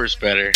Herbert's 0.00 0.16
better. 0.16 0.52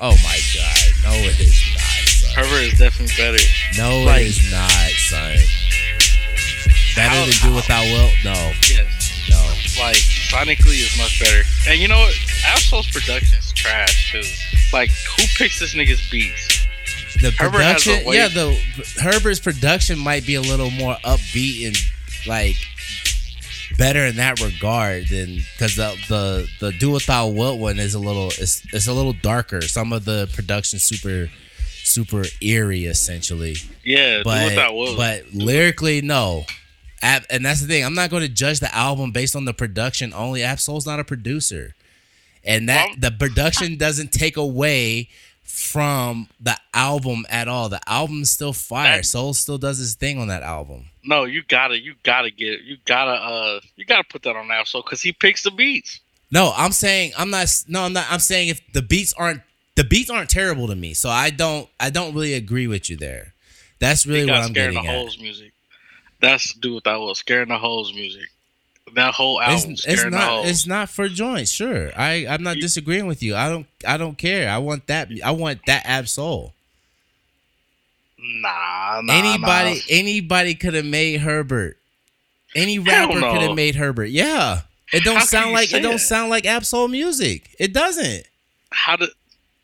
Oh 0.00 0.10
my 0.22 0.38
god, 0.52 0.88
no, 1.04 1.12
it 1.24 1.40
is 1.40 1.62
not. 1.72 1.80
Son. 1.80 2.44
Herbert 2.44 2.62
is 2.62 2.78
definitely 2.78 3.14
better. 3.16 3.42
No, 3.78 4.00
Like- 4.04 4.20
it 4.22 4.26
is 4.26 4.50
not, 4.52 4.90
son. 5.08 5.36
Better 6.94 7.08
How- 7.08 7.24
than 7.24 7.34
Do 7.42 7.52
What 7.54 7.66
Thou 7.68 7.82
Wilt? 7.84 8.12
No, 8.22 8.52
Yes. 8.68 9.12
no. 9.30 9.82
Like 9.82 9.96
sonically 9.96 10.80
is 10.84 10.94
much 10.98 11.18
better. 11.20 11.42
And 11.68 11.80
you 11.80 11.88
know 11.88 12.00
what? 12.00 12.14
Ab-Soul's 12.44 12.88
production 12.90 13.38
is 13.38 13.50
trash 13.52 14.12
too. 14.12 14.22
Like 14.74 14.90
who 14.90 15.24
picks 15.38 15.58
this 15.58 15.72
nigga's 15.74 16.02
beats? 16.10 16.66
The 17.22 17.30
Herbert 17.30 17.58
production, 17.58 18.02
yeah, 18.12 18.28
the 18.28 18.54
Herbert's 19.00 19.40
production 19.40 19.98
might 19.98 20.26
be 20.26 20.34
a 20.34 20.42
little 20.42 20.70
more 20.70 20.96
upbeat 21.04 21.66
and 21.68 21.76
like 22.26 22.56
better 23.82 24.06
in 24.06 24.16
that 24.16 24.40
regard 24.40 25.08
than 25.08 25.38
because 25.52 25.74
the 25.76 25.96
the 26.08 26.48
the 26.60 26.72
Do 26.78 26.90
What 26.92 27.04
Thou 27.04 27.28
Wilt 27.28 27.58
one 27.58 27.80
is 27.80 27.94
a 27.94 27.98
little 27.98 28.28
it's 28.28 28.62
it's 28.72 28.86
a 28.86 28.92
little 28.92 29.12
darker. 29.12 29.60
Some 29.62 29.92
of 29.92 30.04
the 30.04 30.30
production 30.34 30.78
super 30.78 31.28
super 31.82 32.22
eerie 32.40 32.84
essentially, 32.84 33.56
Yeah, 33.84 34.22
but 34.24 34.54
but 34.96 35.24
lyrically 35.34 36.00
no. 36.00 36.44
And 37.02 37.44
that's 37.44 37.60
the 37.60 37.66
thing. 37.66 37.84
I'm 37.84 37.94
not 37.94 38.10
going 38.10 38.22
to 38.22 38.28
judge 38.28 38.60
the 38.60 38.72
album 38.72 39.10
based 39.10 39.34
on 39.34 39.44
the 39.44 39.52
production 39.52 40.12
only. 40.14 40.44
Ab-Soul's 40.44 40.86
not 40.86 41.00
a 41.00 41.04
producer, 41.04 41.74
and 42.44 42.68
that 42.68 42.86
Well- 42.90 42.96
the 43.00 43.10
production 43.10 43.76
doesn't 43.76 44.12
take 44.12 44.36
away 44.36 45.08
from 45.42 46.28
the 46.40 46.56
album 46.72 47.26
at 47.28 47.48
all. 47.48 47.68
The 47.68 47.80
album's 47.88 48.30
still 48.30 48.52
fire. 48.52 48.98
That- 48.98 49.06
Soul 49.06 49.34
still 49.34 49.58
does 49.58 49.78
his 49.78 49.94
thing 49.94 50.20
on 50.20 50.28
that 50.28 50.44
album. 50.44 50.90
No, 51.04 51.24
you 51.24 51.42
gotta, 51.48 51.78
you 51.80 51.94
gotta 52.04 52.30
get, 52.30 52.62
you 52.62 52.76
gotta, 52.84 53.10
uh, 53.12 53.60
you 53.76 53.84
gotta 53.84 54.04
put 54.04 54.22
that 54.22 54.36
on 54.36 54.50
Ab-Soul 54.50 54.82
because 54.82 55.02
he 55.02 55.12
picks 55.12 55.42
the 55.42 55.50
beats. 55.50 56.00
No, 56.30 56.52
I'm 56.56 56.72
saying 56.72 57.12
I'm 57.18 57.28
not. 57.30 57.46
No, 57.68 57.82
I'm 57.82 57.92
not. 57.92 58.06
I'm 58.10 58.18
saying 58.18 58.48
if 58.48 58.60
the 58.72 58.80
beats 58.80 59.12
aren't 59.12 59.42
the 59.74 59.84
beats 59.84 60.08
aren't 60.10 60.30
terrible 60.30 60.66
to 60.68 60.74
me, 60.74 60.94
so 60.94 61.10
I 61.10 61.28
don't. 61.30 61.68
I 61.78 61.90
don't 61.90 62.14
really 62.14 62.32
agree 62.34 62.66
with 62.66 62.88
you 62.88 62.96
there. 62.96 63.34
That's 63.80 64.06
really 64.06 64.30
what 64.30 64.40
I'm 64.42 64.50
scaring 64.50 64.74
getting 64.74 64.86
the 64.88 64.92
at. 64.92 65.02
hoes 65.04 65.18
music. 65.20 65.52
That's 66.20 66.54
do 66.54 66.80
That 66.84 66.96
Will. 67.00 67.14
Scaring 67.14 67.48
the 67.48 67.58
hoes 67.58 67.92
music. 67.92 68.28
That 68.94 69.12
whole 69.12 69.42
album. 69.42 69.72
It's, 69.72 69.84
it's 69.86 70.04
not. 70.04 70.46
It's 70.46 70.66
not 70.66 70.88
for 70.88 71.08
joints. 71.08 71.50
Sure, 71.50 71.90
I. 71.98 72.26
I'm 72.26 72.42
not 72.42 72.56
You- 72.56 72.62
disagreeing 72.62 73.06
with 73.06 73.22
you. 73.22 73.36
I 73.36 73.50
don't. 73.50 73.66
I 73.86 73.98
don't 73.98 74.16
care. 74.16 74.48
I 74.48 74.56
want 74.56 74.86
that. 74.86 75.10
I 75.22 75.32
want 75.32 75.60
that 75.66 75.84
Ab 75.84 76.08
Soul. 76.08 76.54
Nah, 78.22 79.00
nah. 79.02 79.12
anybody. 79.12 79.74
nah. 79.74 79.80
Anybody 79.90 80.54
could 80.54 80.74
have 80.74 80.84
made 80.84 81.20
Herbert. 81.20 81.76
Any 82.54 82.78
rapper 82.78 83.18
no. 83.18 83.32
could 83.32 83.42
have 83.42 83.56
made 83.56 83.74
Herbert. 83.74 84.06
Yeah. 84.06 84.60
It 84.92 85.04
don't 85.04 85.16
How 85.16 85.24
sound 85.24 85.52
like 85.52 85.70
say 85.70 85.78
it 85.78 85.82
don't 85.82 85.98
sound 85.98 86.30
like 86.30 86.44
Ab 86.46 86.64
Soul 86.64 86.88
music. 86.88 87.54
It 87.58 87.72
doesn't. 87.72 88.24
How 88.70 88.96
did, 88.96 89.08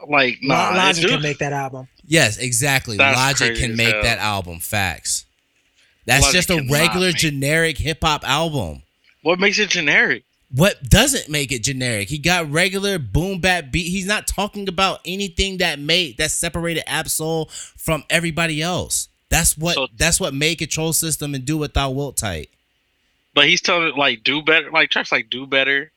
like, 0.09 0.39
Lo- 0.43 0.57
nah, 0.57 0.71
Logic 0.71 1.05
it 1.05 1.09
can 1.09 1.23
make 1.23 1.39
that 1.39 1.53
album. 1.53 1.87
Yes, 2.07 2.39
exactly. 2.39 2.97
That's 2.97 3.17
Logic 3.17 3.57
can 3.57 3.77
make 3.77 3.93
hell. 3.93 4.03
that 4.03 4.19
album. 4.19 4.59
Facts. 4.59 5.27
That's 6.07 6.23
Logic 6.23 6.35
just 6.35 6.51
a 6.51 6.67
regular 6.71 7.13
generic 7.13 7.77
hip 7.77 7.99
hop 8.03 8.27
album. 8.27 8.83
What 9.23 9.39
makes 9.39 9.59
it 9.59 9.69
generic? 9.69 10.25
What 10.51 10.83
doesn't 10.89 11.29
make 11.29 11.53
it 11.53 11.63
generic? 11.63 12.09
He 12.09 12.17
got 12.19 12.51
regular 12.51 12.99
boom 12.99 13.41
bap 13.41 13.71
beat. 13.71 13.89
He's 13.91 14.07
not 14.07 14.27
talking 14.27 14.67
about 14.67 15.01
anything 15.05 15.59
that 15.59 15.79
made 15.79 16.17
that 16.17 16.31
separated 16.31 16.85
Ab-Soul 16.89 17.47
from 17.77 18.03
everybody 18.09 18.63
else. 18.63 19.09
That's 19.29 19.59
what 19.59 19.75
So- 19.75 19.89
that's 19.97 20.19
what 20.19 20.33
made 20.33 20.57
Control 20.57 20.95
System 20.95 21.35
and 21.35 21.45
Do 21.45 21.59
What 21.59 21.75
Thou 21.75 21.91
Wilt 21.91 22.17
tight. 22.17 22.49
But 23.35 23.47
he's 23.49 23.61
telling 23.61 23.95
like 23.95 24.25
do 24.25 24.41
better, 24.41 24.71
like 24.71 24.89
tracks 24.91 25.13
like 25.13 25.29
do 25.29 25.47
better. 25.47 25.93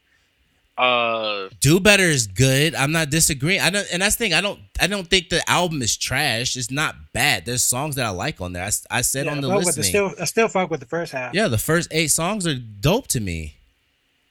Uh, 0.77 1.49
Do 1.59 1.79
Better 1.79 2.05
is 2.05 2.25
good. 2.27 2.73
I'm 2.75 2.91
not 2.91 3.09
disagreeing. 3.11 3.61
I 3.61 3.69
don't, 3.69 3.85
and 3.91 4.01
that's 4.01 4.15
the 4.15 4.25
thing. 4.25 4.33
I 4.33 4.41
don't. 4.41 4.59
I 4.79 4.87
don't 4.87 5.07
think 5.07 5.29
the 5.29 5.47
album 5.49 5.81
is 5.81 5.95
trash. 5.95 6.55
It's 6.55 6.71
not 6.71 6.95
bad. 7.13 7.45
There's 7.45 7.61
songs 7.61 7.95
that 7.95 8.05
I 8.05 8.09
like 8.09 8.41
on 8.41 8.53
there. 8.53 8.67
I 8.89 9.01
said 9.01 9.25
Yeah, 9.25 9.33
on 9.33 9.41
the 9.41 9.49
I 9.49 9.59
the 9.59 9.65
listening. 9.65 9.83
still, 9.85 10.13
I 10.19 10.25
still 10.25 10.47
fuck 10.47 10.71
with 10.71 10.79
the 10.79 10.85
first 10.87 11.11
half. 11.11 11.33
yeah, 11.35 11.47
the 11.49 11.57
first 11.59 11.89
eight 11.91 12.07
songs 12.07 12.47
are 12.47 12.55
dope 12.55 13.07
to 13.09 13.19
me. 13.19 13.55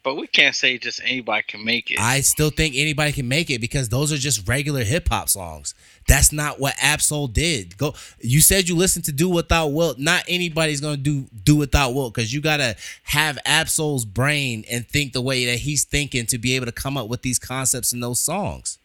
But 0.03 0.15
we 0.15 0.27
can't 0.27 0.55
say 0.55 0.79
just 0.79 1.03
anybody 1.05 1.43
can 1.47 1.63
make 1.63 1.91
it. 1.91 2.01
I 2.01 2.21
still 2.21 2.49
think 2.49 2.75
anybody 2.75 3.13
can 3.13 3.29
make 3.29 3.51
it 3.51 3.61
because 3.61 3.91
those 3.91 4.11
are 4.13 4.17
just 4.17 4.49
regular 4.49 4.83
hip 4.83 5.09
hop 5.11 5.29
songs. 5.29 5.75
That's 6.09 6.33
not 6.33 6.59
what 6.59 6.75
Ab-Soul 6.81 7.29
did. 7.29 7.77
Go. 7.77 7.95
You 8.19 8.41
said 8.41 8.69
you 8.69 8.77
listened 8.77 9.05
to 9.05 9.13
Do 9.13 9.29
What 9.29 9.51
Thou 9.51 9.67
Wilt. 9.67 9.99
Not 9.99 10.25
anybody's 10.27 10.81
gonna 10.81 10.97
do 10.97 11.27
Do 11.45 11.57
What 11.57 11.73
Thou 11.73 11.91
Wilt 11.91 12.15
because 12.15 12.33
you 12.33 12.41
gotta 12.41 12.77
have 13.05 13.39
Ab-Soul's 13.45 14.07
brain 14.07 14.65
and 14.71 14.89
think 14.89 15.13
the 15.13 15.21
way 15.21 15.45
that 15.47 15.59
he's 15.59 15.85
thinking 15.85 16.25
to 16.27 16.39
be 16.39 16.57
able 16.57 16.67
to 16.67 16.73
come 16.73 16.97
up 16.97 17.09
with 17.09 17.21
these 17.21 17.39
concepts 17.39 17.93
in 17.93 18.01
those 18.01 18.21
songs. 18.21 18.79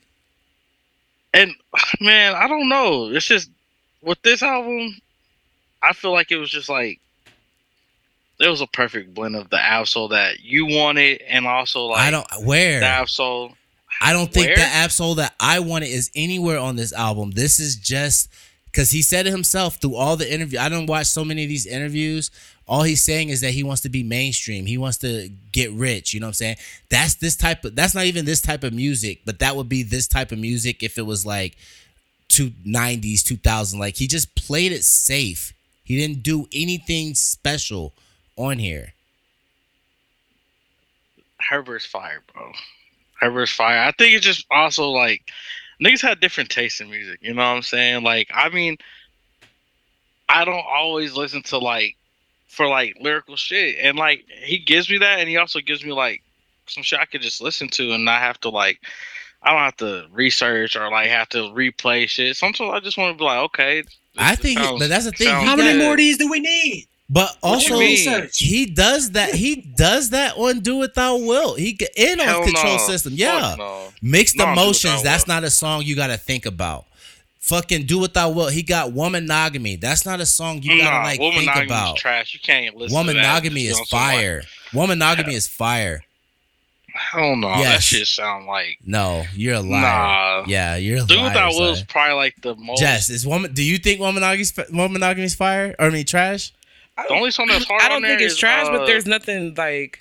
and 1.34 1.54
man, 2.02 2.36
I 2.36 2.48
don't 2.48 2.68
know. 2.70 3.10
It's 3.10 3.26
just 3.26 3.50
with 4.02 4.22
this 4.22 4.44
album, 4.44 5.00
I 5.82 5.94
feel 5.94 6.12
like 6.12 6.32
it 6.32 6.38
was 6.38 6.50
just 6.50 6.70
like 6.70 7.00
it 8.40 8.50
was 8.50 8.62
a 8.62 8.68
perfect 8.68 9.14
blend 9.14 9.36
of 9.36 9.50
the 9.50 9.60
Ab-Soul 9.60 10.10
that 10.10 10.42
you 10.42 10.66
wanted, 10.66 11.22
and 11.28 11.48
also 11.48 11.86
like 11.86 12.02
I 12.02 12.12
don't 12.12 12.28
where 12.44 12.80
the 12.80 12.86
Ab-Soul. 12.86 13.54
I 14.02 14.12
don't 14.12 14.32
think 14.32 14.48
Where? 14.48 14.56
the 14.58 14.62
Ab-Soul 14.62 15.16
that 15.16 15.34
I 15.40 15.60
wanted 15.60 15.88
is 15.88 16.12
anywhere 16.16 16.60
on 16.60 16.76
this 16.76 16.92
album. 16.92 17.32
This 17.32 17.60
is 17.60 17.78
just 17.78 18.30
because 18.66 18.92
he 18.92 19.02
said 19.02 19.26
it 19.26 19.32
himself 19.32 19.78
through 19.78 19.96
all 19.96 20.18
the 20.18 20.32
interview. 20.32 20.60
I 20.60 20.68
don't 20.68 20.86
watch 20.86 21.08
so 21.08 21.24
many 21.24 21.44
of 21.44 21.50
these 21.50 21.66
interviews. 21.66 22.30
All 22.68 22.84
he's 22.84 23.02
saying 23.02 23.30
is 23.30 23.40
that 23.42 23.52
he 23.52 23.64
wants 23.64 23.84
to 23.84 23.90
be 23.90 24.04
mainstream. 24.04 24.66
He 24.66 24.78
wants 24.78 24.98
to 24.98 25.30
get 25.54 25.72
rich. 25.72 26.14
You 26.14 26.20
know 26.20 26.26
what 26.26 26.30
I'm 26.32 26.34
saying? 26.34 26.56
That's 26.90 27.16
this 27.16 27.38
type 27.38 27.64
of. 27.64 27.76
That's 27.76 27.96
not 27.96 28.06
even 28.06 28.26
this 28.26 28.42
type 28.42 28.64
of 28.64 28.74
music, 28.74 29.22
but 29.24 29.40
that 29.40 29.56
would 29.56 29.70
be 29.70 29.84
this 29.84 30.08
type 30.08 30.32
of 30.34 30.40
music 30.40 30.84
if 30.84 30.98
it 30.98 31.04
was 31.04 31.26
like 31.26 31.56
two 32.28 32.52
nineties, 32.66 33.24
two 33.24 33.38
thousand. 33.38 33.80
Like 33.80 33.96
he 33.96 34.08
just 34.08 34.36
played 34.36 34.74
it 34.74 34.84
safe. 34.84 35.54
He 35.84 35.96
didn't 35.96 36.24
do 36.24 36.48
anything 36.52 37.14
special 37.14 37.94
on 38.38 38.60
here. 38.60 38.94
Herbert's 41.40 41.86
fire, 41.86 42.22
bro. 42.34 42.52
Herbert's 43.20 43.52
fire. 43.52 43.80
I 43.80 43.92
think 43.92 44.16
it's 44.16 44.26
just 44.26 44.46
also 44.52 44.90
like 44.90 45.30
niggas 45.82 46.02
had 46.02 46.20
different 46.20 46.50
tastes 46.50 46.80
in 46.80 46.90
music. 46.90 47.20
You 47.22 47.34
know 47.34 47.42
what 47.42 47.56
I'm 47.58 47.62
saying? 47.62 48.04
Like, 48.04 48.30
I 48.34 48.50
mean, 48.50 48.78
I 50.28 50.46
don't 50.46 50.66
always 50.68 51.16
listen 51.16 51.44
to 51.44 51.58
like 51.58 51.96
for 52.48 52.68
like 52.68 52.98
lyrical 53.00 53.36
shit, 53.36 53.78
and 53.82 53.98
like 53.98 54.26
he 54.44 54.58
gives 54.58 54.90
me 54.90 54.98
that, 55.00 55.20
and 55.20 55.30
he 55.30 55.38
also 55.38 55.60
gives 55.60 55.84
me 55.84 55.92
like 55.92 56.22
some 56.68 56.84
shit 56.84 57.00
I 57.00 57.06
could 57.06 57.22
just 57.22 57.42
listen 57.42 57.68
to 57.70 57.92
and 57.94 58.06
not 58.06 58.22
have 58.22 58.40
to 58.42 58.50
like. 58.50 58.80
I 59.44 59.52
don't 59.52 59.60
have 59.60 59.78
to 59.78 60.08
research 60.12 60.76
or 60.76 60.90
like 60.90 61.08
have 61.10 61.30
to 61.30 61.38
replay 61.50 62.10
shit. 62.10 62.36
Sometimes 62.36 62.72
I 62.74 62.80
just 62.80 62.98
want 62.98 63.16
to 63.16 63.18
be 63.20 63.26
like, 63.26 63.44
okay. 63.46 63.84
I 64.18 64.36
think 64.36 64.58
sounds- 64.58 64.80
but 64.80 64.90
that's 64.90 65.06
the 65.06 65.12
thing. 65.12 65.28
How 65.28 65.56
many 65.56 65.74
good. 65.74 65.84
more 65.84 65.92
of 65.92 65.98
these 65.98 66.18
do 66.18 66.30
we 66.32 66.40
need? 66.40 66.88
But 67.08 67.38
also, 67.44 67.74
you 67.76 67.80
mean? 67.80 67.90
research. 67.92 68.38
he 68.40 68.66
does 68.66 69.12
that. 69.12 69.36
He 69.36 69.56
does 69.58 70.10
that 70.10 70.36
on 70.38 70.62
"Do 70.62 70.78
What 70.78 70.96
Thou 70.96 71.18
Wilt." 71.18 71.60
He 71.60 71.74
get 71.74 71.92
in 71.96 72.20
on 72.20 72.26
Hell 72.26 72.44
Control 72.44 72.78
no. 72.78 72.88
System. 72.88 73.14
Yeah, 73.16 73.56
no. 73.58 73.94
mixed 74.02 74.36
No, 74.38 74.52
emotions. 74.52 75.04
That's 75.04 75.28
Will. 75.28 75.36
not 75.36 75.44
a 75.44 75.52
song 75.52 75.84
you 75.84 75.96
got 75.96 76.08
to 76.08 76.18
think 76.18 76.48
about. 76.48 76.86
Fucking 77.42 77.86
"Do 77.86 78.00
What 78.00 78.16
Thou 78.16 78.32
Wilt." 78.32 78.54
He 78.54 78.64
got 78.64 78.90
"Womanogamy." 78.92 79.80
That's 79.80 80.04
not 80.04 80.20
a 80.20 80.26
song 80.26 80.64
you 80.64 80.82
gotta 80.82 81.04
like 81.06 81.20
think 81.20 81.56
about. 81.66 81.96
is 81.98 82.02
trash. 82.02 82.34
You 82.34 82.40
can't 82.40 82.76
listen. 82.76 83.06
to 83.06 83.14
that. 83.14 83.44
Womanogamy 83.44 83.66
is 83.68 83.74
some, 83.78 83.82
like, 83.82 83.88
fire. 83.90 84.44
Womanogamy 84.72 85.34
is 85.34 85.48
fire. 85.48 86.04
Hell 86.92 87.36
no, 87.36 87.50
that 87.50 87.60
Yes. 87.60 87.84
shit 87.84 88.08
sound 88.08 88.48
like 88.48 88.80
No, 88.86 89.26
you're 89.36 89.56
a 89.56 89.60
liar. 89.60 89.82
Nah. 89.82 90.46
Yeah, 90.48 90.76
you're 90.78 91.04
a 91.04 91.06
Dude 91.06 91.18
liar. 91.18 91.26
Without 91.28 91.54
Will 91.54 91.72
is 91.74 91.80
son. 91.80 91.88
probably 91.90 92.16
like 92.16 92.36
the 92.42 92.56
most. 92.56 92.80
Jess, 92.80 93.10
is 93.12 93.28
woman? 93.28 93.54
Do 93.54 93.62
you 93.64 93.78
think 93.78 94.00
Womanogamy's 94.00 94.52
Womanogamy's 94.54 95.36
fire? 95.36 95.76
Or 95.78 95.88
I 95.88 95.90
mean, 95.92 96.06
trash? 96.06 96.52
The 96.98 97.14
only 97.14 97.32
song 97.32 97.48
that's 97.48 97.66
hard 97.66 97.82
I 97.82 97.90
don't 97.90 98.02
think 98.02 98.20
there 98.20 98.28
it's 98.28 98.38
trash, 98.38 98.68
uh, 98.68 98.72
but 98.78 98.86
there's 98.86 99.06
nothing 99.06 99.54
like. 99.56 100.00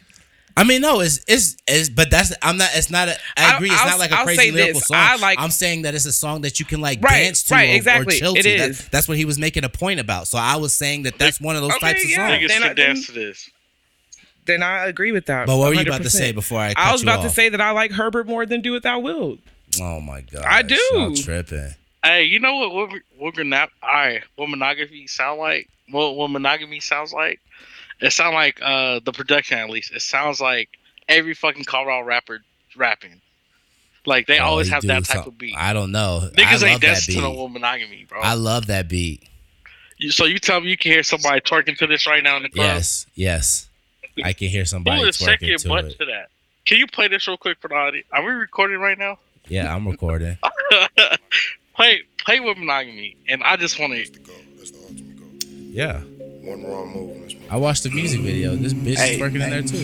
I 0.56 0.62
mean, 0.62 0.80
no, 0.82 1.00
it's 1.00 1.18
it's, 1.26 1.56
it's 1.66 1.88
but 1.88 2.10
that's 2.12 2.32
I'm 2.40 2.56
not. 2.56 2.70
It's 2.74 2.88
not. 2.88 3.08
A, 3.08 3.12
I 3.36 3.50
I'll- 3.50 3.56
agree. 3.56 3.70
It's 3.70 3.80
I'll- 3.80 3.88
not 3.90 3.98
like 3.98 4.12
a 4.12 4.18
I'll 4.18 4.24
crazy 4.24 4.42
say 4.42 4.50
lyrical 4.52 4.74
this. 4.80 4.86
song. 4.86 4.96
I 5.00 5.16
like- 5.16 5.40
I'm 5.40 5.50
saying 5.50 5.82
that 5.82 5.96
it's 5.96 6.06
a 6.06 6.12
song 6.12 6.42
that 6.42 6.60
you 6.60 6.66
can 6.66 6.80
like 6.80 7.02
Right, 7.02 7.24
dance 7.24 7.42
to 7.44 7.54
right, 7.54 7.70
or, 7.70 7.72
or 7.72 7.76
exactly. 7.76 8.18
chill 8.20 8.36
It 8.36 8.42
to. 8.42 8.58
That- 8.58 8.70
is. 8.70 8.88
that's 8.90 9.08
what 9.08 9.16
he 9.16 9.24
was 9.24 9.36
making 9.38 9.64
a 9.64 9.68
point 9.68 9.98
about. 9.98 10.28
So 10.28 10.38
I 10.38 10.54
was 10.56 10.72
saying 10.72 11.02
that 11.02 11.18
that's 11.18 11.40
one 11.40 11.56
of 11.56 11.62
those 11.62 11.72
Okay, 11.72 11.80
types 11.94 12.04
of 12.04 12.10
yeah. 12.10 12.28
songs. 12.28 12.42
Niggas 12.44 12.48
Then 12.48 12.62
I- 12.62 12.66
should 12.68 12.76
dance 12.76 13.06
to 13.06 13.12
this. 13.12 13.50
Then 14.46 14.62
I 14.62 14.84
agree 14.86 15.10
with 15.10 15.26
that. 15.26 15.46
But 15.48 15.56
what 15.56 15.68
were 15.70 15.74
you 15.74 15.80
about 15.80 16.02
to 16.02 16.10
say 16.10 16.30
before 16.30 16.60
I? 16.60 16.74
Cut 16.74 16.78
I 16.86 16.92
was 16.92 17.02
you 17.02 17.08
about 17.08 17.22
to 17.22 17.30
say 17.30 17.48
that 17.48 17.60
I 17.60 17.70
like 17.72 17.90
Herbert 17.90 18.28
more 18.28 18.46
than 18.46 18.60
Do 18.60 18.72
What 18.72 18.82
Thou 18.84 19.00
Wilt. 19.00 19.40
Oh 19.80 20.00
my 20.00 20.20
god, 20.20 20.44
I 20.46 20.62
do. 20.62 20.78
I'm 20.94 21.16
tripping. 21.16 21.74
Hey, 22.04 22.24
you 22.24 22.38
know 22.38 22.54
what? 22.58 22.74
What, 22.74 22.90
what, 23.18 23.36
what, 23.36 23.70
all 23.82 23.88
right, 23.92 24.22
what 24.36 24.48
monogamy 24.50 25.06
sound 25.08 25.40
like? 25.40 25.68
What, 25.90 26.16
what 26.16 26.30
monogamy 26.30 26.80
sounds 26.80 27.12
like? 27.12 27.40
It 28.00 28.12
sounds 28.12 28.34
like 28.34 28.60
uh 28.62 29.00
the 29.04 29.12
production 29.12 29.58
at 29.58 29.70
least. 29.70 29.92
It 29.92 30.02
sounds 30.02 30.40
like 30.40 30.68
every 31.08 31.34
fucking 31.34 31.64
Colorado 31.64 32.04
rapper 32.06 32.42
rapping. 32.76 33.20
Like 34.06 34.26
they 34.26 34.38
Oh, 34.38 34.44
always 34.46 34.68
have 34.68 34.82
that 34.82 35.04
type 35.04 35.18
some- 35.18 35.28
of 35.28 35.38
beat. 35.38 35.54
I 35.56 35.72
don't 35.72 35.92
know. 35.92 36.28
Niggas 36.34 36.62
ain't 36.66 36.80
that 36.80 36.86
dancing 37.06 37.20
to 37.20 37.48
monogamy, 37.48 38.04
bro. 38.08 38.20
I 38.20 38.34
love 38.34 38.66
that 38.66 38.88
beat. 38.88 39.22
You- 39.96 40.10
so 40.10 40.24
you 40.24 40.38
tell 40.38 40.60
me 40.60 40.68
you 40.68 40.76
can 40.76 40.92
hear 40.92 41.02
somebody 41.02 41.40
twerking 41.40 41.76
to 41.78 41.86
this 41.86 42.06
right 42.06 42.22
now 42.22 42.36
in 42.36 42.42
the 42.42 42.48
club? 42.50 42.66
Yes, 42.66 43.06
yes. 43.14 43.68
I 44.22 44.32
can 44.32 44.48
hear 44.48 44.64
somebody 44.64 45.00
Who 45.00 45.06
is 45.08 45.16
twerking 45.18 45.56
to 45.62 45.68
butt 45.68 45.84
it. 45.86 45.98
to 45.98 46.04
that? 46.06 46.28
Can 46.66 46.78
you 46.78 46.86
play 46.86 47.08
this 47.08 47.26
real 47.28 47.36
quick 47.36 47.58
for 47.60 47.68
the 47.68 47.74
audience? 47.74 48.06
Are 48.12 48.22
we 48.24 48.30
recording 48.32 48.78
right 48.78 48.98
now? 48.98 49.18
Yeah, 49.48 49.74
I'm 49.74 49.86
recording. 49.86 50.38
play 51.74 52.02
play 52.18 52.40
with 52.40 52.56
monogamy, 52.58 53.16
and 53.28 53.42
I 53.42 53.56
just 53.56 53.78
want 53.78 53.92
to. 53.92 54.06
Yeah, 55.74 56.02
One 56.46 56.62
wrong 56.62 56.92
move 56.94 57.16
and 57.16 57.34
I 57.50 57.56
watched 57.56 57.82
the 57.82 57.90
music 57.90 58.20
video. 58.20 58.54
This 58.54 58.72
bitch 58.72 58.94
Hey, 58.94 59.14
is 59.14 59.20
working 59.20 59.40
in 59.42 59.50
there 59.50 59.62
too. 59.62 59.82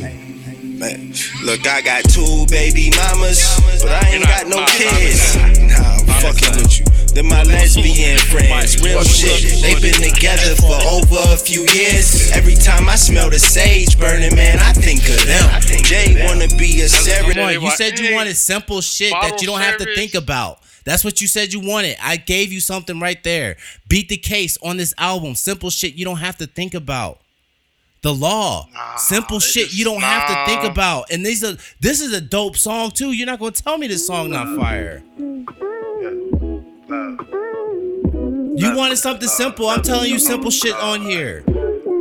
Man, 0.79 1.11
look, 1.43 1.67
I 1.67 1.83
got 1.83 2.05
two 2.07 2.47
baby 2.47 2.95
mamas, 2.95 3.43
but 3.83 3.91
I 3.91 4.15
ain't 4.15 4.23
You're 4.23 4.31
got 4.31 4.47
no 4.47 4.61
nah, 4.63 4.67
kids. 4.71 5.35
nah, 5.35 5.67
Nah, 5.67 5.99
I'm 5.99 6.07
fucking 6.23 6.63
with 6.63 6.79
you. 6.79 6.87
They're 7.11 7.25
my 7.27 7.43
lesbian 7.43 8.19
friends, 8.31 8.81
real 8.81 9.03
shit. 9.03 9.43
They've 9.67 9.83
been 9.83 9.99
together 10.15 10.55
for 10.63 10.79
over 10.95 11.19
a 11.35 11.37
few 11.37 11.67
years. 11.75 12.31
Every 12.31 12.55
time 12.55 12.89
I 12.89 12.95
smell 12.95 13.29
the 13.29 13.41
sage 13.41 13.99
burning, 13.99 14.37
man, 14.37 14.61
I 14.61 14.73
think 14.73 15.01
of 15.11 15.27
them. 15.27 15.43
I 15.51 15.59
think 15.59 15.87
Jay 15.87 16.25
wanna 16.25 16.47
be 16.55 16.83
a 16.83 16.89
Come 16.89 17.03
serenade. 17.03 17.57
on, 17.59 17.63
you 17.65 17.71
said 17.73 17.99
you 17.99 18.15
wanted 18.15 18.37
simple 18.37 18.81
shit 18.81 19.11
that 19.11 19.41
you 19.43 19.49
don't 19.49 19.61
have 19.61 19.79
to 19.79 19.93
think 19.97 20.15
about. 20.15 20.61
That's 20.91 21.05
what 21.05 21.21
you 21.21 21.29
said 21.29 21.53
you 21.53 21.61
wanted. 21.61 21.99
I 22.03 22.17
gave 22.17 22.53
you 22.53 22.59
something 22.59 22.99
right 22.99 23.23
there. 23.23 23.57
Beat 23.89 24.09
the 24.09 24.17
case 24.17 24.59
on 24.61 24.77
this 24.77 24.93
album. 24.99 25.37
Simple 25.37 25.71
shit 25.71 25.95
you 25.95 26.05
don't 26.05 26.17
have 26.17 26.37
to 26.39 26.49
think 26.49 26.75
about. 26.75 27.21
The 28.03 28.13
law. 28.13 28.67
Nah, 28.73 28.97
Simple 28.97 29.39
shit 29.39 29.67
just- 29.67 29.79
you 29.79 29.85
don't 29.85 30.01
have 30.01 30.27
to 30.27 30.53
think 30.53 30.65
about. 30.65 31.13
And 31.13 31.25
these 31.25 31.45
are 31.45 31.57
this 31.79 32.01
is 32.01 32.13
a 32.13 32.21
dope 32.21 32.57
song 32.57 32.91
too. 32.91 33.13
You're 33.13 33.27
not 33.29 33.39
gonna 33.39 33.53
tell 33.53 33.79
me 33.79 33.87
this 33.87 34.05
song 34.05 34.31
not 34.31 34.59
fire. 34.59 35.01
You 38.57 38.75
wanted 38.75 38.97
something 38.97 39.29
simple. 39.29 39.69
I'm 39.69 39.83
telling 39.83 40.11
you 40.11 40.19
simple 40.19 40.51
shit 40.51 40.75
on 40.75 41.03
here. 41.03 41.45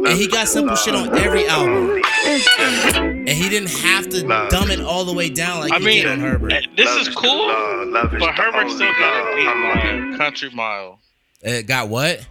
And 0.07 0.17
he 0.17 0.27
got 0.27 0.47
simple 0.47 0.75
shit 0.75 0.95
on 0.95 1.15
every 1.17 1.45
album. 1.47 2.01
And 2.25 3.29
he 3.29 3.49
didn't 3.49 3.69
have 3.71 4.09
to 4.09 4.21
dumb 4.49 4.71
it 4.71 4.79
all 4.79 5.03
the 5.05 5.13
way 5.13 5.29
down 5.29 5.59
like 5.59 5.71
I 5.73 5.79
he 5.79 5.85
mean, 5.85 6.03
did 6.03 6.11
on 6.11 6.19
Herbert. 6.19 6.51
eh, 6.53 6.61
this 6.75 6.89
is 7.07 7.13
cool, 7.15 7.47
but 7.91 8.33
Herbert 8.35 8.69
still 8.71 8.91
got 8.99 9.27
it 9.29 9.35
beat 9.35 10.11
by 10.11 10.17
Country 10.17 10.49
Mile. 10.51 10.99
It 11.41 11.67
got 11.67 11.89
what? 11.89 12.25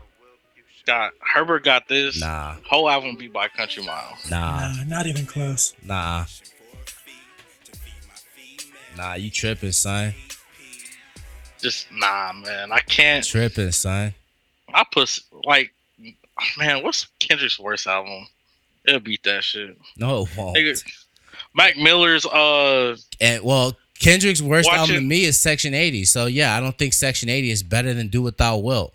Got 0.86 1.12
Herbert 1.20 1.64
got 1.64 1.86
this 1.88 2.18
Nah, 2.20 2.56
whole 2.68 2.88
album 2.88 3.16
beat 3.16 3.32
by 3.32 3.48
Country 3.48 3.82
Mile. 3.84 4.16
nah, 4.30 4.72
Nah, 4.72 4.84
not 4.84 5.06
even 5.06 5.26
close. 5.26 5.74
nah. 5.84 6.24
Nah, 8.96 9.14
you 9.14 9.30
tripping, 9.30 9.72
son. 9.72 10.12
Just 11.60 11.86
nah, 11.92 12.32
man. 12.32 12.72
I 12.72 12.80
can't. 12.80 13.24
Tripping, 13.24 13.70
son. 13.72 14.14
I 14.72 14.84
put 14.90 15.18
like, 15.44 15.72
man, 16.58 16.82
what's 16.82 17.06
Kendrick's 17.18 17.58
worst 17.58 17.86
album? 17.86 18.26
It'll 18.86 19.00
beat 19.00 19.22
that 19.24 19.44
shit. 19.44 19.76
No, 19.96 20.22
it 20.22 20.28
won't. 20.36 20.56
Nigga, 20.56 20.82
Mac 21.54 21.76
Miller's 21.76 22.24
uh 22.26 22.96
And 23.20 23.42
well, 23.42 23.76
Kendrick's 23.98 24.40
worst 24.42 24.68
album 24.70 24.96
to 24.96 25.00
me 25.00 25.24
is 25.24 25.38
Section 25.38 25.74
80. 25.74 26.04
So 26.04 26.26
yeah, 26.26 26.56
I 26.56 26.60
don't 26.60 26.76
think 26.76 26.92
Section 26.92 27.28
80 27.28 27.50
is 27.50 27.62
better 27.62 27.92
than 27.94 28.08
Do 28.08 28.22
What 28.22 28.38
Thou 28.38 28.58
Wilt. 28.58 28.94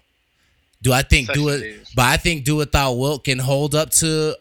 Do 0.82 0.92
I 0.94 1.02
think 1.02 1.32
Do 1.34 1.50
Section 1.50 1.70
It 1.70 1.74
80. 1.82 1.86
but 1.96 2.06
I 2.06 2.18
think 2.18 2.44
Do 2.46 2.56
What 2.58 2.72
Thou 2.72 2.94
Wilt 2.94 3.24
can 3.26 3.40
hold 3.40 3.76
up 3.76 3.90
to 3.92 4.36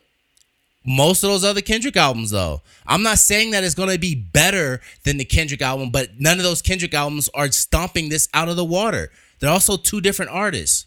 most 0.84 1.22
of 1.22 1.30
those 1.30 1.44
other 1.44 1.60
Kendrick 1.60 1.96
albums 1.96 2.30
though. 2.30 2.62
I'm 2.86 3.02
not 3.02 3.18
saying 3.18 3.50
that 3.52 3.62
it's 3.64 3.74
gonna 3.74 3.98
be 3.98 4.14
better 4.14 4.80
than 5.04 5.16
the 5.16 5.24
Kendrick 5.24 5.62
album, 5.62 5.90
but 5.90 6.20
none 6.20 6.38
of 6.38 6.44
those 6.44 6.62
Kendrick 6.62 6.94
albums 6.94 7.28
are 7.34 7.50
stomping 7.52 8.08
this 8.08 8.28
out 8.34 8.48
of 8.48 8.56
the 8.56 8.64
water. 8.64 9.10
They're 9.38 9.50
also 9.50 9.76
two 9.76 10.00
different 10.00 10.30
artists. 10.30 10.86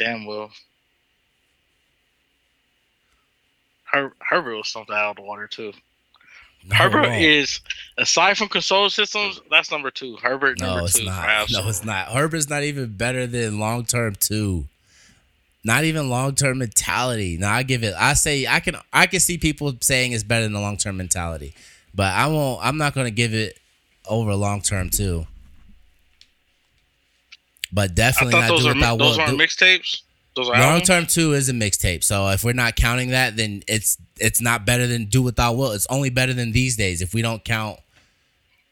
Damn 0.00 0.24
well. 0.24 0.50
Her 3.84 4.12
Herbert 4.20 4.56
was 4.56 4.68
something 4.68 4.94
out 4.94 5.10
of 5.10 5.16
the 5.16 5.22
water 5.22 5.46
too. 5.46 5.72
No, 6.68 6.76
Herbert 6.76 7.06
wrong. 7.08 7.20
is 7.20 7.60
aside 7.98 8.36
from 8.36 8.48
control 8.48 8.90
systems, 8.90 9.40
that's 9.50 9.70
number 9.70 9.90
two. 9.90 10.16
Herbert 10.16 10.58
No, 10.60 10.66
number 10.66 10.84
it's 10.84 10.98
two. 10.98 11.04
not. 11.04 11.50
No, 11.50 11.68
it's 11.68 11.84
not. 11.84 12.08
Herbert's 12.08 12.48
not 12.50 12.62
even 12.62 12.96
better 12.96 13.26
than 13.26 13.58
long 13.58 13.84
term 13.84 14.14
two. 14.18 14.66
Not 15.64 15.84
even 15.84 16.08
long 16.08 16.34
term 16.34 16.58
mentality. 16.58 17.36
No, 17.38 17.48
I 17.48 17.62
give 17.62 17.82
it. 17.82 17.94
I 17.98 18.14
say 18.14 18.46
I 18.46 18.60
can. 18.60 18.76
I 18.92 19.06
can 19.06 19.20
see 19.20 19.38
people 19.38 19.74
saying 19.80 20.12
it's 20.12 20.22
better 20.24 20.44
than 20.44 20.52
the 20.52 20.60
long 20.60 20.76
term 20.76 20.96
mentality, 20.96 21.54
but 21.94 22.12
I 22.14 22.26
won't. 22.28 22.64
I'm 22.64 22.78
not 22.78 22.94
gonna 22.94 23.10
give 23.10 23.34
it 23.34 23.58
over 24.08 24.34
long 24.34 24.60
term 24.62 24.88
two. 24.90 25.26
But 27.72 27.94
definitely 27.94 28.40
not 28.40 28.48
do 28.58 28.66
without 28.68 28.98
those 28.98 29.16
Will. 29.16 29.24
aren't 29.24 29.38
mixtapes. 29.40 30.02
Long 30.36 30.80
term 30.80 31.06
two 31.06 31.32
is 31.34 31.48
a 31.48 31.52
mixtape. 31.52 32.02
So 32.04 32.28
if 32.28 32.44
we're 32.44 32.52
not 32.52 32.76
counting 32.76 33.10
that, 33.10 33.36
then 33.36 33.62
it's 33.68 33.98
it's 34.18 34.40
not 34.40 34.64
better 34.64 34.86
than 34.86 35.06
Do 35.06 35.22
What 35.22 35.36
Thou 35.36 35.52
Wilt. 35.52 35.74
It's 35.74 35.86
only 35.90 36.08
better 36.10 36.32
than 36.32 36.52
these 36.52 36.76
days 36.76 37.02
if 37.02 37.12
we 37.14 37.20
don't 37.22 37.44
count 37.44 37.78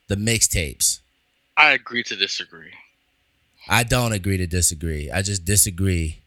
the 0.08 0.14
mixtapes. 0.16 1.00
I 1.56 1.70
agree 1.72 2.02
to 2.04 2.16
disagree. 2.16 2.70
I 3.68 3.82
don't 3.82 4.12
agree 4.12 4.38
to 4.38 4.46
disagree. 4.46 5.10
I 5.10 5.20
just 5.22 5.44
disagree. 5.44 6.18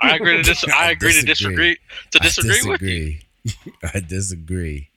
I 0.00 0.14
agree 0.16 0.36
to 0.38 0.42
dis- 0.42 0.64
I 0.68 0.86
I 0.86 0.90
agree 0.92 1.12
to 1.12 1.22
disagree. 1.22 1.76
disagree 1.76 1.78
to 2.12 2.18
disagree 2.20 2.60
I 2.64 2.68
with 2.70 2.82
you, 2.82 3.18
disagree. 3.44 3.72
I 3.94 4.00
disagree. 4.00 4.88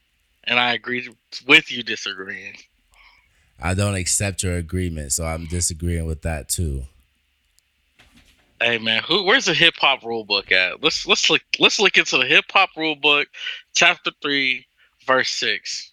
and 0.46 0.60
I 0.60 0.74
agree 0.74 1.10
with 1.48 1.72
you 1.72 1.84
disagreeing. 1.84 2.56
I 3.64 3.74
don't 3.74 3.96
accept 3.96 4.44
your 4.44 4.58
agreement, 4.58 5.14
so 5.14 5.26
I'm 5.26 5.46
disagreeing 5.46 6.06
with 6.06 6.22
that 6.24 6.50
too. 6.50 6.84
Hey 8.62 8.78
man, 8.78 9.02
who? 9.04 9.24
Where's 9.24 9.46
the 9.46 9.54
hip 9.54 9.76
hop 9.78 10.04
rule 10.04 10.26
book 10.26 10.52
at? 10.52 10.84
Let's 10.84 11.08
let's 11.08 11.30
look 11.30 11.42
let's 11.60 11.80
look 11.80 11.98
into 11.98 12.18
the 12.18 12.26
hip 12.26 12.44
hop 12.52 12.72
rule 12.76 12.98
book, 12.98 13.30
chapter 13.74 14.12
three, 14.22 14.66
verse 15.08 15.30
six, 15.30 15.92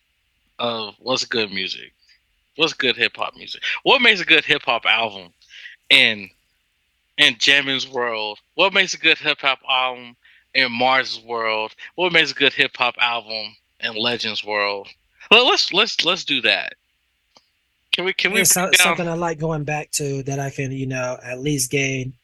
of 0.59 0.97
what's 0.99 1.25
good 1.25 1.53
music. 1.53 1.93
What's 2.57 2.73
good 2.73 2.97
hip 2.97 3.17
hop 3.17 3.37
music? 3.37 3.63
What 3.85 4.03
makes 4.03 4.21
a 4.21 4.25
good 4.25 4.45
hip 4.45 4.63
hop 4.63 4.85
album? 4.85 5.33
In 5.91 6.29
in 7.19 7.35
Jammin's 7.35 7.89
world, 7.89 8.41
what 8.57 8.73
makes 8.73 8.95
a 8.95 8.99
good 8.99 9.19
hip 9.19 9.41
hop 9.41 9.61
album 9.69 10.17
in 10.55 10.73
Mars's 10.73 11.23
world? 11.23 11.77
What 11.95 12.13
makes 12.13 12.33
a 12.33 12.35
good 12.35 12.53
hip 12.53 12.77
hop 12.77 12.97
album 12.99 13.55
in 13.79 13.95
Legends 13.95 14.45
world? 14.45 14.89
Well, 15.31 15.47
let's 15.47 15.73
let's 15.73 16.05
let's 16.05 16.25
do 16.25 16.41
that. 16.43 16.75
Can 17.93 18.05
we 18.05 18.13
can 18.13 18.33
we 18.33 18.43
It's 18.43 18.53
so- 18.53 18.71
something 18.75 19.09
I 19.09 19.15
like 19.15 19.39
going 19.39 19.65
back 19.65 19.91
to 19.93 20.23
that 20.25 20.39
I 20.39 20.51
can, 20.51 20.71
you 20.73 20.87
know, 20.87 21.19
at 21.23 21.41
least 21.41 21.71
gain 21.71 22.15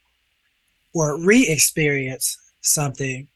or 0.94 1.18
re-experience 1.20 2.36
something. 2.60 3.28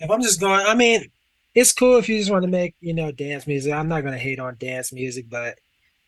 If 0.00 0.10
I'm 0.10 0.22
just 0.22 0.40
going, 0.40 0.64
I 0.66 0.74
mean, 0.74 1.10
it's 1.54 1.72
cool 1.72 1.96
if 1.98 2.08
you 2.08 2.18
just 2.18 2.30
want 2.30 2.44
to 2.44 2.50
make, 2.50 2.74
you 2.80 2.94
know, 2.94 3.10
dance 3.10 3.46
music. 3.46 3.72
I'm 3.72 3.88
not 3.88 4.02
going 4.02 4.12
to 4.12 4.18
hate 4.18 4.38
on 4.38 4.56
dance 4.60 4.92
music, 4.92 5.26
but 5.28 5.58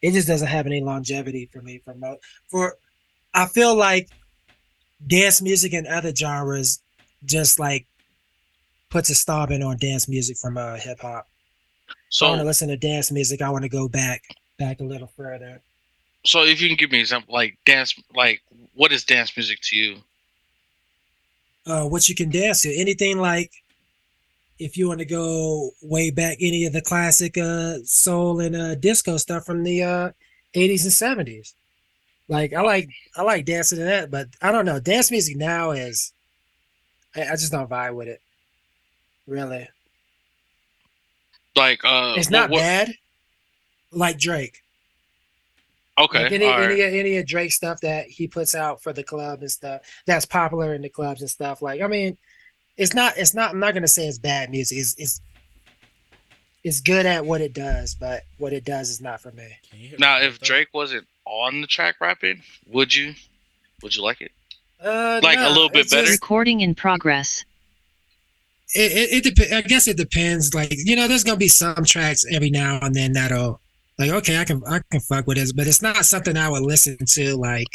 it 0.02 0.12
just 0.12 0.28
doesn't 0.28 0.46
have 0.48 0.66
any 0.66 0.80
longevity 0.80 1.48
for 1.52 1.60
me. 1.62 1.80
For 1.84 1.94
mo- 1.94 2.18
for, 2.48 2.76
I 3.34 3.46
feel 3.46 3.74
like 3.74 4.08
dance 5.06 5.40
music 5.42 5.72
and 5.72 5.86
other 5.86 6.14
genres 6.14 6.80
just 7.24 7.58
like 7.58 7.86
puts 8.90 9.10
a 9.10 9.14
stop 9.14 9.50
in 9.50 9.62
on 9.62 9.78
dance 9.78 10.08
music 10.08 10.36
from 10.36 10.56
uh, 10.56 10.76
hip 10.76 11.00
hop. 11.00 11.26
So 12.10 12.26
I 12.26 12.28
want 12.30 12.40
to 12.42 12.46
listen 12.46 12.68
to 12.68 12.76
dance 12.76 13.10
music. 13.10 13.40
I 13.42 13.50
want 13.50 13.62
to 13.62 13.68
go 13.68 13.88
back, 13.88 14.22
back 14.58 14.80
a 14.80 14.84
little 14.84 15.10
further. 15.16 15.60
So 16.24 16.44
if 16.44 16.60
you 16.60 16.68
can 16.68 16.76
give 16.76 16.90
me 16.90 16.98
an 16.98 17.02
example, 17.02 17.34
like 17.34 17.56
dance, 17.64 17.94
like 18.14 18.40
what 18.74 18.92
is 18.92 19.04
dance 19.04 19.36
music 19.36 19.58
to 19.62 19.76
you? 19.76 19.96
uh, 21.66 21.84
what 21.86 22.08
you 22.08 22.14
can 22.14 22.30
dance 22.30 22.62
to. 22.62 22.74
Anything 22.74 23.18
like 23.18 23.52
if 24.58 24.76
you 24.76 24.88
want 24.88 24.98
to 25.00 25.04
go 25.04 25.70
way 25.82 26.10
back, 26.10 26.38
any 26.40 26.64
of 26.66 26.72
the 26.72 26.80
classic 26.82 27.36
uh, 27.38 27.74
soul 27.84 28.40
and 28.40 28.56
uh, 28.56 28.74
disco 28.74 29.16
stuff 29.18 29.44
from 29.44 29.62
the 29.62 29.82
uh, 29.82 30.10
80s 30.54 30.84
and 31.10 31.26
70s. 31.28 31.52
Like 32.28 32.52
I 32.54 32.60
like 32.62 32.88
I 33.16 33.22
like 33.22 33.44
dancing 33.44 33.78
to 33.78 33.84
that, 33.84 34.10
but 34.10 34.28
I 34.40 34.52
don't 34.52 34.64
know. 34.64 34.80
Dance 34.80 35.10
music 35.10 35.36
now 35.36 35.70
is 35.72 36.12
I, 37.14 37.22
I 37.22 37.30
just 37.32 37.52
don't 37.52 37.68
vibe 37.68 37.94
with 37.94 38.08
it. 38.08 38.20
Really, 39.26 39.68
Like 41.56 41.80
uh, 41.84 42.14
it's 42.16 42.28
what- 42.28 42.32
not 42.38 42.50
what- 42.50 42.60
bad. 42.60 42.94
Like 43.92 44.18
Drake, 44.18 44.62
Okay, 46.04 46.22
like 46.24 46.32
any 46.32 46.46
all 46.46 46.58
right. 46.58 46.70
any 46.80 46.98
any 46.98 47.16
of 47.18 47.26
Drake 47.26 47.52
stuff 47.52 47.80
that 47.80 48.06
he 48.06 48.26
puts 48.28 48.54
out 48.54 48.82
for 48.82 48.92
the 48.92 49.02
club 49.02 49.40
and 49.40 49.50
stuff 49.50 49.82
that's 50.06 50.24
popular 50.26 50.74
in 50.74 50.82
the 50.82 50.88
clubs 50.88 51.20
and 51.20 51.30
stuff. 51.30 51.62
Like 51.62 51.80
I 51.80 51.86
mean, 51.86 52.16
it's 52.76 52.94
not 52.94 53.16
it's 53.16 53.34
not. 53.34 53.50
I'm 53.50 53.60
not 53.60 53.74
gonna 53.74 53.88
say 53.88 54.06
it's 54.06 54.18
bad 54.18 54.50
music. 54.50 54.78
It's 54.78 54.94
it's 54.98 55.20
it's 56.62 56.80
good 56.80 57.06
at 57.06 57.24
what 57.24 57.40
it 57.40 57.52
does, 57.54 57.94
but 57.94 58.24
what 58.38 58.52
it 58.52 58.64
does 58.64 58.90
is 58.90 59.00
not 59.00 59.20
for 59.20 59.32
me. 59.32 59.48
Now, 59.98 60.20
if 60.20 60.38
Drake 60.40 60.68
wasn't 60.74 61.06
on 61.24 61.60
the 61.62 61.66
track 61.66 61.96
rapping, 62.00 62.42
would 62.66 62.94
you? 62.94 63.14
Would 63.82 63.96
you 63.96 64.02
like 64.02 64.20
it? 64.20 64.30
Uh, 64.82 65.20
Like, 65.22 65.38
a 65.38 65.48
little 65.48 65.70
bit 65.70 65.88
better? 65.90 66.02
just- 66.06 66.20
Recording 66.20 66.60
in 66.60 66.74
progress. 66.74 67.44
it 68.74 68.92
it, 68.92 69.26
it 69.26 69.34
dep- 69.34 69.52
I 69.52 69.62
guess 69.62 69.88
it 69.88 69.96
depends. 69.96 70.54
Like 70.54 70.74
you 70.76 70.96
know, 70.96 71.08
there's 71.08 71.24
gonna 71.24 71.36
be 71.38 71.48
some 71.48 71.84
tracks 71.84 72.24
every 72.30 72.50
now 72.50 72.78
and 72.82 72.94
then 72.94 73.12
that'll 73.14 73.60
like 74.00 74.10
okay, 74.10 74.38
I 74.40 74.44
can 74.46 74.62
I 74.68 74.80
can 74.90 75.00
fuck 75.00 75.28
with 75.28 75.38
this, 75.38 75.52
but 75.52 75.68
it's 75.68 75.82
not 75.82 76.06
something 76.06 76.36
I 76.38 76.50
would 76.50 76.62
listen 76.64 76.98
to 77.06 77.36
like 77.36 77.68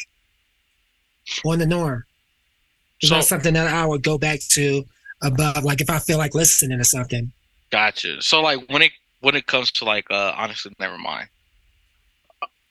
on 1.45 1.59
the 1.59 1.65
norm. 1.65 2.05
It's 3.01 3.11
So 3.11 3.15
not 3.15 3.25
something 3.25 3.53
that 3.53 3.67
I 3.73 3.85
would 3.85 4.03
go 4.03 4.17
back 4.17 4.39
to 4.51 4.85
above. 5.23 5.63
Like 5.63 5.81
if 5.81 5.89
I 5.89 5.99
feel 5.99 6.17
like 6.17 6.35
listening 6.35 6.77
to 6.77 6.83
something. 6.85 7.33
gotcha. 7.71 8.21
So 8.21 8.41
like 8.41 8.69
when 8.69 8.81
it 8.81 8.91
when 9.21 9.35
it 9.35 9.47
comes 9.47 9.71
to 9.73 9.85
like 9.85 10.05
uh 10.11 10.33
honestly, 10.35 10.73
never 10.79 10.97
mind. 10.97 11.29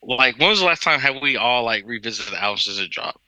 like 0.02 0.38
when 0.38 0.50
was 0.50 0.60
the 0.60 0.66
last 0.66 0.82
time 0.82 1.00
have 1.00 1.20
we 1.20 1.36
all 1.36 1.64
like 1.64 1.84
revisited 1.86 2.32
the 2.32 2.42
albums 2.42 2.68
as 2.68 2.78
it 2.78 2.90
dropped? 2.90 3.18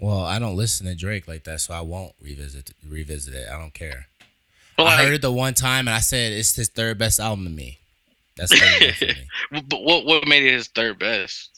Well, 0.00 0.24
I 0.24 0.38
don't 0.38 0.56
listen 0.56 0.86
to 0.86 0.94
Drake 0.94 1.28
like 1.28 1.44
that, 1.44 1.60
so 1.60 1.74
I 1.74 1.80
won't 1.82 2.14
revisit 2.20 2.72
revisit 2.86 3.34
it. 3.34 3.48
I 3.48 3.58
don't 3.58 3.74
care. 3.74 4.06
But 4.76 4.86
I 4.86 4.96
heard 5.04 5.12
it 5.14 5.22
the 5.22 5.32
one 5.32 5.54
time 5.54 5.88
and 5.88 5.94
I 5.94 6.00
said 6.00 6.32
it's 6.32 6.56
his 6.56 6.68
third 6.68 6.98
best 6.98 7.20
album 7.20 7.44
to 7.44 7.50
me. 7.50 7.78
That's 8.40 8.54
for 8.58 9.04
me. 9.04 9.14
but 9.68 9.82
what 9.82 10.04
what 10.06 10.26
made 10.26 10.42
it 10.44 10.52
his 10.52 10.68
third 10.68 10.98
best? 10.98 11.50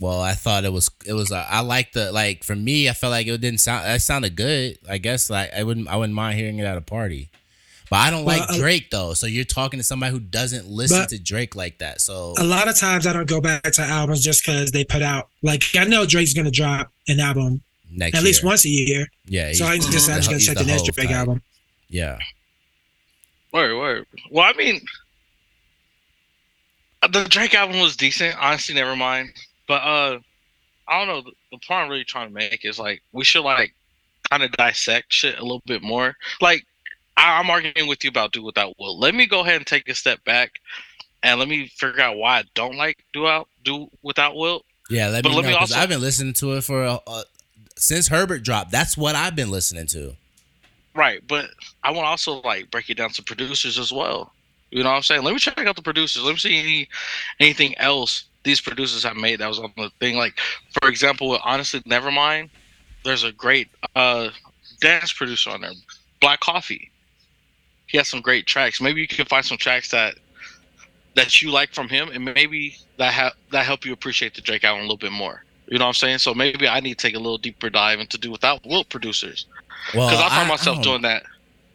Well, 0.00 0.20
I 0.20 0.32
thought 0.32 0.64
it 0.64 0.72
was 0.72 0.90
it 1.06 1.12
was 1.12 1.30
uh, 1.30 1.46
I 1.48 1.60
like 1.60 1.92
the 1.92 2.10
like 2.10 2.42
for 2.42 2.56
me 2.56 2.88
I 2.88 2.92
felt 2.92 3.10
like 3.12 3.26
it 3.26 3.40
didn't 3.40 3.60
sound 3.60 3.86
it 3.86 4.00
sounded 4.00 4.34
good. 4.34 4.78
I 4.88 4.98
guess 4.98 5.30
like 5.30 5.52
I 5.54 5.62
wouldn't 5.62 5.88
I 5.88 5.96
wouldn't 5.96 6.14
mind 6.14 6.38
hearing 6.38 6.58
it 6.58 6.64
at 6.64 6.76
a 6.76 6.80
party. 6.80 7.30
But 7.90 7.96
I 7.96 8.10
don't 8.10 8.24
Well, 8.24 8.38
like 8.38 8.58
Drake 8.58 8.90
though. 8.90 9.14
So 9.14 9.26
you're 9.26 9.44
talking 9.44 9.78
to 9.78 9.84
somebody 9.84 10.10
who 10.10 10.18
doesn't 10.18 10.66
listen 10.66 11.06
to 11.06 11.18
Drake 11.18 11.54
like 11.54 11.78
that. 11.78 12.00
So 12.00 12.34
a 12.38 12.44
lot 12.44 12.66
of 12.66 12.76
times 12.76 13.06
I 13.06 13.12
don't 13.12 13.28
go 13.28 13.40
back 13.40 13.62
to 13.62 13.82
albums 13.82 14.22
just 14.22 14.44
because 14.44 14.72
they 14.72 14.84
put 14.84 15.02
out 15.02 15.28
like 15.42 15.62
I 15.76 15.84
know 15.84 16.06
Drake's 16.06 16.32
gonna 16.32 16.50
drop 16.50 16.90
an 17.08 17.20
album 17.20 17.62
next 17.90 18.18
at 18.18 18.24
least 18.24 18.42
once 18.42 18.64
a 18.64 18.68
year, 18.70 19.06
Yeah, 19.26 19.52
so 19.52 19.66
I 19.66 19.76
just 19.76 20.10
I'm 20.10 20.16
just 20.16 20.28
gonna 20.28 20.38
he's 20.38 20.46
check 20.46 20.56
the 20.56 20.64
next 20.64 20.86
Hov 20.86 20.94
Drake 20.96 21.08
type. 21.08 21.16
album. 21.16 21.42
Yeah. 21.88 22.18
Word, 23.54 23.76
word. 23.78 24.06
Well, 24.32 24.44
I 24.44 24.52
mean, 24.58 24.80
the 27.12 27.24
Drake 27.24 27.54
album 27.54 27.78
was 27.80 27.96
decent. 27.96 28.36
Honestly, 28.40 28.74
never 28.74 28.96
mind. 28.96 29.30
But 29.68 29.82
uh, 29.82 30.18
I 30.88 30.98
don't 30.98 31.06
know. 31.08 31.30
The, 31.52 31.58
point 31.58 31.84
I'm 31.84 31.88
really 31.88 32.02
trying 32.04 32.28
to 32.28 32.34
make 32.34 32.64
is 32.64 32.80
like 32.80 33.00
we 33.12 33.22
should 33.22 33.42
like 33.44 33.72
kind 34.28 34.42
of 34.42 34.50
dissect 34.52 35.12
shit 35.12 35.38
a 35.38 35.42
little 35.42 35.62
bit 35.66 35.82
more. 35.82 36.14
Like 36.40 36.64
I, 37.16 37.38
I'm 37.38 37.48
arguing 37.48 37.86
with 37.88 38.02
you 38.02 38.10
about 38.10 38.32
Do 38.32 38.42
What 38.42 38.56
Thou 38.56 38.74
Wilt. 38.78 38.98
Let 38.98 39.14
me 39.14 39.24
go 39.26 39.40
ahead 39.42 39.56
and 39.56 39.66
take 39.66 39.88
a 39.88 39.94
step 39.94 40.24
back 40.24 40.50
and 41.22 41.38
let 41.38 41.48
me 41.48 41.68
figure 41.68 42.00
out 42.00 42.16
why 42.16 42.40
I 42.40 42.44
don't 42.56 42.76
like 42.76 43.04
do 43.12 43.28
out 43.28 43.48
do 43.62 43.88
without 44.02 44.34
will. 44.34 44.62
Yeah, 44.90 45.08
let 45.10 45.22
But 45.22 45.28
me 45.30 45.36
let 45.36 45.42
know 45.44 45.50
me 45.50 45.54
also- 45.54 45.76
I've 45.76 45.88
been 45.88 46.00
listening 46.00 46.34
to 46.34 46.54
it 46.54 46.64
for 46.64 46.82
uh, 46.84 46.98
uh, 47.06 47.22
since 47.76 48.08
Herbert 48.08 48.42
dropped. 48.42 48.72
That's 48.72 48.96
what 48.96 49.14
I've 49.14 49.36
been 49.36 49.52
listening 49.52 49.86
to. 49.88 50.16
Right, 50.94 51.26
but 51.26 51.50
I 51.82 51.90
want 51.90 52.04
to 52.04 52.08
also 52.08 52.40
like 52.42 52.70
break 52.70 52.88
it 52.88 52.96
down 52.96 53.10
to 53.10 53.22
producers 53.22 53.78
as 53.78 53.92
well. 53.92 54.32
You 54.70 54.82
know 54.82 54.90
what 54.90 54.96
I'm 54.96 55.02
saying? 55.02 55.22
Let 55.22 55.32
me 55.32 55.40
check 55.40 55.58
out 55.58 55.76
the 55.76 55.82
producers. 55.82 56.22
Let 56.22 56.32
me 56.32 56.38
see 56.38 56.58
any 56.58 56.88
anything 57.40 57.76
else 57.78 58.24
these 58.44 58.60
producers 58.60 59.02
have 59.02 59.16
made 59.16 59.40
that 59.40 59.48
was 59.48 59.58
on 59.58 59.72
the 59.76 59.90
thing. 59.98 60.16
Like, 60.16 60.38
for 60.80 60.88
example, 60.88 61.28
with 61.28 61.40
honestly, 61.44 61.80
Nevermind. 61.80 62.50
There's 63.04 63.24
a 63.24 63.32
great 63.32 63.68
uh 63.96 64.30
dance 64.80 65.12
producer 65.12 65.50
on 65.50 65.60
there, 65.62 65.72
Black 66.20 66.40
Coffee. 66.40 66.90
He 67.86 67.98
has 67.98 68.08
some 68.08 68.20
great 68.20 68.46
tracks. 68.46 68.80
Maybe 68.80 69.00
you 69.00 69.08
can 69.08 69.26
find 69.26 69.44
some 69.44 69.58
tracks 69.58 69.90
that 69.90 70.14
that 71.16 71.42
you 71.42 71.50
like 71.50 71.72
from 71.74 71.88
him, 71.88 72.10
and 72.10 72.24
maybe 72.24 72.76
that 72.98 73.12
ha- 73.12 73.34
that 73.50 73.66
help 73.66 73.84
you 73.84 73.92
appreciate 73.92 74.34
the 74.34 74.40
Drake 74.40 74.64
album 74.64 74.80
a 74.80 74.82
little 74.84 74.96
bit 74.96 75.12
more. 75.12 75.44
You 75.66 75.78
know 75.78 75.86
what 75.86 75.90
I'm 75.90 75.94
saying? 75.94 76.18
So 76.18 76.34
maybe 76.34 76.68
I 76.68 76.80
need 76.80 76.98
to 76.98 77.06
take 77.06 77.14
a 77.14 77.18
little 77.18 77.38
deeper 77.38 77.70
dive 77.70 77.98
into 77.98 78.18
Do 78.18 78.30
What 78.30 78.42
Thou 78.42 78.60
Wilt 78.64 78.88
producers 78.90 79.46
Well, 79.94 80.08
because 80.08 80.22
I 80.22 80.26
I, 80.26 80.36
find 80.36 80.48
myself 80.48 80.78
I 80.78 80.82
doing 80.82 81.02
that. 81.02 81.22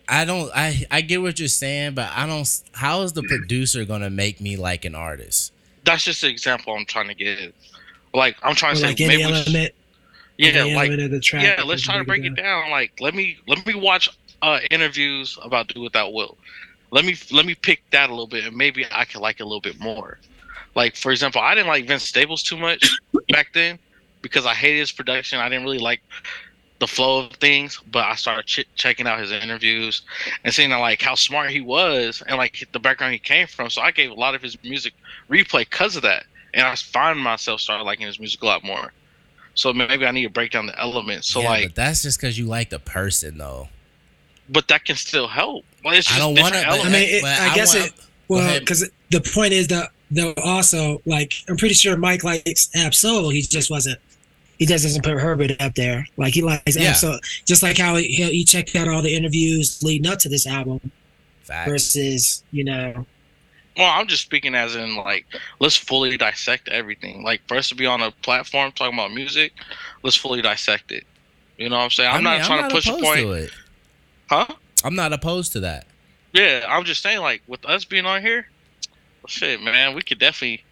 I 0.07 0.25
don't. 0.25 0.51
I 0.55 0.85
I 0.89 1.01
get 1.01 1.21
what 1.21 1.37
you're 1.39 1.47
saying, 1.47 1.93
but 1.93 2.09
I 2.15 2.25
don't. 2.25 2.47
How 2.73 3.01
is 3.01 3.13
the 3.13 3.23
producer 3.23 3.85
gonna 3.85 4.09
make 4.09 4.41
me 4.41 4.55
like 4.57 4.85
an 4.85 4.95
artist? 4.95 5.53
that's 5.85 6.03
just 6.03 6.21
the 6.21 6.27
example 6.27 6.75
I'm 6.75 6.85
trying 6.85 7.07
to 7.07 7.15
give. 7.15 7.53
Like 8.13 8.35
I'm 8.43 8.53
trying 8.55 8.73
Or 8.73 8.75
to 8.75 8.81
say, 8.81 8.87
like 8.87 9.01
any 9.01 9.17
maybe 9.17 9.25
we 9.31 9.37
should- 9.37 9.47
element, 9.47 9.73
yeah, 10.37 10.63
like 10.75 10.91
of 10.91 11.11
the 11.11 11.19
track. 11.19 11.43
yeah, 11.43 11.63
let's 11.63 11.81
try 11.81 11.97
to 11.97 12.03
break 12.03 12.23
it 12.25 12.35
down. 12.35 12.69
Like 12.69 12.99
let 12.99 13.15
me 13.15 13.37
let 13.47 13.65
me 13.65 13.73
watch 13.75 14.09
uh 14.41 14.59
interviews 14.71 15.37
about 15.43 15.67
Do 15.67 15.81
What 15.81 15.93
Thou 15.93 16.09
Wilt. 16.09 16.37
Let 16.91 17.05
me 17.05 17.15
let 17.31 17.45
me 17.45 17.55
pick 17.55 17.81
that 17.91 18.09
a 18.09 18.13
little 18.13 18.27
bit, 18.27 18.45
and 18.45 18.55
maybe 18.55 18.85
I 18.91 19.05
can 19.05 19.21
like 19.21 19.39
it 19.39 19.43
a 19.43 19.45
little 19.45 19.61
bit 19.61 19.79
more. 19.79 20.19
Like 20.75 20.95
for 20.95 21.11
example, 21.11 21.41
I 21.41 21.55
didn't 21.55 21.67
like 21.67 21.87
Vince 21.87 22.03
Staples 22.03 22.43
too 22.43 22.57
much 22.57 22.89
back 23.29 23.49
then 23.53 23.79
because 24.21 24.45
I 24.45 24.53
hated 24.53 24.79
his 24.79 24.91
production. 24.91 25.39
I 25.39 25.49
didn't 25.49 25.63
really 25.63 25.79
like 25.79 26.01
the 26.79 26.87
flow 26.87 27.25
of 27.25 27.33
things, 27.33 27.79
but 27.91 28.05
I 28.05 28.15
started 28.15 28.45
ch- 28.45 28.67
checking 28.75 29.05
out 29.05 29.19
his 29.19 29.31
interviews 29.31 30.01
and 30.43 30.53
seeing 30.53 30.69
like 30.71 31.01
how 31.01 31.15
smart 31.15 31.49
he 31.51 31.59
was 31.61 32.23
and 32.27 32.37
like 32.37 32.67
the 32.71 32.79
background 32.79 33.13
he 33.13 33.19
came 33.19 33.47
from. 33.47 33.69
So 33.69 33.81
I 33.81 33.91
gave 33.91 34.11
a 34.11 34.13
lot 34.13 34.33
of 34.35 34.41
his 34.41 34.57
music 34.63 34.93
replay 35.29 35.69
because 35.69 35.95
of 35.97 36.03
that, 36.03 36.23
and 36.53 36.65
I 36.65 36.75
find 36.75 37.19
myself 37.19 37.59
started 37.61 37.83
liking 37.83 38.07
his 38.07 38.19
music 38.19 38.41
a 38.41 38.45
lot 38.45 38.63
more. 38.63 38.93
So 39.55 39.73
maybe 39.73 40.05
I 40.05 40.11
need 40.11 40.23
to 40.23 40.29
break 40.29 40.51
down 40.51 40.67
the 40.67 40.79
elements. 40.79 41.27
So 41.27 41.41
yeah, 41.41 41.49
like, 41.49 41.63
but 41.67 41.75
that's 41.75 42.01
just 42.03 42.19
because 42.19 42.39
you 42.39 42.45
like 42.45 42.69
the 42.69 42.79
person, 42.79 43.37
though. 43.37 43.67
but 44.49 44.67
that 44.69 44.85
can 44.85 44.95
still 44.95 45.27
help. 45.27 45.65
Like, 45.83 45.99
it's 45.99 46.11
I 46.11 46.17
don't 46.17 46.39
want 46.39 46.53
to. 46.53 46.65
I 46.65 46.83
mean, 46.85 46.93
it- 46.95 47.23
I 47.25 47.53
guess 47.55 47.75
it- 47.75 47.93
Well, 48.29 48.57
because 48.59 48.89
the 49.09 49.21
point 49.21 49.51
is 49.53 49.67
that 49.67 49.89
though 50.11 50.33
also 50.43 51.01
like 51.05 51.33
I'm 51.49 51.57
pretty 51.57 51.75
sure 51.75 51.97
Mike 51.97 52.23
likes 52.23 52.69
Ab-Soul. 52.75 53.29
He 53.31 53.41
just 53.41 53.69
wasn't. 53.69 53.99
He 54.59 54.65
just 54.65 54.83
doesn't 54.83 55.03
put 55.03 55.17
Herbert 55.17 55.59
up 55.61 55.73
there. 55.75 56.05
Like 56.17 56.33
he 56.33 56.41
likes 56.41 56.75
Yeah. 56.77 56.93
so 56.93 57.17
Just 57.45 57.63
like 57.63 57.77
how 57.77 57.95
he, 57.95 58.03
he 58.07 58.23
he 58.29 58.43
checked 58.45 58.75
out 58.75 58.87
all 58.87 59.01
the 59.01 59.15
interviews 59.15 59.81
leading 59.81 60.11
up 60.11 60.19
to 60.19 60.29
this 60.29 60.45
album 60.45 60.91
Facts. 61.43 61.69
versus 61.71 62.43
you 62.51 62.63
know 62.65 63.05
Well, 63.77 63.89
I'm 63.89 64.05
just 64.07 64.21
speaking 64.23 64.55
as 64.55 64.75
in 64.75 64.95
like 64.97 65.25
let's 65.59 65.75
fully 65.77 66.17
dissect 66.17 66.67
everything. 66.67 67.23
Like 67.23 67.41
for 67.47 67.55
us 67.57 67.69
to 67.69 67.75
be 67.75 67.85
on 67.85 68.01
a 68.01 68.11
platform 68.11 68.71
talking 68.73 68.93
about 68.99 69.13
music, 69.13 69.53
let's 70.03 70.17
fully 70.17 70.41
dissect 70.41 70.91
it. 70.91 71.05
You 71.57 71.69
know 71.69 71.77
what 71.77 71.83
I'm 71.83 71.89
saying? 71.89 72.09
I'm 72.11 72.17
I 72.17 72.21
not 72.21 72.37
mean, 72.39 72.45
trying 72.45 72.69
to 72.69 72.75
push 72.75 72.87
a 72.87 72.91
point, 72.91 73.21
To 73.21 73.31
it. 73.31 73.51
huh? 74.29 74.45
I'm 74.83 74.95
not 74.95 75.11
opposed 75.13 75.51
to 75.53 75.59
that. 75.61 75.87
Yeah, 76.33 76.65
I'm 76.69 76.83
just 76.85 77.01
saying 77.01 77.19
like 77.19 77.41
with 77.47 77.65
us 77.65 77.85
being 77.85 78.05
on 78.05 78.21
here, 78.21 78.47
shit, 79.27 79.61
man, 79.61 79.95
we 79.95 80.01
could 80.01 80.19
definitely 80.19 80.63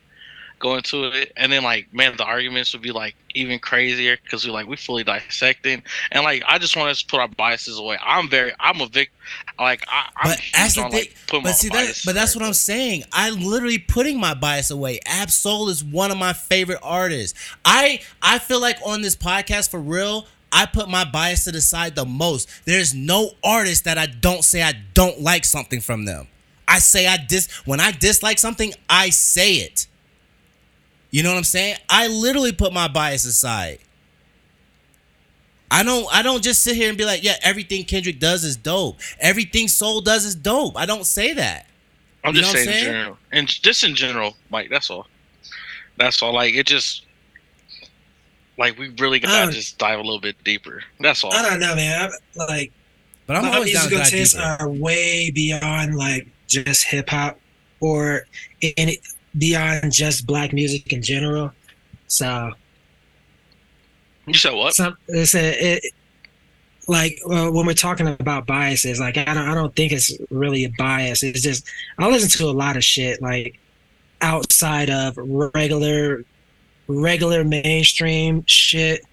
go 0.60 0.76
into 0.76 1.06
it, 1.06 1.32
and 1.38 1.52
then 1.52 1.64
like 1.64 1.94
man, 1.94 2.16
the 2.18 2.24
arguments 2.24 2.74
would 2.74 2.82
be 2.82 2.92
like 2.92 3.16
even 3.36 3.60
crazier 3.60 4.18
because 4.24 4.46
we 4.46 4.52
like 4.52 4.68
we 4.68 4.76
fully 4.76 5.04
dissecting, 5.04 5.84
and 6.12 6.24
like 6.24 6.44
I 6.48 6.58
just 6.58 6.76
want 6.76 6.90
us 6.90 7.02
to 7.02 7.08
put 7.08 7.20
our 7.20 7.28
biases 7.28 7.78
away. 7.78 7.98
I'm 8.04 8.30
very, 8.30 8.54
I'm 8.60 8.82
a 8.82 8.88
vic, 8.88 9.12
like 9.60 9.84
I, 9.88 10.10
I'm 10.18 10.30
But 10.32 10.42
that's 10.54 10.76
the 10.76 10.82
on, 10.84 10.92
thing. 10.92 11.00
like, 11.32 11.44
but 11.44 11.54
see 11.54 11.70
that. 11.70 12.02
But 12.06 12.16
that's 12.16 12.36
away, 12.36 12.44
what 12.44 12.48
I'm 12.48 12.54
saying. 12.54 13.04
I'm 13.14 13.40
literally 13.42 13.80
putting 13.80 14.20
my 14.20 14.34
bias 14.34 14.72
away. 14.72 15.00
Ab-Soul 15.06 15.70
is 15.70 15.84
one 15.84 16.12
of 16.12 16.18
my 16.18 16.34
favorite 16.34 16.80
artists. 16.82 17.38
I 17.64 18.02
I 18.22 18.40
feel 18.40 18.62
like 18.62 18.78
on 18.86 19.02
this 19.02 19.16
podcast 19.16 19.70
for 19.72 19.80
real. 19.80 20.28
I 20.50 20.66
put 20.66 20.88
my 20.88 21.04
bias 21.04 21.44
to 21.44 21.52
the 21.52 21.60
side 21.60 21.96
the 21.96 22.06
most. 22.06 22.48
There's 22.64 22.94
no 22.94 23.32
artist 23.44 23.84
that 23.84 23.98
I 23.98 24.06
don't 24.06 24.46
say 24.46 24.64
I 24.64 24.74
don't 24.94 25.20
like 25.20 25.44
something 25.44 25.82
from 25.82 26.06
them. 26.06 26.30
I 26.66 26.80
say 26.80 27.06
I 27.06 27.18
dis 27.18 27.48
when 27.66 27.82
I 27.82 27.92
dislike 27.92 28.40
something, 28.40 28.74
I 28.90 29.10
say 29.10 29.56
it. 29.56 29.88
You 31.18 31.24
know 31.24 31.32
what 31.32 31.40
I'm 31.40 31.46
saying? 31.46 31.78
I 31.90 32.10
literally 32.10 32.52
put 32.52 32.72
my 32.72 32.88
bias 32.88 33.26
aside. 33.26 33.80
I 35.72 35.82
don't 35.82 36.06
I 36.14 36.22
don't 36.22 36.44
just 36.44 36.64
sit 36.64 36.76
here 36.76 36.90
and 36.90 36.98
be 36.98 37.06
like, 37.06 37.24
yeah, 37.24 37.38
everything 37.42 37.86
Kendrick 37.86 38.20
does 38.20 38.44
is 38.44 38.56
dope. 38.56 39.00
Everything 39.20 39.68
Soul 39.68 40.02
does 40.02 40.26
is 40.26 40.36
dope. 40.36 40.78
I 40.78 40.86
don't 40.86 41.08
say 41.08 41.34
that. 41.34 41.66
I'm 42.24 42.36
You 42.36 42.42
just 42.42 42.54
know 42.54 42.60
what 42.60 42.66
saying, 42.68 42.70
I'm 42.70 42.86
in 42.90 42.94
general, 42.94 43.18
and 43.32 43.48
just 43.48 43.84
in 43.84 43.96
general, 43.96 44.36
Mike. 44.52 44.70
That's 44.70 44.92
all. 44.92 45.08
That's 45.98 46.22
all. 46.22 46.36
Like 46.36 46.54
it 46.54 46.68
just, 46.68 47.08
like 48.60 48.78
we 48.78 48.90
really 49.00 49.20
gotta 49.20 49.48
Um, 49.48 49.52
just 49.52 49.80
dive 49.80 49.98
a 49.98 50.04
little 50.04 50.22
bit 50.22 50.36
deeper. 50.44 50.84
That's 51.00 51.24
all. 51.24 51.34
I 51.34 51.42
don't 51.50 51.60
know, 51.60 51.74
man. 51.76 52.12
I, 52.40 52.46
like 52.46 52.72
But 53.26 53.38
I'm 53.38 53.46
my 53.46 53.56
always 53.56 53.74
down 53.74 53.90
to 53.90 53.96
musical 53.96 53.98
dive 54.04 54.12
tastes 54.12 54.34
deeper. 54.36 54.58
are 54.60 54.70
way 54.70 55.32
beyond 55.32 55.96
like 55.96 56.28
just 56.46 56.84
hip 56.84 57.10
hop 57.10 57.40
or 57.80 58.28
in 58.62 58.90
it 58.90 59.00
beyond 59.38 59.92
just 59.92 60.28
black 60.28 60.54
music 60.54 60.92
in 60.94 61.02
general. 61.02 61.52
So 62.08 62.52
You 64.26 64.34
said 64.34 64.54
what? 64.54 64.74
some 64.74 64.98
it's 65.08 65.36
a, 65.36 65.76
it 65.76 65.94
like 66.88 67.20
well, 67.26 67.52
when 67.52 67.66
we're 67.66 67.74
talking 67.74 68.08
about 68.08 68.46
biases 68.48 69.00
like 69.00 69.18
I 69.18 69.26
don't, 69.26 69.38
I 69.38 69.54
don't 69.54 69.76
think 69.76 69.92
it's 69.92 70.12
really 70.30 70.64
a 70.64 70.70
bias 70.78 71.22
it's 71.22 71.42
just 71.42 71.66
i 71.98 72.08
listen 72.08 72.30
to 72.30 72.50
a 72.50 72.52
lot 72.52 72.78
of 72.78 72.84
shit 72.84 73.22
like 73.22 73.60
outside 74.22 74.90
of 74.90 75.16
regular 75.18 76.24
regular 76.88 77.44
mainstream 77.44 78.44
shit 78.48 79.06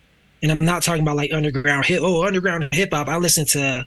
and 0.42 0.52
i'm 0.52 0.64
not 0.64 0.83
talking 0.83 1.02
about 1.02 1.16
like 1.16 1.33
underground 1.33 1.85
hip 1.85 2.00
oh 2.02 2.25
underground 2.25 2.68
hip 2.73 2.92
hop 2.92 3.09
i 3.09 3.16
listen 3.16 3.44
to 3.44 3.85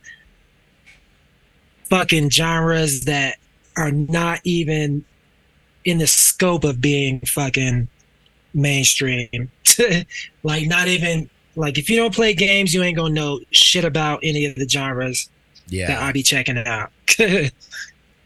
fucking 1.86 2.30
genres 2.30 3.06
that 3.06 3.38
are 3.78 3.92
not 3.92 4.42
even 4.44 5.06
in 5.88 5.98
the 5.98 6.06
scope 6.08 6.64
of 6.66 6.82
being 6.82 7.22
fucking 7.22 7.88
mainstream 8.54 9.50
like 10.44 10.68
not 10.68 10.88
even 10.88 11.30
like 11.56 11.78
if 11.78 11.90
you 11.90 11.96
don't 11.98 12.14
play 12.14 12.34
games, 12.34 12.74
you 12.74 12.84
ain't 12.84 12.98
gonna 12.98 13.14
know 13.14 13.40
shit 13.52 13.86
about 13.86 14.20
any 14.22 14.46
of 14.46 14.56
the 14.56 14.68
genres 14.68 15.30
yeah. 15.68 15.88
that 15.88 16.00
Yeah. 16.00 16.06
I 16.08 16.12
be 16.12 16.22
checking 16.24 16.58
out. 16.60 16.92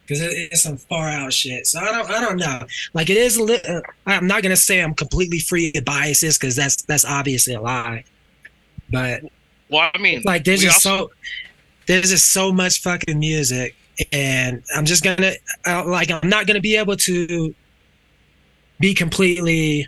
Because 0.08 0.24
it, 0.26 0.50
it's 0.52 0.64
some 0.64 0.76
far 0.76 1.08
out 1.08 1.32
shit. 1.32 1.66
So 1.68 1.80
I 1.80 1.86
don't, 1.86 2.10
I 2.12 2.20
don't 2.20 2.36
know. 2.36 2.66
Like 2.94 3.10
it 3.10 3.16
is. 3.16 3.38
a 3.38 3.44
Li- 3.44 3.62
uh, 3.66 3.80
I'm 4.06 4.28
not 4.28 4.44
gonna 4.44 4.58
say 4.58 4.82
I'm 4.82 4.94
completely 4.94 5.40
free 5.40 5.72
of 5.74 5.86
biases 5.86 6.38
because 6.38 6.54
that's 6.54 6.82
that's 6.82 7.06
obviously 7.06 7.54
a 7.54 7.62
lie. 7.62 8.04
But 8.90 9.22
Well, 9.70 9.90
I 9.94 9.98
mean, 10.00 10.24
like 10.26 10.44
there's 10.44 10.62
just 10.64 10.86
also- 10.86 11.08
so 11.08 11.12
there's 11.86 12.10
just 12.10 12.34
so 12.34 12.52
much 12.52 12.82
fucking 12.82 13.18
music, 13.20 13.74
and 14.12 14.64
I'm 14.76 14.86
just 14.86 15.04
gonna 15.04 15.34
like 15.66 16.12
I'm 16.12 16.28
not 16.28 16.48
gonna 16.48 16.62
be 16.62 16.76
able 16.76 16.98
to 16.98 17.54
be 18.80 18.94
completely 18.94 19.88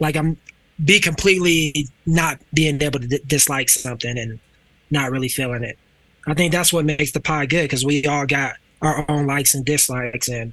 like 0.00 0.16
I'm 0.16 0.36
be 0.84 1.00
completely 1.00 1.88
not 2.06 2.38
being 2.52 2.80
able 2.82 3.00
to 3.00 3.06
d- 3.06 3.20
dislike 3.26 3.68
something 3.68 4.18
and 4.18 4.38
not 4.90 5.10
really 5.10 5.28
feeling 5.28 5.62
it. 5.62 5.78
I 6.26 6.34
think 6.34 6.52
that's 6.52 6.72
what 6.72 6.84
makes 6.84 7.12
the 7.12 7.20
pod 7.20 7.50
good 7.50 7.62
because 7.62 7.84
we 7.84 8.04
all 8.06 8.26
got 8.26 8.56
our 8.82 9.04
own 9.08 9.26
likes 9.26 9.54
and 9.54 9.64
dislikes 9.64 10.28
and 10.28 10.52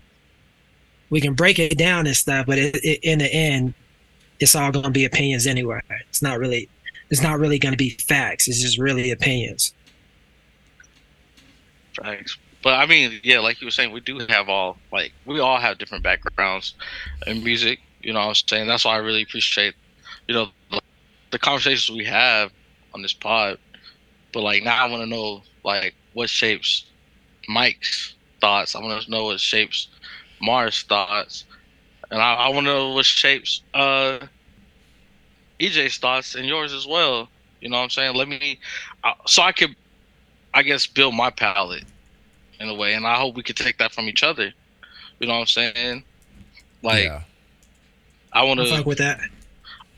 we 1.09 1.21
can 1.21 1.33
break 1.33 1.59
it 1.59 1.77
down 1.77 2.07
and 2.07 2.15
stuff, 2.15 2.45
but 2.45 2.57
it, 2.57 2.75
it, 2.77 2.99
in 3.03 3.19
the 3.19 3.31
end, 3.31 3.73
it's 4.39 4.55
all 4.55 4.71
going 4.71 4.85
to 4.85 4.91
be 4.91 5.05
opinions 5.05 5.45
anyway. 5.45 5.81
It's 6.09 6.21
not 6.21 6.39
really, 6.39 6.69
it's 7.09 7.21
not 7.21 7.39
really 7.39 7.59
going 7.59 7.73
to 7.73 7.77
be 7.77 7.91
facts. 7.91 8.47
It's 8.47 8.61
just 8.61 8.77
really 8.77 9.11
opinions. 9.11 9.73
Thanks. 12.01 12.37
But 12.63 12.75
I 12.75 12.85
mean, 12.85 13.19
yeah, 13.23 13.39
like 13.39 13.59
you 13.61 13.67
were 13.67 13.71
saying, 13.71 13.91
we 13.91 14.01
do 14.01 14.19
have 14.29 14.49
all 14.49 14.77
like 14.91 15.13
we 15.25 15.39
all 15.39 15.59
have 15.59 15.77
different 15.77 16.03
backgrounds 16.03 16.75
in 17.25 17.43
music. 17.43 17.79
You 18.01 18.13
know 18.13 18.19
what 18.19 18.27
I'm 18.29 18.35
saying? 18.35 18.67
That's 18.67 18.85
why 18.85 18.95
I 18.95 18.97
really 18.97 19.23
appreciate, 19.23 19.75
you 20.27 20.35
know, 20.35 20.49
the, 20.69 20.81
the 21.31 21.39
conversations 21.39 21.95
we 21.95 22.05
have 22.05 22.51
on 22.93 23.01
this 23.01 23.13
pod. 23.13 23.57
But 24.33 24.41
like 24.41 24.63
now 24.63 24.85
I 24.85 24.89
wanna 24.89 25.07
know 25.07 25.43
like 25.63 25.95
what 26.13 26.29
shapes 26.29 26.85
Mike's 27.47 28.15
thoughts. 28.41 28.75
I 28.75 28.79
wanna 28.79 29.01
know 29.07 29.25
what 29.25 29.39
shapes 29.39 29.89
Mars 30.41 30.83
thoughts. 30.83 31.45
And 32.11 32.21
I, 32.21 32.33
I 32.35 32.49
wanna 32.49 32.69
know 32.69 32.93
what 32.93 33.05
shapes 33.05 33.63
uh 33.73 34.19
Eijay's 35.61 35.97
thoughts 35.97 36.35
and 36.35 36.45
yours 36.47 36.73
as 36.73 36.85
well. 36.87 37.29
You 37.59 37.69
know 37.69 37.77
what 37.77 37.83
I'm 37.83 37.89
saying? 37.89 38.15
Let 38.15 38.27
me 38.27 38.59
uh, 39.03 39.13
so 39.27 39.41
I 39.41 39.51
could 39.51 39.75
I 40.53 40.63
guess 40.63 40.85
build 40.87 41.15
my 41.15 41.31
palette 41.31 41.90
in 42.61 42.69
a 42.69 42.75
way, 42.75 42.93
and 42.93 43.05
I 43.05 43.15
hope 43.15 43.35
we 43.35 43.43
could 43.43 43.57
take 43.57 43.77
that 43.79 43.91
from 43.91 44.07
each 44.07 44.23
other. 44.23 44.53
You 45.19 45.27
know 45.27 45.33
what 45.33 45.41
I'm 45.41 45.73
saying? 45.73 46.03
Like 46.81 47.05
yeah. 47.05 47.21
I 48.33 48.43
want 48.43 48.59
I 48.59 48.69
fuck 48.69 48.83
to, 48.83 48.87
with 48.87 48.97
that. 48.99 49.19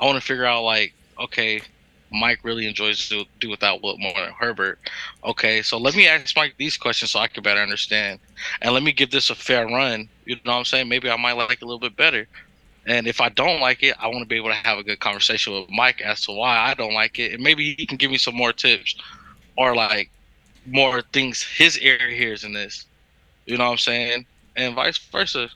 I 0.01 0.05
want 0.05 0.15
to 0.15 0.21
figure 0.21 0.45
out 0.45 0.63
like, 0.63 0.93
okay, 1.19 1.61
Mike 2.11 2.39
really 2.43 2.67
enjoys 2.67 3.07
to 3.09 3.25
Do 3.39 3.49
What 3.49 3.59
Thou 3.59 3.79
Wilt 3.81 3.99
more 3.99 4.13
than 4.15 4.31
Herbert. 4.31 4.79
Okay, 5.23 5.61
so 5.61 5.77
let 5.77 5.95
me 5.95 6.07
ask 6.07 6.35
Mike 6.35 6.55
these 6.57 6.77
questions 6.77 7.11
so 7.11 7.19
I 7.19 7.27
can 7.27 7.43
better 7.43 7.61
understand, 7.61 8.19
and 8.61 8.73
let 8.73 8.83
me 8.83 8.91
give 8.91 9.11
this 9.11 9.29
a 9.29 9.35
fair 9.35 9.65
run. 9.65 10.09
You 10.25 10.35
know 10.45 10.51
what 10.51 10.57
I'm 10.59 10.65
saying? 10.65 10.89
Maybe 10.89 11.09
I 11.09 11.17
might 11.17 11.33
like 11.33 11.53
it 11.53 11.61
a 11.61 11.65
little 11.65 11.79
bit 11.79 11.95
better. 11.95 12.27
And 12.85 13.07
if 13.07 13.21
I 13.21 13.29
don't 13.29 13.61
like 13.61 13.81
it, 13.81 13.95
I 13.97 14.07
want 14.07 14.19
to 14.19 14.25
be 14.25 14.35
able 14.35 14.49
to 14.49 14.55
have 14.55 14.77
a 14.77 14.83
good 14.83 14.99
conversation 14.99 15.53
with 15.53 15.69
Mike 15.69 16.01
as 16.01 16.25
to 16.25 16.33
why 16.33 16.57
I 16.57 16.73
don't 16.73 16.93
like 16.93 17.17
it, 17.17 17.33
and 17.33 17.41
maybe 17.41 17.75
he 17.75 17.85
can 17.85 17.97
give 17.97 18.11
me 18.11 18.17
some 18.17 18.35
more 18.35 18.51
tips, 18.51 18.95
or 19.57 19.75
like 19.75 20.09
more 20.65 21.01
things 21.13 21.41
his 21.41 21.79
ear 21.79 22.09
hears 22.09 22.43
in 22.43 22.53
this. 22.53 22.85
You 23.45 23.57
know 23.57 23.65
what 23.65 23.71
I'm 23.71 23.77
saying? 23.77 24.25
And 24.55 24.75
vice 24.75 24.97
versa. 24.97 25.49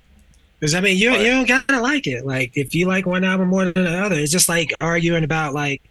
Because 0.60 0.74
I 0.74 0.82
mean, 0.82 0.98
you 0.98 1.10
Right. 1.10 1.22
you 1.22 1.28
don't 1.28 1.48
gotta 1.48 1.80
like 1.82 2.08
it. 2.08 2.26
Like 2.26 2.52
if 2.56 2.74
you 2.76 2.88
like 2.88 3.06
one 3.06 3.24
album 3.24 3.50
more 3.50 3.66
than 3.72 3.84
the 3.84 3.98
other, 4.04 4.16
it's 4.16 4.32
just 4.32 4.50
like 4.50 4.74
arguing 4.82 5.24
about 5.24 5.54
like 5.54 5.82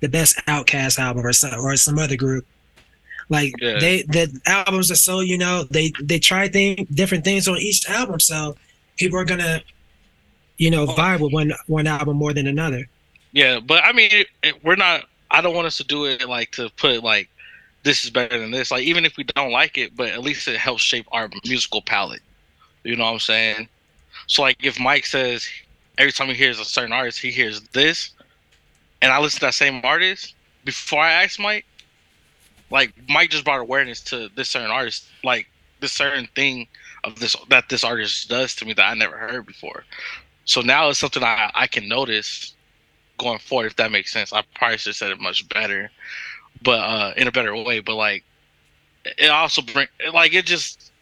the 0.00 0.08
best 0.08 0.36
OutKast 0.46 0.98
album 0.98 1.26
or 1.26 1.32
some 1.32 1.58
or 1.60 1.76
some 1.76 1.98
other 1.98 2.16
group. 2.16 2.46
Like 3.28 3.52
Yeah. 3.60 3.78
they 3.78 4.02
the 4.02 4.40
albums 4.46 4.90
are 4.90 4.96
so 4.96 5.20
you 5.20 5.36
know 5.36 5.64
they 5.70 5.92
they 6.02 6.18
try 6.18 6.48
thing 6.48 6.86
different 6.94 7.24
things 7.24 7.48
on 7.48 7.58
each 7.58 7.88
album, 7.88 8.20
so 8.20 8.56
people 8.96 9.18
are 9.18 9.24
gonna 9.24 9.62
you 10.58 10.70
know 10.70 10.86
vibe 10.86 11.20
with 11.20 11.32
one 11.32 11.52
one 11.66 11.86
album 11.86 12.16
more 12.16 12.32
than 12.32 12.46
another. 12.46 12.88
Yeah, 13.32 13.58
but 13.58 13.82
I 13.82 13.92
mean, 13.92 14.10
it, 14.12 14.28
it, 14.44 14.64
we're 14.64 14.76
not. 14.76 15.06
I 15.30 15.40
don't 15.40 15.56
want 15.56 15.66
us 15.66 15.76
to 15.78 15.84
do 15.84 16.04
it 16.04 16.28
like 16.28 16.52
to 16.52 16.70
put 16.76 17.02
like 17.02 17.28
this 17.84 18.04
is 18.04 18.10
better 18.10 18.38
than 18.38 18.50
this. 18.50 18.70
Like 18.70 18.84
even 18.84 19.04
if 19.04 19.16
we 19.16 19.24
don't 19.24 19.52
like 19.52 19.78
it, 19.78 19.94
but 19.96 20.08
at 20.08 20.22
least 20.22 20.48
it 20.48 20.56
helps 20.56 20.82
shape 20.82 21.06
our 21.12 21.28
musical 21.44 21.82
palette. 21.82 22.22
You 22.82 22.96
know 22.96 23.04
what 23.04 23.12
I'm 23.12 23.18
saying? 23.20 23.68
So 24.26 24.42
like 24.42 24.64
if 24.64 24.80
Mike 24.80 25.06
says 25.06 25.46
every 25.98 26.12
time 26.12 26.28
he 26.28 26.34
hears 26.34 26.58
a 26.58 26.64
certain 26.64 26.92
artist, 26.92 27.20
he 27.20 27.30
hears 27.30 27.60
this, 27.68 28.10
and 29.02 29.12
I 29.12 29.20
listen 29.20 29.40
to 29.40 29.46
that 29.46 29.54
same 29.54 29.80
artist 29.84 30.34
before 30.64 31.00
I 31.00 31.12
ask 31.24 31.38
Mike, 31.38 31.66
like 32.70 32.92
Mike 33.08 33.30
just 33.30 33.44
brought 33.44 33.60
awareness 33.60 34.00
to 34.02 34.28
this 34.34 34.48
certain 34.48 34.70
artist, 34.70 35.06
like 35.22 35.46
this 35.80 35.92
certain 35.92 36.26
thing 36.34 36.66
of 37.04 37.20
this 37.20 37.36
that 37.50 37.68
this 37.68 37.84
artist 37.84 38.28
does 38.28 38.54
to 38.56 38.64
me 38.64 38.72
that 38.72 38.88
I 38.88 38.94
never 38.94 39.16
heard 39.16 39.46
before. 39.46 39.84
So 40.46 40.60
now 40.60 40.88
it's 40.88 40.98
something 40.98 41.22
I, 41.22 41.50
I 41.54 41.66
can 41.66 41.88
notice 41.88 42.54
going 43.18 43.38
forward 43.38 43.66
if 43.66 43.76
that 43.76 43.92
makes 43.92 44.12
sense. 44.12 44.32
I 44.32 44.42
probably 44.54 44.78
should 44.78 44.90
have 44.90 44.96
said 44.96 45.10
it 45.10 45.20
much 45.20 45.48
better, 45.48 45.90
but 46.64 46.80
uh 46.80 47.12
in 47.16 47.28
a 47.28 47.32
better 47.32 47.54
way. 47.54 47.80
But 47.80 47.94
like 47.94 48.24
it 49.04 49.30
also 49.30 49.62
bring 49.62 49.86
like 50.12 50.34
it 50.34 50.46
just 50.46 50.92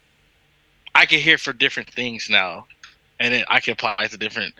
I 0.94 1.06
can 1.06 1.20
hear 1.20 1.38
for 1.38 1.52
different 1.52 1.90
things 1.90 2.28
now, 2.28 2.66
and 3.18 3.32
it, 3.32 3.46
I 3.48 3.60
can 3.60 3.72
apply 3.72 3.96
it 4.00 4.10
to 4.10 4.18
different 4.18 4.54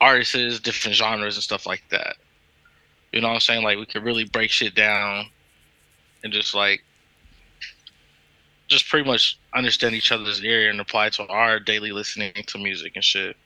artists, 0.00 0.60
different 0.60 0.96
genres, 0.96 1.36
and 1.36 1.42
stuff 1.42 1.66
like 1.66 1.82
that. 1.90 2.16
You 3.12 3.20
know 3.20 3.28
what 3.28 3.34
I'm 3.34 3.40
saying? 3.40 3.64
Like 3.64 3.78
we 3.78 3.86
could 3.86 4.04
really 4.04 4.24
break 4.24 4.50
shit 4.50 4.74
down 4.74 5.26
and 6.22 6.32
just 6.32 6.54
like 6.54 6.82
just 8.68 8.88
pretty 8.88 9.08
much 9.08 9.38
understand 9.54 9.94
each 9.94 10.12
other's 10.12 10.42
ear 10.42 10.70
and 10.70 10.80
apply 10.80 11.06
it 11.06 11.12
to 11.14 11.26
our 11.28 11.60
daily 11.60 11.92
listening 11.92 12.32
to 12.46 12.58
music 12.58 12.92
and 12.94 13.04
shit. 13.04 13.36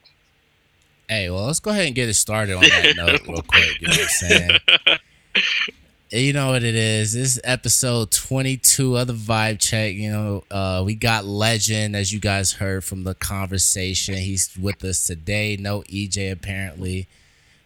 Hey, 1.08 1.28
well, 1.28 1.44
let's 1.44 1.60
go 1.60 1.70
ahead 1.70 1.86
and 1.86 1.94
get 1.94 2.08
it 2.08 2.14
started 2.14 2.54
on 2.54 2.62
that 2.62 2.94
note 2.96 3.20
real 3.26 3.42
quick. 3.42 3.80
You 3.80 3.88
know 3.88 3.94
what 3.94 4.00
I'm 4.00 4.08
saying? 4.08 4.58
You 6.12 6.32
know 6.32 6.48
what 6.50 6.64
it 6.64 6.74
is. 6.74 7.12
This 7.12 7.36
is 7.36 7.40
episode 7.44 8.10
22 8.10 8.96
of 8.96 9.06
the 9.06 9.12
Vibe 9.12 9.60
Check. 9.60 9.94
You 9.94 10.10
know, 10.10 10.44
uh, 10.50 10.82
we 10.84 10.96
got 10.96 11.24
Legend, 11.24 11.94
as 11.94 12.12
you 12.12 12.18
guys 12.18 12.54
heard 12.54 12.82
from 12.82 13.04
the 13.04 13.14
conversation. 13.14 14.16
He's 14.16 14.50
with 14.60 14.82
us 14.82 15.04
today. 15.04 15.56
No 15.56 15.82
Eijay, 15.82 16.32
apparently. 16.32 17.06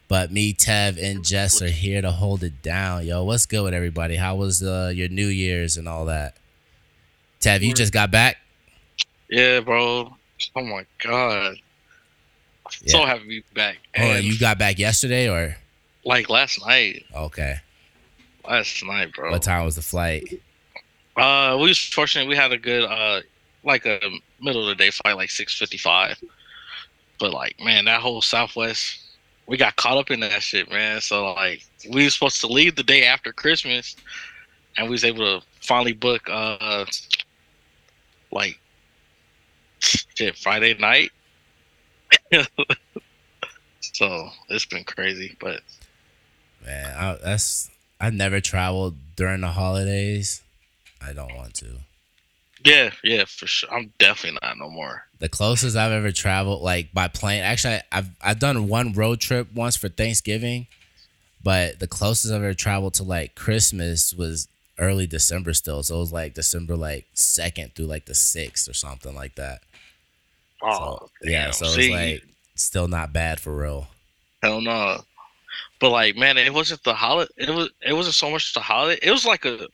But 0.08 0.30
me, 0.30 0.52
Tev, 0.52 1.02
and 1.02 1.24
Jess 1.24 1.62
are 1.62 1.68
here 1.70 2.02
to 2.02 2.10
hold 2.10 2.42
it 2.44 2.60
down. 2.62 3.06
Yo, 3.06 3.24
what's 3.24 3.46
good 3.46 3.62
with 3.64 3.72
everybody? 3.72 4.16
How 4.16 4.36
was 4.36 4.62
uh, 4.62 4.92
your 4.94 5.08
New 5.08 5.28
Year's 5.28 5.78
and 5.78 5.88
all 5.88 6.04
that? 6.04 6.36
Tev, 7.40 7.62
you 7.62 7.72
just 7.72 7.94
got 7.94 8.10
back? 8.10 8.36
Yeah, 9.30 9.60
bro. 9.60 10.14
Oh 10.54 10.62
my 10.62 10.84
god. 11.02 11.56
So 12.86 13.00
Yeah. 13.00 13.06
happy 13.06 13.20
to 13.22 13.26
be 13.28 13.44
back. 13.54 13.78
Oh, 13.96 14.02
And, 14.02 14.24
you 14.24 14.38
got 14.38 14.58
back 14.58 14.78
yesterday 14.78 15.30
or? 15.30 15.56
like 16.04 16.28
last 16.28 16.60
night. 16.66 17.06
Okay. 17.14 17.60
Last 18.46 18.84
night, 18.84 19.14
bro. 19.14 19.30
What 19.30 19.42
time 19.42 19.64
was 19.64 19.76
the 19.76 19.82
flight? 19.82 20.40
Uh, 21.16 21.56
we 21.60 21.68
was 21.68 21.78
fortunate. 21.78 22.28
We 22.28 22.36
had 22.36 22.52
a 22.52 22.58
good, 22.58 22.84
uh, 22.84 23.20
like 23.62 23.86
a 23.86 24.00
middle 24.40 24.62
of 24.62 24.76
the 24.76 24.84
day 24.84 24.90
flight, 24.90 25.16
like 25.16 25.30
six 25.30 25.56
fifty 25.58 25.78
five. 25.78 26.20
But 27.18 27.32
like, 27.32 27.58
man, 27.60 27.84
that 27.86 28.00
whole 28.00 28.20
Southwest, 28.20 29.00
we 29.46 29.56
got 29.56 29.76
caught 29.76 29.96
up 29.96 30.10
in 30.10 30.20
that 30.20 30.42
shit, 30.42 30.70
man. 30.70 31.00
So 31.00 31.32
like, 31.32 31.64
we 31.90 32.04
was 32.04 32.14
supposed 32.14 32.40
to 32.40 32.46
leave 32.48 32.76
the 32.76 32.82
day 32.82 33.04
after 33.04 33.32
Christmas, 33.32 33.96
and 34.76 34.86
we 34.86 34.92
was 34.92 35.04
able 35.04 35.40
to 35.40 35.46
finally 35.60 35.92
book, 35.92 36.28
uh, 36.28 36.84
like, 38.30 38.58
shit, 39.78 40.36
Friday 40.36 40.74
night. 40.74 41.12
so 43.80 44.28
it's 44.48 44.66
been 44.66 44.84
crazy, 44.84 45.36
but 45.40 45.60
Man, 46.64 46.96
I, 46.96 47.18
that's 47.22 47.70
I 48.00 48.10
never 48.10 48.40
traveled 48.40 48.96
during 49.16 49.40
the 49.40 49.48
holidays. 49.48 50.42
I 51.00 51.12
don't 51.12 51.34
want 51.36 51.54
to. 51.56 51.66
yeah, 52.64 52.90
yeah, 53.02 53.24
for 53.26 53.46
sure. 53.46 53.72
I'm 53.72 53.92
definitely 53.98 54.38
not 54.42 54.58
no 54.58 54.70
more. 54.70 55.04
The 55.18 55.28
closest 55.28 55.76
I've 55.76 55.92
ever 55.92 56.12
traveled, 56.12 56.62
like 56.62 56.92
by 56.92 57.08
plane, 57.08 57.42
actually, 57.42 57.80
I've 57.92 58.08
I've 58.22 58.38
done 58.38 58.68
one 58.68 58.92
road 58.92 59.20
trip 59.20 59.48
once 59.54 59.76
for 59.76 59.88
Thanksgiving, 59.88 60.66
but 61.42 61.78
the 61.78 61.86
closest 61.86 62.32
I've 62.32 62.42
ever 62.42 62.54
traveled 62.54 62.94
to 62.94 63.02
like 63.02 63.34
Christmas 63.34 64.12
was 64.14 64.48
early 64.78 65.06
December 65.06 65.54
still. 65.54 65.82
So 65.82 65.96
it 65.96 66.00
was 66.00 66.12
like 66.12 66.34
December 66.34 66.76
like 66.76 67.06
second 67.14 67.74
through 67.74 67.86
like 67.86 68.06
the 68.06 68.14
sixth 68.14 68.68
or 68.68 68.74
something 68.74 69.14
like 69.14 69.36
that. 69.36 69.60
Oh, 70.62 70.98
So, 70.98 71.08
yeah, 71.22 71.50
so 71.50 71.66
it's 71.66 71.90
like 71.90 72.24
still 72.54 72.88
not 72.88 73.12
bad 73.12 73.40
for 73.40 73.54
real. 73.54 73.88
Hell 74.42 74.60
no. 74.60 75.02
But 75.80 75.90
like, 75.90 76.16
man, 76.16 76.38
it 76.38 76.52
wasn't 76.54 76.82
the 76.84 76.94
holiday. 76.94 77.30
It 77.36 77.50
was. 77.50 77.70
It 77.86 77.92
wasn't 77.92 78.14
so 78.14 78.30
much 78.30 78.54
the 78.54 78.60
holiday. 78.60 78.98
It 79.02 79.10
was 79.10 79.24
like 79.26 79.44
a, 79.44 79.66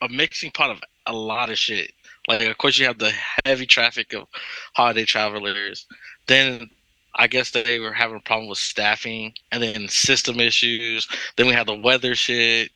a 0.00 0.08
mixing 0.08 0.50
pot 0.50 0.70
of 0.70 0.80
a 1.06 1.12
lot 1.12 1.50
of 1.50 1.58
shit. 1.58 1.92
Like, 2.28 2.42
of 2.42 2.56
course, 2.58 2.78
you 2.78 2.86
have 2.86 2.98
the 2.98 3.12
heavy 3.44 3.66
traffic 3.66 4.12
of 4.14 4.28
holiday 4.74 5.04
travelers. 5.04 5.86
Then, 6.28 6.70
I 7.16 7.26
guess 7.26 7.50
they 7.50 7.80
were 7.80 7.92
having 7.92 8.16
a 8.16 8.20
problem 8.20 8.48
with 8.48 8.58
staffing, 8.58 9.34
and 9.50 9.62
then 9.62 9.88
system 9.88 10.38
issues. 10.38 11.08
Then 11.36 11.48
we 11.48 11.52
had 11.52 11.66
the 11.66 11.74
weather 11.74 12.14
shit. 12.14 12.70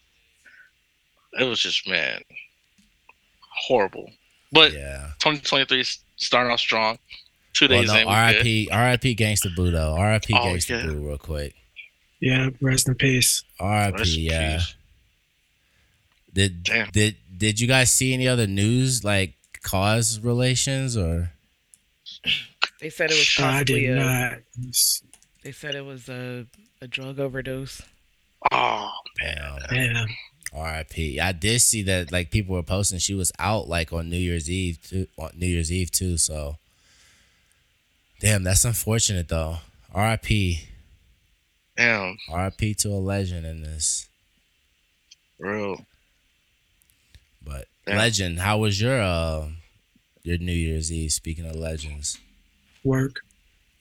It 1.38 1.44
was 1.44 1.60
just 1.60 1.88
man, 1.88 2.20
horrible. 3.40 4.10
But 4.52 4.72
Yeah. 4.72 5.10
2023 5.20 5.84
starting 6.16 6.52
off 6.52 6.60
strong. 6.60 6.98
Two 7.52 7.68
Well, 7.68 7.80
days 7.82 7.88
no, 7.92 7.98
in. 7.98 8.06
RIP, 8.08 8.68
RIP 8.70 9.16
Gangsta 9.18 9.54
Boo 9.54 9.70
though. 9.70 9.96
RIP 10.00 10.24
Oh, 10.32 10.36
Gangsta 10.38 10.70
yeah. 10.70 10.86
Boo 10.86 11.06
real 11.08 11.18
quick. 11.18 11.54
Yeah, 12.20 12.48
rest 12.60 12.88
in 12.88 12.94
peace. 12.94 13.44
RIP, 13.60 14.00
yeah. 14.06 14.56
peace. 14.58 14.74
Did 16.32 16.62
Damn. 16.64 16.90
did 16.90 17.16
did 17.36 17.60
you 17.60 17.66
guys 17.66 17.90
see 17.90 18.12
any 18.12 18.28
other 18.28 18.46
news 18.46 19.04
like 19.04 19.34
cause 19.62 20.20
relations 20.20 20.96
or 20.96 21.32
They 22.80 22.90
said 22.90 23.10
it 23.10 23.14
was 23.14 23.36
Oh, 23.38 23.44
I 23.44 23.64
did 23.64 23.90
a. 23.90 23.94
not. 23.94 24.38
They 25.42 25.52
said 25.52 25.74
it 25.74 25.84
was 25.84 26.08
a 26.08 26.46
a 26.80 26.86
drug 26.88 27.18
overdose. 27.18 27.80
Oh, 28.52 28.90
Damn. 29.18 29.58
Man, 29.70 30.06
R.I.P. 30.52 31.18
I 31.20 31.32
did 31.32 31.60
see 31.60 31.82
that 31.84 32.12
like 32.12 32.30
people 32.30 32.54
were 32.54 32.62
posting 32.62 32.98
she 32.98 33.14
was 33.14 33.32
out 33.38 33.66
like 33.68 33.92
on 33.92 34.08
New 34.10 34.18
Year's 34.18 34.50
Eve 34.50 34.78
too, 34.82 35.06
on 35.18 35.30
New 35.36 35.46
Year's 35.46 35.72
Eve 35.72 35.90
too. 35.90 36.16
So, 36.18 36.58
damn, 38.20 38.42
that's 38.44 38.64
unfortunate 38.64 39.28
though. 39.28 39.58
R.I.P. 39.94 40.68
damn, 41.76 42.16
R.I.P. 42.30 42.74
to 42.74 42.88
a 42.88 43.00
legend 43.00 43.46
in 43.46 43.62
this. 43.62 44.08
real. 45.38 45.84
But 47.44 47.66
Yeah. 47.86 47.98
legend, 47.98 48.40
how 48.40 48.58
was 48.58 48.80
your 48.80 49.00
uh 49.00 49.48
your 50.22 50.38
New 50.38 50.52
Year's 50.52 50.90
Eve? 50.92 51.12
Speaking 51.12 51.46
of 51.46 51.54
legends, 51.56 52.18
work. 52.84 53.20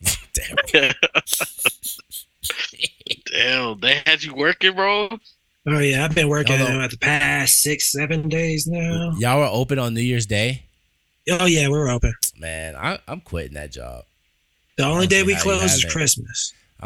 damn. 0.33 0.93
Damn, 3.31 3.79
they 3.79 4.01
had 4.05 4.23
you 4.23 4.33
working, 4.35 4.73
bro. 4.75 5.09
Oh 5.67 5.79
yeah, 5.79 6.05
I've 6.05 6.13
been 6.15 6.29
working 6.29 6.57
Hold 6.57 6.69
on. 6.69 6.81
uh, 6.83 6.87
the 6.87 6.97
past 6.97 7.61
six, 7.61 7.91
seven 7.91 8.29
days 8.29 8.67
now. 8.67 9.13
Y'all 9.17 9.39
were 9.39 9.49
open 9.51 9.79
on 9.79 9.93
New 9.93 10.01
Year's 10.01 10.25
Day. 10.27 10.63
Oh 11.29 11.45
yeah, 11.47 11.67
we're 11.69 11.89
open. 11.89 12.13
Man, 12.37 12.75
I, 12.75 12.99
I'm 13.07 13.19
quitting 13.21 13.55
that 13.55 13.71
job. 13.71 14.03
The 14.77 14.83
only 14.85 15.07
day 15.07 15.23
we 15.23 15.35
close 15.35 15.63
is 15.63 15.81
have 15.81 15.89
it. 15.89 15.93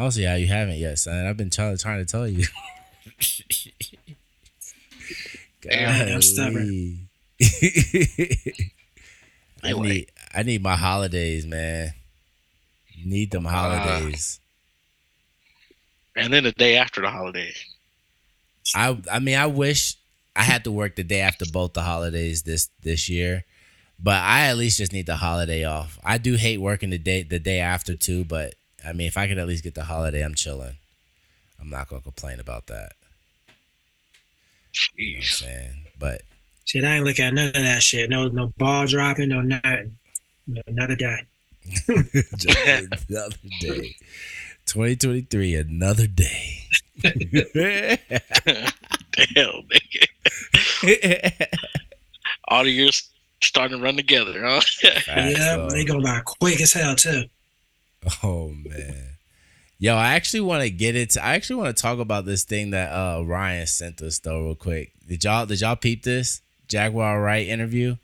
I 0.00 0.02
don't 0.02 0.12
see 0.12 0.22
how 0.24 0.34
you 0.34 0.46
haven't 0.46 0.78
yet, 0.78 0.98
son. 0.98 1.26
I've 1.26 1.36
been 1.36 1.50
trying, 1.50 1.76
trying 1.78 2.04
to 2.04 2.10
tell 2.10 2.26
you. 2.26 2.46
Damn, 5.62 6.14
I'm 6.14 6.22
stubborn. 6.22 7.08
I 9.62 9.72
need 9.72 10.10
I 10.34 10.42
need 10.42 10.62
my 10.62 10.76
holidays, 10.76 11.46
man. 11.46 11.92
Need 13.04 13.30
them 13.30 13.46
ah. 13.46 13.50
holidays. 13.50 14.40
And 16.16 16.32
then 16.32 16.44
the 16.44 16.52
day 16.52 16.76
after 16.76 17.02
the 17.02 17.10
holiday. 17.10 17.52
I 18.74 18.98
I 19.10 19.18
mean 19.18 19.36
I 19.36 19.46
wish 19.46 19.96
I 20.34 20.42
had 20.42 20.64
to 20.64 20.72
work 20.72 20.96
the 20.96 21.04
day 21.04 21.20
after 21.20 21.44
both 21.50 21.74
the 21.74 21.82
holidays 21.82 22.42
this 22.42 22.70
this 22.82 23.08
year. 23.08 23.44
But 24.02 24.22
I 24.22 24.46
at 24.46 24.56
least 24.56 24.78
just 24.78 24.94
need 24.94 25.04
the 25.06 25.16
holiday 25.16 25.64
off. 25.64 25.98
I 26.02 26.16
do 26.16 26.36
hate 26.36 26.58
working 26.58 26.88
the 26.88 26.98
day 26.98 27.22
the 27.22 27.38
day 27.38 27.60
after 27.60 27.94
too, 27.96 28.24
but 28.24 28.54
I 28.86 28.92
mean 28.92 29.06
if 29.06 29.16
I 29.16 29.26
could 29.28 29.38
at 29.38 29.46
least 29.48 29.64
get 29.64 29.74
the 29.74 29.84
holiday, 29.84 30.24
I'm 30.24 30.34
chilling. 30.34 30.76
I'm 31.60 31.70
not 31.70 31.88
gonna 31.88 32.02
complain 32.02 32.40
about 32.40 32.66
that. 32.68 32.92
You 34.96 35.06
know 35.06 35.12
what 35.12 35.16
I'm 35.18 35.22
saying? 35.24 35.84
But 35.98 36.22
Shit, 36.64 36.84
I 36.84 36.96
ain't 36.96 37.04
looking 37.04 37.24
at 37.24 37.34
none 37.34 37.48
of 37.48 37.54
that 37.54 37.82
shit. 37.82 38.08
No, 38.08 38.28
no 38.28 38.52
ball 38.56 38.86
dropping, 38.86 39.30
no 39.30 39.40
nothing. 39.40 39.96
No, 40.46 40.62
Another 40.68 40.94
day. 40.94 41.26
another 41.88 43.36
day. 43.60 43.96
2023, 44.66 45.56
another 45.56 46.06
day. 46.06 46.60
Damn, 47.02 47.16
nigga. 49.66 50.06
All 52.48 52.62
the 52.62 52.70
years 52.70 53.10
starting 53.42 53.78
to 53.78 53.82
run 53.82 53.96
together, 53.96 54.40
huh? 54.44 54.60
Facts, 54.60 55.08
yeah, 55.08 55.56
though. 55.56 55.70
they 55.70 55.84
go 55.84 56.00
by 56.00 56.20
quick 56.24 56.60
as 56.60 56.72
hell 56.72 56.94
too. 56.94 57.24
Oh 58.22 58.48
man. 58.48 59.16
Yo, 59.78 59.94
I 59.96 60.12
actually 60.14 60.40
want 60.42 60.62
to 60.62 60.70
get 60.70 60.94
it. 60.94 61.16
I 61.16 61.34
actually 61.34 61.56
want 61.56 61.74
to 61.76 61.82
talk 61.82 61.98
about 61.98 62.26
this 62.26 62.44
thing 62.44 62.70
that 62.70 62.90
uh 62.92 63.22
Ryan 63.24 63.66
sent 63.66 64.02
us 64.02 64.18
though, 64.18 64.44
real 64.46 64.54
quick. 64.54 64.92
Did 65.06 65.24
y'all 65.24 65.46
did 65.46 65.60
y'all 65.60 65.76
peep 65.76 66.02
this 66.02 66.42
Jaguar 66.68 67.20
Wright 67.20 67.46
interview? 67.48 67.96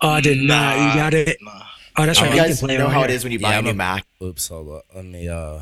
Oh, 0.00 0.10
I 0.10 0.20
did 0.20 0.38
not. 0.38 0.76
You 0.78 1.00
got 1.00 1.14
it. 1.14 1.38
Nah, 1.42 1.62
Oh, 1.96 2.06
that's 2.06 2.20
right. 2.20 2.30
You 2.30 2.36
guys 2.36 2.60
play 2.60 2.78
know 2.78 2.86
on 2.86 2.92
how 2.92 3.02
it 3.02 3.08
here. 3.10 3.16
is 3.16 3.24
when 3.24 3.32
you 3.32 3.40
buy 3.40 3.56
I'm 3.56 3.66
a 3.66 3.70
a- 3.70 3.74
Mac. 3.74 4.06
Oops, 4.22 4.46
hold 4.48 4.68
up. 4.76 4.84
Let 4.94 5.04
me 5.04 5.28
uh 5.28 5.60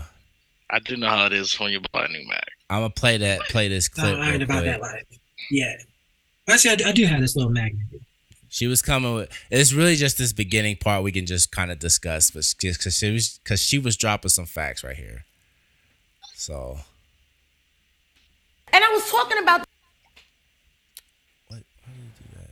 I 0.69 0.79
do 0.81 0.97
know 0.97 1.09
how 1.09 1.25
it 1.27 1.33
is 1.33 1.59
when 1.59 1.73
you 1.73 1.81
buy 1.93 2.05
a 2.05 2.09
new 2.09 2.27
Mac. 2.29 2.45
I'm 2.69 2.81
gonna 2.81 2.91
play 2.91 3.17
that 3.19 3.41
play 3.49 3.69
this 3.69 3.89
No, 3.97 4.03
clip. 4.03 4.19
I 4.19 4.25
ain't 4.27 4.33
real 4.35 4.43
about 4.43 4.63
quick. 4.63 4.65
that 4.73 4.81
life. 4.83 5.05
Yeah. 5.51 5.73
Actually, 6.49 6.85
I, 6.85 6.89
I 6.91 6.93
do 6.93 7.07
have 7.07 7.21
this 7.23 7.35
little 7.37 7.51
magnet. 7.51 7.87
She 8.57 8.67
was 8.67 8.81
coming 8.81 9.15
with. 9.15 9.29
It's 9.51 9.75
really 9.75 9.97
just 9.97 10.17
this 10.17 10.33
beginning 10.33 10.77
part 10.77 11.03
we 11.03 11.13
can 11.13 11.27
just 11.27 11.53
kind 11.53 11.71
of 11.71 11.79
discuss, 11.79 12.31
but 12.31 12.55
because 12.59 12.97
she 12.97 13.13
was 13.13 13.39
because 13.45 13.61
she 13.61 13.79
was 13.79 13.99
dropping 13.99 14.31
some 14.31 14.47
facts 14.47 14.83
right 14.83 14.97
here. 14.97 15.27
So 16.33 16.79
And 18.73 18.83
I 18.83 18.89
was 18.95 19.11
talking 19.11 19.37
about 19.43 19.67
what? 21.49 21.61
Why 21.85 21.93
did 21.93 22.01
you 22.01 22.29
do 22.31 22.39
that? 22.39 22.51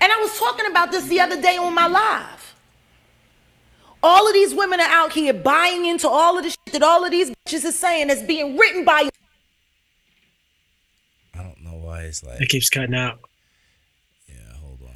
and 0.00 0.10
I 0.10 0.16
was 0.22 0.38
talking 0.38 0.64
about 0.70 0.90
this 0.90 1.04
the 1.08 1.20
other 1.20 1.38
day 1.42 1.58
on 1.58 1.74
my 1.74 1.88
live. 1.88 2.54
All 4.02 4.26
of 4.26 4.32
these 4.32 4.54
women 4.54 4.80
are 4.80 4.88
out 4.88 5.12
here 5.12 5.34
buying 5.34 5.84
into 5.84 6.08
all 6.08 6.38
of 6.38 6.44
the 6.44 6.48
shit 6.48 6.72
that 6.72 6.82
all 6.82 7.04
of 7.04 7.10
these 7.10 7.30
bitches 7.32 7.66
are 7.66 7.72
saying 7.72 8.06
that's 8.06 8.22
being 8.22 8.56
written 8.56 8.86
by 8.86 9.10
don't 11.98 12.04
why 12.04 12.08
it's 12.08 12.22
like. 12.22 12.40
It 12.40 12.48
keeps 12.48 12.70
cutting 12.70 12.94
out. 12.94 13.20
Yeah, 14.28 14.34
hold 14.60 14.80
on. 14.82 14.88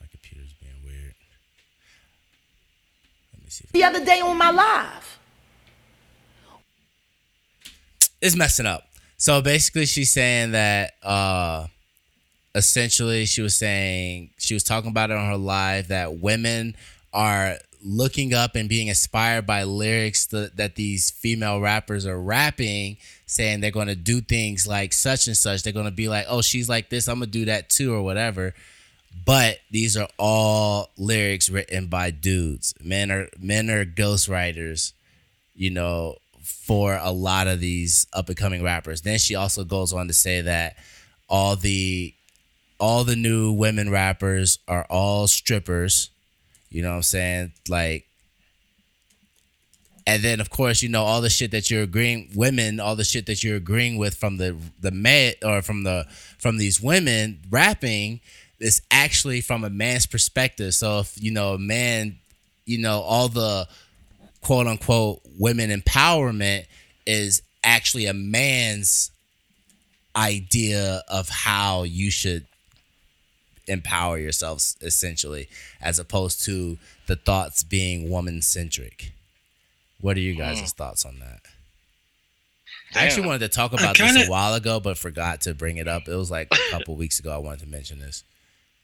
My 0.00 0.06
computer's 0.10 0.52
being 0.54 0.74
weird. 0.84 1.14
Let 3.34 3.44
me 3.44 3.50
see. 3.50 3.66
The 3.72 3.84
other 3.84 4.04
day 4.04 4.20
on 4.20 4.36
my 4.36 4.50
live. 4.50 5.12
it's 8.22 8.34
messing 8.34 8.66
up. 8.66 8.82
So 9.18 9.40
basically, 9.42 9.86
she's 9.86 10.10
saying 10.12 10.52
that 10.52 10.94
uh 11.02 11.66
essentially 12.54 13.26
she 13.26 13.42
was 13.42 13.54
saying 13.54 14.30
she 14.38 14.54
was 14.54 14.64
talking 14.64 14.90
about 14.90 15.10
it 15.10 15.16
on 15.16 15.26
her 15.28 15.36
live 15.36 15.88
that 15.88 16.18
women 16.18 16.74
are 17.12 17.58
looking 17.86 18.34
up 18.34 18.56
and 18.56 18.68
being 18.68 18.88
inspired 18.88 19.46
by 19.46 19.62
lyrics 19.62 20.26
that, 20.26 20.56
that 20.56 20.74
these 20.74 21.10
female 21.10 21.60
rappers 21.60 22.04
are 22.06 22.20
rapping 22.20 22.96
saying 23.26 23.60
they're 23.60 23.70
going 23.70 23.86
to 23.86 23.94
do 23.94 24.20
things 24.20 24.66
like 24.66 24.92
such 24.92 25.26
and 25.28 25.36
such 25.36 25.62
they're 25.62 25.72
going 25.72 25.84
to 25.86 25.92
be 25.92 26.08
like 26.08 26.26
oh 26.28 26.42
she's 26.42 26.68
like 26.68 26.90
this 26.90 27.06
i'm 27.08 27.20
going 27.20 27.30
to 27.30 27.38
do 27.38 27.44
that 27.44 27.68
too 27.68 27.94
or 27.94 28.02
whatever 28.02 28.52
but 29.24 29.58
these 29.70 29.96
are 29.96 30.08
all 30.18 30.90
lyrics 30.98 31.48
written 31.48 31.86
by 31.86 32.10
dudes 32.10 32.74
men 32.82 33.10
are 33.10 33.28
men 33.38 33.70
are 33.70 33.84
ghostwriters 33.84 34.92
you 35.56 35.70
know, 35.70 36.16
for 36.42 36.98
a 37.02 37.10
lot 37.10 37.48
of 37.48 37.60
these 37.60 38.06
up 38.12 38.28
and 38.28 38.36
coming 38.36 38.62
rappers. 38.62 39.02
Then 39.02 39.18
she 39.18 39.34
also 39.34 39.64
goes 39.64 39.92
on 39.92 40.06
to 40.08 40.12
say 40.12 40.42
that 40.42 40.76
all 41.28 41.56
the 41.56 42.14
all 42.78 43.04
the 43.04 43.16
new 43.16 43.52
women 43.52 43.90
rappers 43.90 44.58
are 44.68 44.84
all 44.90 45.26
strippers. 45.26 46.10
You 46.70 46.82
know 46.82 46.90
what 46.90 46.96
I'm 46.96 47.02
saying? 47.02 47.52
Like 47.68 48.06
and 50.06 50.22
then 50.22 50.40
of 50.40 50.50
course, 50.50 50.82
you 50.82 50.88
know, 50.88 51.02
all 51.02 51.20
the 51.20 51.30
shit 51.30 51.50
that 51.50 51.68
you're 51.68 51.82
agreeing 51.82 52.30
women, 52.34 52.78
all 52.78 52.94
the 52.94 53.04
shit 53.04 53.26
that 53.26 53.42
you're 53.42 53.56
agreeing 53.56 53.96
with 53.96 54.14
from 54.14 54.36
the 54.36 54.56
the 54.80 54.92
man 54.92 55.34
or 55.44 55.62
from 55.62 55.82
the 55.82 56.06
from 56.38 56.58
these 56.58 56.80
women 56.80 57.40
rapping 57.50 58.20
is 58.60 58.80
actually 58.90 59.40
from 59.40 59.64
a 59.64 59.70
man's 59.70 60.06
perspective. 60.06 60.74
So 60.74 61.00
if 61.00 61.20
you 61.20 61.32
know 61.32 61.54
a 61.54 61.58
man, 61.58 62.16
you 62.64 62.78
know, 62.78 63.00
all 63.00 63.28
the 63.28 63.66
quote 64.42 64.68
unquote 64.68 65.22
women 65.38 65.70
empowerment 65.70 66.66
is 67.04 67.42
actually 67.64 68.06
a 68.06 68.14
man's 68.14 69.10
idea 70.14 71.02
of 71.08 71.28
how 71.28 71.82
you 71.82 72.10
should 72.10 72.46
empower 73.66 74.18
yourselves 74.18 74.76
essentially 74.80 75.48
as 75.80 75.98
opposed 75.98 76.44
to 76.44 76.78
the 77.06 77.16
thoughts 77.16 77.62
being 77.62 78.08
woman 78.10 78.40
centric 78.40 79.12
what 80.00 80.16
are 80.16 80.20
you 80.20 80.34
guys' 80.34 80.60
hmm. 80.60 80.66
thoughts 80.66 81.04
on 81.04 81.18
that? 81.20 81.40
I 82.94 83.04
actually 83.04 83.26
wanted 83.26 83.40
to 83.40 83.48
talk 83.48 83.72
about 83.72 83.96
this 83.96 84.06
kinda- 84.06 84.26
a 84.26 84.30
while 84.30 84.54
ago 84.54 84.80
but 84.80 84.96
forgot 84.96 85.40
to 85.42 85.54
bring 85.54 85.76
it 85.76 85.88
up. 85.88 86.08
It 86.08 86.14
was 86.14 86.30
like 86.30 86.48
a 86.52 86.70
couple 86.70 86.96
weeks 86.96 87.18
ago 87.18 87.32
i 87.32 87.38
wanted 87.38 87.60
to 87.60 87.66
mention 87.66 87.98
this. 87.98 88.24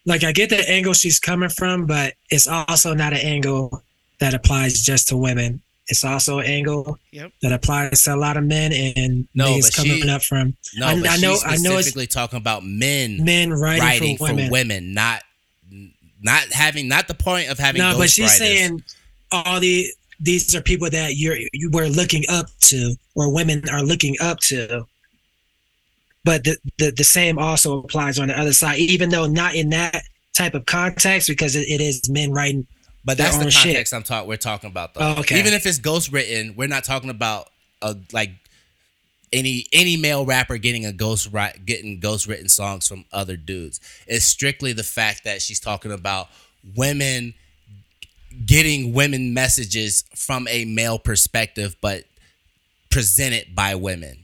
Like, 0.04 0.24
I 0.24 0.32
get 0.32 0.50
the 0.50 0.68
angle 0.68 0.94
she's 0.94 1.20
coming 1.20 1.48
from, 1.48 1.86
but 1.86 2.14
it's 2.28 2.48
also 2.48 2.92
not 2.92 3.12
an 3.12 3.20
angle 3.20 3.84
that 4.18 4.34
applies 4.34 4.82
just 4.82 5.08
to 5.08 5.16
women. 5.16 5.62
It's 5.88 6.04
also 6.04 6.38
an 6.38 6.46
angle 6.46 6.98
Yep. 7.10 7.32
that 7.42 7.52
applies 7.52 8.02
to 8.04 8.14
a 8.14 8.16
lot 8.16 8.36
of 8.36 8.44
men 8.44 8.72
and 8.72 9.26
No, 9.34 9.46
niggas 9.46 9.62
but 9.62 9.74
coming 9.74 10.02
she- 10.02 10.08
up 10.08 10.22
from 10.22 10.56
no 10.76 10.86
I- 10.86 11.00
but 11.00 11.10
I 11.10 11.16
know- 11.16 11.34
she's 11.34 11.44
I 11.44 11.56
know 11.56 11.70
it's- 11.72 11.86
specifically 11.86 12.06
talking 12.06 12.36
about 12.38 12.64
men 12.64 13.24
men 13.24 13.50
writing, 13.52 13.82
writing 13.82 14.16
for 14.16 14.32
women. 14.50 14.94
not 14.94 15.22
not 16.22 16.44
having 16.52 16.86
not 16.88 17.08
the 17.08 17.14
point 17.14 17.48
of 17.50 17.58
having 17.58 17.80
No, 17.80 17.98
but 17.98 18.08
she's 18.10 18.30
ghostwriters. 18.30 18.38
saying 18.38 18.82
all 19.32 19.58
the 19.60 19.86
these 20.20 20.54
are 20.54 20.62
people 20.62 20.88
that 20.88 21.16
you're 21.16 21.36
you 21.52 21.68
were 21.72 21.88
looking 21.88 22.24
up 22.28 22.46
to, 22.60 22.94
or 23.16 23.34
women 23.34 23.68
are 23.68 23.82
looking 23.82 24.14
up 24.20 24.38
to. 24.38 24.86
But 26.24 26.44
the, 26.44 26.56
the 26.78 26.92
the 26.92 27.02
same 27.04 27.38
also 27.40 27.80
applies 27.82 28.20
on 28.20 28.28
the 28.28 28.38
other 28.38 28.52
side, 28.52 28.78
even 28.78 29.08
though 29.10 29.26
not 29.26 29.56
in 29.56 29.70
that 29.70 30.04
type 30.32 30.54
of 30.54 30.64
context, 30.66 31.26
because 31.28 31.56
it, 31.56 31.66
it 31.68 31.80
is 31.80 32.08
men 32.08 32.30
writing. 32.30 32.66
But 33.04 33.18
that's 33.18 33.36
the 33.36 33.44
own 33.44 33.50
shit. 33.50 33.64
context 33.64 33.94
I'm 33.94 34.02
talking. 34.02 34.28
We're 34.28 34.36
talking 34.36 34.70
about 34.70 34.94
though. 34.94 35.00
Oh, 35.00 35.20
okay. 35.20 35.38
Even 35.38 35.52
if 35.52 35.66
it's 35.66 35.78
ghost 35.78 36.12
written, 36.12 36.54
we're 36.56 36.68
not 36.68 36.84
talking 36.84 37.10
about 37.10 37.48
a 37.80 37.96
like 38.12 38.30
any 39.32 39.66
any 39.72 39.96
male 39.96 40.24
rapper 40.24 40.56
getting 40.58 40.86
a 40.86 40.92
ghost 40.92 41.30
getting 41.64 41.98
ghost 41.98 42.26
written 42.26 42.48
songs 42.48 42.86
from 42.86 43.04
other 43.12 43.36
dudes. 43.36 43.80
It's 44.06 44.24
strictly 44.24 44.72
the 44.72 44.84
fact 44.84 45.24
that 45.24 45.42
she's 45.42 45.58
talking 45.58 45.90
about 45.90 46.28
women 46.76 47.34
getting 48.46 48.92
women 48.92 49.34
messages 49.34 50.04
from 50.14 50.48
a 50.48 50.64
male 50.64 50.98
perspective, 50.98 51.76
but 51.80 52.04
presented 52.90 53.54
by 53.54 53.74
women. 53.74 54.21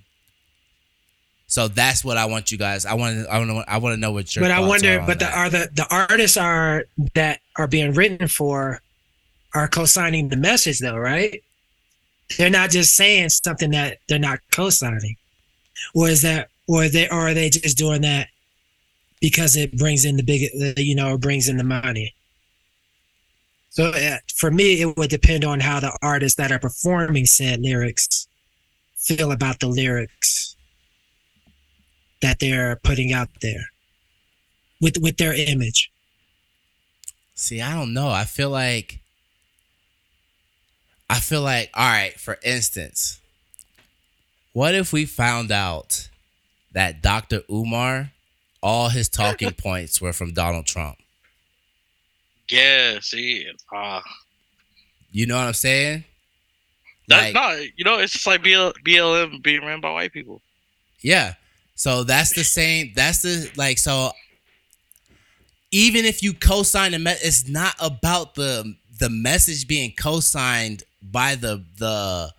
So 1.49 1.67
that's 1.67 2.05
what 2.05 2.19
I 2.19 2.27
want 2.27 2.53
you 2.53 2.59
guys. 2.59 2.85
I 2.85 2.93
want 2.93 3.25
to. 3.25 3.33
I 3.33 3.39
want. 3.39 3.69
I 3.69 3.79
want 3.79 3.95
to 3.95 4.01
know 4.01 4.13
what 4.13 4.37
your. 4.37 4.45
but 4.45 4.51
I 4.51 4.61
wonder, 4.61 5.03
but 5.07 5.19
the, 5.19 5.31
are 5.33 5.49
the 5.49 5.71
the 5.73 5.87
artists 5.91 6.37
are 6.37 6.85
that 7.15 7.41
are 7.57 7.67
being 7.67 7.95
written 7.95 8.29
for 8.29 8.83
are 9.55 9.67
co-signing 9.67 10.29
the 10.29 10.37
message 10.37 10.79
though, 10.79 10.99
right? 10.99 11.43
They're 12.37 12.51
not 12.51 12.69
just 12.69 12.95
saying 12.95 13.31
something 13.31 13.71
that 13.71 13.97
they're 14.09 14.19
not 14.19 14.41
co-signing, 14.53 15.17
or 15.95 16.11
is 16.11 16.21
that, 16.21 16.51
or 16.67 16.87
they, 16.87 17.09
or 17.09 17.29
are 17.29 17.35
they 17.35 17.49
just 17.49 17.79
doing 17.79 18.03
that 18.03 18.29
because 19.23 19.57
it 19.57 19.79
brings 19.79 20.05
in 20.05 20.19
the 20.19 20.23
big, 20.23 20.51
you 20.77 20.95
know, 20.95 21.15
it 21.15 21.23
brings 21.23 21.49
in 21.49 21.57
the 21.57 21.65
money? 21.65 22.13
So 23.71 23.89
uh, 23.89 24.19
for 24.37 24.51
me, 24.51 24.83
it 24.83 24.99
would 24.99 25.09
depend 25.09 25.47
on 25.47 25.61
how 25.61 25.81
the 25.81 25.97
artists 26.03 26.37
that 26.37 26.53
are 26.53 26.59
performing 26.59 27.25
said 27.25 27.61
lyrics 27.61 28.29
feel 28.97 29.33
about 29.33 29.61
the 29.61 29.69
lyrics 29.69 30.57
that 32.21 32.39
they're 32.41 32.77
putting 32.77 33.13
out 33.13 33.29
there 33.43 33.67
with 34.81 34.97
with 34.99 35.17
their 35.17 35.33
image. 35.35 35.91
See, 37.35 37.61
I 37.61 37.73
don't 37.75 37.93
know. 37.95 38.09
I 38.11 38.25
feel 38.25 38.51
like 38.51 39.01
I 41.11 41.21
feel 41.21 41.43
like 41.43 41.71
all 41.75 41.89
right, 41.89 42.19
for 42.19 42.39
instance, 42.43 43.21
what 44.53 44.75
if 44.75 44.93
we 44.93 45.05
found 45.07 45.51
out 45.51 46.09
that 46.73 47.01
Dr. 47.03 47.43
Umar 47.51 48.11
all 48.63 48.89
his 48.89 49.09
talking 49.09 49.53
points 49.57 50.01
were 50.01 50.13
from 50.13 50.33
Donald 50.33 50.67
Trump? 50.67 50.99
Yeah, 52.51 52.99
see, 53.03 53.47
uh, 53.75 54.01
You 55.13 55.27
know 55.27 55.37
what 55.37 55.47
I'm 55.47 55.53
saying? 55.53 56.05
that's 57.07 57.25
Like- 57.27 57.35
not. 57.35 57.59
You 57.77 57.85
know, 57.85 57.99
it's 57.99 58.13
just 58.15 58.27
like 58.27 58.43
BL, 58.43 58.71
BLM 58.85 59.43
being 59.43 59.65
ran 59.65 59.81
by 59.81 59.93
white 59.93 60.13
people. 60.13 60.41
Yeah. 61.01 61.35
So 61.79 62.03
that's 62.03 62.35
the 62.35 62.43
same. 62.43 62.91
That's 62.97 63.23
the 63.23 63.51
like. 63.57 63.79
So 63.79 64.11
even 65.71 66.05
if 66.05 66.25
you 66.25 66.35
co-sign 66.35 66.91
the, 66.91 66.99
me- 66.99 67.13
it's 67.23 67.49
not 67.49 67.75
about 67.79 68.35
the 68.35 68.75
the 68.99 69.09
message 69.09 69.69
being 69.69 69.93
co-signed 69.97 70.83
by 71.01 71.37
the 71.37 71.65
the 71.79 72.35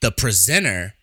the 0.00 0.10
presenter. 0.10 0.94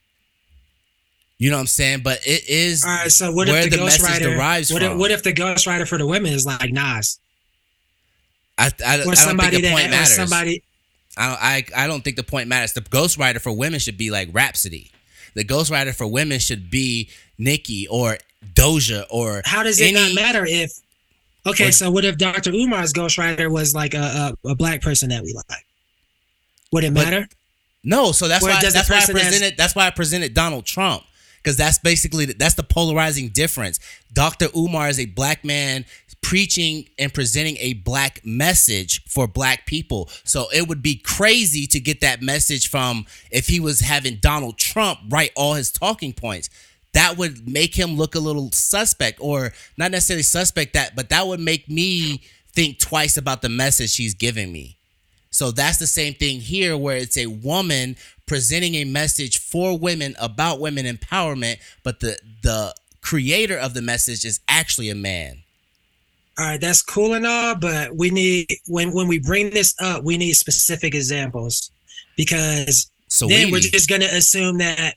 You 1.37 1.51
know 1.51 1.57
what 1.57 1.61
I'm 1.61 1.67
saying? 1.67 1.99
But 2.03 2.21
it 2.25 2.49
is 2.49 2.83
All 2.83 2.89
right, 2.89 3.11
so 3.11 3.31
what 3.31 3.47
where 3.47 3.59
if 3.63 3.69
the, 3.69 3.77
the 3.77 3.85
message 3.85 4.01
ghostwriter 4.01 4.19
derives 4.33 4.73
what 4.73 4.81
from. 4.81 4.97
what 4.97 5.11
if 5.11 5.21
the 5.21 5.33
ghostwriter 5.33 5.87
for 5.87 5.99
the 5.99 6.07
women 6.07 6.33
is 6.33 6.43
like 6.43 6.71
Nas 6.71 7.19
I, 8.57 8.71
I, 8.83 8.95
I 8.95 8.99
or 9.01 9.03
don't 9.03 9.15
somebody 9.15 9.51
think 9.51 9.63
the 9.65 9.69
point 9.69 9.83
that 9.83 9.87
or 9.87 9.91
matters. 9.91 10.15
somebody 10.15 10.63
I 11.17 11.27
don't, 11.27 11.43
I 11.77 11.83
I 11.83 11.87
don't 11.87 12.03
think 12.03 12.15
the 12.15 12.23
point 12.23 12.47
matters. 12.47 12.73
The 12.73 12.81
ghostwriter 12.81 13.39
for 13.39 13.51
women 13.51 13.79
should 13.79 13.97
be 13.97 14.09
like 14.09 14.29
Rapsody. 14.31 14.89
The 15.35 15.43
ghostwriter 15.45 15.93
for 15.93 16.07
women 16.07 16.39
should 16.39 16.69
be 16.71 17.09
Nikki 17.37 17.87
or 17.87 18.17
Doja 18.53 19.05
or 19.09 19.41
how 19.45 19.63
does 19.63 19.79
it 19.79 19.93
any, 19.93 19.93
not 19.95 20.13
matter 20.13 20.45
if 20.47 20.71
okay 21.45 21.65
What- 21.65 21.73
so 21.73 21.91
what 21.91 22.05
if 22.05 22.17
Dr. 22.17 22.51
Umar's 22.51 22.93
ghostwriter 22.93 23.51
was 23.51 23.73
like 23.75 23.93
a, 23.93 24.33
a, 24.45 24.49
a 24.49 24.55
black 24.55 24.81
person 24.81 25.09
that 25.09 25.23
we 25.23 25.33
like 25.33 25.65
would 26.71 26.83
it 26.83 26.93
But- 26.93 27.03
matter 27.05 27.27
No, 27.83 28.11
so 28.11 28.27
that's 28.27 28.43
why 28.43 28.59
that's 28.61 28.89
why 28.89 28.97
I 28.97 29.05
presented 29.11 29.57
that's 29.57 29.75
why 29.75 29.87
I 29.87 29.89
presented 29.91 30.33
Donald 30.33 30.65
Trump 30.65 31.03
because 31.43 31.57
that's 31.57 31.77
basically 31.77 32.25
that's 32.25 32.55
the 32.55 32.63
polarizing 32.63 33.29
difference. 33.29 33.79
Dr. 34.13 34.47
Umar 34.55 34.89
is 34.89 34.99
a 34.99 35.05
black 35.05 35.43
man 35.45 35.85
preaching 36.25 36.89
and 36.97 37.13
presenting 37.13 37.55
a 37.59 37.73
black 37.73 38.25
message 38.25 39.03
for 39.05 39.27
black 39.27 39.67
people. 39.67 40.09
So 40.23 40.47
it 40.51 40.67
would 40.67 40.81
be 40.81 40.95
crazy 40.95 41.67
to 41.67 41.79
get 41.79 42.01
that 42.01 42.19
message 42.19 42.67
from 42.67 43.05
if 43.29 43.45
he 43.45 43.59
was 43.59 43.81
having 43.81 44.15
Donald 44.15 44.57
Trump 44.57 45.01
write 45.07 45.29
all 45.35 45.53
his 45.53 45.71
talking 45.71 46.13
points. 46.13 46.49
That 46.93 47.17
would 47.17 47.47
make 47.47 47.75
him 47.75 47.95
look 47.95 48.15
a 48.15 48.19
little 48.19 48.51
suspect 48.53 49.19
or 49.21 49.53
not 49.77 49.91
necessarily 49.91 50.23
suspect 50.23 50.73
that, 50.73 50.95
but 50.95 51.09
that 51.09 51.27
would 51.27 51.39
make 51.39 51.69
me 51.69 52.23
think 52.53 52.79
twice 52.79 53.17
about 53.17 53.43
the 53.43 53.49
message 53.49 53.95
he's 53.95 54.15
giving 54.15 54.51
me. 54.51 54.77
So 55.29 55.51
that's 55.51 55.77
the 55.77 55.85
same 55.85 56.15
thing 56.15 56.39
here, 56.39 56.75
where 56.75 56.97
it's 56.97 57.19
a 57.19 57.27
woman 57.27 57.97
presenting 58.25 58.73
a 58.73 58.85
message 58.85 59.37
for 59.37 59.77
women 59.77 60.15
about 60.19 60.59
women 60.59 60.87
empowerment, 60.87 61.59
but 61.83 61.99
the 61.99 62.17
the 62.41 62.73
creator 63.01 63.59
of 63.59 63.75
the 63.75 63.83
message 63.83 64.25
is 64.25 64.39
actually 64.47 64.89
a 64.89 64.95
man. 64.95 65.43
All 66.37 66.45
right 66.45 66.61
that's 66.61 66.81
cool 66.81 67.13
and 67.13 67.25
all 67.25 67.55
but 67.55 67.95
we 67.95 68.09
need 68.09 68.47
when 68.67 68.91
when 68.93 69.07
we 69.07 69.19
bring 69.19 69.49
this 69.51 69.73
up 69.81 70.03
we 70.03 70.17
need 70.17 70.33
specific 70.33 70.93
examples 70.95 71.71
because 72.17 72.91
So 73.07 73.27
then 73.27 73.51
we're 73.51 73.59
just 73.61 73.87
going 73.89 74.01
to 74.01 74.13
assume 74.15 74.57
that 74.59 74.95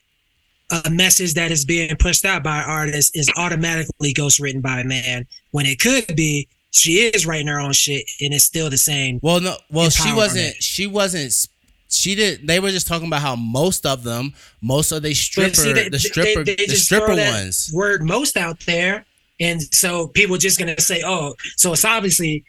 a 0.85 0.91
message 0.91 1.35
that 1.35 1.51
is 1.51 1.65
being 1.65 1.95
pushed 1.97 2.25
out 2.25 2.43
by 2.43 2.59
an 2.59 2.69
artist 2.69 3.17
is 3.17 3.31
automatically 3.37 4.13
ghostwritten 4.13 4.61
by 4.61 4.81
a 4.81 4.85
man 4.85 5.27
when 5.53 5.65
it 5.67 5.79
could 5.81 6.15
be 6.17 6.49
she 6.71 6.99
is 7.09 7.27
writing 7.27 7.47
her 7.47 7.59
own 7.59 7.73
shit 7.73 8.05
and 8.21 8.35
it's 8.35 8.45
still 8.45 8.69
the 8.69 8.77
same. 8.77 9.19
well, 9.23 9.41
no, 9.41 9.57
well, 9.71 9.89
she 9.89 10.13
wasn't. 10.13 10.55
She 10.63 10.87
wasn't. 10.87 11.49
She 11.89 12.15
did. 12.15 12.47
They 12.47 12.61
were 12.61 12.71
just 12.71 12.87
talking 12.87 13.07
about 13.07 13.23
how 13.23 13.35
most 13.37 13.87
of 13.87 14.05
them, 14.05 14.35
most 14.61 14.93
of 14.93 15.01
they 15.03 15.15
stripper, 15.15 15.55
see, 15.55 15.73
they- 15.73 15.85
the 15.85 15.91
they- 15.91 15.99
stripper, 15.99 16.45
they 16.45 16.57
the 16.57 16.77
stripper 16.77 17.17
ones. 17.17 17.71
Word 17.73 18.03
most 18.05 18.37
out 18.37 18.61
there, 18.67 19.07
and 19.41 19.63
so 19.75 20.09
people 20.09 20.37
just 20.37 20.59
gonna 20.59 20.81
say, 20.81 21.03
"Oh, 21.05 21.35
so 21.57 21.73
it's 21.73 21.85
obviously 21.85 22.45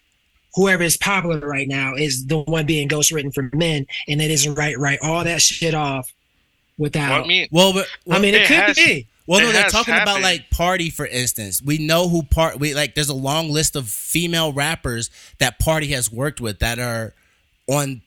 whoever 0.55 0.83
is 0.83 0.97
popular 0.97 1.39
right 1.39 1.67
now 1.67 1.93
is 1.95 2.25
the 2.25 2.39
one 2.39 2.65
being 2.65 2.89
ghostwritten 2.89 3.33
for 3.33 3.49
men, 3.53 3.85
and 4.07 4.21
it 4.21 4.31
isn't 4.31 4.55
right. 4.55 4.77
Write 4.77 4.99
all 5.01 5.23
that 5.23 5.41
shit 5.41 5.73
off 5.73 6.11
without. 6.77 7.09
Well, 7.11 7.23
I 7.23 7.27
mean, 7.27 7.47
Well, 7.51 7.73
but, 7.73 7.87
I 8.09 8.19
mean, 8.19 8.33
it, 8.33 8.41
it 8.43 8.47
could 8.47 8.55
has- 8.57 8.75
be. 8.75 9.07
Well, 9.27 9.41
no, 9.41 9.51
they're 9.51 9.61
has 9.61 9.71
talking 9.71 9.93
about 9.93 10.21
like 10.21 10.49
Pardi, 10.49 10.91
for 10.91 11.05
instance. 11.05 11.61
We 11.61 11.77
know 11.77 12.09
who 12.09 12.23
part. 12.23 12.59
We 12.59 12.73
like. 12.73 12.95
There's 12.95 13.09
a 13.09 13.13
long 13.13 13.51
list 13.51 13.75
of 13.75 13.87
female 13.87 14.51
rappers 14.51 15.11
that 15.37 15.59
Pardi 15.59 15.89
has 15.89 16.11
worked 16.11 16.41
with 16.41 16.57
that 16.59 16.79
are 16.79 17.13
on, 17.67 18.01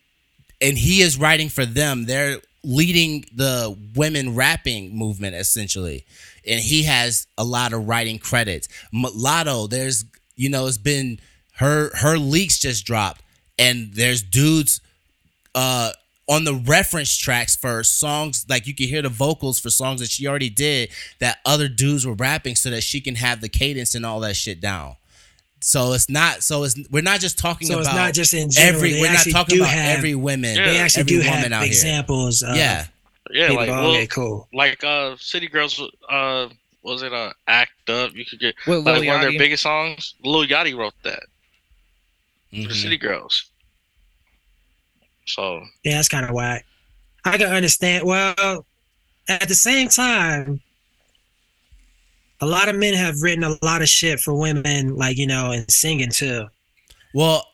and 0.60 0.76
he 0.76 1.00
is 1.00 1.16
writing 1.16 1.48
for 1.48 1.64
them. 1.64 2.06
They're 2.06 2.38
leading 2.64 3.24
the 3.32 3.76
women 3.94 4.34
rapping 4.34 4.96
movement 4.98 5.36
essentially, 5.36 6.04
and 6.46 6.60
he 6.60 6.84
has 6.84 7.26
a 7.38 7.44
lot 7.44 7.72
of 7.72 7.86
writing 7.88 8.18
credits. 8.18 8.68
Mulatto, 8.92 9.66
there's 9.66 10.04
you 10.36 10.48
know, 10.48 10.66
it's 10.66 10.78
been 10.78 11.18
her 11.56 11.90
her 11.96 12.16
leaks 12.18 12.58
just 12.58 12.84
dropped, 12.84 13.22
and 13.58 13.92
there's 13.94 14.22
dudes 14.22 14.80
uh 15.54 15.90
on 16.28 16.44
the 16.44 16.54
reference 16.54 17.16
tracks 17.16 17.56
for 17.56 17.82
songs 17.82 18.46
like 18.48 18.66
you 18.66 18.74
can 18.74 18.86
hear 18.86 19.02
the 19.02 19.08
vocals 19.08 19.58
for 19.58 19.68
songs 19.70 20.00
that 20.00 20.08
she 20.08 20.26
already 20.26 20.48
did 20.48 20.88
that 21.18 21.38
other 21.44 21.68
dudes 21.68 22.06
were 22.06 22.14
rapping 22.14 22.54
so 22.54 22.70
that 22.70 22.80
she 22.82 23.00
can 23.00 23.16
have 23.16 23.40
the 23.40 23.48
cadence 23.48 23.94
and 23.94 24.06
all 24.06 24.20
that 24.20 24.36
shit 24.36 24.60
down. 24.60 24.94
So 25.60 25.92
it's 25.92 26.08
not 26.08 26.42
so 26.42 26.64
it's 26.64 26.76
we're 26.90 27.02
not 27.02 27.20
just 27.20 27.38
talking 27.38 27.68
So 27.68 27.74
about 27.74 27.86
it's 27.86 27.94
not 27.94 28.14
just 28.14 28.34
in 28.34 28.50
general. 28.50 28.76
every 28.76 29.00
we're 29.00 29.12
not 29.12 29.26
talking 29.30 29.58
about 29.58 29.70
have, 29.70 29.98
every 29.98 30.14
women 30.14 30.56
Yeah. 30.56 30.64
They 30.64 30.78
actually 30.78 31.02
every 31.02 31.18
do 31.22 31.28
woman 31.28 31.52
have 31.52 31.64
examples. 31.64 32.42
Of 32.42 32.56
Yeah. 32.56 32.86
Yeah, 33.32 33.48
people. 33.48 33.56
like 33.62 33.70
well, 33.70 33.90
okay, 33.90 34.06
cool. 34.06 34.48
like 34.52 34.82
uh, 34.84 35.16
City 35.18 35.48
Girls. 35.48 35.80
Uh, 36.08 36.48
was 36.82 37.02
it 37.02 37.12
uh, 37.12 37.32
Act 37.46 37.88
Up? 37.88 38.12
You 38.14 38.24
could 38.24 38.40
get 38.40 38.54
With 38.66 38.84
like 38.86 39.00
Lil 39.00 39.06
one 39.06 39.16
of 39.16 39.22
their 39.22 39.38
biggest 39.38 39.62
songs. 39.62 40.14
Lil 40.24 40.46
Yachty 40.46 40.76
wrote 40.76 40.94
that 41.04 41.22
for 42.50 42.56
Mhm. 42.56 42.72
City 42.72 42.96
Girls. 42.98 43.50
So 45.26 45.62
Yeah, 45.84 45.96
that's 45.96 46.08
kind 46.08 46.24
of 46.26 46.32
whack. 46.34 46.64
I 47.24 47.38
can 47.38 47.52
understand. 47.52 48.04
Well, 48.04 48.66
at 49.28 49.46
the 49.48 49.54
same 49.54 49.88
time, 49.88 50.60
a 52.40 52.46
lot 52.46 52.68
of 52.68 52.74
men 52.74 52.94
have 52.94 53.22
written 53.22 53.44
a 53.44 53.56
lot 53.62 53.82
of 53.82 53.88
shit 53.88 54.18
for 54.18 54.34
women, 54.34 54.96
like 54.96 55.16
you 55.16 55.26
know, 55.28 55.52
and 55.52 55.70
singing 55.70 56.10
too. 56.10 56.46
Well, 57.14 57.46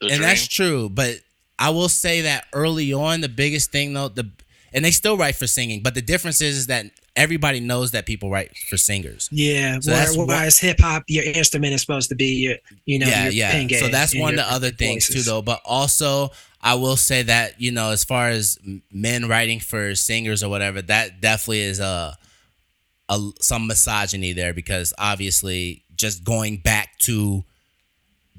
the 0.00 0.06
and 0.06 0.16
dream. 0.16 0.22
that's 0.22 0.48
true, 0.48 0.88
but 0.88 1.18
I 1.58 1.70
will 1.70 1.88
say 1.88 2.22
that 2.22 2.46
early 2.52 2.92
on, 2.92 3.20
the 3.20 3.28
biggest 3.28 3.70
thing 3.70 3.92
though, 3.92 4.08
the 4.08 4.28
and 4.72 4.84
they 4.84 4.90
still 4.90 5.16
write 5.16 5.36
for 5.36 5.46
singing, 5.46 5.82
but 5.82 5.94
the 5.94 6.02
difference 6.02 6.40
is, 6.40 6.56
is 6.56 6.66
that 6.68 6.86
everybody 7.14 7.60
knows 7.60 7.90
that 7.90 8.06
people 8.06 8.30
write 8.30 8.56
for 8.56 8.76
singers. 8.78 9.28
Yeah, 9.30 9.78
So 9.80 9.90
that's 9.90 10.10
where- 10.16 10.20
what- 10.26 10.28
whereas 10.28 10.58
hip 10.58 10.80
hop, 10.80 11.04
your 11.08 11.24
instrument 11.24 11.74
is 11.74 11.80
supposed 11.82 12.08
to 12.08 12.14
be 12.14 12.26
your, 12.36 12.56
you 12.86 12.98
know, 12.98 13.06
yeah, 13.06 13.24
your 13.24 13.32
yeah. 13.32 13.78
So 13.80 13.88
that's 13.88 14.14
one 14.14 14.30
of 14.34 14.36
the 14.46 14.50
other 14.52 14.70
things 14.70 15.06
too, 15.06 15.22
though. 15.22 15.42
But 15.42 15.60
also, 15.64 16.30
I 16.60 16.74
will 16.74 16.96
say 16.96 17.22
that 17.24 17.60
you 17.60 17.70
know, 17.72 17.90
as 17.90 18.04
far 18.04 18.28
as 18.30 18.58
men 18.90 19.28
writing 19.28 19.60
for 19.60 19.94
singers 19.94 20.42
or 20.42 20.48
whatever, 20.48 20.80
that 20.82 21.20
definitely 21.20 21.62
is 21.62 21.80
a, 21.80 22.16
a 23.08 23.30
some 23.40 23.66
misogyny 23.66 24.32
there 24.32 24.54
because 24.54 24.94
obviously, 24.96 25.82
just 25.94 26.24
going 26.24 26.56
back 26.58 26.98
to 27.00 27.44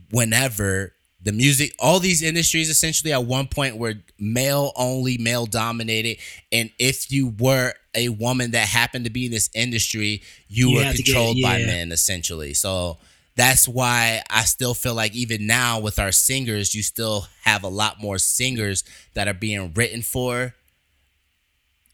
whenever 0.10 0.93
the 1.24 1.32
music, 1.32 1.74
all 1.80 2.00
these 2.00 2.22
industries 2.22 2.70
essentially 2.70 3.14
at 3.14 3.24
one 3.26 3.48
point 3.48 3.78
were 3.78 3.96
male 4.20 4.74
only, 4.76 5.18
male 5.18 5.46
dominated. 5.46 6.18
And 6.52 6.70
if 6.78 7.12
you 7.12 7.34
were 7.40 7.74
a 7.96 8.10
woman 8.10 8.52
that 8.52 8.68
happened 8.68 9.06
to 9.06 9.12
be 9.12 9.26
in 9.26 9.32
this 9.32 9.50
industry, 9.54 10.22
you, 10.50 10.70
You 10.70 10.76
were 10.78 10.92
to 10.92 10.98
get- 10.98 11.06
controlled 11.06 11.38
by 11.42 11.60
men 11.60 11.92
essentially. 11.92 12.54
So 12.54 12.98
that's 13.36 13.68
why 13.68 14.22
I 14.30 14.44
still 14.44 14.74
feel 14.74 14.94
like 14.96 15.14
even 15.16 15.48
now 15.48 15.80
with 15.80 15.98
our 15.98 16.12
singers, 16.12 16.76
you 16.76 16.84
still 16.84 17.28
have 17.44 17.64
a 17.64 17.68
lot 17.70 18.02
more 18.02 18.18
singers 18.20 18.84
that 19.14 19.28
are 19.28 19.34
being 19.34 19.72
written 19.74 20.02
for. 20.02 20.54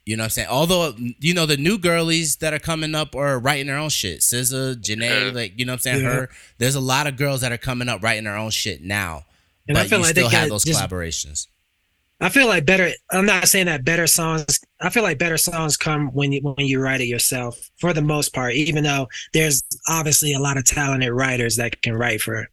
You 0.10 0.18
know 0.18 0.22
what 0.22 0.26
I'm 0.26 0.30
saying? 0.32 0.48
Although 0.50 0.96
you 0.98 1.36
know 1.36 1.46
the 1.46 1.56
new 1.56 1.78
girlies 1.78 2.38
that 2.38 2.52
are 2.52 2.58
coming 2.60 2.96
up 2.96 3.16
are 3.16 3.38
writing 3.38 3.68
their 3.68 3.78
own 3.78 3.90
shit. 3.90 4.22
SZA, 4.22 4.78
Jhené, 4.82 5.28
Yeah. 5.28 5.32
like 5.32 5.54
you 5.56 5.66
know 5.66 5.74
what 5.74 5.76
I'm 5.76 5.82
saying? 5.82 6.02
Yeah. 6.02 6.14
Her. 6.14 6.30
There's 6.58 6.74
a 6.74 6.80
lot 6.80 7.06
of 7.06 7.16
girls 7.16 7.42
that 7.42 7.52
are 7.52 7.60
coming 7.60 7.88
up 7.88 8.02
writing 8.02 8.24
their 8.24 8.36
own 8.36 8.50
shit 8.50 8.82
now. 8.82 9.26
And 9.68 9.78
I 9.78 9.86
feel 9.86 10.00
you 10.00 10.06
like 10.06 10.16
they 10.16 10.22
still 10.22 10.32
have 10.32 10.50
those 10.50 10.64
just- 10.64 10.82
collaborations. 10.82 11.46
I 12.22 12.30
feel 12.30 12.48
like 12.48 12.66
better. 12.66 12.90
I'm 13.12 13.28
not 13.28 13.48
saying 13.48 13.68
that 13.68 13.86
better 13.86 14.08
songs. 14.08 14.60
I 14.82 14.90
feel 14.90 15.04
like 15.04 15.20
better 15.20 15.38
songs 15.38 15.78
come 15.78 16.08
when 16.08 16.32
you 16.32 16.42
when 16.42 16.66
you 16.66 16.80
write 16.82 17.02
it 17.02 17.06
yourself, 17.06 17.70
for 17.80 17.94
the 17.94 18.02
most 18.02 18.34
part. 18.34 18.56
Even 18.56 18.84
though 18.84 19.08
there's 19.34 19.62
obviously 19.88 20.34
a 20.34 20.40
lot 20.40 20.58
of 20.58 20.66
talented 20.66 21.12
writers 21.12 21.56
that 21.58 21.82
can 21.84 21.94
write 21.94 22.20
for 22.22 22.48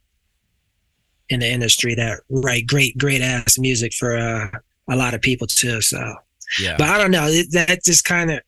in 1.30 1.40
the 1.40 1.48
industry 1.50 1.94
that 1.94 2.20
write 2.28 2.66
great 2.66 2.98
great 2.98 3.22
ass 3.22 3.58
music 3.58 3.94
for 3.94 4.14
uh, 4.14 4.48
a 4.90 4.94
lot 4.94 5.14
of 5.14 5.22
people 5.22 5.46
too. 5.46 5.80
So, 5.80 6.14
Yeah. 6.60 6.76
but 6.78 6.88
I 6.88 6.98
don't 6.98 7.10
know. 7.10 7.26
It, 7.26 7.52
that 7.52 7.82
just 7.84 8.04
kind 8.04 8.30
of 8.30 8.40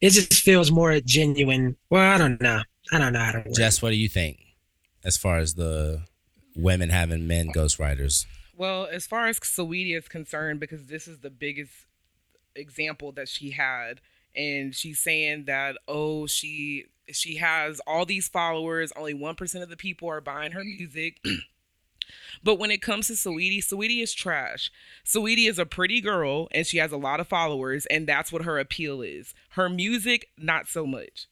it 0.00 0.10
just 0.10 0.32
feels 0.32 0.70
more 0.70 0.98
genuine. 1.00 1.76
Well, 1.90 2.02
I 2.02 2.18
don't 2.18 2.40
know. 2.40 2.62
I 2.92 2.98
don't 2.98 3.12
know 3.12 3.20
how 3.20 3.32
to. 3.32 3.38
word 3.38 3.46
it. 3.48 3.54
Jess, 3.54 3.82
what 3.82 3.90
do 3.90 3.96
you 3.96 4.08
think 4.08 4.38
as 5.04 5.16
far 5.16 5.38
as 5.38 5.54
the 5.54 6.02
women 6.56 6.90
having 6.90 7.26
men 7.26 7.50
ghostwriters? 7.54 8.26
Well, 8.56 8.88
as 8.90 9.06
far 9.06 9.26
as 9.26 9.38
Saweetie 9.38 9.96
is 9.96 10.08
concerned, 10.08 10.60
because 10.60 10.86
this 10.86 11.08
is 11.08 11.20
the 11.20 11.30
biggest 11.30 11.72
example 12.54 13.12
that 13.12 13.28
she 13.28 13.50
had, 13.50 14.00
and 14.34 14.74
she's 14.74 14.98
saying 14.98 15.44
that 15.44 15.76
oh, 15.88 16.26
she 16.26 16.86
she 17.12 17.36
has 17.36 17.80
all 17.86 18.04
these 18.04 18.28
followers, 18.28 18.92
only 18.96 19.14
one 19.14 19.34
percent 19.34 19.64
of 19.64 19.70
the 19.70 19.76
people 19.76 20.08
are 20.08 20.20
buying 20.20 20.52
her 20.52 20.64
music. 20.64 21.20
But 22.42 22.58
when 22.58 22.70
it 22.70 22.82
comes 22.82 23.08
to 23.08 23.12
Saweetie, 23.14 23.58
Saweetie 23.58 24.02
is 24.02 24.14
trash. 24.14 24.70
Saweetie 25.04 25.48
is 25.48 25.58
a 25.58 25.66
pretty 25.66 26.00
girl 26.00 26.48
and 26.52 26.66
she 26.66 26.78
has 26.78 26.92
a 26.92 26.96
lot 26.96 27.20
of 27.20 27.28
followers, 27.28 27.86
and 27.86 28.06
that's 28.06 28.32
what 28.32 28.42
her 28.42 28.58
appeal 28.58 29.02
is. 29.02 29.34
Her 29.50 29.68
music, 29.68 30.28
not 30.38 30.66
so 30.68 30.86
much. 30.86 31.26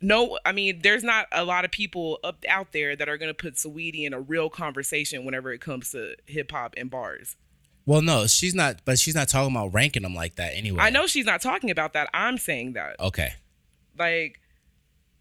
No, 0.00 0.38
I 0.46 0.52
mean, 0.52 0.80
there's 0.82 1.02
not 1.02 1.26
a 1.32 1.44
lot 1.44 1.64
of 1.64 1.72
people 1.72 2.20
up 2.22 2.44
out 2.48 2.72
there 2.72 2.94
that 2.94 3.08
are 3.08 3.18
gonna 3.18 3.34
put 3.34 3.54
Saweetie 3.54 4.04
in 4.04 4.14
a 4.14 4.20
real 4.20 4.48
conversation 4.48 5.24
whenever 5.24 5.52
it 5.52 5.60
comes 5.60 5.90
to 5.90 6.14
hip 6.26 6.52
hop 6.52 6.74
and 6.76 6.88
bars. 6.88 7.36
Well, 7.84 8.02
no, 8.02 8.26
she's 8.26 8.54
not. 8.54 8.82
But 8.84 8.98
she's 8.98 9.14
not 9.14 9.28
talking 9.28 9.54
about 9.56 9.72
ranking 9.74 10.02
them 10.02 10.14
like 10.14 10.36
that 10.36 10.52
anyway. 10.54 10.80
I 10.80 10.90
know 10.90 11.06
she's 11.06 11.24
not 11.24 11.40
talking 11.40 11.70
about 11.70 11.94
that. 11.94 12.08
I'm 12.12 12.36
saying 12.38 12.74
that. 12.74 13.00
Okay. 13.00 13.32
like 13.98 14.40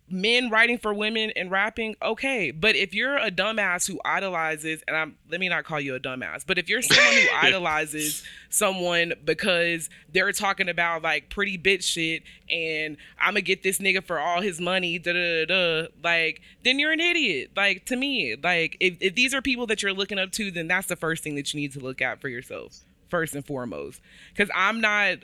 men 0.09 0.49
writing 0.49 0.77
for 0.77 0.93
women 0.93 1.31
and 1.35 1.51
rapping 1.51 1.95
okay. 2.01 2.51
But 2.51 2.75
if 2.75 2.93
you're 2.93 3.17
a 3.17 3.29
dumbass 3.29 3.87
who 3.87 3.99
idolizes 4.05 4.83
and 4.87 4.95
i'm 4.95 5.17
let 5.29 5.39
me 5.39 5.49
not 5.49 5.65
call 5.65 5.79
you 5.79 5.95
a 5.95 5.99
dumbass 5.99 6.45
but 6.45 6.57
if 6.57 6.69
you're 6.69 6.81
someone 6.81 7.13
who 7.13 7.27
idolizes 7.41 8.23
someone 8.49 9.13
because 9.23 9.89
they're 10.11 10.31
talking 10.31 10.69
about 10.69 11.01
like 11.01 11.29
pretty 11.29 11.57
bitch 11.57 11.83
shit 11.83 12.23
and 12.49 12.97
i'm 13.19 13.33
gonna 13.33 13.41
get 13.41 13.63
this 13.63 13.79
nigga 13.79 14.03
for 14.03 14.19
all 14.19 14.41
his 14.41 14.59
money 14.59 14.97
da 14.97 15.13
da 15.13 15.45
da 15.45 15.87
like 16.03 16.41
then 16.63 16.79
you're 16.79 16.91
an 16.91 16.99
idiot. 16.99 17.51
Like 17.55 17.85
to 17.85 17.95
me 17.95 18.35
like 18.41 18.77
if, 18.79 18.97
if 18.99 19.15
these 19.15 19.33
are 19.33 19.41
people 19.41 19.67
that 19.67 19.81
you're 19.81 19.93
looking 19.93 20.19
up 20.19 20.31
to 20.33 20.51
then 20.51 20.67
that's 20.67 20.87
the 20.87 20.95
first 20.95 21.23
thing 21.23 21.35
that 21.35 21.53
you 21.53 21.59
need 21.59 21.73
to 21.73 21.79
look 21.79 22.01
at 22.01 22.21
for 22.21 22.29
yourself 22.29 22.79
first 23.09 23.35
and 23.35 23.45
foremost. 23.45 24.01
Because 24.33 24.49
i'm 24.55 24.81
not 24.81 25.19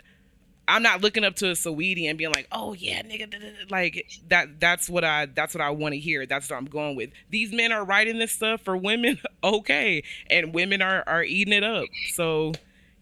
I'm 0.68 0.82
not 0.82 1.02
looking 1.02 1.24
up 1.24 1.36
to 1.38 1.48
a 1.50 1.52
Saweetie 1.54 2.06
and 2.10 2.18
being 2.18 2.32
like, 2.32 2.48
"Oh 2.52 2.74
yeah, 2.74 3.02
nigga," 3.02 3.30
da, 3.30 3.38
da, 3.40 3.48
da," 3.48 3.66
like 3.70 4.06
that. 4.30 4.60
That's 4.60 4.90
what 4.90 5.04
I. 5.04 5.26
That's 5.26 5.54
what 5.54 5.62
I 5.62 5.70
want 5.72 5.94
to 5.94 6.00
hear. 6.00 6.26
That's 6.26 6.50
what 6.50 6.56
I'm 6.58 6.66
going 6.66 6.96
with. 6.96 7.10
These 7.30 7.52
men 7.52 7.72
are 7.72 7.84
writing 7.84 8.18
this 8.20 8.32
stuff 8.32 8.62
for 8.62 8.78
women, 8.78 9.20
okay, 9.44 10.04
and 10.30 10.54
women 10.54 10.82
are 10.82 11.04
are 11.06 11.24
eating 11.24 11.54
it 11.54 11.64
up. 11.64 11.86
So, 12.14 12.54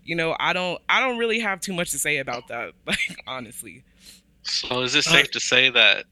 you 0.03 0.15
know, 0.15 0.35
I 0.39 0.53
don't. 0.53 0.81
I 0.89 0.99
don't 0.99 1.17
really 1.17 1.39
have 1.39 1.61
too 1.61 1.73
much 1.73 1.91
to 1.91 1.99
say 1.99 2.17
about 2.17 2.47
that. 2.47 2.73
Like 2.87 3.23
honestly, 3.27 3.83
So 4.43 4.81
is 4.81 4.95
it 4.95 5.05
uh, 5.07 5.11
safe 5.11 5.31
to 5.31 5.39
say 5.39 5.69
that 5.69 6.05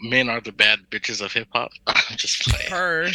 men 0.00 0.28
are 0.28 0.40
the 0.40 0.52
bad 0.52 0.80
bitches 0.90 1.24
of 1.24 1.32
hip 1.32 1.48
hop? 1.52 1.70
I'm 1.86 2.16
just 2.16 2.42
playing. 2.42 2.70
her. 2.70 3.08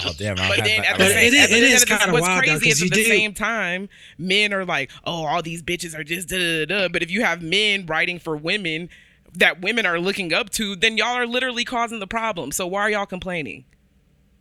Probably. 0.00 0.10
Oh 0.28 0.34
damn! 0.34 0.38
I 0.44 0.48
But 0.48 0.56
have 0.58 0.64
then 0.66 0.82
that- 0.82 0.90
at 0.92 0.98
the 0.98 1.06
same, 1.06 1.16
it 1.16 1.34
is- 1.34 1.44
at 1.44 1.50
the- 1.50 1.56
it 1.56 1.62
is 1.62 1.82
at 1.82 1.88
the- 1.88 1.96
kinda 1.96 2.12
what's 2.12 2.22
wild, 2.22 2.38
though, 2.44 2.48
crazy 2.58 2.68
is 2.68 2.80
'cause 2.80 2.90
at 2.90 2.94
the 2.94 3.02
do- 3.04 3.08
same 3.08 3.32
time, 3.34 3.88
men 4.18 4.52
are 4.52 4.64
like, 4.64 4.90
"Oh, 5.04 5.24
all 5.24 5.42
these 5.42 5.62
bitches 5.62 5.98
are 5.98 6.04
just 6.04 6.28
da 6.28 6.36
da 6.38 6.64
da." 6.66 6.80
da." 6.82 6.88
But 6.88 7.02
if 7.02 7.10
you 7.10 7.22
have 7.22 7.42
men 7.42 7.86
writing 7.86 8.18
for 8.18 8.36
women 8.36 8.88
that 9.34 9.60
women 9.60 9.84
are 9.86 9.98
looking 10.00 10.32
up 10.32 10.50
to, 10.50 10.76
then 10.76 10.96
y'all 10.96 11.16
are 11.16 11.26
literally 11.26 11.64
causing 11.64 11.98
the 12.00 12.06
problem. 12.06 12.52
So 12.52 12.66
why 12.66 12.82
are 12.82 12.90
y'all 12.90 13.06
complaining? 13.06 13.64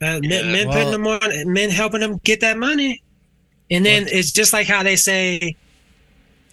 Uh, 0.02 0.20
men, 0.22 0.24
Yeah. 0.24 0.42
men 0.44 0.68
Well- 0.68 0.78
putting 0.78 0.92
them 0.92 1.08
on, 1.08 1.54
men 1.54 1.70
helping 1.70 2.02
them 2.02 2.20
get 2.24 2.42
that 2.42 2.58
money, 2.58 3.02
and 3.72 3.86
then 3.86 4.08
it's 4.12 4.32
just 4.32 4.52
like 4.54 4.68
how 4.68 4.84
they 4.84 4.96
say, 4.98 5.56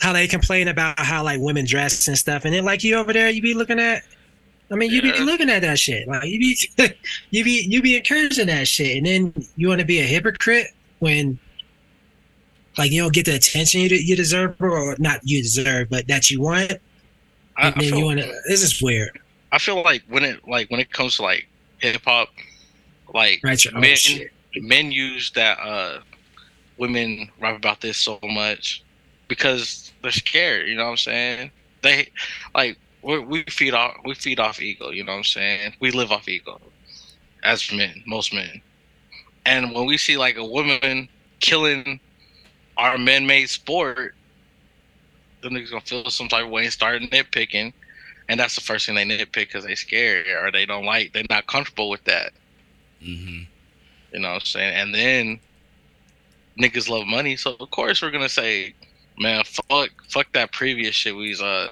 how 0.01 0.13
they 0.13 0.27
complain 0.29 0.69
about 0.69 0.99
how 0.99 1.23
like 1.23 1.41
women 1.41 1.65
dress 1.65 2.07
and 2.09 2.17
stuff, 2.19 2.45
and 2.45 2.55
then 2.55 2.65
like 2.65 2.83
you 2.85 2.97
over 2.97 3.13
there, 3.13 3.31
you 3.31 3.43
be 3.43 3.55
looking 3.55 3.79
at, 3.81 4.03
I 4.73 4.77
mean, 4.77 4.91
you 4.91 5.03
be 5.03 5.13
looking 5.21 5.51
at 5.51 5.61
that 5.63 5.79
shit, 5.79 6.09
like 6.09 6.25
you 6.25 6.39
be, 6.39 6.59
you 7.31 7.45
be, 7.45 7.67
you 7.69 7.83
be 7.83 7.97
encouraging 7.97 8.47
that 8.47 8.67
shit, 8.67 8.97
and 8.97 9.07
then 9.07 9.47
you 9.57 9.69
want 9.69 9.81
to 9.81 9.87
be 9.87 10.01
a 10.01 10.05
hypocrite 10.05 10.69
when, 11.01 11.39
like, 12.79 12.91
you 12.91 13.03
don't 13.03 13.13
get 13.13 13.27
the 13.27 13.35
attention 13.35 13.83
you, 13.83 13.89
you 13.89 14.17
deserve, 14.17 14.57
or 14.61 14.97
not 14.99 15.21
you 15.25 15.43
deserve, 15.43 15.91
but 15.91 16.09
that 16.09 16.31
you 16.31 16.41
want, 16.41 16.73
I, 17.57 17.67
and 17.69 17.77
I 17.77 17.79
then 17.79 17.83
you 17.83 17.91
feel, 17.91 18.05
want 18.07 18.21
to. 18.21 18.35
This 18.49 18.63
is 18.63 18.81
weird, 18.81 19.21
I 19.53 19.59
feel 19.59 19.83
like 19.83 20.03
when 20.09 20.25
it 20.25 20.49
like 20.49 20.71
when 20.71 20.81
it 20.81 20.91
comes 20.91 21.17
to 21.17 21.23
like 21.23 21.47
hip 21.79 22.01
hop, 22.05 22.31
like 23.13 23.41
right? 23.45 23.65
Men 23.75 23.97
shit. 23.97 24.31
men 24.57 24.91
use 24.91 25.31
that 25.33 25.59
uh 25.61 26.01
women 26.79 27.31
rap 27.39 27.57
about 27.57 27.83
this 27.83 27.99
so 27.99 28.19
much 28.23 28.83
because 29.29 29.93
they're 30.01 30.11
scared. 30.11 30.69
You 30.69 30.77
know 30.77 30.85
what 30.85 30.91
I'm 30.93 30.97
saying? 30.97 31.51
They 31.83 32.09
like 32.55 32.79
we 33.03 33.19
we 33.19 33.43
feed 33.45 33.75
off 33.75 33.97
we 34.05 34.15
feed 34.15 34.41
off 34.41 34.61
ego. 34.61 34.91
You 34.91 35.05
know 35.05 35.13
what 35.13 35.19
I'm 35.19 35.25
saying? 35.25 35.75
We 35.81 35.91
live 35.91 36.13
off 36.13 36.29
ego 36.29 36.61
as 37.43 37.73
men, 37.73 38.03
most 38.07 38.33
men. 38.33 38.61
And 39.45 39.75
when 39.75 39.87
we 39.87 39.99
see 39.99 40.17
like 40.17 40.37
a 40.37 40.45
woman 40.45 41.09
killing 41.41 41.99
our 42.77 42.97
men-made 42.97 43.51
sport, 43.51 44.15
the 45.43 45.49
niggas 45.49 45.71
gonna 45.71 45.81
feel 45.81 46.09
some 46.11 46.29
type 46.29 46.45
of 46.45 46.51
way 46.51 46.65
and 46.65 46.73
start 46.73 47.03
nitpicking. 47.03 47.73
And 48.29 48.39
that's 48.39 48.55
the 48.55 48.61
first 48.61 48.87
thing 48.87 48.95
they 48.95 49.05
nitpick 49.05 49.33
because 49.35 49.65
they 49.65 49.75
scared 49.75 50.27
or 50.29 50.51
they 50.51 50.65
don't 50.65 50.85
like, 50.85 51.13
they're 51.13 51.25
not 51.29 51.47
comfortable 51.49 51.91
with 51.91 52.05
that. 52.05 52.33
Mhm. 53.03 53.47
You 54.13 54.21
know 54.21 54.29
what 54.29 54.43
I'm 54.43 54.47
saying? 54.47 54.75
And 54.75 54.95
then 54.95 55.41
niggas 56.59 56.89
love 56.89 57.07
money, 57.07 57.37
so 57.37 57.57
of 57.59 57.71
course 57.71 58.01
we're 58.01 58.11
gonna 58.11 58.29
say, 58.29 58.75
man, 59.19 59.43
fuck, 59.45 59.91
fuck 60.09 60.33
that 60.33 60.53
previous 60.53 60.95
shit 60.95 61.17
we 61.17 61.31
was 61.31 61.43
uh 61.43 61.69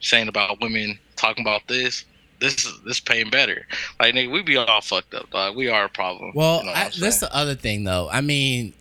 saying 0.00 0.28
about 0.28 0.60
women 0.60 0.98
talking 1.16 1.42
about 1.42 1.66
this. 1.68 2.04
This 2.38 2.66
is 2.66 2.80
this 2.84 3.00
paying 3.00 3.30
better. 3.30 3.66
Like 3.98 4.14
nigga, 4.14 4.30
we 4.30 4.42
be 4.42 4.56
all 4.56 4.80
fucked 4.82 5.14
up, 5.14 5.30
dog. 5.30 5.56
We 5.56 5.68
are 5.68 5.84
a 5.84 5.88
problem. 5.88 6.32
Well, 6.34 6.60
you 6.60 6.66
know 6.66 6.72
I, 6.72 6.90
that's 6.98 7.20
the 7.20 7.34
other 7.34 7.54
thing, 7.54 7.84
though. 7.84 8.08
I 8.10 8.20
mean, 8.20 8.74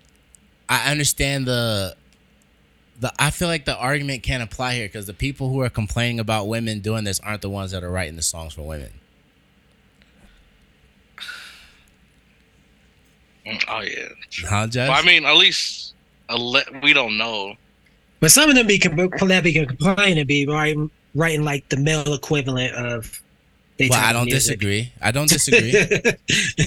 I 0.68 0.92
understand 0.92 1.48
the 1.48 1.96
the. 3.00 3.14
I 3.18 3.30
feel 3.30 3.48
like 3.48 3.66
the 3.66 3.78
argument 3.78 4.24
can't 4.24 4.44
apply 4.44 4.76
here 4.76 4.88
because 4.88 5.06
the 5.06 5.14
people 5.14 5.50
who 5.50 5.62
are 5.62 5.70
complaining 5.70 6.20
about 6.20 6.48
women 6.48 6.80
doing 6.80 7.06
this 7.06 7.20
aren't 7.22 7.42
the 7.42 7.50
ones 7.50 7.72
that 7.72 7.84
are 7.84 7.92
writing 7.92 8.18
the 8.18 8.22
songs 8.22 8.54
for 8.54 8.64
women. 8.64 8.92
Mm, 13.46 13.64
oh 13.68 13.82
yeah. 13.82 14.10
Huh? 14.48 14.68
Well, 14.74 14.92
I 14.92 15.04
mean, 15.04 15.26
at 15.26 15.38
least 15.38 15.94
we 16.82 16.94
don't 16.94 17.18
know. 17.18 17.56
But 18.20 18.32
some 18.32 18.50
of 18.50 18.56
them 18.56 18.68
be 18.68 18.80
com- 18.80 18.96
that 18.96 19.44
be 19.44 19.54
complaining, 19.54 20.26
be 20.26 20.46
writing, 20.48 20.90
writing 21.14 21.44
like 21.44 21.68
the 21.70 21.78
male 21.78 22.14
equivalent 22.14 22.74
of. 22.76 23.22
they 23.78 23.90
well, 23.90 24.04
I 24.04 24.14
don't 24.14 24.26
music. 24.26 24.60
disagree. 24.60 24.94
I 25.02 25.12
don't 25.12 25.30
disagree. 25.30 25.76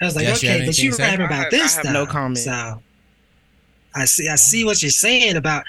I 0.00 0.04
was 0.06 0.16
like, 0.16 0.24
Yes, 0.26 0.42
you 0.42 0.48
okay, 0.48 0.66
but 0.66 0.78
you 0.78 0.92
to 0.92 1.02
rapping 1.02 1.26
about 1.26 1.36
have- 1.44 1.50
this 1.50 1.60
I 1.60 1.76
have 1.76 1.84
stuff. 1.84 1.92
no 1.92 2.06
comment. 2.06 2.38
So 2.38 2.82
I 3.94 4.04
see, 4.06 4.28
I 4.28 4.36
see 4.36 4.64
what 4.64 4.82
you're 4.82 4.90
saying 4.90 5.36
about 5.36 5.64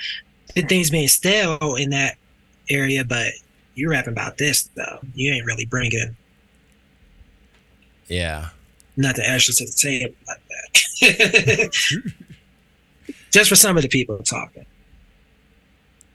the 0.56 0.62
things 0.62 0.90
being 0.90 1.08
stale 1.08 1.76
in 1.76 1.90
that 1.90 2.16
area, 2.70 3.04
but 3.04 3.34
you're 3.76 3.90
rapping 3.92 4.14
about 4.14 4.38
this 4.38 4.70
though. 4.76 5.00
You 5.14 5.34
ain't 5.34 5.46
really 5.46 5.66
bringing 5.66 6.16
yeah. 8.08 8.50
nothing 8.98 9.26
extra 9.26 9.54
to 9.56 9.66
the 9.66 9.72
table 9.72 10.16
like 10.28 10.42
that. 11.02 11.72
Just 13.32 13.50
for 13.50 13.56
some 13.56 13.78
of 13.78 13.84
the 13.84 13.90
people 13.90 14.18
talking. 14.20 14.66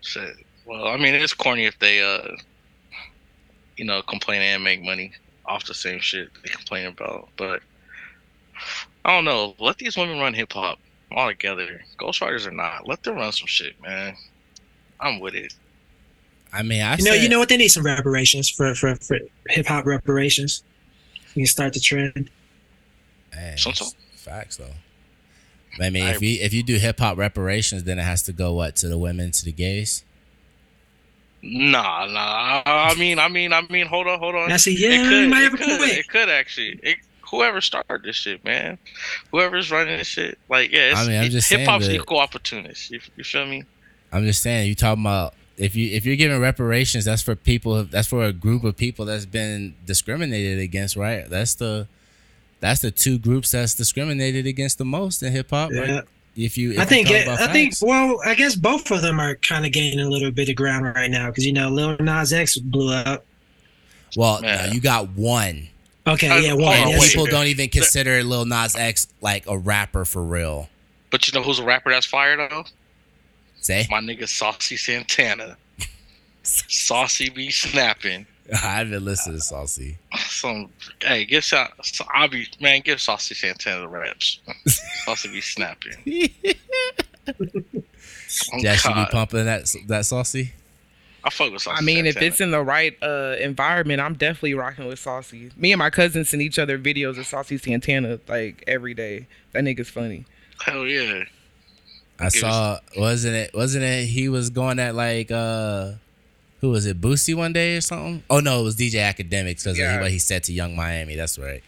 Shit. 0.06 0.36
Well, 0.64 0.86
I 0.86 0.96
mean, 0.96 1.14
it's 1.14 1.34
corny 1.34 1.66
if 1.66 1.78
they, 1.80 2.00
uh, 2.00 2.36
you 3.76 3.84
know, 3.84 4.02
complain 4.02 4.40
and 4.40 4.62
make 4.62 4.82
money 4.82 5.12
off 5.44 5.64
the 5.66 5.74
same 5.74 5.98
shit 6.00 6.28
they 6.42 6.48
complain 6.48 6.86
about. 6.86 7.28
But 7.36 7.60
I 9.04 9.10
don't 9.14 9.24
know. 9.24 9.54
Let 9.58 9.78
these 9.78 9.96
women 9.96 10.18
run 10.18 10.32
hip 10.32 10.52
hop 10.52 10.78
all 11.12 11.28
together. 11.28 11.82
Ghostwriters 11.98 12.46
or 12.46 12.50
not, 12.52 12.86
let 12.86 13.02
them 13.02 13.16
run 13.16 13.32
some 13.32 13.46
shit, 13.46 13.80
man. 13.82 14.16
I'm 15.00 15.20
with 15.20 15.34
it. 15.34 15.54
I 16.52 16.62
mean, 16.62 16.82
I 16.82 16.96
You 16.96 17.04
know, 17.04 17.10
said, 17.12 17.22
you 17.22 17.28
know 17.28 17.38
what? 17.38 17.48
They 17.48 17.56
need 17.56 17.68
some 17.68 17.84
reparations 17.84 18.48
for 18.48 18.74
for, 18.74 18.94
for 18.96 19.18
hip 19.48 19.66
hop 19.66 19.86
reparations. 19.86 20.62
You 21.34 21.42
can 21.42 21.46
start 21.46 21.74
the 21.74 21.80
trend. 21.80 22.30
Hey, 23.34 23.54
So- 23.58 23.70
it's 23.70 23.94
facts 24.14 24.56
though. 24.56 24.72
I 25.80 25.90
mean, 25.90 26.06
if 26.08 26.22
you 26.22 26.38
if 26.40 26.52
you 26.52 26.62
do 26.62 26.76
hip 26.76 26.98
hop 26.98 27.18
reparations, 27.18 27.84
then 27.84 27.98
it 27.98 28.02
has 28.04 28.22
to 28.24 28.32
go 28.32 28.54
what 28.54 28.76
to 28.76 28.88
the 28.88 28.98
women, 28.98 29.30
to 29.32 29.44
the 29.44 29.52
gays. 29.52 30.04
Nah, 31.42 32.06
nah. 32.06 32.62
I 32.64 32.94
mean, 32.96 33.18
I 33.18 33.28
mean, 33.28 33.52
I 33.52 33.60
mean. 33.68 33.86
Hold 33.86 34.06
on, 34.06 34.18
hold 34.18 34.34
on. 34.34 34.50
I 34.50 34.56
see. 34.56 34.72
it 34.74 34.90
Yeah, 34.90 35.08
could, 35.08 35.30
might 35.30 35.40
it 35.40 35.50
have 35.50 35.52
could, 35.52 35.78
point. 35.78 35.92
it 35.92 36.08
could 36.08 36.28
actually. 36.28 36.80
It, 36.82 36.96
whoever 37.30 37.60
started 37.60 38.02
this 38.02 38.16
shit, 38.16 38.44
man. 38.44 38.78
Whoever's 39.30 39.70
running 39.70 39.98
this 39.98 40.06
shit, 40.06 40.38
like, 40.48 40.72
yeah, 40.72 40.92
it's, 40.92 41.00
I 41.00 41.06
mean, 41.06 41.20
I'm 41.20 41.30
just 41.30 41.50
hip 41.50 41.66
hop's 41.66 41.88
equal 41.88 42.18
opportunists. 42.18 42.90
You, 42.90 43.00
you 43.16 43.24
feel 43.24 43.46
me? 43.46 43.64
I'm 44.12 44.24
just 44.24 44.42
saying, 44.42 44.68
you 44.68 44.74
talking 44.74 45.02
about 45.02 45.34
if 45.56 45.74
you 45.76 45.90
if 45.94 46.04
you're 46.04 46.16
giving 46.16 46.40
reparations, 46.40 47.04
that's 47.04 47.22
for 47.22 47.34
people. 47.34 47.84
That's 47.84 48.08
for 48.08 48.24
a 48.24 48.32
group 48.32 48.64
of 48.64 48.76
people 48.76 49.04
that's 49.04 49.26
been 49.26 49.74
discriminated 49.84 50.58
against, 50.58 50.96
right? 50.96 51.28
That's 51.28 51.54
the 51.54 51.88
that's 52.66 52.82
the 52.82 52.90
two 52.90 53.18
groups 53.18 53.52
that's 53.52 53.74
discriminated 53.74 54.46
against 54.46 54.78
the 54.78 54.84
most 54.84 55.22
in 55.22 55.32
hip 55.32 55.50
hop. 55.50 55.70
Yeah. 55.72 55.80
Right? 55.80 56.04
If 56.34 56.58
you, 56.58 56.72
if 56.72 56.80
I 56.80 56.84
think. 56.84 57.10
It, 57.10 57.26
about 57.26 57.40
I 57.40 57.52
think. 57.52 57.74
Well, 57.80 58.18
I 58.26 58.34
guess 58.34 58.56
both 58.56 58.90
of 58.90 59.02
them 59.02 59.20
are 59.20 59.36
kind 59.36 59.64
of 59.64 59.72
gaining 59.72 60.00
a 60.00 60.08
little 60.08 60.30
bit 60.30 60.48
of 60.48 60.56
ground 60.56 60.84
right 60.84 61.10
now 61.10 61.28
because 61.28 61.46
you 61.46 61.52
know 61.52 61.70
Lil 61.70 61.96
Nas 61.98 62.32
X 62.32 62.58
blew 62.58 62.92
up. 62.92 63.24
Well, 64.16 64.40
no, 64.42 64.66
you 64.72 64.80
got 64.80 65.10
one, 65.10 65.68
Okay, 66.06 66.28
Uh, 66.28 66.36
yeah, 66.36 66.52
one. 66.52 66.64
on, 66.64 66.72
and 66.74 66.90
yes. 66.90 67.00
wait. 67.00 67.10
people 67.10 67.26
don't 67.26 67.46
even 67.46 67.68
consider 67.68 68.22
Lil 68.22 68.44
Nas 68.44 68.76
X 68.76 69.08
like 69.20 69.46
a 69.48 69.56
rapper 69.56 70.04
for 70.04 70.22
real. 70.22 70.68
But 71.10 71.26
you 71.26 71.38
know 71.38 71.44
who's 71.44 71.58
a 71.58 71.64
rapper 71.64 71.90
that's 71.90 72.06
fired 72.06 72.38
though? 72.50 72.64
Say, 73.60 73.86
My 73.90 74.00
nigga 74.00 74.28
Saucy 74.28 74.76
Santana. 74.76 75.56
Saucy 76.42 77.30
be 77.30 77.50
snapping. 77.50 78.26
I 78.52 78.56
haven't 78.56 79.04
listened 79.04 79.36
to 79.36 79.40
Saucy. 79.40 79.98
Some 80.16 80.70
hey, 81.02 81.24
give 81.24 81.44
Sa- 81.44 81.68
so 81.82 82.04
I'll 82.12 82.28
be 82.28 82.46
man, 82.60 82.80
give 82.82 83.00
Saucy 83.00 83.34
Santana 83.34 83.80
the 83.80 83.88
reps. 83.88 84.40
Saucy 85.04 85.28
be 85.30 85.40
snapping. 85.40 86.30
Oh, 87.28 88.58
Jess, 88.60 88.84
you 88.84 88.94
be 88.94 89.06
pumping 89.10 89.44
that 89.46 89.72
that 89.88 90.06
Saucy. 90.06 90.52
I 91.24 91.30
fuck 91.30 91.52
with 91.52 91.62
Saucy 91.62 91.76
I 91.78 91.82
mean, 91.82 92.06
if 92.06 92.16
it's 92.22 92.40
in 92.40 92.52
the 92.52 92.62
right 92.62 92.96
uh, 93.02 93.34
environment, 93.40 94.00
I'm 94.00 94.14
definitely 94.14 94.54
rocking 94.54 94.86
with 94.86 95.00
Saucy. 95.00 95.50
Me 95.56 95.72
and 95.72 95.78
my 95.80 95.90
cousins 95.90 96.28
send 96.28 96.40
each 96.40 96.58
other 96.58 96.78
videos 96.78 97.18
of 97.18 97.26
Saucy 97.26 97.58
Santana 97.58 98.20
like 98.28 98.62
every 98.68 98.94
day. 98.94 99.26
That 99.52 99.64
nigga's 99.64 99.90
funny. 99.90 100.24
hell 100.60 100.86
yeah. 100.86 101.24
I 102.18 102.24
Give 102.24 102.40
saw 102.40 102.78
wasn't 102.96 103.34
it 103.34 103.50
wasn't 103.54 103.84
it 103.84 104.06
he 104.06 104.28
was 104.28 104.50
going 104.50 104.78
at 104.78 104.94
like 104.94 105.30
uh 105.30 105.92
who 106.60 106.70
was 106.70 106.86
it 106.86 107.00
Boosie 107.00 107.34
one 107.34 107.52
day 107.52 107.76
or 107.76 107.80
something? 107.80 108.22
Oh 108.30 108.40
no, 108.40 108.60
it 108.60 108.64
was 108.64 108.76
DJ 108.76 108.94
Akademiks 109.12 109.64
because 109.64 109.78
Yeah. 109.78 110.00
what 110.00 110.10
he 110.10 110.18
said 110.18 110.44
to 110.44 110.52
Yung 110.52 110.74
Miami. 110.76 111.16
That's 111.16 111.38
right. 111.38 111.62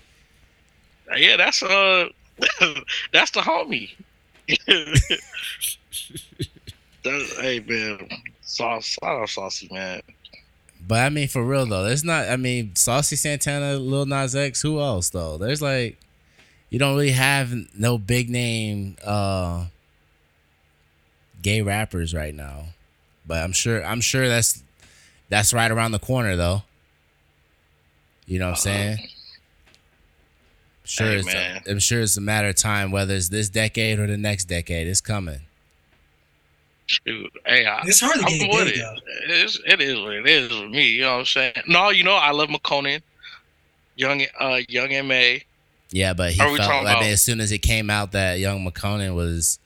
Yeah, 1.17 1.37
that's 1.37 1.63
uh 1.63 2.09
that's 3.13 3.31
the 3.33 3.41
homie. 3.41 3.91
That's, 7.05 7.39
hey 7.39 7.61
man, 7.61 8.09
sauce, 8.43 8.99
out 9.03 9.29
saucy 9.29 9.69
man. 9.71 10.03
But 10.87 11.01
I 11.01 11.09
mean, 11.11 11.29
for 11.29 11.45
real 11.45 11.67
though, 11.67 11.85
there's 11.85 12.05
not. 12.05 12.29
I 12.29 12.37
mean, 12.37 12.75
Saucy 12.75 13.17
Santana, 13.17 13.77
Lil 13.77 14.07
Nas 14.07 14.35
X. 14.35 14.63
Who 14.63 14.81
else 14.81 15.11
though? 15.11 15.39
There's 15.39 15.63
like, 15.63 15.99
you 16.71 16.79
don't 16.79 16.95
really 16.95 17.11
have 17.13 17.53
no 17.75 17.99
big 17.99 18.31
name 18.31 18.97
uh 19.05 19.67
gay 21.43 21.63
rappers 21.63 22.15
right 22.15 22.35
now. 22.35 22.67
But 23.27 23.45
I'm 23.45 23.53
sure. 23.53 23.85
I'm 23.85 24.01
sure 24.01 24.29
that's 24.29 24.63
that's 25.29 25.53
right 25.53 25.71
around 25.71 25.93
the 25.93 25.99
corner 25.99 26.37
though. 26.37 26.63
You 28.27 28.39
know 28.39 28.47
what 28.47 28.51
I'm 28.53 28.57
saying? 28.57 28.99
Sure, 30.85 31.07
Hey, 31.07 31.17
it's 31.17 31.27
man. 31.27 31.63
I'm 31.69 31.79
sure 31.79 32.01
it's 32.01 32.17
a 32.17 32.21
matter 32.21 32.49
of 32.49 32.57
time 32.57 32.91
whether 32.91 33.15
it's 33.15 33.29
this 33.29 33.49
decade 33.49 33.99
or 33.99 34.07
the 34.07 34.17
next 34.17 34.47
decade. 34.47 34.87
It's 34.87 35.01
coming. 35.01 35.41
Shoot, 36.87 37.31
hey, 37.45 37.67
I, 37.67 37.83
it's 37.85 38.01
hard 38.01 38.15
to 38.19 38.25
I'm 38.27 38.39
get 38.39 38.49
with 38.51 38.69
it. 38.69 38.79
Though. 38.79 38.95
It's, 39.35 39.61
it 39.67 39.81
is 39.83 40.01
what 40.01 40.15
it 40.15 40.27
is 40.27 40.51
with 40.51 40.71
me. 40.71 40.87
You 40.93 41.03
know 41.03 41.13
what 41.13 41.19
I'm 41.19 41.25
saying? 41.27 41.53
No, 41.67 41.91
you 41.91 42.03
know 42.03 42.15
I 42.15 42.31
love 42.31 42.49
Makonnen, 42.49 43.03
young, 43.97 44.23
uh, 44.41 44.61
young 44.69 45.07
Ma. 45.07 45.37
Yeah, 45.91 46.15
but 46.15 46.33
he 46.33 46.41
Are 46.41 46.47
felt. 46.57 46.61
talking 46.61 46.89
I 46.89 47.01
mean, 47.01 47.13
as 47.13 47.23
soon 47.23 47.41
as 47.41 47.53
it 47.53 47.59
came 47.59 47.91
out 47.91 48.13
that 48.13 48.39
young 48.39 48.65
Makonnen 48.67 49.15
was 49.15 49.59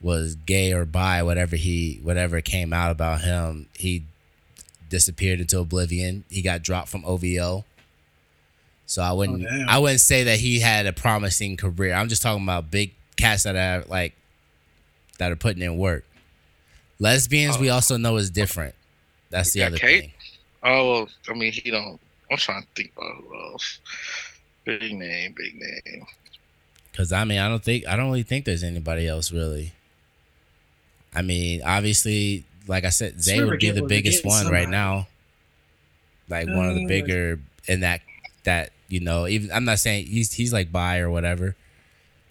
was 0.00 0.34
gay 0.34 0.72
or 0.72 0.84
bi, 0.84 1.22
whatever 1.22 1.54
he 1.54 2.00
whatever 2.02 2.40
came 2.40 2.72
out 2.72 2.90
about 2.90 3.20
him, 3.20 3.68
he 3.74 4.02
disappeared 4.88 5.40
into 5.40 5.58
oblivion. 5.58 6.24
He 6.30 6.42
got 6.42 6.62
dropped 6.62 6.88
from 6.88 7.04
OVO. 7.04 7.64
So 8.86 9.02
I 9.02 9.12
wouldn't 9.12 9.46
Oh. 9.46 9.64
I 9.68 9.78
wouldn't 9.78 10.00
say 10.00 10.24
that 10.24 10.38
he 10.38 10.60
had 10.60 10.86
a 10.86 10.92
promising 10.92 11.56
career. 11.56 11.94
I'm 11.94 12.08
just 12.08 12.22
talking 12.22 12.42
about 12.42 12.70
big 12.70 12.94
cats 13.16 13.42
that 13.42 13.54
are 13.54 13.84
like 13.88 14.14
that 15.18 15.30
are 15.30 15.36
putting 15.36 15.62
in 15.62 15.76
work. 15.76 16.04
Lesbians, 16.98 17.58
we 17.58 17.70
oh. 17.70 17.74
also 17.74 17.96
know 17.96 18.16
is 18.16 18.30
different. 18.30 18.74
That's 19.30 19.52
the 19.52 19.62
other 19.62 19.76
Kate? 19.76 20.00
thing. 20.00 20.12
Oh, 20.62 20.90
well, 20.90 21.08
I 21.28 21.34
mean, 21.34 21.52
he 21.52 21.70
don't. 21.70 22.00
I'm 22.30 22.38
trying 22.38 22.62
to 22.62 22.68
think 22.74 22.92
about 22.96 23.16
who 23.16 23.52
else. 23.52 23.80
Big 24.64 24.92
name, 24.92 25.34
big 25.36 25.54
name. 25.54 26.06
Cause 26.96 27.12
I 27.12 27.24
mean, 27.24 27.38
I 27.38 27.48
don't 27.48 27.62
think 27.62 27.86
I 27.86 27.94
don't 27.94 28.06
really 28.06 28.24
think 28.24 28.44
there's 28.44 28.64
anybody 28.64 29.06
else 29.06 29.30
really. 29.30 29.72
I 31.14 31.22
mean, 31.22 31.62
obviously, 31.64 32.44
like 32.68 32.84
I 32.84 32.90
said, 32.90 33.20
Zay 33.20 33.42
would 33.42 33.58
be 33.58 33.70
the 33.70 33.82
biggest 33.82 34.24
one 34.24 34.44
getting 34.44 34.52
right 34.52 34.68
now. 34.68 35.08
Like 36.28 36.46
one 36.46 36.68
of 36.68 36.74
the 36.74 36.84
Uh, 36.84 36.88
bigger 36.88 37.40
in 37.66 37.80
that 37.80 38.02
that 38.44 38.70
you 38.88 39.00
know, 39.00 39.26
even 39.26 39.50
I'm 39.52 39.64
not 39.64 39.78
saying 39.78 40.06
he's 40.06 40.32
he's 40.34 40.52
like 40.52 40.70
bi 40.70 40.98
or 40.98 41.10
whatever, 41.10 41.56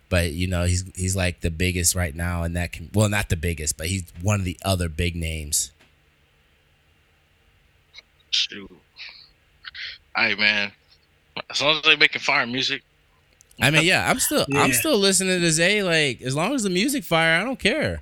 but 0.09 0.31
you 0.31 0.47
know 0.47 0.65
he's 0.65 0.83
he's 0.95 1.15
like 1.15 1.41
the 1.41 1.51
biggest 1.51 1.95
right 1.95 2.15
now 2.15 2.43
in 2.43 2.53
that. 2.53 2.71
com- 2.73 2.89
Well, 2.93 3.09
not 3.09 3.29
the 3.29 3.35
biggest, 3.35 3.77
but 3.77 3.87
he's 3.87 4.03
one 4.21 4.39
of 4.39 4.45
the 4.45 4.57
other 4.63 4.87
big 4.89 5.15
names. 5.15 5.71
Shoot. 8.29 8.71
Hey, 10.15 10.35
man. 10.35 10.71
As 11.49 11.61
long 11.61 11.77
as 11.77 11.83
they 11.83 11.95
making 11.95 12.21
fire 12.21 12.45
music, 12.47 12.81
I 13.61 13.69
mean, 13.71 13.83
yeah, 13.85 14.09
I'm 14.09 14.19
still 14.19 14.45
I'm 14.55 14.73
still 14.73 14.97
listening 14.97 15.39
to 15.41 15.51
Zay. 15.51 15.83
Like 15.83 16.21
as 16.21 16.35
long 16.35 16.53
as 16.53 16.63
the 16.63 16.69
music 16.69 17.03
fire, 17.03 17.39
I 17.39 17.43
don't 17.43 17.59
care. 17.59 18.01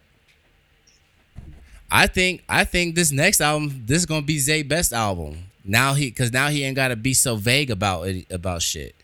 I 1.91 2.07
think 2.07 2.43
I 2.49 2.63
think 2.63 2.95
this 2.95 3.11
next 3.11 3.41
album, 3.41 3.83
this 3.85 3.99
is 3.99 4.05
gonna 4.05 4.21
be 4.21 4.39
Zay 4.39 4.63
best 4.63 4.93
album. 4.93 5.37
Now 5.63 5.93
he, 5.93 6.11
cause 6.11 6.31
now 6.31 6.49
he 6.49 6.63
ain't 6.63 6.75
gotta 6.75 6.95
be 6.95 7.13
so 7.13 7.35
vague 7.35 7.71
about 7.71 8.07
it 8.07 8.31
about 8.31 8.61
shit. 8.61 8.95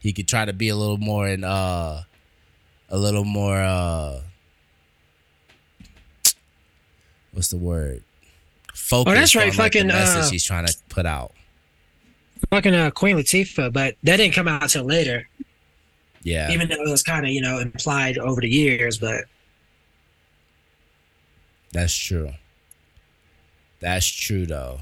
He 0.00 0.12
could 0.12 0.28
try 0.28 0.44
to 0.44 0.52
be 0.52 0.68
a 0.68 0.76
little 0.76 0.98
more 0.98 1.28
in 1.28 1.44
uh, 1.44 2.02
a 2.88 2.98
little 2.98 3.24
more 3.24 3.56
uh, 3.56 4.20
what's 7.32 7.48
the 7.48 7.56
word? 7.56 8.02
Focus. 8.74 9.10
Oh, 9.10 9.14
that's 9.14 9.34
right, 9.36 9.42
On, 9.42 9.48
like, 9.48 9.72
fucking, 9.74 9.86
message 9.88 10.24
uh, 10.24 10.30
he's 10.30 10.44
trying 10.44 10.66
to 10.66 10.76
put 10.88 11.06
out. 11.06 11.32
Fucking 12.50 12.74
uh, 12.74 12.90
Queen 12.90 13.16
Latifah, 13.16 13.72
but 13.72 13.96
that 14.02 14.16
didn't 14.16 14.34
come 14.34 14.48
out 14.48 14.68
till 14.68 14.84
later. 14.84 15.28
Yeah, 16.24 16.50
Even 16.50 16.68
though 16.68 16.82
it 16.82 16.90
was 16.90 17.02
kind 17.02 17.26
of 17.26 17.32
you 17.32 17.40
know 17.40 17.58
implied 17.58 18.18
over 18.18 18.40
the 18.40 18.48
years, 18.48 18.98
but 18.98 19.24
That's 21.72 21.94
true. 21.94 22.32
That's 23.80 24.06
true 24.06 24.46
though. 24.46 24.80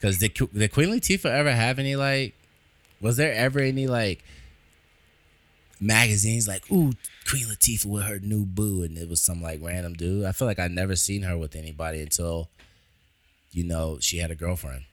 Cause 0.00 0.18
did 0.18 0.34
did 0.34 0.72
Queen 0.72 0.88
Latifah 0.88 1.26
ever 1.26 1.52
have 1.52 1.78
any 1.78 1.96
like? 1.96 2.34
Was 3.00 3.16
there 3.16 3.34
ever 3.34 3.60
any 3.60 3.86
like 3.86 4.24
magazines 5.80 6.46
like, 6.48 6.70
ooh, 6.70 6.92
Queen 7.28 7.46
Latifah 7.46 7.86
with 7.86 8.04
her 8.04 8.18
new 8.18 8.44
boo, 8.46 8.82
and 8.82 8.96
it 8.96 9.08
was 9.08 9.20
some 9.20 9.42
like 9.42 9.60
random 9.62 9.94
dude? 9.94 10.24
I 10.24 10.32
feel 10.32 10.48
like 10.48 10.58
I 10.58 10.68
never 10.68 10.96
seen 10.96 11.22
her 11.22 11.36
with 11.36 11.54
anybody 11.54 12.00
until, 12.00 12.48
you 13.52 13.64
know, 13.64 13.98
she 14.00 14.18
had 14.18 14.30
a 14.30 14.34
girlfriend. 14.34 14.84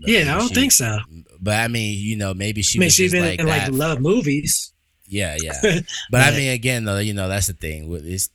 But 0.00 0.10
yeah, 0.10 0.34
I 0.34 0.38
don't 0.38 0.48
she- 0.48 0.54
think 0.54 0.72
so. 0.72 0.98
But 1.40 1.58
I 1.58 1.68
mean, 1.68 1.98
you 1.98 2.16
know, 2.16 2.34
maybe 2.34 2.62
she 2.62 2.78
I 2.78 2.80
mean, 2.80 2.90
she's 2.90 3.12
just 3.12 3.12
been 3.12 3.30
like 3.30 3.40
in 3.40 3.46
like 3.46 3.70
love 3.70 4.00
movies. 4.00 4.72
Yeah, 5.10 5.36
yeah. 5.40 5.60
But 6.10 6.20
I 6.22 6.30
mean, 6.30 6.50
again, 6.52 6.84
though, 6.84 6.98
you 6.98 7.12
know, 7.14 7.28
that's 7.28 7.48
the 7.48 7.52
thing 7.52 7.88
with 7.88 8.04
this 8.04 8.30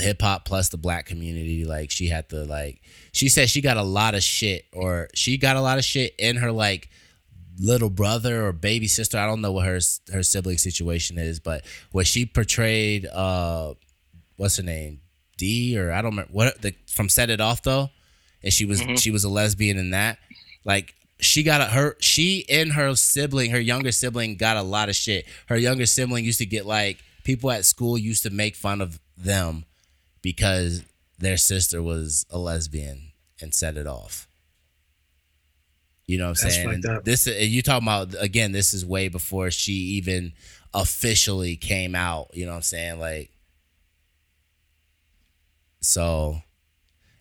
hip 0.00 0.20
hop 0.20 0.44
plus 0.44 0.68
the 0.68 0.76
black 0.76 1.06
community. 1.06 1.64
Like, 1.64 1.90
she 1.90 2.08
had 2.08 2.28
to 2.30 2.44
like, 2.44 2.80
she 3.12 3.28
said 3.28 3.48
she 3.48 3.60
got 3.60 3.76
a 3.76 3.82
lot 3.82 4.14
of 4.14 4.22
shit, 4.22 4.66
or 4.72 5.08
she 5.14 5.38
got 5.38 5.56
a 5.56 5.60
lot 5.60 5.78
of 5.78 5.84
shit 5.84 6.14
in 6.18 6.36
her 6.36 6.50
like 6.52 6.90
little 7.58 7.88
brother 7.90 8.44
or 8.46 8.52
baby 8.52 8.88
sister. 8.88 9.16
I 9.18 9.26
don't 9.26 9.40
know 9.40 9.52
what 9.52 9.66
her 9.66 9.78
her 10.12 10.22
sibling 10.22 10.58
situation 10.58 11.18
is, 11.18 11.38
but 11.40 11.64
what 11.92 12.06
she 12.06 12.26
portrayed, 12.26 13.06
uh, 13.06 13.74
what's 14.36 14.56
her 14.56 14.62
name, 14.62 15.00
D 15.38 15.78
or 15.78 15.92
I 15.92 16.02
don't 16.02 16.10
remember 16.12 16.32
what 16.32 16.60
the 16.62 16.74
from 16.88 17.08
Set 17.08 17.30
It 17.30 17.40
Off 17.40 17.62
though, 17.62 17.90
and 18.42 18.52
she 18.52 18.64
was 18.64 18.82
Mhm. 18.82 18.98
she 18.98 19.10
was 19.10 19.22
a 19.24 19.28
lesbian 19.28 19.78
in 19.78 19.90
that. 19.90 20.18
Like 20.64 20.94
she 21.22 21.42
got 21.44 21.60
a, 21.60 21.64
her 21.66 21.96
she 22.00 22.44
and 22.48 22.72
her 22.72 22.94
sibling, 22.96 23.52
her 23.52 23.60
younger 23.60 23.92
sibling 23.92 24.36
got 24.36 24.56
a 24.56 24.62
lot 24.62 24.88
of 24.88 24.96
shit. 24.96 25.24
Her 25.46 25.56
younger 25.56 25.86
sibling 25.86 26.24
used 26.24 26.38
to 26.38 26.46
get 26.46 26.66
like 26.66 26.98
people 27.24 27.50
at 27.50 27.64
school 27.64 27.96
used 27.96 28.24
to 28.24 28.30
make 28.30 28.56
fun 28.56 28.80
of 28.80 29.00
them 29.16 29.64
because 30.20 30.82
their 31.18 31.36
sister 31.36 31.80
was 31.80 32.26
a 32.30 32.38
lesbian 32.38 33.12
and 33.40 33.54
set 33.54 33.76
it 33.76 33.86
off. 33.86 34.28
You 36.06 36.18
know 36.18 36.24
what 36.24 36.42
I'm 36.42 36.42
That's 36.42 36.54
saying? 36.56 36.82
fucked 36.82 36.84
And 36.84 37.04
this 37.04 37.26
you 37.26 37.62
talking 37.62 37.86
about 37.86 38.14
again, 38.18 38.50
this 38.50 38.74
is 38.74 38.84
way 38.84 39.08
before 39.08 39.50
she 39.52 39.72
even 39.72 40.32
officially 40.74 41.56
came 41.56 41.94
out, 41.94 42.30
you 42.34 42.44
know 42.44 42.52
what 42.52 42.56
I'm 42.56 42.62
saying? 42.62 42.98
Like 42.98 43.30
so 45.80 46.42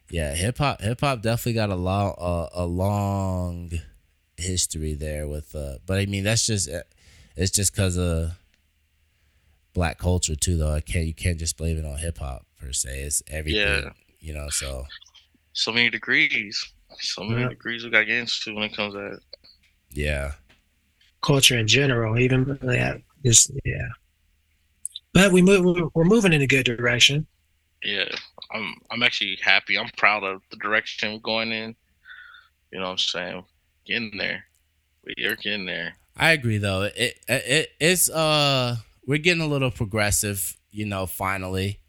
yeah, 0.09 0.33
hip 0.33 0.57
hop 0.57 0.81
hip 0.81 1.01
hop 1.01 1.21
definitely 1.21 1.53
got 1.53 1.69
a 1.69 1.75
long 1.75 2.15
uh, 2.17 2.49
a 2.53 2.65
long 2.65 3.71
history 4.41 4.93
there 4.93 5.27
with 5.27 5.55
uh 5.55 5.75
but 5.85 5.99
I 5.99 6.05
mean 6.05 6.23
that's 6.23 6.45
just 6.45 6.69
it's 7.35 7.51
just 7.51 7.73
cuz 7.75 7.97
of 7.97 8.31
black 9.73 9.97
culture 9.97 10.35
too 10.35 10.57
though. 10.57 10.73
I 10.73 10.81
can't 10.81 11.05
you 11.07 11.13
can't 11.13 11.39
just 11.39 11.57
blame 11.57 11.77
it 11.77 11.85
on 11.85 11.97
hip 11.97 12.17
hop 12.17 12.45
per 12.59 12.71
se. 12.73 13.01
It's 13.03 13.23
everything, 13.27 13.83
Yeah. 13.83 13.91
you 14.19 14.33
know, 14.33 14.49
so 14.49 14.85
So 15.53 15.71
many 15.71 15.89
degrees. 15.89 16.65
So 16.99 17.23
many 17.23 17.41
Yeah. 17.41 17.49
degrees 17.49 17.83
we 17.83 17.89
got 17.89 17.99
to 18.01 18.05
get 18.05 18.17
into 18.19 18.53
when 18.55 18.63
it 18.63 18.75
comes 18.75 18.93
to 18.95 18.99
that. 18.99 19.19
yeah. 19.91 20.33
culture 21.21 21.57
in 21.57 21.67
general, 21.67 22.17
even 22.19 22.57
yeah, 22.63 22.97
just 23.23 23.51
yeah. 23.63 23.89
But 25.13 25.31
we 25.31 25.41
move. 25.41 25.63
we're- 25.63 25.89
We're 25.93 26.03
moving 26.05 26.33
in 26.33 26.41
a 26.41 26.47
good 26.47 26.65
direction. 26.65 27.27
Yeah, 27.83 28.09
I'm 28.51 28.73
I'm 28.89 29.03
actually 29.03 29.35
happy. 29.41 29.77
I'm 29.77 29.89
proud 29.97 30.23
of 30.23 30.41
the 30.49 30.57
direction 30.57 31.13
we're 31.13 31.19
going 31.19 31.51
in. 31.51 31.75
You 32.71 32.79
know 32.79 32.85
what 32.85 32.91
I'm 32.91 32.97
saying? 32.97 33.45
Getting 33.85 34.17
there. 34.17 34.45
We're 35.05 35.35
getting 35.35 35.65
there. 35.65 35.95
I 36.15 36.31
agree 36.31 36.57
though. 36.57 36.83
It, 36.83 36.95
it 36.95 37.17
it 37.27 37.69
it's 37.79 38.09
uh 38.09 38.75
we're 39.07 39.17
getting 39.17 39.41
a 39.41 39.47
little 39.47 39.71
progressive, 39.71 40.55
you 40.71 40.85
know, 40.85 41.05
finally. 41.07 41.79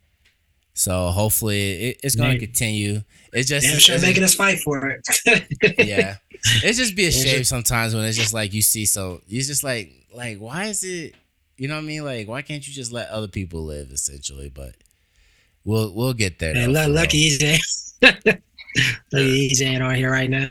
So 0.75 1.09
hopefully 1.09 1.91
it, 1.91 2.01
it's 2.03 2.15
gonna 2.15 2.31
Man. 2.31 2.39
continue. 2.41 3.03
It's 3.33 3.49
just 3.49 3.67
Damn 3.67 3.79
sure 3.79 3.95
it's 3.97 4.05
making 4.05 4.23
just- 4.23 4.35
us 4.35 4.37
fight 4.39 4.61
for 4.61 4.89
it. 4.89 5.79
yeah. 5.87 6.17
It's 6.65 6.79
just 6.79 6.97
be 6.97 7.07
a 7.07 7.13
shame 7.13 7.45
sometimes 7.45 7.95
when 7.95 8.05
it's 8.05 8.17
just 8.17 8.33
like 8.35 8.53
you 8.53 8.63
see 8.63 8.87
so 8.87 9.21
it's 9.29 9.47
just 9.47 9.63
like 9.63 9.93
like 10.15 10.39
why 10.39 10.65
is 10.67 10.83
it 10.85 11.15
you 11.59 11.69
know 11.69 11.75
what 11.75 11.83
I 11.85 11.87
mean? 11.87 12.05
Like 12.05 12.27
why 12.27 12.43
can't 12.43 12.67
you 12.67 12.73
just 12.73 12.91
let 12.93 13.09
other 13.11 13.29
people 13.29 13.65
live 13.65 13.91
essentially? 13.91 14.49
But 14.49 14.75
we'll 15.65 15.93
we'll 15.93 16.15
get 16.15 16.39
there. 16.39 16.55
Man, 16.55 16.73
though, 16.73 16.87
lu- 16.87 16.95
lucky 16.95 17.37
real. 17.41 17.59
Eijay. 18.03 18.41
lucky 19.13 19.51
Eijay 19.51 19.67
ain't 19.67 19.83
on 19.83 19.95
here 19.95 20.11
right 20.11 20.31
now. 20.31 20.49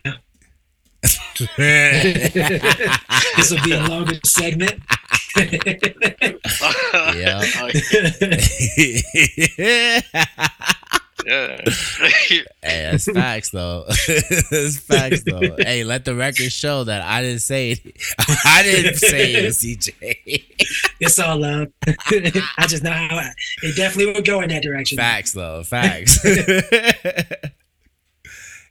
This 3.37 3.49
will 3.49 3.63
be 3.63 3.71
a 3.71 3.81
longer 3.87 4.19
segment. 4.23 4.81
Yeah. 7.15 7.41
yeah. 11.25 11.61
Hey, 11.63 12.43
that's 12.61 13.05
facts 13.11 13.49
though. 13.51 13.85
that's 14.07 14.77
facts 14.77 15.23
though. 15.23 15.41
Hey, 15.59 15.83
let 15.83 16.05
the 16.05 16.15
record 16.15 16.51
show 16.51 16.83
that 16.83 17.01
I 17.01 17.21
didn't 17.21 17.41
say 17.41 17.71
it. 17.71 17.79
I 18.45 18.63
didn't 18.63 18.95
say 18.95 19.33
it, 19.33 19.45
CJ. 19.47 19.95
it's 20.99 21.19
all 21.19 21.37
love. 21.39 21.67
I 21.87 22.67
just 22.67 22.83
know 22.83 22.91
how 22.91 23.15
I, 23.15 23.31
it 23.63 23.75
definitely 23.75 24.13
would 24.13 24.25
go 24.25 24.41
in 24.41 24.49
that 24.49 24.63
direction. 24.63 24.97
facts 24.97 25.33
though. 25.33 25.63
Facts. 25.63 26.19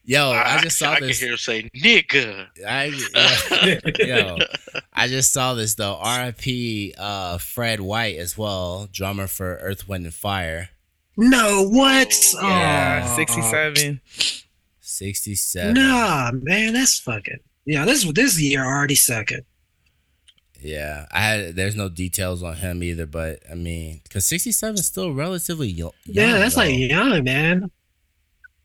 Yo, 0.04 0.30
I, 0.30 0.58
just 0.62 0.78
saw 0.78 0.92
I 0.92 1.00
this. 1.00 1.18
can 1.18 1.26
hear 1.26 1.32
him 1.32 1.38
say, 1.38 1.70
"Nigga." 1.76 2.46
I 2.66 2.86
yo, 4.00 4.38
I 4.92 5.06
just 5.08 5.32
saw 5.32 5.54
this 5.54 5.74
though. 5.74 5.94
R.I.P. 6.00 6.94
Uh, 6.98 7.38
Fred 7.38 7.80
White 7.80 8.16
as 8.16 8.36
well, 8.36 8.88
drummer 8.90 9.26
for 9.26 9.56
Earth, 9.56 9.88
Wind 9.88 10.04
and 10.06 10.14
Fire. 10.14 10.70
No, 11.16 11.68
what? 11.68 12.14
Oh, 12.36 12.48
Yeah, 12.48 13.02
Aw. 13.04 13.14
67. 13.14 14.00
Sixty-seven. 14.80 15.74
Nah, 15.74 16.30
man, 16.32 16.72
that's 16.72 16.98
fucking. 16.98 17.38
Yeah, 17.64 17.84
this 17.84 18.10
this 18.12 18.40
year 18.40 18.64
already 18.64 18.94
sucking. 18.96 19.42
Yeah, 20.60 21.06
I 21.12 21.20
had. 21.20 21.56
There's 21.56 21.76
no 21.76 21.88
details 21.88 22.42
on 22.42 22.56
him 22.56 22.82
either, 22.82 23.06
but 23.06 23.40
I 23.50 23.54
mean, 23.54 24.00
because 24.02 24.26
sixty-seven 24.26 24.74
is 24.76 24.86
still 24.86 25.12
relatively 25.12 25.68
young. 25.68 25.92
Yeah, 26.04 26.38
that's 26.38 26.54
though. 26.54 26.62
like 26.62 26.76
young, 26.76 27.22
man. 27.24 27.70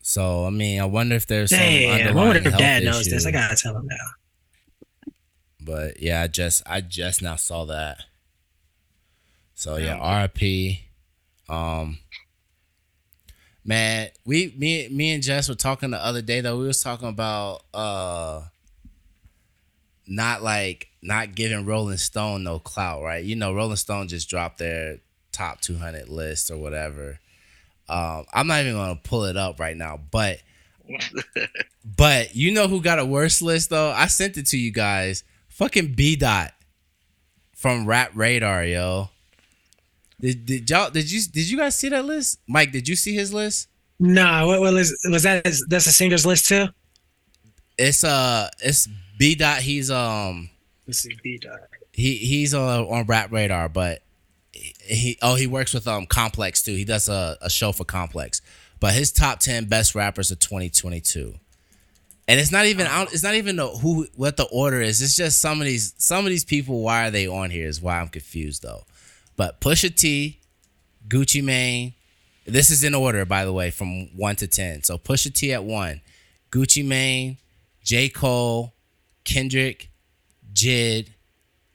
So 0.08 0.46
I 0.46 0.52
mean, 0.52 0.80
I 0.80 0.86
wonder 0.86 1.16
if 1.16 1.26
there's 1.26 1.50
some 1.50 1.58
Damn, 1.58 1.90
I 1.90 1.94
underlying 2.04 2.28
wonder 2.28 2.50
if 2.50 2.58
dad 2.60 2.84
knows 2.84 3.02
issue. 3.08 3.10
this. 3.16 3.26
I 3.26 3.32
gotta 3.32 3.56
tell 3.56 3.76
him 3.76 3.88
now. 3.88 5.14
But 5.60 6.00
yeah, 6.00 6.22
I 6.22 6.28
just 6.28 6.62
I 6.68 6.82
just 6.82 7.24
now 7.24 7.38
saw 7.38 7.66
that. 7.66 8.04
So 9.56 9.78
yeah, 9.78 9.96
Yeah. 9.98 10.30
RIP. 10.38 10.78
Um 11.50 11.98
man, 13.64 14.10
we 14.26 14.54
me 14.56 14.90
me 14.90 15.12
and 15.16 15.24
Jess 15.24 15.50
were 15.50 15.56
talking 15.56 15.90
the 15.90 15.98
other 16.06 16.22
day 16.22 16.40
though. 16.40 16.60
We 16.60 16.68
was 16.68 16.84
talking 16.84 17.10
about 17.10 17.64
uh 17.74 18.44
not 20.06 20.44
like 20.44 20.90
not 21.02 21.34
giving 21.34 21.66
Rolling 21.66 21.98
Stone 21.98 22.44
no 22.44 22.60
clout, 22.60 23.02
right? 23.02 23.26
You 23.26 23.36
know, 23.36 23.56
Rolling 23.56 23.76
Stone 23.76 24.10
just 24.10 24.30
dropped 24.30 24.60
their 24.60 25.00
top 25.32 25.62
200 25.62 26.10
list 26.10 26.52
or 26.52 26.58
whatever. 26.58 27.18
Um, 27.88 28.26
I'm 28.34 28.48
not 28.48 28.62
even 28.62 28.74
gonna 28.74 29.00
pull 29.04 29.26
it 29.26 29.38
up 29.38 29.60
right 29.60 29.78
now, 29.78 30.00
but 30.12 30.40
but 31.98 32.36
you 32.36 32.52
know 32.52 32.68
who 32.68 32.82
got 32.82 33.00
a 33.00 33.06
worse 33.06 33.42
list 33.42 33.70
though? 33.70 33.92
I 33.92 34.08
sent 34.08 34.38
it 34.38 34.48
to 34.48 34.58
you 34.58 34.72
guys. 34.72 35.24
Fucking 35.50 35.94
B 35.94 36.16
Dot 36.16 36.52
from 37.56 37.86
Rap 37.86 38.12
Radar, 38.14 38.66
yo. 38.66 39.10
Did, 40.20 40.46
did 40.46 40.70
y'all 40.70 40.90
did 40.90 41.12
you 41.12 41.22
did 41.22 41.50
you 41.50 41.58
guys 41.58 41.76
see 41.78 41.90
that 41.90 42.06
list? 42.06 42.40
Mike, 42.48 42.72
did 42.72 42.88
you 42.88 42.96
see 42.96 43.14
his 43.14 43.34
list? 43.34 43.68
Nah, 44.00 44.46
what, 44.46 44.60
what 44.60 44.74
was 44.74 44.98
was 45.10 45.24
that? 45.24 45.44
That's 45.68 45.88
a 45.88 45.92
singer's 45.92 46.26
list 46.26 46.48
too. 46.48 46.68
It's 47.78 48.04
uh 48.04 48.50
it's 48.60 48.88
B 49.18 49.36
Dot. 49.36 49.60
He's 49.60 49.92
um 49.92 50.50
Let's 50.88 51.00
see, 51.00 51.18
B 51.24 51.38
dot. 51.38 51.60
he 51.94 52.16
he's 52.16 52.54
on 52.54 52.86
on 52.86 53.06
Rap 53.06 53.32
Radar, 53.32 53.70
but 53.70 54.02
he 54.86 55.18
oh 55.22 55.36
he 55.36 55.48
works 55.48 55.74
with 55.74 55.88
um 55.88 56.06
Complex 56.06 56.62
too. 56.62 56.76
He 56.76 56.86
does 56.86 57.10
a, 57.10 57.38
a 57.42 57.50
show 57.50 57.72
for 57.72 57.86
Complex. 57.86 58.42
But 58.80 58.94
his 58.94 59.12
top 59.12 59.40
ten 59.40 59.66
best 59.66 59.96
rappers 59.96 60.32
of 60.32 60.40
2022. 60.40 61.36
And 62.28 62.40
it's 62.40 62.52
not 62.52 62.66
even 62.66 62.88
it's 63.12 63.24
not 63.24 63.36
even 63.36 63.56
the, 63.58 63.68
who 63.68 64.08
what 64.16 64.38
the 64.38 64.46
order 64.46 64.82
is. 64.82 65.02
It's 65.02 65.16
just 65.16 65.40
some 65.40 65.62
of 65.62 65.66
these 65.66 65.94
some 65.98 66.26
of 66.26 66.30
these 66.30 66.46
people. 66.46 66.82
Why 66.82 67.08
are 67.08 67.12
they 67.12 67.28
on 67.28 67.52
here? 67.52 67.68
Is 67.68 67.82
why 67.82 68.00
I'm 68.00 68.08
confused 68.08 68.64
though. 68.64 68.84
But 69.36 69.62
Pusha 69.62 69.96
T, 69.96 70.40
Gucci 71.08 71.44
Mane. 71.44 71.94
This 72.48 72.70
is 72.70 72.84
in 72.84 72.94
order, 72.94 73.26
by 73.26 73.44
the 73.44 73.54
way, 73.54 73.72
from 73.72 74.16
one 74.16 74.36
to 74.38 74.48
ten. 74.48 74.84
So 74.84 74.98
Pusha 74.98 75.34
T 75.34 75.54
at 75.54 75.64
one, 75.64 76.02
Gucci 76.52 76.86
Mane, 76.86 77.38
J 77.84 78.10
Cole, 78.10 78.74
Kendrick, 79.24 79.90
Jid, 80.54 81.10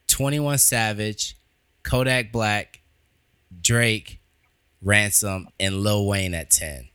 21 0.07 0.57
Savage, 0.57 1.37
Kodak 1.83 2.31
Black, 2.31 2.80
Drake, 3.61 4.19
Ransom, 4.81 5.47
and 5.59 5.81
Lil 5.81 6.07
Wayne 6.07 6.33
at 6.33 6.49
10. 6.49 6.87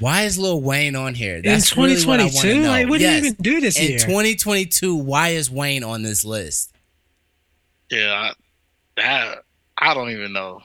Why 0.00 0.22
is 0.22 0.38
Lil 0.38 0.60
Wayne 0.62 0.94
on 0.94 1.14
here? 1.14 1.42
That's 1.42 1.72
in 1.72 1.82
really 1.82 2.04
what 2.06 2.20
I 2.20 2.28
2022, 2.28 2.68
like 2.68 2.88
what 2.88 3.00
Yes. 3.00 3.14
did 3.14 3.22
he 3.22 3.28
even 3.30 3.42
do 3.42 3.60
this 3.60 3.78
In 3.78 3.88
year? 3.90 3.98
2022, 3.98 4.94
why 4.94 5.30
is 5.30 5.50
Wayne 5.50 5.82
on 5.82 6.02
this 6.02 6.24
list? 6.24 6.72
Yeah, 7.90 8.12
I, 8.12 8.32
that 8.96 9.38
I 9.78 9.94
don't 9.94 10.10
even 10.10 10.32
know. 10.32 10.60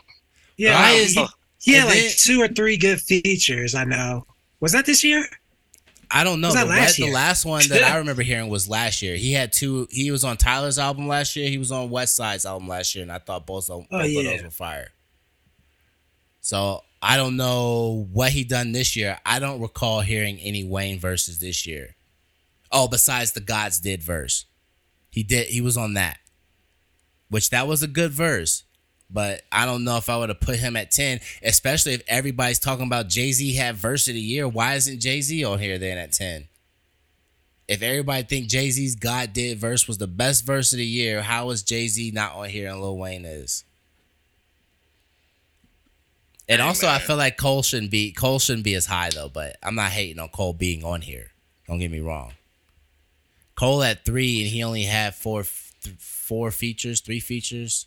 yeah, 0.57 0.75
why 0.79 0.91
like, 0.91 1.01
is 1.01 1.13
he, 1.13 1.25
he 1.59 1.73
had 1.73 1.85
like 1.85 1.95
then- 1.95 2.11
two 2.17 2.41
or 2.41 2.47
three 2.47 2.77
good 2.77 3.01
features. 3.01 3.73
I 3.73 3.85
know. 3.85 4.25
Was 4.59 4.71
that 4.73 4.85
this 4.85 5.03
year? 5.03 5.25
I 6.16 6.24
don't 6.24 6.41
know. 6.41 6.49
Was 6.49 6.55
that 6.55 6.66
The, 6.66 6.70
last 6.70 6.80
last, 6.80 6.97
the 6.97 7.11
last 7.11 7.45
one 7.45 7.68
that 7.70 7.84
I 7.84 7.97
remember 7.97 8.22
hearing 8.22 8.47
was 8.47 8.70
last 8.70 9.01
year. 9.01 9.16
He 9.16 9.34
had 9.34 9.51
two. 9.51 9.88
He 9.89 10.11
was 10.11 10.24
on 10.24 10.38
Tyler's 10.38 10.78
album 10.78 11.07
last 11.07 11.36
year. 11.36 11.49
He 11.49 11.57
was 11.57 11.72
on 11.72 11.89
West 11.89 12.16
Side's 12.16 12.45
album 12.45 12.68
last 12.68 12.93
year, 12.93 13.01
and 13.01 13.11
I 13.11 13.18
thought 13.18 13.47
both 13.47 13.70
of, 13.70 13.82
Oh, 13.82 13.86
both 13.89 14.05
of 14.05 14.24
those 14.24 14.43
were 14.43 14.49
fire. 14.51 14.89
So 16.39 16.82
I 17.01 17.18
don't 17.18 17.36
know 17.36 18.07
what 18.11 18.32
he 18.32 18.43
done 18.43 18.74
this 18.74 18.95
year. 18.95 19.18
I 19.26 19.39
don't 19.39 19.59
recall 19.59 20.01
hearing 20.01 20.38
any 20.39 20.64
Wayne 20.64 20.99
verses 20.99 21.39
this 21.39 21.66
year. 21.66 21.95
Oh, 22.72 22.88
besides 22.88 23.32
the 23.32 23.41
Gods 23.41 23.80
did 23.80 24.01
verse, 24.03 24.45
he 25.09 25.24
did. 25.24 25.47
He 25.47 25.61
was 25.61 25.78
on 25.78 25.93
that, 25.95 26.18
which 27.30 27.49
that 27.49 27.68
was 27.68 27.82
a 27.82 27.88
good 27.88 28.11
verse. 28.11 28.62
But 29.14 29.43
I 29.51 29.66
don't 29.66 29.84
know 29.84 29.97
if 29.97 30.09
I 30.09 30.18
would 30.18 30.30
have 30.30 30.39
put 30.39 30.57
him 30.57 30.76
at 30.76 30.89
ten, 30.89 31.20
especially 31.43 31.93
if 31.93 32.01
everybody's 32.07 32.57
talking 32.59 32.88
about 32.88 33.09
Jay 33.09 33.32
Z 33.32 33.53
had 33.53 33.76
verse 33.76 34.07
of 34.07 34.16
the 34.16 34.20
year. 34.20 34.47
Why 34.47 34.74
isn't 34.74 34.99
Jay 34.99 35.22
Z 35.22 35.43
on 35.43 35.59
here 35.59 35.78
then 35.78 35.99
at 35.99 36.11
ten? 36.11 36.47
If 37.68 37.82
everybody 37.82 38.24
think 38.24 38.47
Jay 38.47 38.70
Z's 38.72 38.95
God 38.95 39.32
did 39.32 39.57
verse 39.59 39.88
was 39.88 39.97
the 39.99 40.07
best 40.07 40.45
verse 40.45 40.74
of 40.74 40.78
the 40.80 40.86
year, 40.86 41.22
how 41.22 41.51
is 41.51 41.64
Jay 41.64 41.88
Z 41.88 42.11
not 42.11 42.34
on 42.34 42.49
here 42.49 42.70
and 42.70 42.82
Lil 42.82 42.97
Wayne 42.97 43.24
is? 43.24 43.64
And 46.49 46.59
Hey, 46.59 46.68
also, 46.68 46.88
I 46.88 46.99
feel 46.99 47.16
like 47.16 47.38
Cole 47.38 47.64
shouldn't 47.64 47.91
be 47.91 48.11
Cole 48.11 48.39
shouldn't 48.39 48.66
be 48.66 48.76
as 48.76 48.88
high 48.88 49.11
though. 49.11 49.30
But 49.30 49.57
I'm 49.64 49.76
not 49.76 49.91
hating 49.91 50.20
on 50.20 50.30
Cole 50.30 50.53
being 50.53 50.84
on 50.84 51.01
here. 51.01 51.28
Don't 51.68 51.80
get 51.80 51.91
me 51.91 51.99
wrong. 51.99 52.34
Cole 53.55 53.82
had 53.82 54.03
three, 54.03 54.41
and 54.41 54.49
he 54.49 54.64
only 54.64 54.84
had 54.84 55.16
four, 55.16 55.43
th- 55.43 55.95
four 55.99 56.49
features, 56.51 57.01
three 57.01 57.20
features, 57.20 57.86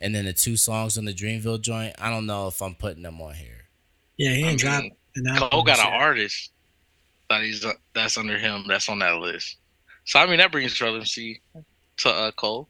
and 0.00 0.14
then 0.14 0.24
the 0.24 0.32
two 0.32 0.56
songs 0.56 0.96
on 0.96 1.04
the 1.04 1.12
Dreamville 1.12 1.60
joint. 1.60 1.94
I 1.98 2.10
don't 2.10 2.26
know 2.26 2.48
if 2.48 2.60
I'm 2.62 2.74
putting 2.74 3.02
them 3.02 3.20
on 3.20 3.34
here. 3.34 3.66
Yeah, 4.16 4.32
he 4.32 4.44
I 4.44 4.48
ain't 4.48 4.60
dropped 4.60 4.82
mean, 5.16 5.26
an 5.26 5.36
Cole 5.36 5.62
got 5.62 5.78
an 5.78 5.86
year. 5.86 6.02
artist 6.02 6.52
that 7.28 7.42
he's 7.42 7.64
uh, 7.64 7.72
that's 7.94 8.18
under 8.18 8.38
him 8.38 8.64
that's 8.68 8.88
on 8.88 8.98
that 9.00 9.16
list. 9.16 9.56
So 10.04 10.18
I 10.18 10.26
mean 10.26 10.38
that 10.38 10.52
brings 10.52 10.80
relevancy 10.80 11.40
to 11.98 12.08
uh, 12.08 12.30
Cole. 12.32 12.68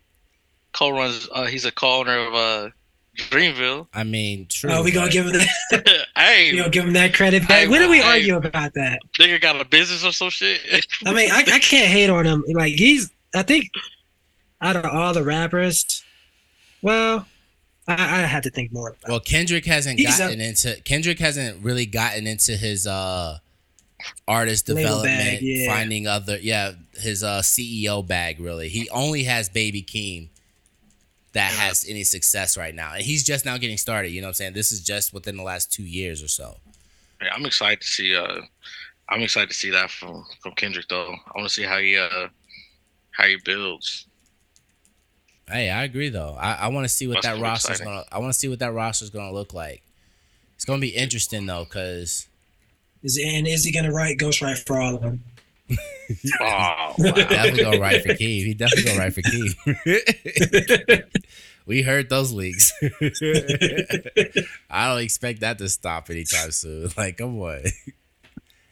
Cole 0.73 0.93
runs. 0.93 1.29
Uh, 1.33 1.47
he's 1.47 1.65
a 1.65 1.73
co-owner 1.73 2.19
of 2.19 2.35
uh, 2.35 2.71
Dreamville. 3.17 3.89
I 3.93 4.05
mean, 4.05 4.47
true. 4.49 4.71
Oh, 4.71 4.83
we 4.83 4.93
gonna 4.93 5.11
give 5.11 5.27
him 5.27 5.33
that. 5.33 6.07
hey, 6.17 6.53
we 6.53 6.59
gonna 6.59 6.71
give 6.71 6.85
him 6.85 6.93
that 6.93 7.15
credit 7.15 7.43
back. 7.49 7.63
Hey, 7.63 7.69
when 7.69 7.81
did 7.81 7.91
we 7.91 7.99
hey. 7.99 8.09
argue 8.09 8.37
about 8.37 8.75
that? 8.75 9.01
nigga 9.19 9.41
got 9.41 9.61
a 9.61 9.65
business 9.65 10.05
or 10.05 10.13
some 10.13 10.31
shit. 10.31 10.61
I 11.05 11.13
mean, 11.13 11.31
I, 11.31 11.41
I 11.41 11.59
can't 11.59 11.89
hate 11.89 12.11
on 12.11 12.25
him. 12.25 12.45
Like 12.53 12.75
he's, 12.75 13.11
I 13.35 13.43
think, 13.43 13.71
out 14.61 14.77
of 14.77 14.85
all 14.85 15.13
the 15.13 15.25
rappers, 15.25 16.05
well, 16.83 17.27
I, 17.89 17.95
I 17.95 18.27
had 18.27 18.43
to 18.45 18.51
think 18.51 18.73
more. 18.73 18.91
About 18.91 19.09
Well, 19.09 19.21
Kendrick 19.21 19.65
hasn't 19.67 19.99
He's 19.99 20.19
gotten 20.19 20.41
into 20.41 20.81
Kendrick 20.83 21.19
hasn't 21.19 21.63
really 21.65 21.87
gotten 21.87 22.27
into 22.27 22.57
his 22.57 22.87
uh 22.87 23.39
artist 24.27 24.69
Label 24.69 24.81
development, 24.83 25.19
bag, 25.19 25.39
yeah. 25.43 25.67
finding 25.75 26.07
other 26.07 26.39
yeah, 26.39 26.73
his 26.95 27.23
uh 27.23 27.41
CEO 27.43 28.07
bag 28.07 28.41
really. 28.41 28.69
He 28.69 28.89
only 28.91 29.25
has 29.25 29.49
Baby 29.49 29.83
Keem 29.83 30.29
that 31.33 31.53
Yeah. 31.53 31.67
has 31.67 31.85
any 31.89 32.05
success 32.05 32.57
right 32.57 32.75
now. 32.75 32.95
And 32.95 33.03
he's 33.03 33.23
just 33.25 33.45
now 33.45 33.57
getting 33.59 33.77
started, 33.77 34.09
you 34.11 34.21
know 34.21 34.27
what 34.27 34.31
I'm 34.31 34.35
saying? 34.35 34.53
This 34.55 34.73
is 34.73 34.81
just 34.81 35.13
within 35.13 35.37
the 35.37 35.43
last 35.45 35.73
2 35.73 35.83
years 35.85 36.23
or 36.23 36.29
so. 36.29 36.57
Yeah, 37.23 37.29
I'm 37.35 37.45
excited 37.47 37.81
to 37.83 37.87
see. 37.87 38.17
Uh, 38.17 38.41
I'm 39.11 39.21
excited 39.23 39.49
to 39.51 39.55
see 39.55 39.71
that 39.71 39.91
from 39.91 40.25
from 40.43 40.53
Kendrick 40.53 40.87
though. 40.89 41.13
I 41.13 41.33
want 41.39 41.49
to 41.49 41.55
see 41.55 41.65
how 41.65 41.79
he 41.79 41.97
uh 41.99 42.29
how 43.11 43.25
he 43.27 43.37
builds. 43.45 44.07
Hey, 45.51 45.71
I 45.71 45.85
agree 45.85 46.09
though. 46.09 46.37
I, 46.39 46.53
I 46.55 46.69
want 46.69 46.85
to 46.85 46.89
see 46.89 47.07
what 47.07 47.15
That's 47.15 47.27
that 47.27 47.31
pretty 47.33 47.43
roster's 47.45 47.71
exciting. 47.81 47.93
going 47.93 48.05
to 48.05 48.15
I 48.15 48.19
want 48.19 48.33
to 48.33 48.39
see 48.39 48.49
what 48.49 48.59
that 48.61 48.73
roster's 48.73 49.11
going 49.11 49.29
to 49.29 49.35
look 49.35 49.53
like. 49.53 49.83
It's 50.57 50.65
going 50.65 50.79
to 50.81 50.87
be 50.87 50.95
interesting 50.95 51.47
though 51.47 51.65
cuz 51.65 52.29
is 53.03 53.19
and 53.25 53.47
is 53.47 53.65
he 53.65 53.73
gonna 53.73 53.91
write 53.93 54.19
Ghostwrite 54.19 54.67
for 54.67 54.79
all 54.81 54.97
of 54.97 55.03
them? 55.03 55.25
Oh, 56.41 56.45
wow. 56.45 56.95
definitely 56.99 57.63
gonna 57.63 57.79
write 57.79 58.03
for 58.03 58.09
Keem. 58.15 58.45
He 58.45 58.53
definitely 58.55 58.83
gonna 58.91 58.99
write 58.99 59.15
for 59.15 59.23
Keem. 59.23 61.05
we 61.67 61.83
heard 61.83 62.11
those 62.11 62.33
leaks. 62.33 62.73
I 64.69 64.89
don't 64.89 65.03
expect 65.03 65.41
that 65.41 65.59
to 65.59 65.69
stop 65.69 66.11
anytime 66.11 66.51
soon. 66.51 66.91
Like, 66.97 67.19
come 67.19 67.39
on. 67.41 67.63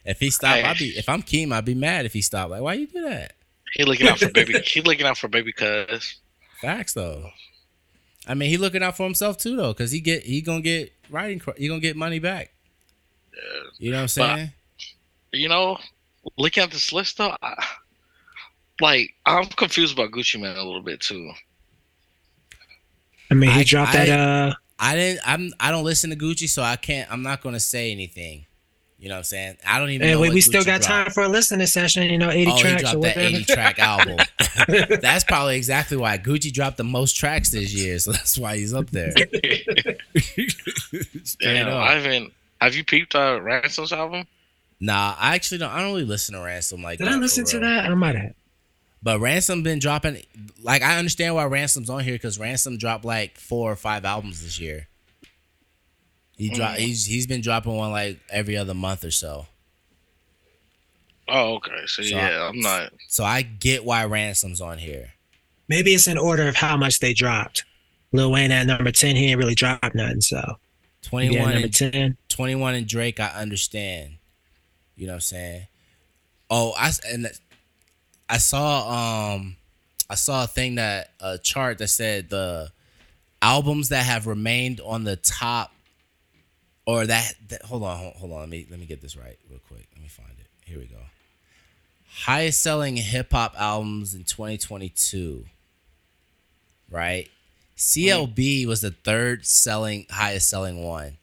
If 0.04 0.18
he 0.18 0.30
stopped, 0.30 0.64
I'd 0.64 0.78
be. 0.78 0.88
If 0.98 1.08
I'm 1.08 1.22
Keem, 1.22 1.52
I'd 1.52 1.64
be 1.64 1.74
mad 1.74 2.06
if 2.06 2.12
he 2.12 2.22
stopped. 2.22 2.50
Like, 2.50 2.62
why 2.62 2.72
you 2.74 2.88
do 2.88 3.02
that? 3.02 3.34
he 3.74 3.84
looking 3.84 4.08
out 4.08 4.18
for 4.18 4.30
baby. 4.30 4.58
He 4.64 4.80
looking 4.80 5.06
out 5.06 5.16
for 5.16 5.28
baby 5.28 5.52
cuz. 5.52 6.16
Facts 6.60 6.94
though. 6.94 7.30
I 8.26 8.34
mean, 8.34 8.50
he 8.50 8.56
looking 8.58 8.82
out 8.82 8.96
for 8.96 9.04
himself 9.04 9.38
too 9.38 9.56
though, 9.56 9.72
because 9.72 9.90
he 9.90 10.00
get 10.00 10.22
he 10.24 10.40
gonna 10.40 10.60
get 10.60 10.92
writing. 11.10 11.38
cr- 11.38 11.52
He 11.56 11.68
gonna 11.68 11.80
get 11.80 11.96
money 11.96 12.18
back. 12.18 12.52
Yeah. 13.34 13.40
You 13.78 13.90
know 13.92 13.96
what 13.98 14.00
I'm 14.00 14.04
But- 14.04 14.36
saying? 14.36 14.52
You 15.32 15.48
know, 15.48 15.78
looking 16.36 16.62
at 16.62 16.70
this 16.70 16.92
list 16.92 17.18
though, 17.18 17.34
I, 17.42 17.64
like 18.80 19.14
I'm 19.26 19.44
confused 19.46 19.92
about 19.94 20.10
Gucci 20.10 20.40
Mane 20.40 20.56
a 20.56 20.62
little 20.64 20.82
bit 20.82 21.00
too. 21.00 21.30
I 23.30 23.34
mean, 23.34 23.50
he 23.50 23.60
I- 23.60 23.64
dropped 23.64 23.94
I- 23.94 24.06
that. 24.06 24.18
Uh, 24.20 24.54
I 24.80 24.94
didn't. 24.94 25.20
I'm. 25.26 25.52
I 25.58 25.70
don't 25.70 25.84
listen 25.84 26.10
to 26.10 26.16
Gucci, 26.16 26.48
so 26.48 26.62
I 26.62 26.76
can't. 26.76 27.10
I'm 27.10 27.22
not 27.22 27.40
gonna 27.42 27.58
say 27.60 27.90
anything. 27.92 28.46
You 28.98 29.08
know 29.08 29.14
what 29.14 29.18
I'm 29.18 29.24
saying? 29.24 29.58
I 29.64 29.78
don't 29.78 29.90
even. 29.90 30.08
and 30.08 30.14
know 30.14 30.20
we, 30.20 30.28
what 30.28 30.34
we 30.34 30.40
still 30.40 30.64
got 30.64 30.80
dropped. 30.82 30.84
time 30.84 31.10
for 31.12 31.22
a 31.22 31.28
listening 31.28 31.68
session. 31.68 32.10
You 32.10 32.18
know, 32.18 32.30
eighty 32.30 32.50
oh, 32.50 32.56
he 32.56 32.60
tracks 32.62 32.82
or 32.82 32.84
dropped 32.84 33.02
that 33.02 33.16
whatever. 33.16 33.36
80 33.36 33.44
track 33.44 33.78
album. 33.78 34.18
that's 35.00 35.22
probably 35.22 35.56
exactly 35.56 35.96
why 35.96 36.18
Gucci 36.18 36.52
dropped 36.52 36.78
the 36.78 36.84
most 36.84 37.12
tracks 37.12 37.50
this 37.50 37.72
year, 37.72 38.00
so 38.00 38.10
that's 38.10 38.36
why 38.36 38.56
he's 38.56 38.74
up 38.74 38.90
there. 38.90 39.12
Damn, 41.40 41.68
up. 41.68 41.74
I 41.74 41.94
haven't. 41.94 42.32
Have 42.60 42.74
you 42.74 42.84
peeped 42.84 43.14
uh, 43.14 43.40
Ransom's 43.40 43.92
album? 43.92 44.26
Nah, 44.80 45.14
I 45.16 45.36
actually 45.36 45.58
don't. 45.58 45.70
I 45.70 45.80
don't 45.80 45.92
really 45.92 46.04
listen 46.04 46.34
to 46.34 46.40
Ransom 46.40 46.82
like 46.82 46.98
Did 46.98 47.06
that. 47.06 47.14
I 47.14 47.18
listen 47.18 47.44
to 47.44 47.60
that? 47.60 47.84
I 47.86 47.94
might 47.94 48.16
have. 48.16 48.34
But 49.00 49.20
Ransom 49.20 49.62
been 49.62 49.78
dropping. 49.78 50.22
Like 50.60 50.82
I 50.82 50.98
understand 50.98 51.36
why 51.36 51.44
Ransom's 51.44 51.88
on 51.88 52.02
here 52.02 52.14
because 52.14 52.40
Ransom 52.40 52.78
dropped 52.78 53.04
like 53.04 53.38
four 53.38 53.70
or 53.70 53.76
five 53.76 54.04
albums 54.04 54.42
this 54.42 54.58
year. 54.58 54.88
He 56.38 56.48
dropped. 56.50 56.78
Mm. 56.78 56.82
He's 56.82 57.04
he's 57.04 57.26
been 57.26 57.40
dropping 57.42 57.76
one 57.76 57.90
like 57.90 58.18
every 58.30 58.56
other 58.56 58.72
month 58.74 59.04
or 59.04 59.10
so. 59.10 59.46
Oh, 61.28 61.56
okay. 61.56 61.82
So, 61.86 62.02
So 62.02 62.08
yeah, 62.08 62.28
I- 62.28 62.48
I'm 62.48 62.60
not. 62.60 62.92
So 63.08 63.24
I 63.24 63.42
get 63.42 63.84
why 63.84 64.04
Ransom's 64.06 64.60
on 64.60 64.78
here. 64.78 65.12
Maybe 65.68 65.92
it's 65.92 66.06
in 66.08 66.16
order 66.16 66.48
of 66.48 66.56
how 66.56 66.76
much 66.76 67.00
they 67.00 67.12
dropped. 67.12 67.64
Lil 68.12 68.30
Wayne 68.30 68.50
at 68.52 68.66
number 68.66 68.90
ten, 68.90 69.16
he 69.16 69.26
ain't 69.30 69.38
really 69.38 69.54
dropped 69.54 69.94
nothing. 69.94 70.22
So 70.22 70.58
twenty 71.02 71.30
one 71.38 71.50
number 71.52 71.66
and 71.66 71.74
ten. 71.74 72.16
21 72.28 72.74
and 72.76 72.86
Drake, 72.86 73.20
I 73.20 73.28
understand. 73.30 74.12
You 74.96 75.06
know 75.06 75.12
what 75.12 75.16
I'm 75.16 75.20
saying? 75.22 75.66
Oh, 76.48 76.72
I 76.78 76.88
s- 76.88 77.00
and 77.04 77.30
I 78.30 78.38
saw 78.38 79.34
um 79.34 79.56
I 80.08 80.14
saw 80.14 80.44
a 80.44 80.46
thing 80.46 80.76
that 80.76 81.10
a 81.20 81.36
chart 81.36 81.76
that 81.78 81.88
said 81.88 82.30
the 82.30 82.70
albums 83.42 83.90
that 83.90 84.06
have 84.06 84.26
remained 84.26 84.80
on 84.80 85.04
the 85.04 85.16
top 85.16 85.72
or 86.88 87.04
that, 87.04 87.34
that 87.48 87.62
hold 87.66 87.82
on 87.82 87.98
hold, 87.98 88.14
hold 88.14 88.32
on 88.32 88.40
let 88.40 88.48
me 88.48 88.66
let 88.70 88.80
me 88.80 88.86
get 88.86 89.02
this 89.02 89.14
right 89.14 89.38
real 89.50 89.60
quick. 89.68 89.86
Let 89.94 90.02
me 90.02 90.08
find 90.08 90.30
it. 90.38 90.46
Here 90.64 90.78
we 90.78 90.86
go. 90.86 90.96
Highest 92.24 92.62
selling 92.62 92.96
hip 92.96 93.30
hop 93.30 93.54
albums 93.58 94.14
in 94.14 94.24
2022. 94.24 95.44
Right? 96.90 97.28
CLB 97.76 98.66
was 98.66 98.80
the 98.80 98.92
third 98.92 99.44
selling 99.44 100.06
highest 100.08 100.48
selling 100.48 100.82
one. 100.82 101.18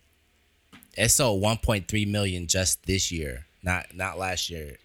It 0.96 1.10
sold 1.10 1.42
1.3 1.42 2.08
million 2.08 2.46
just 2.46 2.86
this 2.86 3.12
year, 3.12 3.48
not 3.64 3.88
not 3.96 4.20
last 4.20 4.52
year, 4.52 4.78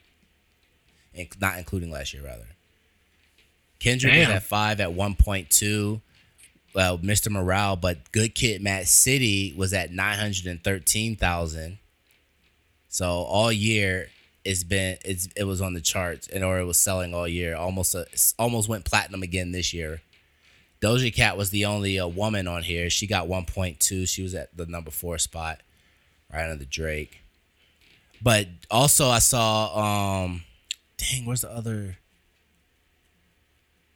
and 1.14 1.28
not 1.42 1.58
including 1.58 1.90
last 1.90 2.14
year 2.14 2.24
rather. 2.24 2.46
Kendrick 3.80 4.14
was 4.14 4.28
Damn. 4.28 4.36
at 4.36 4.42
five 4.44 4.80
at 4.80 4.90
1.2. 4.90 6.00
Well, 6.74 6.98
Mr. 6.98 7.30
Morale, 7.30 7.76
but 7.76 8.12
Good 8.12 8.34
Kid, 8.34 8.60
m.A.A.d 8.60 8.86
City 8.86 9.54
was 9.56 9.72
at 9.72 9.92
913,000. 9.92 11.78
So 12.88 13.06
all 13.06 13.50
year 13.52 14.08
it's 14.44 14.64
been 14.64 14.96
it's 15.04 15.28
it 15.36 15.44
was 15.44 15.60
on 15.60 15.74
the 15.74 15.80
charts 15.80 16.26
and 16.28 16.42
or 16.42 16.58
it 16.58 16.64
was 16.64 16.78
selling 16.78 17.14
all 17.14 17.28
year. 17.28 17.54
Almost 17.54 17.94
a, 17.94 18.06
almost 18.38 18.68
went 18.68 18.84
platinum 18.84 19.22
again 19.22 19.52
this 19.52 19.72
year. 19.72 20.00
Doja 20.80 21.14
Cat 21.14 21.36
was 21.36 21.50
the 21.50 21.66
only 21.66 22.00
uh, 22.00 22.06
woman 22.06 22.48
on 22.48 22.62
here. 22.62 22.88
She 22.88 23.06
got 23.06 23.28
1.2. 23.28 24.08
She 24.08 24.22
was 24.22 24.34
at 24.34 24.56
the 24.56 24.64
number 24.64 24.90
four 24.90 25.18
spot, 25.18 25.60
right 26.32 26.50
under 26.50 26.64
Drake. 26.64 27.20
But 28.22 28.48
also, 28.70 29.08
I 29.08 29.18
saw, 29.18 30.22
um, 30.24 30.42
dang, 30.96 31.26
where's 31.26 31.42
the 31.42 31.50
other? 31.50 31.98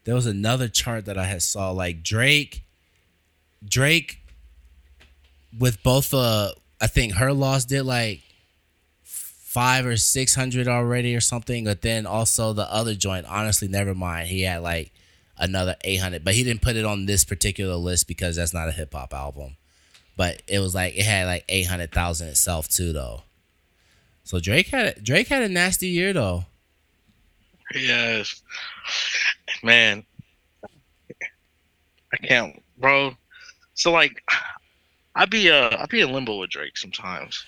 There 0.05 0.15
was 0.15 0.27
another 0.27 0.69
chart 0.69 1.07
that 1.07 1.17
I 1.17 1.25
had 1.25 1.43
saw 1.43 1.71
like 1.71 2.03
Drake, 2.03 2.64
Drake, 3.67 4.19
with 5.59 5.83
both 5.83 6.13
uh, 6.13 6.53
I 6.81 6.87
think 6.87 7.15
her 7.15 7.33
loss 7.33 7.65
did 7.65 7.83
like 7.85 8.21
five 9.03 9.87
or 9.87 9.97
six 9.97 10.35
hundred 10.35 10.69
already 10.69 11.15
or 11.15 11.21
something. 11.21 11.65
But 11.65 11.83
then 11.83 12.07
also 12.07 12.53
the 12.53 12.71
other 12.73 12.95
joint, 12.95 13.27
honestly, 13.27 13.69
never 13.69 13.95
mind. 13.95 14.29
He 14.29 14.43
had 14.43 14.63
like 14.63 14.93
another 15.37 15.75
800 15.83 16.23
but 16.23 16.33
he 16.33 16.45
didn't 16.45 16.63
put 16.63 16.77
it 16.77 16.85
on 16.85 17.07
this 17.07 17.25
particular 17.25 17.75
list 17.75 18.07
because 18.07 18.37
that's 18.37 18.55
not 18.55 18.69
a 18.69 18.71
hip-hop 18.71 19.13
album 19.13 19.57
but 20.17 20.41
it 20.47 20.61
was 20.61 20.77
like 20.77 20.97
it 20.97 21.05
had 21.05 21.27
like 21.27 21.45
800,000 21.49 22.29
itself 22.29 22.69
too 22.69 22.93
though 22.93 23.23
so 24.23 24.39
Drake 24.39 24.69
had 24.69 25.03
Drake 25.03 25.27
had 25.27 25.43
a 25.43 25.49
nasty 25.49 25.89
year 25.89 26.13
though 26.13 26.45
Yes, 27.75 28.43
man. 29.63 30.05
I 32.13 32.17
can't, 32.23 32.63
bro. 32.79 33.17
So 33.75 33.93
like, 33.93 34.23
I 35.15 35.27
be 35.27 35.51
uh, 35.51 35.77
I 35.79 35.87
be 35.87 36.01
in 36.01 36.13
limbo 36.13 36.39
with 36.39 36.51
Drake 36.51 36.77
sometimes. 36.77 37.45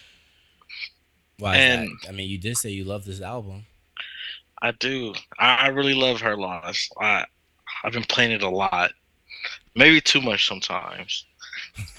why 1.38 1.56
And- 1.56 1.88
I 2.08 2.12
mean 2.12 2.28
you 2.28 2.38
did 2.38 2.56
say 2.56 2.70
you 2.70 2.84
love 2.84 3.04
this 3.04 3.20
album 3.20 3.66
I 4.62 4.72
do. 4.72 5.12
I, 5.38 5.54
I 5.56 5.66
really 5.68 5.94
love 5.94 6.20
her 6.22 6.36
loss. 6.36 6.88
I 7.00 7.24
I've 7.84 7.92
been 7.92 8.04
playing 8.04 8.32
it 8.32 8.42
a 8.42 8.48
lot, 8.48 8.90
maybe 9.74 10.00
too 10.00 10.20
much 10.20 10.46
sometimes. 10.48 11.26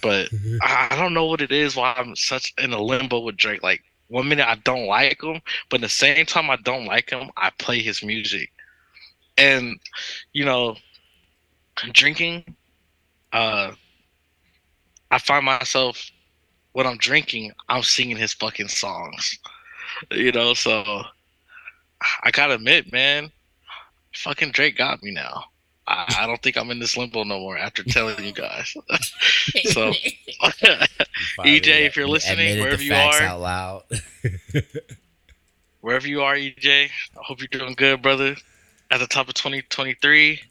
But 0.02 0.30
I, 0.62 0.88
I 0.92 0.96
don't 0.96 1.14
know 1.14 1.26
what 1.26 1.42
it 1.42 1.52
is. 1.52 1.76
Why 1.76 1.94
I'm 1.96 2.16
such 2.16 2.54
in 2.58 2.74
a 2.74 2.82
limbo 2.82 3.20
with 3.20 3.38
Drake. 3.38 3.62
Like 3.64 3.84
one 4.08 4.28
minute 4.28 4.48
I 4.48 4.56
don't 4.56 4.88
like 4.88 5.22
him, 5.22 5.42
but 5.70 5.78
at 5.78 5.82
the 5.82 5.90
same 5.90 6.26
time 6.26 6.50
I 6.50 6.56
don't 6.58 6.86
like 6.86 7.10
him, 7.12 7.30
I 7.38 7.52
play 7.60 7.80
his 7.80 8.04
music. 8.04 8.50
And 9.38 9.80
you 10.34 10.46
know, 10.46 10.76
drinking, 11.92 12.56
uh, 13.34 13.74
I 15.12 15.20
find 15.20 15.46
myself 15.46 16.12
when 16.74 16.86
I'm 16.86 16.98
drinking, 16.98 17.54
I'm 17.70 17.84
singing 17.84 18.18
his 18.18 18.34
fucking 18.34 18.70
songs. 18.70 19.40
You 20.12 20.32
know, 20.32 20.54
so 20.54 20.84
I 22.22 22.30
gotta 22.30 22.56
admit, 22.56 22.92
man, 22.92 23.32
fucking 24.14 24.52
Drake 24.52 24.78
got 24.78 25.02
me 25.02 25.10
now. 25.10 25.46
I, 25.88 26.18
I 26.20 26.28
don't 26.28 26.42
think 26.44 26.58
I'm 26.58 26.70
in 26.72 26.80
this 26.80 26.98
limbo 26.98 27.24
no 27.24 27.40
more 27.40 27.58
after 27.58 27.84
telling 27.84 28.24
you 28.24 28.34
guys. 28.34 28.76
so, 29.64 29.92
Eijay, 31.40 31.86
if 31.88 31.96
you're 31.96 32.08
listening, 32.08 32.60
wherever 32.60 32.84
you 32.84 32.94
are, 32.94 33.22
out 33.22 33.42
loud. 33.42 33.84
wherever 35.82 36.08
you 36.08 36.22
are, 36.22 36.36
Eijay, 36.36 36.86
I 36.86 37.22
hope 37.24 37.40
you're 37.40 37.48
doing 37.48 37.74
good, 37.74 38.02
brother. 38.02 38.36
At 38.92 39.00
the 39.00 39.08
top 39.08 39.30
of 39.30 39.34
2023, 39.36 40.42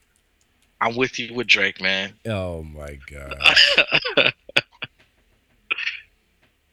I'm 0.80 0.94
with 0.96 1.18
you 1.18 1.34
with 1.34 1.46
Drake, 1.46 1.80
man. 1.80 2.12
oh 2.26 2.62
my 2.62 2.98
god. 3.10 3.34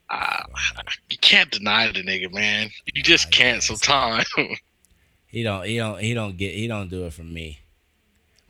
Uh, 0.10 0.44
you 1.10 1.18
can't 1.20 1.50
deny 1.52 1.88
the 1.92 2.04
nigga, 2.04 2.32
man. 2.34 2.70
You 2.94 3.02
just 3.04 3.28
Nah, 3.28 3.38
can't 3.38 3.56
yes. 3.58 3.68
sometimes. 3.68 4.26
He 5.28 5.42
don't 5.42 5.66
he 5.66 5.78
don't 5.78 6.00
he 6.00 6.14
don't 6.14 6.38
get 6.38 6.54
he 6.54 6.68
don't 6.68 6.90
do 6.92 7.06
it 7.08 7.14
for 7.14 7.24
me. 7.24 7.58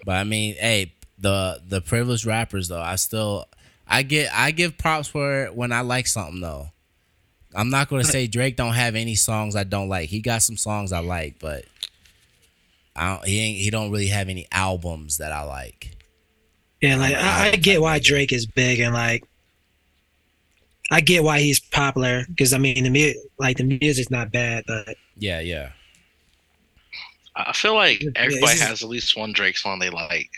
But 0.06 0.16
I 0.18 0.26
mean, 0.26 0.56
hey, 0.56 0.92
the 1.18 1.62
the 1.66 1.80
privileged 1.80 2.26
rappers 2.26 2.68
though, 2.68 2.82
I 2.82 2.98
still 2.98 3.46
I 3.88 4.04
get 4.04 4.30
I 4.34 4.52
give 4.52 4.78
props 4.78 5.08
for 5.08 5.46
when 5.54 5.72
I 5.72 5.80
like 5.80 6.08
something 6.08 6.42
though. 6.42 6.68
I'm 7.56 7.70
not 7.70 7.88
gonna 7.88 8.04
say 8.18 8.28
Drake 8.28 8.58
don't 8.58 8.74
have 8.74 8.96
any 8.96 9.16
songs 9.16 9.56
I 9.56 9.64
don't 9.64 9.88
like. 9.88 10.10
He 10.10 10.20
got 10.20 10.42
some 10.42 10.58
songs 10.58 10.92
I 10.92 11.00
like, 11.00 11.40
but 11.40 11.64
I 12.96 13.16
don't, 13.16 13.26
he 13.26 13.40
ain't 13.40 13.58
he 13.60 13.70
don't 13.70 13.92
really 13.92 14.08
have 14.08 14.30
any 14.30 14.48
albums 14.52 15.18
that 15.18 15.32
I 15.32 15.44
like. 15.44 15.92
Yeah, 16.82 16.98
like 16.98 17.16
I, 17.16 17.52
I 17.52 17.56
get 17.56 17.82
why 17.82 18.00
Drake 18.00 18.32
is 18.34 18.46
big 18.46 18.80
and 18.80 18.94
like 18.94 19.24
I 20.92 21.02
get 21.02 21.24
why 21.24 21.40
he's 21.40 21.60
popular 21.60 22.26
because 22.30 22.54
I 22.54 22.58
mean 22.58 22.84
the 22.84 22.90
mu- 22.90 23.20
like 23.40 23.58
the 23.58 23.64
music's 23.64 24.12
not 24.12 24.32
bad, 24.32 24.64
but 24.68 24.96
Yeah, 25.18 25.40
yeah. 25.40 25.70
I 27.36 27.52
feel 27.54 27.74
like 27.74 28.04
everybody 28.16 28.52
it's 28.52 28.60
just- 28.60 28.70
has 28.70 28.84
at 28.84 28.90
least 28.90 29.18
one 29.18 29.34
Drake 29.34 29.58
song 29.58 29.80
they 29.80 29.90
like. 29.90 30.30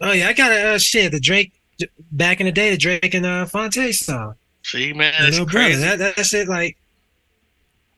oh 0.00 0.12
yeah, 0.12 0.28
I 0.28 0.32
got 0.34 0.52
a 0.52 0.74
uh, 0.74 0.78
shit 0.78 1.10
the 1.12 1.18
Drake 1.20 1.52
back 2.12 2.38
in 2.40 2.46
the 2.46 2.52
day 2.52 2.70
the 2.70 2.76
Drake 2.76 3.12
and 3.14 3.26
uh, 3.26 3.46
Phonte 3.46 3.92
song. 3.92 4.34
See, 4.62 4.92
man, 4.92 5.14
You 5.20 5.28
it's 5.28 5.38
know, 5.38 5.46
brother, 5.46 5.68
crazy. 5.68 5.80
that 5.80 6.16
that 6.16 6.26
shit 6.26 6.48
like 6.48 6.76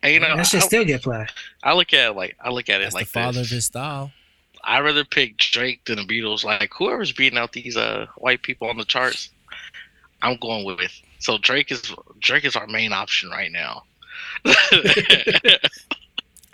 And, 0.03 0.15
you 0.15 0.21
know, 0.21 0.37
that 0.37 0.47
should 0.47 0.63
I, 0.63 0.67
still 0.67 0.85
get 0.85 1.03
played. 1.03 1.27
I 1.63 1.73
look 1.75 1.93
at 1.93 2.11
it 2.11 2.13
like 2.17 2.37
I 2.43 2.51
look 2.51 2.69
at 2.69 2.81
it 2.81 2.85
That's 2.85 2.95
like 2.95 3.07
the 3.07 3.11
father 3.11 3.39
this. 3.41 3.49
of 3.49 3.55
his 3.55 3.65
style. 3.67 4.13
I'd 4.65 4.81
rather 4.81 5.05
pick 5.05 5.39
Drake 5.39 5.85
than 5.87 5.97
the 5.97 6.03
Beatles. 6.05 6.45
Like 6.45 6.71
whoever's 6.77 7.13
beating 7.13 7.39
out 7.39 7.53
these 7.53 7.77
uh 7.77 8.07
white 8.17 8.43
people 8.43 8.69
on 8.69 8.77
the 8.77 8.85
charts, 8.85 9.31
I'm 10.23 10.37
going 10.39 10.65
with. 10.65 10.93
So 11.21 11.39
Drake 11.39 11.73
is 11.73 11.93
Drake 12.21 12.45
is 12.45 12.55
our 12.57 12.67
main 12.69 12.93
option 12.93 13.31
right 13.31 13.51
now. 13.51 13.83
I 14.45 15.59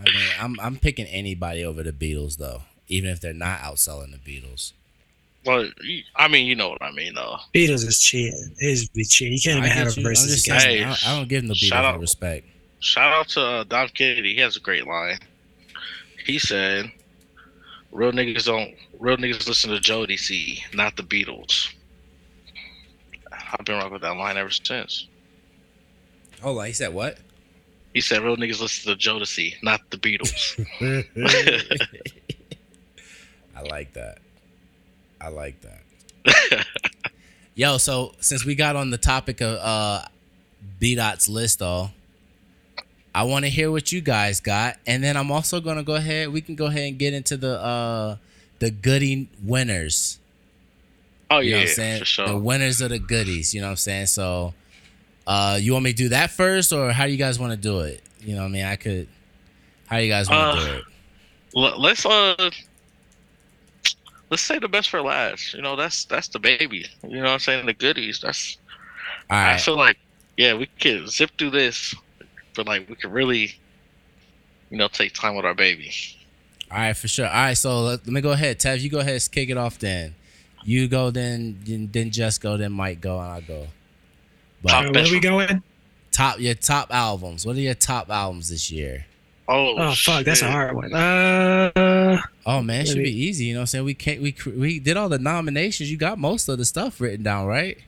mean, 0.05 0.28
I'm 0.40 0.61
I'm 0.61 0.76
picking 0.76 1.07
anybody 1.07 1.64
over 1.64 1.82
the 1.82 1.92
Beatles 1.92 2.36
though, 2.38 2.62
even 2.88 3.11
if 3.11 3.20
they're 3.20 3.32
not 3.34 3.61
outselling 3.61 4.11
the 4.12 4.18
Beatles. 4.18 4.72
well, 5.47 5.70
I 6.16 6.28
mean, 6.28 6.47
you 6.47 6.55
know 6.55 6.70
what 6.70 6.82
I 6.82 6.90
mean, 6.92 7.14
though. 7.14 7.36
Beatles 7.55 7.86
is 7.86 8.01
cheating. 8.01 8.55
It 8.59 8.66
is 8.66 8.88
be 8.88 9.05
cheating. 9.05 9.34
You 9.34 9.40
can't 9.42 9.59
even 9.59 9.70
have 9.70 9.86
you. 9.88 9.92
a 9.92 9.97
I'm 9.97 10.03
versus 10.03 10.42
just 10.42 10.45
saying, 10.62 10.78
Hey, 10.78 10.84
I, 10.84 10.97
I 11.07 11.16
don't 11.18 11.28
give 11.28 11.42
them 11.42 11.49
the 11.49 11.55
shout 11.55 11.84
Beatles 11.84 11.88
out- 11.88 11.95
no 11.97 12.01
respect. 12.01 12.47
Shout 12.85 13.12
out 13.14 13.28
to 13.28 13.41
uh, 13.41 13.64
Dom 13.64 13.89
Kennedy. 13.89 14.35
He 14.35 14.41
has 14.41 14.59
a 14.59 14.61
great 14.61 14.87
line. 14.87 15.18
He 16.26 16.39
said, 16.39 16.93
"Real 17.91 18.12
niggas 18.12 18.45
don't. 18.45 18.74
Real 18.99 19.16
niggas 19.16 19.49
listen 19.49 19.70
to 19.70 19.78
Jodeci, 19.80 20.61
not 20.74 20.95
the 20.95 21.03
Beatles." 21.03 21.72
I've 23.32 23.64
been 23.64 23.76
rocking 23.76 23.93
with 23.95 24.03
that 24.03 24.14
line 24.16 24.37
ever 24.37 24.51
since. 24.51 25.09
Hold 26.43 26.59
on, 26.59 26.66
he 26.66 26.72
said 26.72 26.93
what? 26.93 27.16
He 27.95 28.03
said, 28.03 28.20
"Real 28.20 28.37
niggas 28.37 28.61
listen 28.61 28.93
to 28.93 28.99
Jodeci, 28.99 29.55
not 29.62 29.80
the 29.91 29.97
Beatles." 29.97 30.61
I 33.57 33.62
like 33.62 33.95
that. 33.95 34.18
I 35.22 35.28
like 35.28 35.57
that. 35.62 36.66
Yo, 37.55 37.78
so 37.78 38.14
since 38.20 38.45
we 38.45 38.55
got 38.55 38.76
on 38.76 38.91
the 38.91 38.99
topic 38.99 39.41
of 39.41 39.57
uh 39.59 40.05
B 40.78 40.95
Dot's 40.95 41.30
list 41.30 41.61
though, 41.61 41.89
I 43.15 43.23
want 43.25 43.45
to 43.45 43.51
hear 43.51 43.71
what 43.71 43.93
you 43.93 44.01
guys 44.01 44.41
got, 44.41 44.77
and 44.87 45.03
then 45.05 45.17
I'm 45.17 45.31
also 45.31 45.61
gonna 45.61 45.85
go 45.85 45.95
ahead. 45.95 46.31
We 46.33 46.41
can 46.41 46.57
go 46.57 46.67
ahead 46.67 46.89
and 46.89 46.99
get 46.99 47.15
into 47.15 47.37
the 47.37 47.61
uh 47.61 48.17
the 48.59 48.71
goodie 48.71 49.29
winners. 49.43 50.19
oh 51.31 51.39
You 51.39 51.53
know 51.53 51.57
yeah, 51.59 51.62
what 51.62 51.69
I'm 51.71 51.75
saying? 51.75 51.99
for 52.01 52.05
sure. 52.05 52.29
The 52.29 52.39
winners 52.39 52.81
of 52.81 52.91
the 52.91 52.99
goodies. 52.99 53.55
You 53.55 53.61
know 53.61 53.69
what 53.69 53.73
I'm 53.73 53.77
saying? 53.77 54.07
So, 54.07 54.55
uh, 55.27 55.59
you 55.61 55.73
want 55.73 55.85
me 55.85 55.91
to 55.93 55.97
do 55.97 56.09
that 56.11 56.31
first, 56.31 56.73
or 56.73 56.93
how 56.93 57.07
do 57.07 57.12
you 57.12 57.19
guys 57.19 57.39
want 57.39 57.53
to 57.53 57.57
do 57.57 57.81
it? 57.81 58.03
You 58.21 58.35
know 58.35 58.43
what 58.43 58.49
I 58.49 58.51
mean? 58.51 58.65
I 58.65 58.77
could. 58.77 59.09
How 59.87 59.99
you 59.99 60.09
guys 60.09 60.29
want 60.29 60.53
to 60.53 60.59
Uh, 60.61 60.65
do 60.67 60.73
it? 60.79 60.85
L- 61.57 61.81
let's 61.81 62.05
uh, 62.07 62.51
let's 64.31 64.43
say 64.43 64.59
the 64.59 64.69
best 64.69 64.91
for 64.91 65.01
last. 65.03 65.55
You 65.55 65.62
know, 65.62 65.77
that's 65.77 66.05
that's 66.05 66.29
the 66.29 66.39
baby. 66.39 66.87
You 67.03 67.19
know 67.19 67.25
what 67.25 67.31
I'm 67.31 67.39
saying? 67.39 67.67
The 67.67 67.75
goodies. 67.75 68.21
That's. 68.21 68.59
All 69.31 69.39
I 69.39 69.57
feel 69.59 69.77
like 69.77 69.99
yeah, 70.37 70.55
we 70.55 70.67
can 70.79 71.07
zip 71.09 71.31
through 71.39 71.51
this, 71.51 71.95
but 72.55 72.66
like 72.66 72.88
we 72.88 72.94
could 72.96 73.12
really, 73.12 73.55
you 74.70 74.76
know, 74.78 74.88
take 74.88 75.12
time 75.14 75.36
with 75.36 75.44
our 75.44 75.55
baby. 75.55 75.92
All 76.70 76.78
right, 76.78 76.96
for 76.96 77.09
sure. 77.09 77.26
All 77.26 77.32
right, 77.32 77.55
so 77.55 77.80
let, 77.82 78.00
let 78.07 78.12
me 78.12 78.20
go 78.20 78.32
ahead. 78.32 78.59
Tev, 78.59 78.80
you 78.80 78.90
go 78.90 79.00
ahead, 79.00 79.22
kick 79.30 79.50
it 79.50 79.57
off. 79.57 79.78
Then 79.78 80.14
you 80.64 80.88
go, 80.88 81.11
then 81.11 81.61
then, 81.64 81.90
then 81.92 82.11
just 82.11 82.40
go, 82.40 82.57
then 82.57 82.72
Mike 82.72 83.00
go, 83.00 83.18
and 83.18 83.28
I'll 83.30 83.40
go. 83.42 83.66
But 84.62 84.70
Top 84.70 84.84
where 84.84 84.92
best 84.92 85.12
we 85.12 85.20
going? 85.20 85.62
top 86.11 86.40
your 86.40 86.55
top 86.55 86.92
albums. 86.94 87.44
What 87.46 87.57
are 87.57 87.61
your 87.61 87.74
top 87.74 88.09
albums 88.11 88.48
this 88.48 88.70
year? 88.70 89.07
Oh, 89.46 89.74
Oh 89.76 89.94
fuck, 89.94 90.24
that's 90.24 90.40
a 90.40 90.50
hard 90.50 90.74
one. 90.74 90.94
Uh, 90.94 92.20
Oh 92.46 92.62
man, 92.62 92.80
it 92.82 92.88
should 92.88 92.98
be 92.98 93.11
easy. 93.11 93.44
You 93.46 93.55
know 93.55 93.61
what 93.61 93.62
I'm 93.62 93.66
saying? 93.66 93.84
We 93.84 93.94
can't. 93.94 94.22
We 94.22 94.34
we 94.57 94.78
did 94.78 94.96
all 94.96 95.09
the 95.09 95.18
nominations. 95.18 95.90
You 95.90 95.96
got 95.98 96.18
most 96.18 96.48
of 96.48 96.57
the 96.59 96.64
stuff 96.64 97.00
written 97.00 97.22
down, 97.22 97.46
right? 97.46 97.78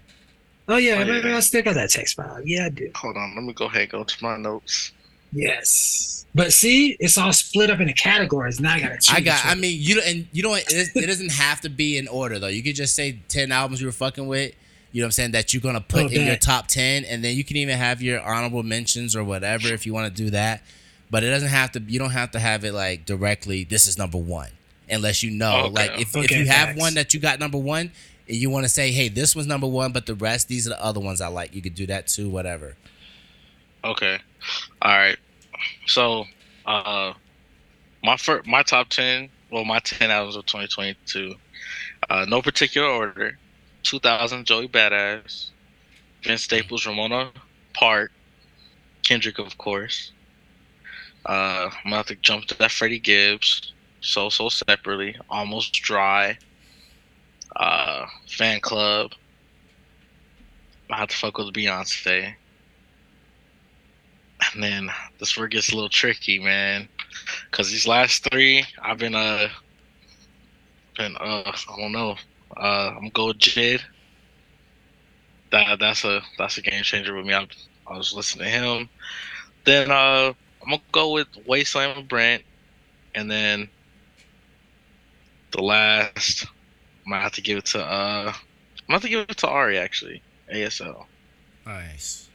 Oh 0.69 0.77
yeah, 0.77 0.95
Oh, 1.01 1.05
maybe 1.05 1.29
yeah. 1.29 1.37
I 1.37 1.41
still 1.41 1.63
got 1.63 1.75
that 1.75 1.91
text 1.91 2.17
file. 2.17 2.41
Yeah, 2.45 2.67
I 2.67 2.69
do. 2.71 2.91
Hold 2.97 3.17
on, 3.17 3.35
let 3.35 3.45
me 3.45 3.53
go 3.53 3.67
ahead 3.67 3.83
and 3.83 3.91
go 3.91 4.05
to 4.05 4.17
my 4.25 4.37
notes. 4.37 4.93
Yes, 5.33 6.25
but 6.35 6.53
see, 6.53 6.97
it's 7.01 7.19
all 7.19 7.33
split 7.33 7.69
up 7.71 7.81
into 7.81 7.93
categories. 7.93 8.61
Now 8.61 8.75
I 8.75 8.81
got 8.81 9.01
to. 9.01 9.13
I 9.15 9.21
got. 9.21 9.45
I 9.45 9.55
mean, 9.55 9.77
you 9.81 9.97
don't. 9.97 10.07
And 10.07 10.29
you 10.33 10.43
don't. 10.43 10.59
It, 10.59 10.91
it 10.95 11.07
doesn't 11.07 11.33
have 11.33 11.61
to 11.63 11.69
be 11.69 11.99
in 11.99 12.09
order 12.09 12.39
though. 12.39 12.47
You 12.47 12.63
could 12.63 12.75
just 12.77 12.95
say 12.95 13.19
ten 13.29 13.53
albums 13.53 13.81
you 13.81 13.87
were 13.87 13.93
fucking 13.93 14.27
with. 14.27 14.55
You 14.93 15.03
know 15.03 15.07
what 15.07 15.09
I'm 15.09 15.13
saying? 15.13 15.31
That 15.33 15.53
you're 15.53 15.61
gonna 15.61 15.81
put 15.81 16.05
Oh, 16.05 16.09
in 16.09 16.27
your 16.27 16.37
top 16.37 16.69
ten, 16.69 17.05
and 17.05 17.23
then 17.23 17.37
you 17.37 17.45
can 17.45 17.57
even 17.57 17.77
have 17.77 18.01
your 18.01 18.21
honorable 18.21 18.63
mentions 18.63 19.15
or 19.15 19.25
whatever 19.25 19.69
if 19.69 19.85
you 19.85 19.93
want 19.93 20.15
to 20.15 20.23
do 20.25 20.31
that. 20.31 20.63
But 21.11 21.23
it 21.23 21.31
doesn't 21.31 21.51
have 21.51 21.73
to. 21.73 21.81
You 21.81 21.99
don't 21.99 22.11
have 22.11 22.31
to 22.31 22.39
have 22.39 22.65
it 22.65 22.73
like 22.73 23.05
directly. 23.05 23.65
This 23.65 23.87
is 23.87 23.99
number 23.99 24.19
one, 24.19 24.51
unless 24.89 25.23
you 25.23 25.31
know. 25.33 25.65
Okay. 25.65 25.71
Like 25.71 26.01
if, 26.01 26.17
if 26.17 26.25
Okay, 26.25 26.39
you 26.39 26.47
have 26.47 26.77
one 26.79 26.95
that 26.95 27.13
you 27.13 27.21
got 27.21 27.39
number 27.41 27.59
one, 27.59 27.93
and 28.29 28.37
you 28.37 28.51
want 28.51 28.65
to 28.65 28.69
say, 28.69 28.91
hey, 28.91 29.09
this 29.09 29.37
was 29.37 29.47
number 29.47 29.67
one, 29.67 29.93
but 29.93 30.07
the 30.07 30.15
rest, 30.15 30.49
these 30.49 30.67
are 30.67 30.71
the 30.71 30.83
other 30.83 31.01
ones 31.01 31.21
I 31.21 31.29
like. 31.29 31.55
You 31.55 31.63
could 31.63 31.75
do 31.75 31.87
that 31.87 32.09
too. 32.09 32.29
Whatever. 32.29 32.77
Okay, 33.85 34.19
all 34.83 34.97
right. 34.97 35.17
So, 35.87 36.25
uh, 36.67 37.13
my 38.03 38.17
first, 38.17 38.47
my 38.47 38.63
top 38.63 38.89
ten, 38.89 39.29
well, 39.51 39.65
my 39.65 39.79
ten 39.81 40.11
albums 40.11 40.37
of 40.37 40.47
2022, 40.47 41.35
uh, 42.11 42.27
no 42.29 42.43
particular 42.43 42.89
order. 42.89 43.39
2000, 43.85 44.45
Joey 44.45 44.67
Bada$$, 44.67 45.51
Vince 46.25 46.43
Staples, 46.43 46.85
Ramona 46.87 47.31
Park, 47.73 48.11
Kendrick, 49.05 49.39
of 49.39 49.57
course. 49.59 50.11
Uh, 51.25 51.71
I'm 51.73 51.85
gonna 51.85 51.97
have 51.97 52.07
to 52.07 52.17
jump 52.17 52.47
to 52.47 52.59
that 52.59 52.73
Freddie 52.73 52.99
Gibbs, 52.99 53.73
so 54.01 54.29
so 54.29 54.49
separately, 54.49 55.17
almost 55.31 55.73
dry. 55.75 56.37
Uh, 57.57 58.07
fan 58.29 58.61
club. 58.61 59.13
I 60.91 60.97
have 60.99 61.09
to 61.09 61.17
fuck 61.17 61.39
with 61.39 61.55
Beyonce. 61.55 62.35
And 64.53 64.63
then 64.63 64.91
this 65.19 65.37
it 65.47 65.53
gets 65.53 65.73
a 65.73 65.75
little 65.75 65.89
tricky, 65.89 66.39
man. 66.39 66.89
Cause 67.51 67.71
these 67.71 67.87
last 67.87 68.29
three, 68.31 68.65
I've 68.83 68.99
been 68.99 69.15
uh 69.15 69.49
been 70.97 71.17
uh 71.17 71.43
I 71.47 71.81
don't 71.81 71.93
know. 71.93 72.17
Uh 72.57 72.95
I'm 72.97 73.09
with 73.29 73.39
Jid. 73.39 73.81
That 75.51 75.79
that's 75.79 76.05
a 76.05 76.21
that's 76.39 76.59
a 76.59 76.63
game 76.63 76.83
changer 76.83 77.17
with 77.17 77.27
me. 77.27 77.35
I, 77.35 77.49
I 77.87 77.97
was 77.97 78.13
listening 78.13 78.45
to 78.45 78.51
him. 78.51 78.89
Then 79.65 79.91
uh 79.91 80.35
I'm 80.63 80.71
gonna 80.71 80.83
go 80.93 81.13
with 81.13 81.29
Wasteland 81.47 82.09
Brent. 82.09 82.43
And 83.15 83.31
then 83.31 83.71
the 85.53 85.63
last 85.63 86.47
I'm 87.07 87.13
gonna 87.13 87.23
have 87.23 87.33
to 87.33 87.41
give 87.41 87.59
it 87.59 87.67
to 87.67 87.81
uh 87.81 88.33
I'm 88.33 88.33
gonna 88.89 88.95
have 88.95 89.03
to 89.03 89.09
give 89.09 89.31
it 89.31 89.37
to 89.39 89.49
Ari 89.49 89.79
actually. 89.79 90.23
ASL. 90.53 91.07
Nice. 91.65 92.29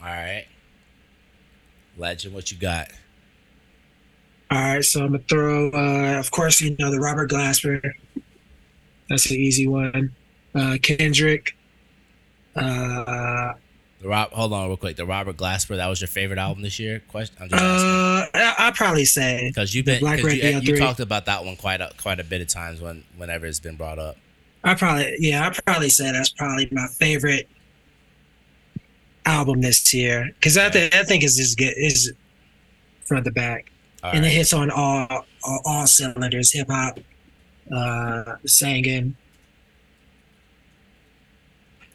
All 0.00 0.06
right. 0.06 0.46
Legend, 1.96 2.34
what 2.34 2.52
you 2.52 2.58
got? 2.58 2.88
All 4.50 4.58
right, 4.58 4.84
so 4.84 5.00
I'm 5.00 5.12
gonna 5.12 5.24
throw. 5.28 5.70
Uh, 5.70 6.18
of 6.18 6.30
course, 6.30 6.60
you 6.60 6.74
know 6.78 6.90
the 6.90 7.00
Robert 7.00 7.30
Glasper. 7.30 7.92
That's 9.08 9.24
the 9.24 9.36
easy 9.36 9.66
one. 9.66 10.14
Uh, 10.54 10.78
Kendrick. 10.80 11.56
Uh, 12.56 13.54
The 14.00 14.08
Rob, 14.08 14.30
hold 14.30 14.52
on 14.52 14.68
real 14.68 14.76
quick. 14.76 14.96
The 14.96 15.04
Robert 15.04 15.36
Glasper, 15.36 15.76
that 15.76 15.88
was 15.88 16.00
your 16.00 16.06
favorite 16.08 16.38
album 16.38 16.62
this 16.62 16.78
year? 16.78 17.02
Question. 17.08 17.36
I'm 17.40 17.48
just 17.48 17.60
asking. 17.62 17.90
Uh, 17.90 18.26
I- 18.34 18.54
I'd 18.68 18.74
probably 18.74 19.04
say 19.04 19.48
Because 19.48 19.74
you've 19.74 19.86
been, 19.86 19.98
Black 20.00 20.20
you, 20.22 20.28
you 20.60 20.76
talked 20.76 21.00
about 21.00 21.26
that 21.26 21.44
one 21.44 21.56
quite 21.56 21.80
a 21.80 21.90
quite 21.96 22.20
a 22.20 22.24
bit 22.24 22.40
of 22.40 22.46
times 22.48 22.80
when 22.80 23.02
whenever 23.16 23.46
it's 23.46 23.58
been 23.58 23.74
brought 23.76 23.98
up. 23.98 24.16
I 24.62 24.74
probably 24.74 25.16
yeah, 25.18 25.46
I 25.48 25.60
probably 25.66 25.88
say 25.88 26.12
that's 26.12 26.28
probably 26.28 26.68
my 26.70 26.86
favorite 26.86 27.48
album 29.26 29.60
this 29.60 29.92
year 29.92 30.30
because 30.34 30.56
I 30.56 30.70
think 30.70 30.94
I 30.94 31.02
think 31.02 31.24
it's 31.24 31.36
just 31.36 31.58
good 31.58 31.74
is 31.76 32.12
front 33.04 33.24
to 33.24 33.30
back 33.32 33.70
All 34.04 34.12
and 34.12 34.24
it 34.24 34.30
hits 34.30 34.52
on 34.52 34.70
all 34.70 35.24
all, 35.42 35.60
all 35.64 35.86
cylinders, 35.88 36.52
hip 36.52 36.68
hop, 36.70 37.00
uh, 37.74 38.36
singing, 38.46 39.16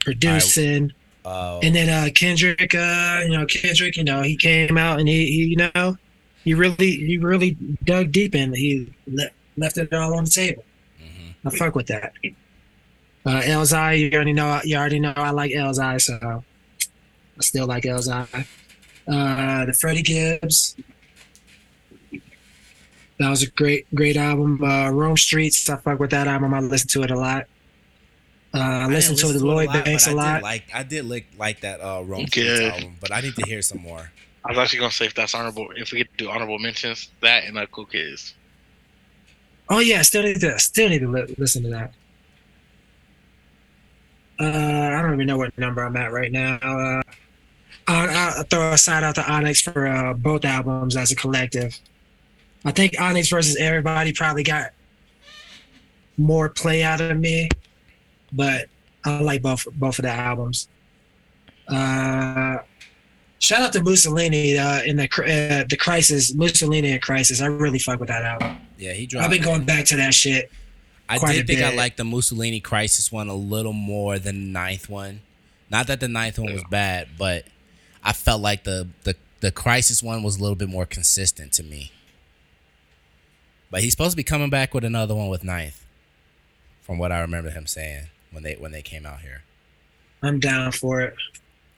producing, 0.01 0.91
Uh, 1.25 1.59
and 1.63 1.73
then 1.73 1.89
uh 1.89 2.09
Kendrick, 2.13 2.75
uh, 2.75 3.21
you 3.23 3.29
know 3.37 3.45
Kendrick, 3.45 3.95
you 3.97 4.03
know 4.03 4.21
he 4.21 4.35
came 4.35 4.77
out 4.77 4.99
and 4.99 5.07
he, 5.07 5.25
he 5.25 5.45
you 5.45 5.55
know 5.55 5.97
he 6.43 6.53
really 6.53 6.91
he 6.91 7.17
really 7.17 7.51
dug 7.85 8.11
deep 8.11 8.35
in. 8.35 8.53
He 8.53 8.91
le- 9.07 9.29
left 9.57 9.77
it 9.77 9.93
all 9.93 10.15
on 10.17 10.25
the 10.25 10.29
table. 10.29 10.63
mhm. 11.01 11.33
I 11.45 11.49
fuck 11.57 11.75
with 11.75 11.87
that. 11.87 12.13
Uh, 13.25 13.39
Elzhi, 13.41 13.99
you 13.99 14.11
already 14.13 14.33
know. 14.33 14.59
You 14.65 14.75
already 14.75 14.99
know 14.99 15.13
I 15.15 15.29
like 15.29 15.51
Elzhi, 15.51 16.01
so 16.01 16.43
I 17.37 17.41
still 17.41 17.67
like 17.67 17.83
Elzhi. 17.85 18.45
Uh, 19.07 19.65
the 19.65 19.73
Freddie 19.73 20.01
Gibbs. 20.01 20.75
That 23.19 23.29
was 23.29 23.43
a 23.43 23.49
great, 23.51 23.85
great 23.95 24.17
album. 24.17 24.61
Uh, 24.63 24.89
Rome 24.89 25.15
Streetz, 25.15 25.69
I 25.69 25.77
fuck 25.77 25.99
with 25.99 26.09
that 26.11 26.27
album. 26.27 26.53
I 26.53 26.59
listen 26.59 26.89
to 26.89 27.03
it 27.03 27.11
a 27.11 27.17
lot. 27.17 27.45
Uh, 28.53 28.59
I 28.59 28.83
I 28.83 28.85
listen 28.87 29.15
didn't 29.15 29.27
to 29.33 29.39
the 29.39 29.45
it 29.45 29.47
Lloyd 29.47 29.67
lot, 29.67 29.85
Banks 29.85 30.05
but 30.05 30.13
a 30.13 30.13
I 30.13 30.23
lot. 30.23 30.33
Did 30.35 30.43
like 30.43 30.63
I 30.73 30.83
did 30.83 31.05
like 31.05 31.25
like 31.37 31.61
that 31.61 31.81
uh 31.81 32.03
Rome 32.03 32.25
Good. 32.25 32.71
Album, 32.71 32.97
but 33.01 33.11
I 33.11 33.21
need 33.21 33.35
to 33.35 33.45
hear 33.45 33.61
some 33.61 33.81
more. 33.81 34.11
I 34.45 34.49
was 34.49 34.57
actually 34.59 34.79
gonna 34.79 34.91
say 34.91 35.05
if 35.05 35.15
that's 35.15 35.33
honorable, 35.33 35.69
if 35.75 35.91
we 35.91 35.99
get 35.99 36.11
to 36.17 36.25
do 36.25 36.29
honorable 36.29 36.59
mentions, 36.59 37.09
that 37.21 37.45
and 37.45 37.57
uh, 37.57 37.65
Cool 37.67 37.85
Kids. 37.85 38.35
Oh 39.69 39.79
yeah, 39.79 40.01
still 40.01 40.23
need 40.23 40.39
to 40.41 40.59
still 40.59 40.89
need 40.89 40.99
to 40.99 41.07
li- 41.07 41.35
listen 41.37 41.63
to 41.63 41.69
that. 41.69 41.93
Uh, 44.39 44.97
I 44.97 45.01
don't 45.01 45.13
even 45.13 45.27
know 45.27 45.37
what 45.37 45.57
number 45.57 45.83
I'm 45.83 45.95
at 45.95 46.11
right 46.11 46.31
now. 46.31 46.55
Uh, 46.61 47.01
I'll, 47.87 48.09
I'll 48.37 48.43
throw 48.43 48.73
a 48.73 48.77
shout 48.77 49.03
out 49.03 49.15
to 49.15 49.31
Onyx 49.31 49.61
for 49.61 49.87
uh, 49.87 50.13
both 50.13 50.43
albums 50.45 50.95
as 50.97 51.11
a 51.11 51.15
collective. 51.15 51.77
I 52.65 52.71
think 52.71 52.99
Onyx 52.99 53.29
versus 53.29 53.55
Everybody 53.57 54.13
probably 54.13 54.43
got 54.43 54.71
more 56.17 56.49
play 56.49 56.83
out 56.83 57.01
of 57.01 57.17
me, 57.17 57.49
but 58.33 58.67
I 59.05 59.19
like 59.21 59.41
both 59.41 59.67
both 59.75 59.99
of 59.99 60.03
the 60.03 60.11
albums. 60.11 60.67
Uh, 61.67 62.57
shout 63.39 63.61
out 63.61 63.73
to 63.73 63.83
Mussolini 63.83 64.57
uh, 64.57 64.81
in 64.83 64.97
the 64.97 65.03
uh, 65.05 65.65
the 65.69 65.77
Crisis, 65.77 66.33
Mussolini 66.33 66.91
and 66.91 67.01
Crisis. 67.01 67.41
I 67.41 67.47
really 67.47 67.79
fuck 67.79 67.99
with 67.99 68.09
that 68.09 68.23
album. 68.23 68.57
Yeah, 68.77 68.93
he 68.93 69.05
dropped. 69.05 69.25
I've 69.25 69.31
been 69.31 69.41
going 69.41 69.65
back 69.65 69.85
to 69.85 69.97
that 69.97 70.13
shit. 70.13 70.51
I 71.09 71.17
did 71.17 71.47
think 71.47 71.61
I 71.61 71.69
bit. 71.69 71.77
liked 71.77 71.97
the 71.97 72.05
Mussolini 72.05 72.59
Crisis 72.59 73.11
one 73.11 73.27
a 73.27 73.35
little 73.35 73.73
more 73.73 74.17
than 74.19 74.35
the 74.35 74.51
ninth 74.51 74.89
one. 74.89 75.21
Not 75.69 75.87
that 75.87 75.99
the 75.99 76.07
ninth 76.07 76.39
one 76.39 76.53
was 76.53 76.63
bad, 76.69 77.09
but 77.17 77.45
I 78.03 78.13
felt 78.13 78.41
like 78.41 78.63
the 78.63 78.89
the 79.03 79.15
the 79.41 79.51
Crisis 79.51 80.01
one 80.01 80.23
was 80.23 80.37
a 80.37 80.41
little 80.41 80.55
bit 80.55 80.69
more 80.69 80.85
consistent 80.85 81.51
to 81.53 81.63
me. 81.63 81.91
But 83.69 83.81
he's 83.81 83.91
supposed 83.91 84.11
to 84.11 84.17
be 84.17 84.23
coming 84.23 84.49
back 84.49 84.73
with 84.73 84.83
another 84.83 85.15
one 85.15 85.29
with 85.29 85.43
ninth, 85.43 85.85
from 86.81 86.97
what 86.97 87.11
I 87.11 87.19
remember 87.21 87.49
him 87.49 87.67
saying 87.67 88.07
when 88.33 88.43
they 88.43 88.55
when 88.55 88.71
they 88.71 88.81
came 88.81 89.05
out 89.05 89.21
here. 89.21 89.43
I'm 90.21 90.39
down 90.39 90.71
for 90.71 91.01
it. 91.01 91.15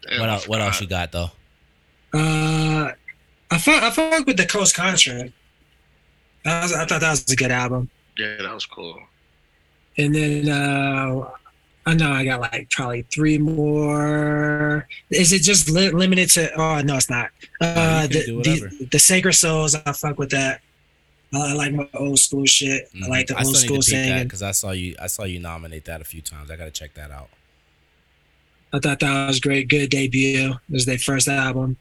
Damn, 0.08 0.20
What 0.20 0.30
else, 0.30 0.48
what 0.48 0.62
else 0.62 0.80
you 0.82 0.88
got 0.88 1.12
though? 1.12 1.32
Uh, 2.14 2.92
I 3.52 3.58
fuck, 3.58 3.84
I 3.84 3.90
fuck 3.92 4.26
with 4.26 4.38
the 4.38 4.46
Coast 4.46 4.76
Contra. 4.76 5.30
That 6.44 6.64
was, 6.64 6.74
I 6.74 6.86
thought 6.86 7.02
that 7.02 7.10
was 7.10 7.32
a 7.32 7.36
good 7.36 7.52
album. 7.52 7.90
Yeah, 8.18 8.38
that 8.42 8.54
was 8.54 8.66
cool. 8.66 9.00
And 9.98 10.14
then 10.14 10.50
uh, 10.50 11.30
I 11.86 11.94
know 11.96 12.12
I 12.12 12.24
got 12.24 12.40
like 12.42 12.70
probably 12.70 13.02
three 13.04 13.38
more. 13.38 14.88
Is 15.10 15.34
it 15.34 15.42
just 15.42 15.70
li- 15.70 15.90
limited 15.90 16.30
to? 16.32 16.54
Oh 16.54 16.82
no, 16.82 16.98
it's 16.98 17.10
not. 17.10 17.32
Uh, 17.60 18.08
you 18.10 18.42
the, 18.42 18.42
the 18.44 18.88
the 18.92 19.00
Sacred 19.00 19.34
Souls. 19.34 19.74
I 19.76 19.92
fuck 19.92 20.20
with 20.20 20.30
that. 20.32 20.62
I 21.34 21.54
like 21.54 21.74
my 21.74 21.88
old 21.94 22.20
school 22.20 22.46
shit. 22.46 22.90
I 23.04 23.08
like 23.08 23.28
the. 23.28 23.38
I 23.38 23.44
old 23.44 23.58
school 23.58 23.78
to 23.78 23.82
singing. 23.82 24.24
because 24.24 24.42
I 24.44 24.52
saw 24.52 24.72
you 24.72 24.96
I 25.02 25.08
saw 25.08 25.24
you 25.24 25.40
nominate 25.40 25.86
that 25.86 26.00
a 26.02 26.06
few 26.06 26.22
times. 26.22 26.50
I 26.52 26.56
gotta 26.56 26.72
check 26.72 26.94
that 26.96 27.12
out. 27.12 27.30
I 28.72 28.80
thought 28.80 29.00
that 29.00 29.28
was 29.28 29.40
great. 29.40 29.68
Good 29.68 29.90
debut. 29.90 30.52
It 30.52 30.58
was 30.70 30.86
their 30.86 30.98
first 30.98 31.28
album. 31.28 31.78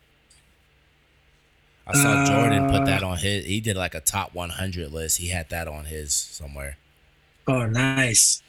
I 1.87 1.93
saw 1.95 2.25
Jordan 2.25 2.67
put 2.71 2.83
Uh, 2.83 2.85
that 2.87 3.03
on 3.03 3.19
his. 3.19 3.45
He 3.45 3.61
did 3.61 3.77
like 3.77 3.95
a 3.95 4.01
top 4.01 4.33
100 4.35 4.91
list. 4.91 5.19
He 5.19 5.29
had 5.29 5.51
that 5.51 5.69
on 5.69 5.85
his 5.85 6.15
somewhere. 6.15 6.79
Oh, 7.47 7.67
nice. 7.67 8.43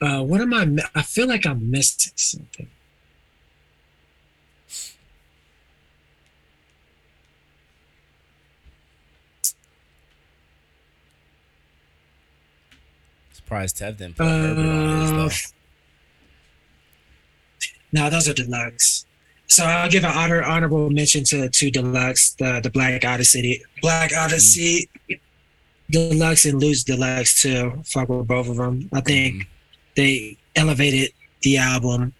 Uh, 0.00 0.22
what 0.22 0.40
am 0.40 0.54
I? 0.54 0.66
I 0.94 1.02
feel 1.02 1.26
like 1.26 1.44
I 1.44 1.52
missed 1.54 2.18
something. 2.18 2.68
Surprised 13.48 13.78
Tev 13.78 13.96
didn't 13.96 14.14
put 14.18 14.26
Herbert 14.26 14.60
on 14.60 15.00
his 15.00 15.10
Uh, 15.10 15.16
though. 15.16 15.30
no, 17.92 18.10
those 18.10 18.28
are 18.28 18.34
deluxe. 18.34 19.06
So 19.46 19.64
I'll 19.64 19.88
give 19.88 20.04
an 20.04 20.10
honor 20.10 20.42
honorable 20.42 20.90
mention 20.90 21.24
to 21.24 21.48
two 21.48 21.70
deluxe, 21.70 22.32
the 22.38 22.60
the 22.62 22.68
Black 22.68 23.02
Odyssey, 23.06 23.62
Black 23.80 24.12
Odyssey, 24.14 24.90
deluxe 25.90 26.44
and 26.44 26.60
Lose 26.60 26.84
deluxe 26.84 27.40
too. 27.40 27.82
Fuck 27.86 28.10
with 28.10 28.26
both 28.28 28.50
of 28.50 28.56
them. 28.58 28.90
I 28.92 29.00
think 29.00 29.34
Mhm. 29.36 29.46
they 29.96 30.36
elevated 30.54 31.12
the 31.40 31.56
album. 31.56 32.12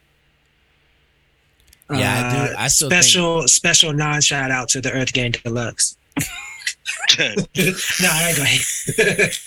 Yeah, 1.91 1.99
I 1.99 2.31
do- 2.49 2.55
Uh, 2.55 2.57
I 2.59 2.69
still 2.69 2.89
special 2.89 3.49
special 3.49 3.93
non 3.93 4.23
shout 4.23 4.51
out 4.51 4.71
to 4.71 4.81
the 4.81 4.89
EarthGang 4.91 5.43
Deluxe. 5.43 5.95
no, 7.19 8.09
I 8.11 8.29
ain't 8.29 8.37
gonna. 8.37 9.29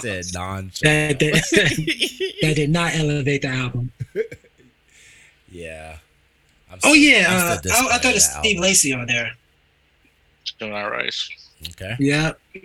Said 0.00 0.24
non. 0.34 0.70
that, 0.82 1.18
that, 1.18 2.38
that 2.42 2.56
did 2.56 2.70
not 2.70 2.94
elevate 2.94 3.42
the 3.42 3.48
album. 3.48 3.92
Yeah. 5.50 5.96
I'm 6.70 6.78
Oh 6.84 6.92
still- 6.92 6.96
yeah, 6.96 7.26
I'm 7.28 7.36
uh, 7.36 7.50
I, 7.50 7.52
I 7.94 7.98
thought 7.98 8.14
it's 8.14 8.28
that 8.28 8.40
Steve 8.40 8.56
album. 8.56 8.62
Lacy 8.68 8.92
on 8.92 9.06
there. 9.06 9.32
Doing 10.58 10.72
all 10.72 10.90
right. 10.90 11.14
Okay. 11.70 11.96
Yeah, 11.98 12.32
All 12.54 12.60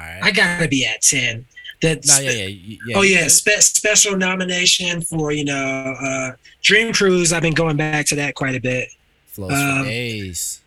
right. 0.00 0.20
I 0.22 0.30
gotta 0.30 0.68
be 0.68 0.86
at 0.86 1.02
ten. 1.02 1.44
That's 1.82 2.08
no, 2.08 2.20
yeah, 2.24 2.30
yeah, 2.46 2.76
yeah. 2.86 2.96
oh 2.96 3.02
yeah, 3.02 3.28
spe- 3.28 3.60
special 3.60 4.16
nomination 4.16 5.02
for 5.02 5.32
you 5.32 5.44
know 5.44 5.94
uh, 6.00 6.32
Dream 6.62 6.92
Cruise. 6.92 7.32
I've 7.32 7.42
been 7.42 7.54
going 7.54 7.76
back 7.76 8.06
to 8.06 8.14
that 8.16 8.34
quite 8.34 8.54
a 8.54 8.60
bit. 8.60 8.88
Flows 9.26 9.52
um, 9.52 9.78
for 9.80 9.84
days. 9.84 10.62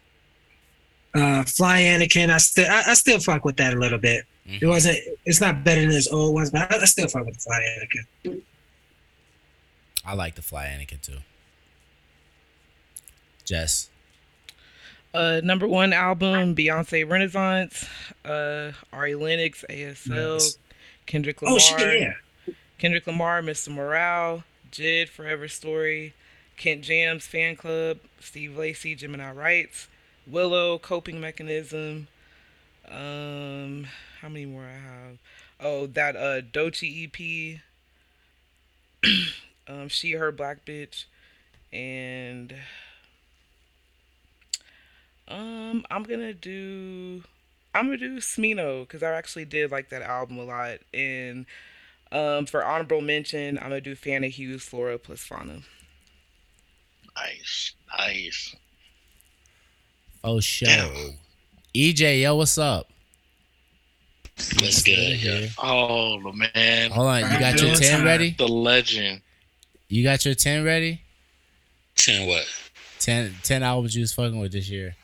Uh, 1.13 1.43
Fly 1.43 1.81
Anakin, 1.81 2.29
I 2.29 2.37
still 2.37 2.69
I, 2.69 2.83
I 2.87 2.93
still 2.93 3.19
fuck 3.19 3.43
with 3.45 3.57
that 3.57 3.73
a 3.73 3.77
little 3.79 3.97
bit. 3.97 4.25
It 4.45 4.61
Mhm. 4.61 4.69
wasn't. 4.69 4.97
It's 5.25 5.41
not 5.41 5.63
better 5.63 5.81
than 5.81 5.89
his 5.91 6.07
old 6.07 6.33
ones, 6.33 6.51
but 6.51 6.71
I, 6.71 6.77
I 6.81 6.85
still 6.85 7.07
fuck 7.07 7.25
with 7.25 7.35
the 7.35 7.41
Fly 7.41 7.61
Anakin. 8.25 8.41
I 10.05 10.13
like 10.13 10.35
the 10.35 10.41
Fly 10.41 10.65
Anakin 10.67 11.01
too. 11.01 11.17
Jess. 13.45 13.89
Uh, 15.13 15.41
number 15.43 15.67
one 15.67 15.91
album, 15.93 16.55
Beyonce 16.55 17.09
Renaissance. 17.09 17.85
Uh, 18.23 18.71
Ari 18.93 19.15
Lennox, 19.15 19.65
ASL. 19.69 20.33
Nice. 20.33 20.57
Kendrick 21.07 21.41
Lamar. 21.41 21.55
Oh 21.55 21.59
shit, 21.59 22.01
yeah. 22.01 22.13
Kendrick 22.77 23.07
Lamar, 23.07 23.41
Mr. 23.41 23.69
Morale, 23.69 24.43
Jid, 24.71 25.09
Forever 25.09 25.47
Story, 25.47 26.13
Kent 26.57 26.83
Jams, 26.83 27.25
Fan 27.25 27.55
Club, 27.55 27.97
Steve 28.19 28.55
Lacy, 28.55 28.93
Gemini 28.93 29.31
Rights, 29.31 29.87
Willow, 30.31 30.77
Coping 30.77 31.19
Mechanism. 31.19 32.07
Um, 32.87 33.87
how 34.21 34.29
many 34.29 34.45
more 34.45 34.63
I 34.63 34.73
have? 34.73 35.17
Oh, 35.59 35.87
that 35.87 36.15
uh 36.15 36.41
Doechii 36.41 37.05
EP. 37.05 37.61
um, 39.67 39.89
she, 39.89 40.13
her, 40.13 40.31
black 40.31 40.65
bitch, 40.65 41.05
and 41.71 42.53
um, 45.27 45.85
I'm 45.89 46.03
gonna 46.03 46.33
do. 46.33 47.23
I'm 47.73 47.85
gonna 47.85 47.97
do 47.97 48.17
Smino 48.17 48.81
because 48.81 49.03
I 49.03 49.11
actually 49.11 49.45
did 49.45 49.71
like 49.71 49.89
that 49.89 50.01
album 50.01 50.39
a 50.39 50.43
lot, 50.43 50.79
and 50.93 51.45
um, 52.11 52.45
for 52.45 52.65
honorable 52.65 53.01
mention, 53.01 53.57
I'm 53.57 53.65
gonna 53.65 53.81
do 53.81 53.95
Fana 53.95 54.29
Hues, 54.29 54.63
Flora 54.63 54.97
plus 54.97 55.21
Fauna. 55.21 55.61
Nice, 57.15 57.73
nice. 57.97 58.55
Oh, 60.23 60.39
show. 60.39 60.65
Damn. 60.65 61.13
Eijay, 61.75 62.21
yo, 62.21 62.35
what's 62.35 62.57
up? 62.57 62.89
Let's 64.61 64.81
get 64.83 64.97
it 64.97 65.15
here. 65.17 65.49
Oh 65.61 66.17
man, 66.31 66.91
Hold 66.91 67.07
on, 67.07 67.19
you 67.31 67.39
got 67.39 67.61
your 67.61 67.75
10 67.75 67.97
time. 67.97 68.05
ready? 68.05 68.35
the 68.37 68.47
legend. 68.47 69.21
You 69.89 70.01
got 70.03 70.23
your 70.23 70.33
ten 70.35 70.63
ready? 70.63 71.01
Ten 71.97 72.25
what? 72.27 72.45
10, 72.99 73.33
10 73.43 73.63
albums 73.63 73.95
you 73.95 74.01
was 74.01 74.13
fucking 74.13 74.39
with 74.39 74.51
this 74.53 74.69
year. 74.69 74.95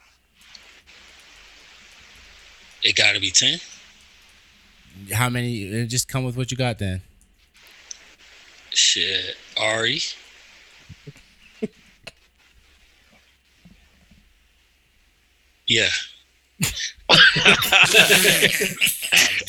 It 2.84 2.96
got 2.96 3.14
to 3.14 3.20
be 3.20 3.30
ten. 3.32 3.60
How 5.12 5.30
many? 5.30 5.82
uh, 5.82 5.86
Just 5.86 6.08
come 6.08 6.24
with 6.24 6.38
what 6.38 6.50
you 6.52 6.56
got 6.58 6.78
then. 6.80 7.02
Shit, 8.72 9.36
Ari. 9.60 10.00
Yeah, 15.68 15.90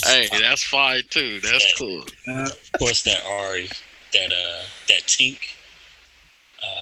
Hey, 0.05 0.29
that's 0.31 0.63
fine 0.65 1.03
too. 1.11 1.41
That's 1.41 1.75
cool. 1.79 2.05
Uh, 2.29 2.43
of 2.51 2.73
course 2.79 3.03
that 3.05 3.23
Ari, 3.27 3.69
that 4.13 4.33
uh, 4.33 4.63
that 4.89 5.03
Tink, 5.07 5.39
uh, 6.63 6.81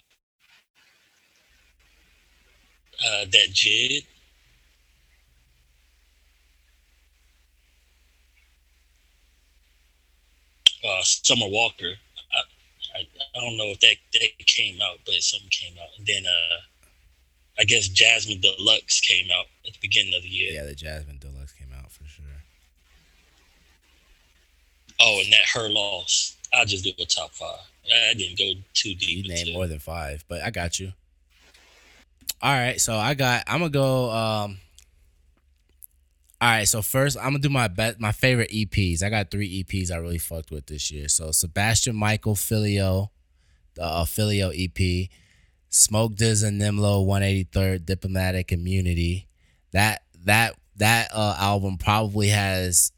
uh, 3.07 3.24
that 3.30 3.49
Jid. 3.53 4.05
Uh, 10.87 11.01
Summer 11.03 11.49
Walker. 11.49 11.93
I, 12.32 12.99
I, 12.99 13.07
I 13.37 13.41
don't 13.41 13.57
know 13.57 13.68
if 13.70 13.80
that, 13.80 13.97
that 14.12 14.47
came 14.47 14.78
out, 14.82 14.99
but 15.07 15.14
something 15.14 15.49
came 15.51 15.72
out. 15.82 15.89
And 15.97 16.07
then 16.07 16.24
uh, 16.26 16.57
I 17.59 17.65
guess 17.65 17.89
Jazmine 17.89 18.41
Deluxe 18.41 19.01
came 19.01 19.29
out 19.31 19.47
at 19.67 19.75
the 19.75 19.79
beginning 19.81 20.15
of 20.17 20.23
the 20.23 20.29
year. 20.29 20.53
Yeah, 20.53 20.65
the 20.65 20.75
Jazmine 20.75 21.21
Deluxe 21.21 21.53
came 21.53 21.69
out 21.77 21.91
for 21.93 22.05
sure. 22.05 22.25
Oh, 25.01 25.21
and 25.23 25.33
that 25.33 25.45
her 25.55 25.69
loss. 25.69 26.37
I'll 26.53 26.65
just 26.65 26.85
do 26.85 26.91
a 27.01 27.07
top 27.07 27.33
five. 27.33 27.59
I 27.91 28.11
I 28.11 28.15
didn't 28.15 28.39
go 28.39 28.53
too 28.75 28.95
deep. 28.95 29.27
You 29.27 29.35
named 29.35 29.53
more 29.53 29.67
than 29.67 29.79
five, 29.79 30.25
but 30.29 30.43
I 30.43 30.51
got 30.51 30.81
you. 30.81 30.93
All 32.43 32.53
right, 32.53 32.81
so 32.81 32.97
I 32.97 33.15
got. 33.15 33.45
I'm 33.47 33.61
gonna 33.61 33.71
go. 33.71 34.11
Um. 34.11 34.59
All 36.41 36.51
right, 36.51 36.69
so 36.69 36.83
first 36.83 37.17
I'm 37.17 37.31
gonna 37.31 37.39
do 37.39 37.49
my 37.49 37.69
best, 37.69 38.01
my 38.01 38.13
favorite 38.13 38.51
EPs. 38.51 39.03
I 39.03 39.11
got 39.11 39.31
three 39.31 39.65
EPs 39.65 39.91
I 39.91 39.97
really 39.97 40.19
fucked 40.19 40.51
with 40.51 40.67
this 40.67 40.91
year. 40.91 41.09
So 41.09 41.31
Sebastian 41.31 41.97
Mikael 41.97 42.35
Filio, 42.35 43.11
the 43.75 43.85
uh, 43.85 44.05
Filio 44.05 44.51
EP, 44.55 45.09
Smoke 45.75 46.14
Diz 46.14 46.45
and 46.45 46.57
Nym 46.57 46.79
Lo 46.79 47.05
183rd 47.05 47.85
Diplomatic 47.85 48.53
Immunity. 48.53 49.27
That 49.72 50.03
that 50.25 50.55
that 50.77 51.09
uh, 51.12 51.35
album 51.37 51.79
probably 51.79 52.29
has 52.29 52.93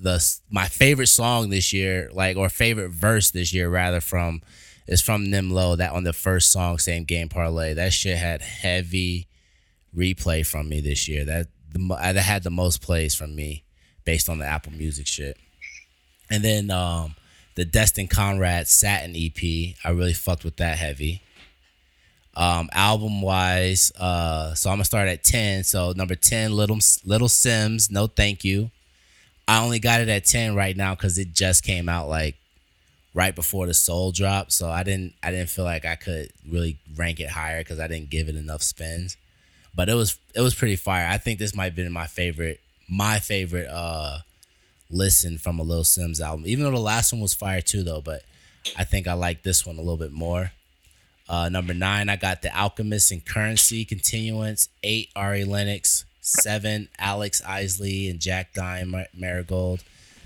the 0.00 0.24
my 0.48 0.68
favorite 0.68 1.08
song 1.08 1.50
this 1.50 1.72
year, 1.72 2.08
like 2.12 2.36
or 2.36 2.48
favorite 2.48 2.90
verse 2.90 3.32
this 3.32 3.52
year 3.52 3.68
rather 3.68 4.00
from 4.00 4.40
is 4.86 5.02
from 5.02 5.28
Nym 5.30 5.50
Lo. 5.50 5.74
That 5.74 5.92
on 5.92 6.04
the 6.04 6.12
first 6.12 6.52
song, 6.52 6.78
same 6.78 7.02
game 7.02 7.28
parlay. 7.28 7.74
That 7.74 7.92
shit 7.92 8.18
had 8.18 8.40
heavy 8.40 9.26
replay 9.94 10.46
from 10.46 10.68
me 10.68 10.80
this 10.80 11.08
year. 11.08 11.24
That 11.24 11.48
the 11.72 11.88
that 11.88 12.16
had 12.16 12.44
the 12.44 12.50
most 12.50 12.82
plays 12.82 13.16
from 13.16 13.34
me 13.34 13.64
based 14.04 14.28
on 14.28 14.38
the 14.38 14.46
Apple 14.46 14.72
Music 14.72 15.08
shit. 15.08 15.38
And 16.30 16.44
then 16.44 16.70
um 16.70 17.16
the 17.56 17.64
Destin 17.64 18.06
Conrad 18.06 18.68
Satin 18.68 19.16
EP, 19.16 19.74
I 19.82 19.90
really 19.90 20.12
fucked 20.12 20.44
with 20.44 20.58
that 20.58 20.78
heavy. 20.78 21.22
Um, 22.36 22.68
album 22.72 23.22
wise, 23.22 23.92
uh, 23.98 24.54
so 24.54 24.68
I'm 24.70 24.76
gonna 24.76 24.84
start 24.84 25.08
at 25.08 25.24
ten. 25.24 25.64
So 25.64 25.92
number 25.96 26.14
ten, 26.14 26.52
Little 26.52 26.78
Little 27.04 27.28
Simz, 27.28 27.90
No 27.90 28.06
Thank 28.06 28.44
You. 28.44 28.70
I 29.48 29.62
only 29.62 29.78
got 29.78 30.00
it 30.00 30.08
at 30.08 30.24
10 30.24 30.54
right 30.54 30.76
now 30.76 30.94
because 30.94 31.18
it 31.18 31.32
just 31.32 31.62
came 31.62 31.88
out 31.88 32.08
like 32.08 32.36
right 33.14 33.34
before 33.34 33.66
the 33.66 33.74
soul 33.74 34.10
drop. 34.12 34.50
So 34.50 34.68
I 34.68 34.82
didn't 34.82 35.14
I 35.22 35.30
didn't 35.30 35.50
feel 35.50 35.64
like 35.64 35.84
I 35.84 35.94
could 35.94 36.30
really 36.48 36.78
rank 36.96 37.20
it 37.20 37.30
higher 37.30 37.60
because 37.60 37.78
I 37.78 37.86
didn't 37.86 38.10
give 38.10 38.28
it 38.28 38.36
enough 38.36 38.62
spins. 38.62 39.16
But 39.74 39.88
it 39.88 39.94
was 39.94 40.18
it 40.34 40.40
was 40.40 40.54
pretty 40.54 40.76
fire. 40.76 41.06
I 41.08 41.18
think 41.18 41.38
this 41.38 41.54
might 41.54 41.66
have 41.66 41.76
been 41.76 41.92
my 41.92 42.06
favorite 42.06 42.60
my 42.88 43.18
favorite 43.18 43.68
uh 43.68 44.18
listen 44.90 45.38
from 45.38 45.58
a 45.58 45.62
Lil 45.62 45.84
Simz 45.84 46.20
album. 46.20 46.44
Even 46.46 46.64
though 46.64 46.70
the 46.70 46.78
last 46.78 47.12
one 47.12 47.22
was 47.22 47.34
fire 47.34 47.60
too 47.60 47.84
though, 47.84 48.00
but 48.00 48.22
I 48.76 48.82
think 48.84 49.06
I 49.06 49.12
like 49.12 49.42
this 49.42 49.64
one 49.64 49.76
a 49.76 49.80
little 49.80 49.96
bit 49.96 50.12
more. 50.12 50.50
Uh, 51.28 51.48
number 51.48 51.74
nine, 51.74 52.08
I 52.08 52.16
got 52.16 52.42
The 52.42 52.56
Alchemist 52.56 53.10
and 53.10 53.24
Curren$y 53.24 53.84
Continuance. 53.88 54.68
Eight, 54.82 55.10
Ari 55.16 55.44
Lennox. 55.44 56.04
Seven, 56.20 56.88
Alex 56.98 57.40
Isley 57.46 58.08
and 58.08 58.18
Jack 58.18 58.52
Dine 58.52 58.88
Mar- 58.90 59.06
Marigold. 59.14 59.84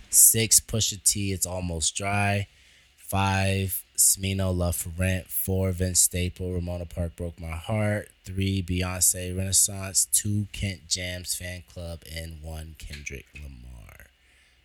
Six, 0.08 0.58
Pusha 0.58 1.02
T, 1.02 1.32
It's 1.32 1.46
Almost 1.46 1.94
Dry. 1.94 2.48
Five, 2.96 3.84
Smino, 3.98 4.56
Love 4.56 4.76
for 4.76 4.88
Rent. 4.90 5.26
Four, 5.28 5.72
Vince 5.72 6.00
Staple, 6.00 6.52
Ramona 6.52 6.86
Park 6.86 7.16
Broke 7.16 7.38
My 7.40 7.50
Heart. 7.50 8.08
Three, 8.24 8.62
Beyonce 8.62 9.36
Renaissance. 9.36 10.06
Two, 10.06 10.46
Kent 10.52 10.88
Jamz 10.88 11.36
Fan 11.36 11.64
Club. 11.72 12.00
And 12.14 12.42
one, 12.42 12.76
Kendrick 12.78 13.26
Lamar. 13.34 14.06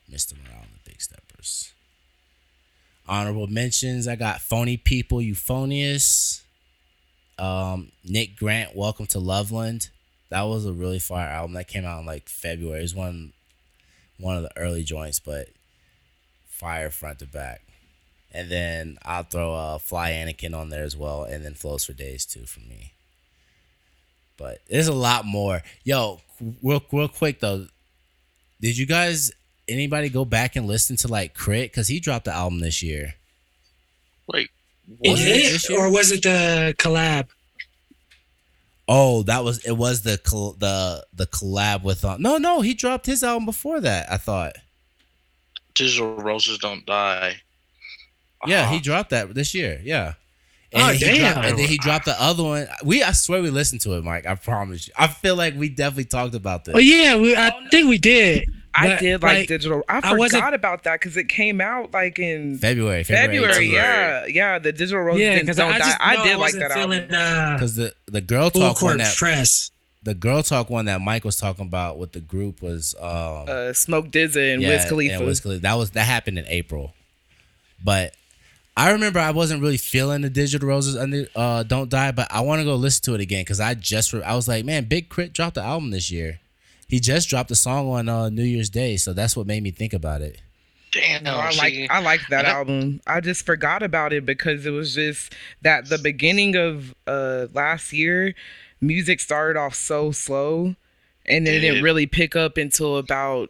Mr. 0.10 0.34
Morale 0.38 0.64
and 0.64 0.80
the 0.84 0.90
Big 0.90 1.02
Steppers. 1.02 1.74
Honorable 3.08 3.48
mentions, 3.48 4.08
I 4.08 4.16
got 4.16 4.42
Phony 4.42 4.78
People, 4.78 5.20
Euphonyus. 5.20 6.42
Um, 7.38 7.92
Nick 8.04 8.38
Grant, 8.38 8.76
Welcome 8.76 9.06
to 9.08 9.20
Loveland. 9.20 9.90
That 10.30 10.44
was 10.44 10.66
a 10.66 10.74
really 10.74 11.00
fire 11.00 11.28
album. 11.28 11.54
That 11.54 11.68
came 11.68 11.86
out 11.86 12.00
in 12.00 12.06
like 12.06 12.28
February. 12.28 12.80
It 12.80 12.84
was 12.84 12.96
one 12.96 13.34
one 14.18 14.38
of 14.38 14.44
the 14.44 14.58
early 14.58 14.84
joints, 14.84 15.20
but 15.20 15.50
fire 16.48 16.90
front 16.90 17.20
to 17.20 17.26
back. 17.26 17.62
And 18.32 18.50
then 18.50 18.98
I'll 19.04 19.24
throw 19.24 19.54
uh, 19.54 19.78
Fly 19.78 20.12
Anakin 20.12 20.58
on 20.58 20.70
there 20.70 20.84
as 20.84 20.98
well, 20.98 21.24
and 21.24 21.46
then 21.46 21.54
Flows 21.54 21.86
for 21.86 21.94
Days 21.94 22.26
too 22.26 22.46
for 22.46 22.62
me. 22.62 22.94
But 24.38 24.60
there's 24.70 24.88
a 24.88 24.94
lot 24.94 25.26
more. 25.26 25.62
Yo, 25.84 26.22
real 26.64 26.84
real 26.92 27.08
quick 27.08 27.40
though, 27.40 27.68
did 28.60 28.78
you 28.78 28.86
guys 28.86 29.32
anybody 29.68 30.10
go 30.10 30.26
back 30.26 30.56
and 30.56 30.68
listen 30.68 30.96
to 30.98 31.08
like 31.08 31.38
K.R.I.T.? 31.38 31.70
Cause 31.70 31.88
he 31.88 32.00
dropped 32.00 32.26
the 32.26 32.34
album 32.34 32.60
this 32.60 32.82
year. 32.84 33.16
Wait, 34.28 34.50
it 35.02 35.10
Was 35.12 35.22
it 35.22 35.28
hit, 35.28 35.52
this 35.54 35.70
year? 35.70 35.80
or 35.80 35.92
was 35.92 36.12
it 36.12 36.24
the 36.24 36.74
collab? 36.78 37.28
Oh, 38.88 39.24
that 39.24 39.44
was 39.44 39.66
it. 39.66 39.72
Was 39.74 40.02
the 40.04 40.18
col- 40.20 40.54
the 40.54 41.06
the 41.14 41.26
collab 41.26 41.84
with 41.84 42.06
uh, 42.06 42.18
no 42.20 42.38
no 42.38 42.62
he 42.62 42.74
dropped 42.76 43.06
his 43.08 43.24
album 43.24 43.46
before 43.46 43.80
that. 43.82 44.12
I 44.12 44.18
thought. 44.18 44.56
Digital 45.74 46.16
Roses 46.16 46.58
Don't 46.60 46.86
Die. 46.86 47.36
Yeah, 48.48 48.70
he 48.70 48.76
Uh-huh. 48.76 48.80
dropped 48.84 49.10
that 49.10 49.34
this 49.34 49.54
year. 49.56 49.82
Yeah. 49.84 50.14
And 50.72 50.84
Oh, 50.84 50.88
he 50.94 51.00
damn. 51.00 51.34
Dropped, 51.34 51.48
and 51.48 51.58
then 51.60 51.68
he 51.68 51.78
dropped 51.78 52.06
the 52.06 52.22
other 52.22 52.44
one. 52.44 52.68
We, 52.84 53.02
I 53.02 53.12
swear, 53.14 53.42
we 53.42 53.50
listened 53.50 53.82
to 53.82 53.94
it, 53.98 54.04
Mike. 54.04 54.26
I 54.26 54.36
promise 54.36 54.88
you. 54.88 54.94
I 54.98 55.08
feel 55.08 55.36
like 55.36 55.56
we 55.56 55.70
definitely 55.70 56.06
talked 56.06 56.36
about 56.36 56.66
this. 56.66 56.76
Oh 56.76 56.80
yeah, 56.80 57.18
we, 57.18 57.36
I 57.36 57.52
think 57.72 57.90
we 57.90 57.98
did. 57.98 58.48
I 58.78 58.88
But, 58.90 59.00
did 59.00 59.24
like, 59.24 59.48
digital. 59.48 59.84
I 59.88 59.98
I 59.98 60.02
forgot 60.02 60.18
wasn't- 60.20 60.54
about 60.56 60.84
that 60.84 61.00
because 61.00 61.16
it 61.16 61.30
came 61.30 61.62
out 61.62 61.94
like 61.94 62.20
in 62.20 62.58
February, 62.58 63.04
February, 63.06 63.54
February. 63.54 63.74
Yeah, 63.74 64.26
yeah. 64.26 64.60
The 64.60 64.74
digital 64.74 65.02
roses 65.02 65.22
Yeah, 65.22 65.30
didn't 65.36 65.42
because 65.44 65.58
don't 65.58 65.72
I 65.72 65.78
die. 65.78 65.86
just 65.86 65.98
I 66.02 66.16
know 66.18 66.24
did 66.24 66.32
like 66.32 66.40
wasn't 66.40 66.62
that 66.64 66.72
album. 66.72 66.92
feeling 67.08 67.14
uh, 67.16 67.54
Because 67.54 67.76
the 67.76 67.94
the 68.08 68.22
girl 68.22 68.50
talk 68.52 68.82
one 68.82 68.98
that 68.98 69.16
press. 69.16 69.72
the 70.04 70.14
girl 70.14 70.44
talk 70.44 70.70
one 70.70 70.86
that 70.86 71.00
Mike 71.00 71.24
was 71.24 71.38
talking 71.38 71.66
about 71.66 71.98
with 71.98 72.12
the 72.12 72.20
group 72.20 72.62
was 72.62 72.94
um 73.00 73.46
Uh, 73.48 73.72
Smoke 73.74 74.10
DZA 74.12 74.54
and 74.56 74.62
yeah, 74.62 74.70
Wiz 74.70 74.86
Khalifa. 74.86 75.16
and 75.16 75.26
Wiz 75.26 75.40
Khalifa. 75.40 75.62
That 75.62 75.76
was 75.76 75.92
that 75.92 76.04
happened 76.04 76.38
in 76.38 76.46
April, 76.48 76.94
but 77.84 78.14
I 78.78 78.92
remember 78.92 79.20
I 79.20 79.32
wasn't 79.32 79.62
really 79.62 79.78
feeling 79.78 80.22
the 80.22 80.30
Digital 80.30 80.68
Roses 80.68 80.98
under 80.98 81.28
uh 81.36 81.64
Don't 81.64 81.90
Die, 81.90 82.12
but 82.12 82.28
I 82.30 82.42
want 82.42 82.60
to 82.60 82.66
go 82.66 82.76
listen 82.76 83.04
to 83.06 83.14
it 83.16 83.22
again 83.22 83.42
because 83.42 83.62
I 83.62 83.74
just 83.74 84.12
re- 84.12 84.22
I 84.24 84.36
was 84.36 84.48
like, 84.50 84.66
man, 84.66 84.84
Big 84.84 85.10
K.R.I.T. 85.10 85.32
dropped 85.32 85.56
the 85.56 85.62
album 85.64 85.92
this 85.92 86.12
year. 86.12 86.40
He 86.88 87.00
just 87.00 87.30
dropped 87.30 87.52
a 87.52 87.56
song 87.56 87.90
on 87.90 88.08
uh, 88.10 88.30
New 88.30 88.44
Year's 88.44 88.70
Day, 88.70 88.98
so 88.98 89.14
that's 89.14 89.36
what 89.36 89.48
made 89.48 89.64
me 89.64 89.72
think 89.72 89.94
about 89.94 90.22
it. 90.22 90.40
Damn, 90.92 91.24
No, 91.24 91.36
I 91.36 91.52
like 91.56 91.74
I 91.90 92.00
liked 92.02 92.30
that 92.30 92.46
album. 92.46 93.02
I 93.06 93.20
just 93.20 93.46
forgot 93.46 93.84
about 93.84 94.14
it 94.14 94.26
because 94.26 94.66
it 94.66 94.72
was 94.72 94.96
just 94.96 95.34
that 95.62 95.90
the 95.90 95.98
beginning 95.98 96.56
of 96.56 96.96
uh 97.06 97.48
last 97.54 97.92
year, 97.92 98.34
music 98.80 99.20
started 99.20 99.60
off 99.60 99.76
so 99.76 100.12
slow, 100.12 100.76
and 101.26 101.46
then 101.46 101.56
it 101.56 101.60
didn't 101.60 101.84
really 101.84 102.06
pick 102.06 102.36
up 102.38 102.56
until 102.56 102.96
about 102.98 103.50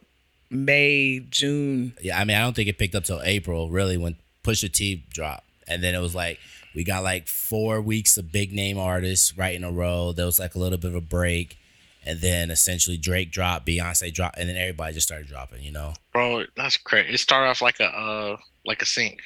May 0.50 1.20
June. 1.30 1.92
Yeah, 2.00 2.18
I 2.18 2.24
mean, 2.24 2.36
I 2.36 2.40
don't 2.40 2.56
think 2.56 2.68
it 2.68 2.78
picked 2.78 2.96
up 2.96 3.04
till 3.04 3.20
April, 3.22 3.70
really, 3.70 3.96
when 3.96 4.16
Pusha 4.42 4.72
T 4.72 5.04
dropped, 5.10 5.44
and 5.68 5.84
then 5.84 5.94
it 5.94 6.00
was 6.00 6.16
like 6.16 6.40
we 6.74 6.82
got 6.82 7.04
like 7.04 7.28
four 7.28 7.80
weeks 7.80 8.16
of 8.16 8.32
big 8.32 8.52
name 8.52 8.76
artists 8.76 9.36
right 9.38 9.54
in 9.54 9.62
a 9.62 9.70
row. 9.70 10.12
There 10.12 10.26
was 10.26 10.40
like 10.40 10.56
a 10.56 10.58
little 10.58 10.78
bit 10.78 10.88
of 10.88 10.96
a 10.96 11.00
break, 11.00 11.58
and 12.06 12.20
then 12.20 12.50
essentially 12.50 12.96
Drake 12.96 13.30
dropped, 13.30 13.66
Beyonce 13.66 14.12
dropped, 14.12 14.38
and 14.38 14.48
then 14.48 14.56
everybody 14.56 14.94
just 14.94 15.06
started 15.06 15.26
dropping. 15.26 15.62
You 15.62 15.72
know? 15.72 15.94
bro, 16.12 16.44
that's 16.56 16.76
crazy. 16.76 17.14
It 17.14 17.18
started 17.18 17.48
off 17.50 17.60
like 17.62 17.80
a 17.80 17.86
uh 17.86 18.36
like 18.64 18.82
a 18.82 18.86
sink. 18.86 19.20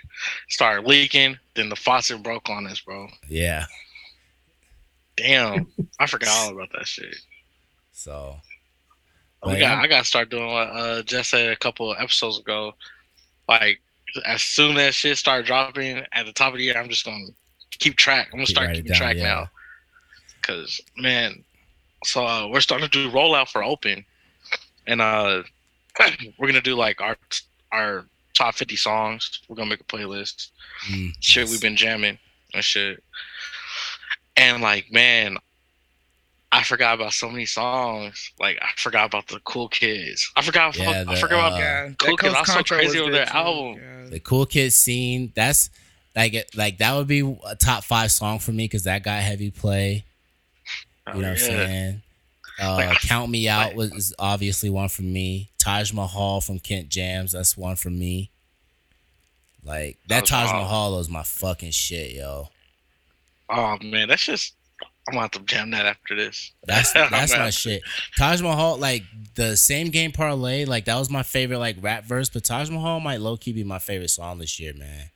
Started 0.49 0.87
leaking, 0.87 1.39
then 1.55 1.69
the 1.69 1.77
faucet 1.77 2.23
broke 2.23 2.49
on 2.49 2.67
us, 2.67 2.81
bro. 2.81 3.09
Yeah. 3.29 3.67
Damn, 5.17 5.67
I 6.01 6.07
forgot 6.07 6.31
all 6.31 6.55
about 6.55 6.71
that 6.73 6.87
shit. 6.87 7.17
So 7.93 8.37
we 9.47 9.59
got. 9.59 9.79
I 9.79 9.87
got 9.87 10.01
to 10.01 10.05
start 10.05 10.31
doing 10.31 10.47
what 10.47 10.69
uh 10.69 11.03
Jess 11.03 11.29
said 11.29 11.53
a 11.53 11.57
couple 11.57 11.93
of 11.93 11.99
episodes 12.01 12.39
ago. 12.39 12.75
Like 13.49 13.81
as 14.25 14.43
soon 14.43 14.77
as 14.77 14.95
shit 14.95 15.19
start 15.19 15.47
dropping 15.47 16.03
at 16.13 16.27
the 16.27 16.33
top 16.33 16.53
of 16.53 16.59
the 16.59 16.65
year, 16.65 16.77
I'm 16.77 16.89
just 16.89 17.05
gonna 17.05 17.27
keep 17.71 17.97
track. 17.97 18.29
I'm 18.33 18.39
gonna 18.39 18.47
Keep 18.47 18.57
start 18.57 18.75
keeping 18.75 18.89
down, 18.93 18.99
track 18.99 19.17
yeah. 19.17 19.23
now. 19.23 19.51
Cause 20.43 20.81
man, 20.97 21.45
so 22.05 22.27
uh, 22.27 22.47
we're 22.49 22.61
starting 22.61 22.89
to 22.89 22.91
do 22.91 23.11
rollout 23.11 23.49
for 23.49 23.63
open, 23.63 24.05
and 24.87 25.01
uh, 25.01 25.43
we're 26.39 26.47
gonna 26.47 26.61
do 26.61 26.75
like 26.77 27.01
our 27.01 27.17
our 27.73 28.05
top 28.35 28.55
50 28.55 28.77
songs. 28.77 29.41
We're 29.49 29.57
gonna 29.57 29.71
make 29.71 29.81
a 29.81 29.85
playlist. 29.85 30.51
Mm, 30.91 31.13
Shit, 31.21 31.43
nice. 31.45 31.51
we've 31.53 31.61
been 31.61 31.77
jamming 31.77 32.19
and 32.55 32.65
shit. 32.65 33.03
And 34.37 34.63
like, 34.63 34.91
man, 34.91 35.37
I 36.53 36.63
forgot 36.65 36.95
about 36.95 37.13
so 37.13 37.29
many 37.31 37.47
songs. 37.47 38.33
Like, 38.41 38.59
I 38.63 38.69
forgot 38.77 39.07
about 39.07 39.29
the 39.29 39.41
Cool 39.45 39.69
Kids. 39.69 40.31
I 40.37 40.43
forgot. 40.43 40.77
Yeah, 40.79 41.05
I 41.07 41.15
the, 41.15 41.17
forgot 41.17 41.49
about 41.49 41.53
uh, 41.53 41.57
Yeah, 41.63 41.91
Cool 41.99 42.17
Kids. 42.17 42.35
I'm 42.37 42.45
so 42.45 42.53
Contra 42.55 42.77
crazy 42.79 42.99
over 42.99 43.11
their 43.11 43.27
too. 43.27 43.33
album. 43.33 43.75
Yeah. 43.83 44.09
the 44.11 44.21
cool 44.21 44.47
Kids 44.47 44.75
scene. 44.75 45.33
That's 45.35 45.71
like 46.17 46.35
it- 46.35 46.57
like 46.57 46.79
that 46.79 46.97
would 46.97 47.07
be 47.07 47.21
a 47.47 47.55
top 47.57 47.85
five 47.85 48.11
song 48.11 48.39
for 48.39 48.53
me 48.53 48.65
because 48.65 48.85
that 48.85 49.03
got 49.05 49.21
heavy 49.23 49.51
play. 49.51 50.05
Oh, 51.13 51.17
You 51.17 51.23
know 51.23 51.29
what 51.29 51.41
I'm 51.41 51.45
saying? 51.47 52.03
Uh, 52.63 52.75
Like, 52.75 53.01
Count 53.01 53.31
Me 53.31 53.49
Out 53.49 53.77
like- 53.77 53.93
was 53.95 54.15
obviously 54.19 54.69
one 54.71 54.89
for 54.89 55.03
me. 55.03 55.51
Taj 55.59 55.93
Mahal 55.93 56.41
from 56.41 56.59
Kent 56.59 56.89
Jamz, 56.89 57.33
that's 57.33 57.57
one 57.57 57.77
for 57.77 57.91
me. 57.91 58.31
Like 59.63 59.99
that 60.09 60.27
Taj 60.27 60.47
Taj 60.47 60.53
Mahal. 60.53 60.63
Mahal 60.63 60.97
was 60.97 61.09
my 61.09 61.23
fucking 61.23 61.71
shit, 61.73 62.13
yo. 62.13 62.49
Oh 63.49 63.77
man, 63.83 64.09
that's 64.09 64.25
just. 64.25 64.55
I'm 65.09 65.15
gonna 65.15 65.23
have 65.23 65.31
to 65.33 65.41
jam 65.41 65.71
that 65.73 65.87
after 65.87 66.15
this. 66.15 66.53
That's 66.65 66.93
that's 66.95 67.33
my 67.37 67.51
shit. 67.51 67.83
Taj 68.17 68.41
Mahal, 68.43 68.77
like 68.79 69.03
the 69.35 69.57
same 69.57 69.89
game 69.89 70.13
parlay, 70.13 70.65
like 70.67 70.85
that 70.85 70.97
was 70.99 71.11
my 71.11 71.23
favorite 71.23 71.59
like 71.59 71.77
rap 71.81 72.05
verse, 72.05 72.29
but 72.29 72.45
Taj 72.45 72.71
Mahal 72.71 73.01
might 73.01 73.21
low 73.21 73.37
key 73.37 73.53
be 73.53 73.65
my 73.65 73.79
favorite 73.79 74.11
song 74.11 74.39
this 74.39 74.59
year, 74.61 74.73
man. 74.75 75.11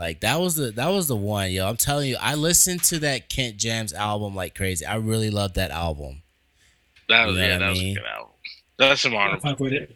Like 0.00 0.20
that 0.20 0.40
was 0.40 0.54
the 0.54 0.70
that 0.72 0.88
was 0.88 1.08
the 1.08 1.16
one, 1.16 1.50
yo. 1.50 1.68
I'm 1.68 1.76
telling 1.76 2.08
you, 2.08 2.16
I 2.18 2.34
listened 2.34 2.82
to 2.84 2.98
that 3.00 3.28
Kent 3.28 3.58
Jamz 3.58 3.92
album 3.94 4.34
like 4.34 4.54
crazy. 4.54 4.86
I 4.86 4.94
really 4.96 5.28
loved 5.28 5.56
that 5.56 5.70
album. 5.70 6.22
That 7.10 7.20
You 7.20 7.26
was 7.28 7.36
know 7.36 7.42
yeah, 7.42 7.52
what 7.52 7.62
I 7.62 7.66
that 7.66 7.70
was 7.70 7.80
a 7.80 7.94
good 7.94 8.04
album. 8.06 8.32
That's 8.78 9.00
some 9.02 9.14
honorable, 9.14 9.42
fuck 9.42 9.60
with 9.60 9.72
it. 9.74 9.94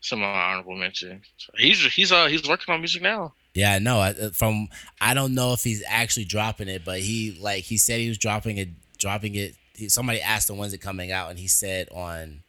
some 0.00 0.22
honorable 0.22 0.76
mention. 0.76 1.22
He's 1.56 1.84
he's 1.92 2.12
uh 2.12 2.26
he's 2.26 2.48
working 2.48 2.72
on 2.72 2.80
music 2.80 3.02
now. 3.02 3.34
Yeah, 3.54 3.72
I 3.72 3.80
know. 3.80 3.98
I, 3.98 4.10
uh, 4.10 4.30
from 4.30 4.68
I 5.00 5.14
don't 5.14 5.34
know 5.34 5.52
if 5.52 5.64
he's 5.64 5.82
actually 5.88 6.26
dropping 6.26 6.68
it, 6.68 6.84
but 6.84 7.00
he 7.00 7.36
like 7.40 7.64
he 7.64 7.76
said 7.76 7.98
he 7.98 8.08
was 8.08 8.18
dropping 8.18 8.58
it, 8.58 8.68
dropping 8.98 9.34
it. 9.34 9.56
He, 9.74 9.88
somebody 9.88 10.20
asked 10.20 10.48
him 10.48 10.58
when's 10.58 10.72
it 10.72 10.78
coming 10.80 11.10
out, 11.10 11.30
and 11.30 11.40
he 11.40 11.48
said 11.48 11.88
on. 11.90 12.44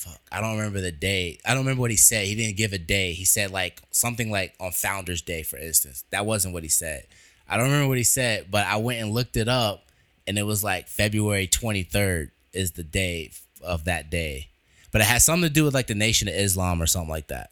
Fuck, 0.00 0.18
I 0.32 0.40
don't 0.40 0.56
remember 0.56 0.80
the 0.80 0.92
day. 0.92 1.38
I 1.44 1.50
don't 1.50 1.64
remember 1.64 1.82
what 1.82 1.90
he 1.90 1.96
said. 1.98 2.24
He 2.24 2.34
didn't 2.34 2.56
give 2.56 2.72
a 2.72 2.78
day. 2.78 3.12
He 3.12 3.26
said 3.26 3.50
like 3.50 3.82
something 3.90 4.30
like 4.30 4.54
on 4.58 4.72
Founders 4.72 5.20
Day, 5.20 5.42
for 5.42 5.58
instance. 5.58 6.04
That 6.08 6.24
wasn't 6.24 6.54
what 6.54 6.62
he 6.62 6.70
said. 6.70 7.06
I 7.46 7.58
don't 7.58 7.66
remember 7.66 7.88
what 7.88 7.98
he 7.98 8.04
said, 8.04 8.46
but 8.50 8.66
I 8.66 8.78
went 8.78 9.02
and 9.02 9.12
looked 9.12 9.36
it 9.36 9.46
up, 9.46 9.84
and 10.26 10.38
it 10.38 10.44
was 10.44 10.64
like 10.64 10.88
February 10.88 11.46
twenty 11.46 11.82
third 11.82 12.30
is 12.54 12.72
the 12.72 12.82
day 12.82 13.32
of 13.60 13.84
that 13.84 14.08
day. 14.08 14.48
But 14.90 15.02
it 15.02 15.04
has 15.04 15.22
something 15.22 15.46
to 15.46 15.52
do 15.52 15.64
with 15.64 15.74
like 15.74 15.86
the 15.86 15.94
Nation 15.94 16.28
of 16.28 16.34
Islam 16.34 16.80
or 16.80 16.86
something 16.86 17.10
like 17.10 17.26
that. 17.26 17.50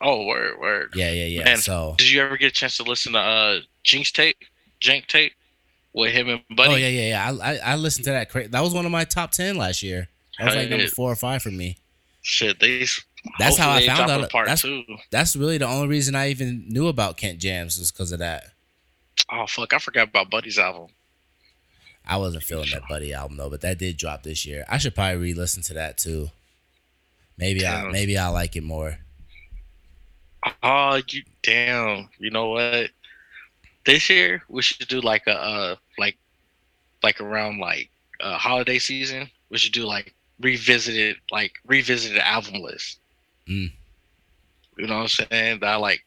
Oh 0.00 0.26
word 0.26 0.58
word. 0.58 0.92
Yeah, 0.96 1.12
yeah, 1.12 1.26
yeah. 1.26 1.44
Man, 1.44 1.58
so 1.58 1.94
Did 1.98 2.10
you 2.10 2.20
ever 2.20 2.36
get 2.36 2.48
a 2.48 2.50
chance 2.50 2.78
to 2.78 2.82
listen 2.82 3.12
to 3.12 3.20
uh 3.20 3.60
Jinx 3.84 4.10
tape, 4.10 4.38
Jank 4.80 5.06
tape, 5.06 5.34
with 5.92 6.12
him 6.12 6.30
and 6.30 6.40
Buddy? 6.50 6.72
Oh 6.72 6.74
yeah, 6.74 6.88
yeah, 6.88 7.08
yeah. 7.10 7.30
I 7.30 7.52
I, 7.52 7.58
I 7.58 7.76
listened 7.76 8.06
to 8.06 8.10
that. 8.10 8.28
Cra- 8.28 8.48
that 8.48 8.60
was 8.60 8.74
one 8.74 8.86
of 8.86 8.90
my 8.90 9.04
top 9.04 9.30
ten 9.30 9.56
last 9.56 9.84
year. 9.84 10.08
That 10.38 10.46
was 10.46 10.54
like 10.54 10.68
number 10.68 10.88
four 10.88 11.10
or 11.10 11.16
five 11.16 11.42
for 11.42 11.50
me. 11.50 11.78
Shit, 12.22 12.60
they. 12.60 12.84
That's 13.38 13.56
how 13.56 13.70
I 13.70 13.86
found 13.86 14.10
out- 14.10 14.30
Part 14.30 14.46
that's- 14.46 14.62
two. 14.62 14.84
That's 15.10 15.34
really 15.36 15.58
the 15.58 15.66
only 15.66 15.88
reason 15.88 16.14
I 16.14 16.30
even 16.30 16.64
knew 16.68 16.88
about 16.88 17.16
Kent 17.16 17.40
Jamz 17.40 17.78
was 17.78 17.90
because 17.90 18.12
of 18.12 18.18
that. 18.20 18.52
Oh 19.30 19.46
fuck, 19.46 19.72
I 19.72 19.78
forgot 19.78 20.08
about 20.08 20.30
Buddy's 20.30 20.58
album. 20.58 20.90
I 22.06 22.18
wasn't 22.18 22.44
feeling 22.44 22.70
that 22.72 22.82
Buddy 22.88 23.12
album 23.12 23.36
though, 23.36 23.50
but 23.50 23.62
that 23.62 23.78
did 23.78 23.96
drop 23.96 24.22
this 24.22 24.46
year. 24.46 24.64
I 24.68 24.78
should 24.78 24.94
probably 24.94 25.16
re-listen 25.20 25.62
to 25.64 25.74
that 25.74 25.98
too. 25.98 26.30
Maybe 27.36 27.66
I 27.66 27.90
maybe 27.90 28.16
I 28.16 28.28
like 28.28 28.54
it 28.56 28.62
more. 28.62 28.98
Oh, 30.62 31.00
you 31.08 31.22
damn! 31.42 32.08
You 32.18 32.30
know 32.30 32.50
what? 32.50 32.90
This 33.84 34.08
year 34.08 34.42
we 34.48 34.62
should 34.62 34.86
do 34.88 35.00
like 35.00 35.26
a 35.26 35.32
uh 35.34 35.76
like 35.98 36.16
like 37.02 37.20
around 37.20 37.58
like 37.58 37.90
uh 38.20 38.36
holiday 38.38 38.78
season. 38.78 39.28
We 39.50 39.58
should 39.58 39.72
do 39.72 39.84
like 39.84 40.14
revisited 40.40 41.16
like 41.30 41.52
revisited 41.66 42.18
album 42.18 42.62
list. 42.62 42.98
Mm. 43.48 43.72
You 44.76 44.86
know 44.86 44.96
what 44.96 45.02
I'm 45.20 45.26
saying? 45.30 45.60
That 45.60 45.76
like, 45.80 46.04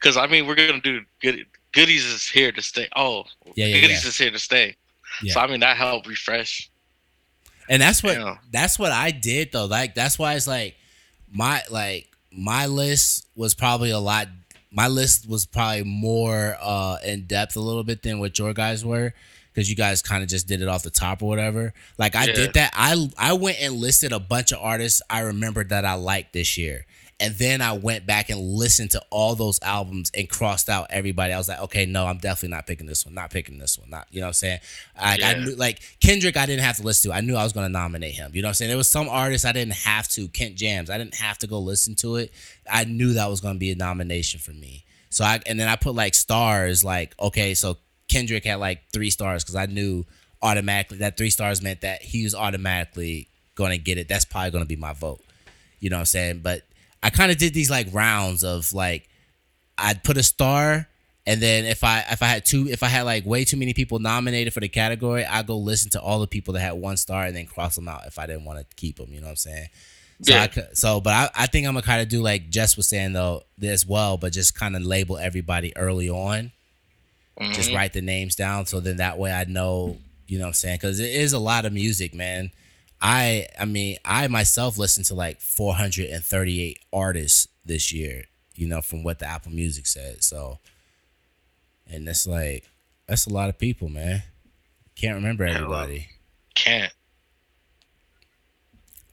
cause 0.00 0.16
I 0.16 0.26
mean 0.26 0.46
we're 0.46 0.54
gonna 0.54 0.80
do 0.80 1.00
good. 1.20 1.46
Goodies 1.72 2.04
is 2.04 2.28
here 2.28 2.52
to 2.52 2.62
stay. 2.62 2.88
Oh, 2.94 3.24
Yeah, 3.56 3.66
yeah, 3.66 3.80
goodies 3.80 4.04
yeah. 4.04 4.08
is 4.08 4.16
here 4.18 4.30
to 4.30 4.38
stay. 4.38 4.76
Yeah. 5.22 5.34
So 5.34 5.40
I 5.40 5.46
mean 5.48 5.60
that 5.60 5.76
helped 5.76 6.06
refresh. 6.06 6.70
And 7.68 7.80
that's 7.82 8.02
what 8.02 8.16
Yeah. 8.16 8.36
that's 8.52 8.78
what 8.78 8.92
I 8.92 9.10
did 9.10 9.52
though. 9.52 9.66
Like 9.66 9.94
that's 9.94 10.18
why 10.18 10.34
it's 10.34 10.46
like 10.46 10.76
my 11.32 11.62
like 11.70 12.08
my 12.30 12.66
list 12.66 13.26
was 13.34 13.54
probably 13.54 13.90
a 13.90 13.98
lot 13.98 14.28
my 14.70 14.88
list 14.88 15.28
was 15.28 15.46
probably 15.46 15.84
more 15.84 16.56
uh 16.60 16.98
in 17.04 17.26
depth 17.26 17.56
a 17.56 17.60
little 17.60 17.84
bit 17.84 18.02
than 18.02 18.18
what 18.18 18.38
your 18.38 18.52
guys 18.52 18.84
were 18.84 19.14
because 19.54 19.70
you 19.70 19.76
guys 19.76 20.02
kind 20.02 20.22
of 20.24 20.28
just 20.28 20.48
did 20.48 20.60
it 20.60 20.68
off 20.68 20.82
the 20.82 20.90
top 20.90 21.22
or 21.22 21.28
whatever. 21.28 21.72
Like 21.96 22.16
I 22.16 22.24
Yeah. 22.26 22.32
did 22.34 22.54
that. 22.54 22.72
I 22.74 23.08
I 23.16 23.34
went 23.34 23.58
and 23.60 23.76
listed 23.76 24.12
a 24.12 24.18
bunch 24.20 24.50
of 24.52 24.58
artists 24.60 25.00
I 25.08 25.20
remembered 25.20 25.68
that 25.68 25.84
I 25.84 25.94
liked 25.94 26.32
this 26.32 26.58
year. 26.58 26.86
And 27.20 27.32
then 27.36 27.62
I 27.62 27.74
went 27.74 28.06
back 28.06 28.28
and 28.28 28.40
listened 28.40 28.90
to 28.90 29.02
all 29.08 29.36
those 29.36 29.60
albums 29.62 30.10
and 30.16 30.28
crossed 30.28 30.68
out 30.68 30.88
everybody. 30.90 31.32
I 31.32 31.38
was 31.38 31.48
like, 31.48 31.60
okay, 31.60 31.86
no, 31.86 32.06
I'm 32.06 32.18
definitely 32.18 32.48
not 32.56 32.66
picking 32.66 32.88
this 32.88 33.06
one. 33.06 33.14
Not 33.14 33.30
picking 33.30 33.56
this 33.56 33.78
one. 33.78 33.88
Not, 33.88 34.08
you 34.10 34.18
know 34.18 34.26
what 34.26 34.30
I'm 34.30 34.34
saying? 34.34 34.58
Like 35.00 35.22
I 35.22 35.34
knew, 35.34 35.54
like 35.54 35.78
Kendrick, 36.00 36.36
I 36.36 36.44
didn't 36.44 36.64
have 36.64 36.76
to 36.78 36.82
listen 36.82 37.12
to. 37.12 37.16
I 37.16 37.20
knew 37.20 37.36
I 37.36 37.44
was 37.44 37.52
going 37.52 37.66
to 37.66 37.72
nominate 37.72 38.14
him. 38.16 38.32
You 38.34 38.42
know 38.42 38.46
what 38.46 38.50
I'm 38.50 38.54
saying? 38.54 38.68
There 38.68 38.76
was 38.76 38.90
some 38.90 39.08
artists 39.08 39.44
I 39.46 39.52
didn't 39.52 39.74
have 39.74 40.08
to. 40.08 40.26
Kent 40.26 40.56
Jamz, 40.56 40.90
I 40.90 40.98
didn't 40.98 41.14
have 41.14 41.38
to 41.38 41.46
go 41.46 41.60
listen 41.60 41.94
to 41.96 42.16
it. 42.16 42.32
I 42.68 42.82
knew 42.82 43.12
that 43.12 43.30
was 43.30 43.40
going 43.40 43.54
to 43.54 43.60
be 43.60 43.70
a 43.70 43.76
nomination 43.76 44.40
for 44.40 44.50
me. 44.50 44.84
So 45.08 45.24
I 45.24 45.38
and 45.46 45.58
then 45.58 45.68
I 45.68 45.76
put 45.76 45.94
like 45.94 46.16
stars. 46.16 46.82
Like 46.82 47.14
okay, 47.20 47.54
so 47.54 47.78
Kendrick 48.14 48.44
had 48.44 48.56
like 48.56 48.82
three 48.92 49.10
stars 49.10 49.42
because 49.42 49.56
I 49.56 49.66
knew 49.66 50.04
automatically 50.40 50.98
that 50.98 51.16
three 51.16 51.30
stars 51.30 51.60
meant 51.60 51.80
that 51.80 52.02
he 52.02 52.22
was 52.22 52.34
automatically 52.34 53.28
going 53.56 53.72
to 53.72 53.78
get 53.78 53.98
it. 53.98 54.08
That's 54.08 54.24
probably 54.24 54.52
going 54.52 54.64
to 54.64 54.68
be 54.68 54.76
my 54.76 54.92
vote. 54.92 55.20
You 55.80 55.90
know 55.90 55.96
what 55.96 56.00
I'm 56.00 56.06
saying? 56.06 56.40
But 56.42 56.62
I 57.02 57.10
kind 57.10 57.32
of 57.32 57.38
did 57.38 57.54
these 57.54 57.70
like 57.70 57.88
rounds 57.92 58.44
of 58.44 58.72
like 58.72 59.08
I'd 59.76 60.04
put 60.04 60.16
a 60.16 60.22
star 60.22 60.88
and 61.26 61.40
then 61.40 61.64
if 61.64 61.82
I 61.82 62.04
if 62.10 62.22
I 62.22 62.26
had 62.26 62.44
two 62.44 62.68
if 62.68 62.82
I 62.82 62.88
had 62.88 63.02
like 63.02 63.24
way 63.24 63.44
too 63.44 63.56
many 63.56 63.72
people 63.72 63.98
nominated 63.98 64.52
for 64.52 64.60
the 64.60 64.68
category, 64.68 65.24
I 65.24 65.42
go 65.42 65.56
listen 65.56 65.90
to 65.92 66.00
all 66.00 66.20
the 66.20 66.26
people 66.26 66.54
that 66.54 66.60
had 66.60 66.72
one 66.72 66.96
star 66.96 67.24
and 67.24 67.34
then 67.34 67.46
cross 67.46 67.74
them 67.74 67.88
out 67.88 68.06
if 68.06 68.18
I 68.18 68.26
didn't 68.26 68.44
want 68.44 68.60
to 68.60 68.76
keep 68.76 68.96
them. 68.96 69.08
You 69.10 69.20
know 69.20 69.26
what 69.26 69.30
I'm 69.30 69.36
saying? 69.36 69.68
So 70.22 70.34
Yeah. 70.34 70.42
I 70.42 70.46
could, 70.48 70.76
so 70.76 71.00
but 71.00 71.12
I, 71.12 71.30
I 71.34 71.46
think 71.46 71.66
I'm 71.66 71.74
gonna 71.74 71.84
kind 71.84 72.02
of 72.02 72.08
do 72.08 72.22
like 72.22 72.50
Jess 72.50 72.76
was 72.76 72.86
saying 72.86 73.14
though 73.14 73.42
as 73.62 73.86
well, 73.86 74.16
but 74.16 74.32
just 74.32 74.54
kind 74.54 74.76
of 74.76 74.82
label 74.82 75.16
everybody 75.16 75.76
early 75.76 76.10
on. 76.10 76.52
Just 77.52 77.70
Mhm. 77.70 77.74
write 77.74 77.92
the 77.92 78.00
names 78.00 78.36
down 78.36 78.66
so 78.66 78.78
then 78.80 78.98
that 78.98 79.18
way 79.18 79.32
I 79.32 79.44
know 79.44 79.98
you 80.26 80.38
know 80.38 80.44
what 80.44 80.48
I'm 80.48 80.54
saying 80.54 80.76
because 80.76 81.00
it 81.00 81.10
is 81.10 81.32
a 81.32 81.38
lot 81.38 81.64
of 81.64 81.72
music, 81.72 82.14
man. 82.14 82.50
I 83.00 83.48
I 83.58 83.64
mean 83.64 83.98
I 84.04 84.28
myself 84.28 84.78
listened 84.78 85.06
to 85.06 85.14
like 85.14 85.40
438 85.40 86.78
artists 86.92 87.48
this 87.64 87.92
year, 87.92 88.24
you 88.54 88.66
know, 88.68 88.80
from 88.80 89.02
what 89.02 89.18
the 89.18 89.26
Apple 89.26 89.52
Music 89.52 89.86
said. 89.86 90.22
So, 90.22 90.58
and 91.90 92.08
it's 92.08 92.26
like 92.26 92.64
that's 93.06 93.26
a 93.26 93.30
lot 93.30 93.48
of 93.48 93.58
people, 93.58 93.88
man. 93.88 94.22
Can't 94.96 95.16
remember 95.16 95.44
everybody. 95.44 96.08
Can't. 96.54 96.92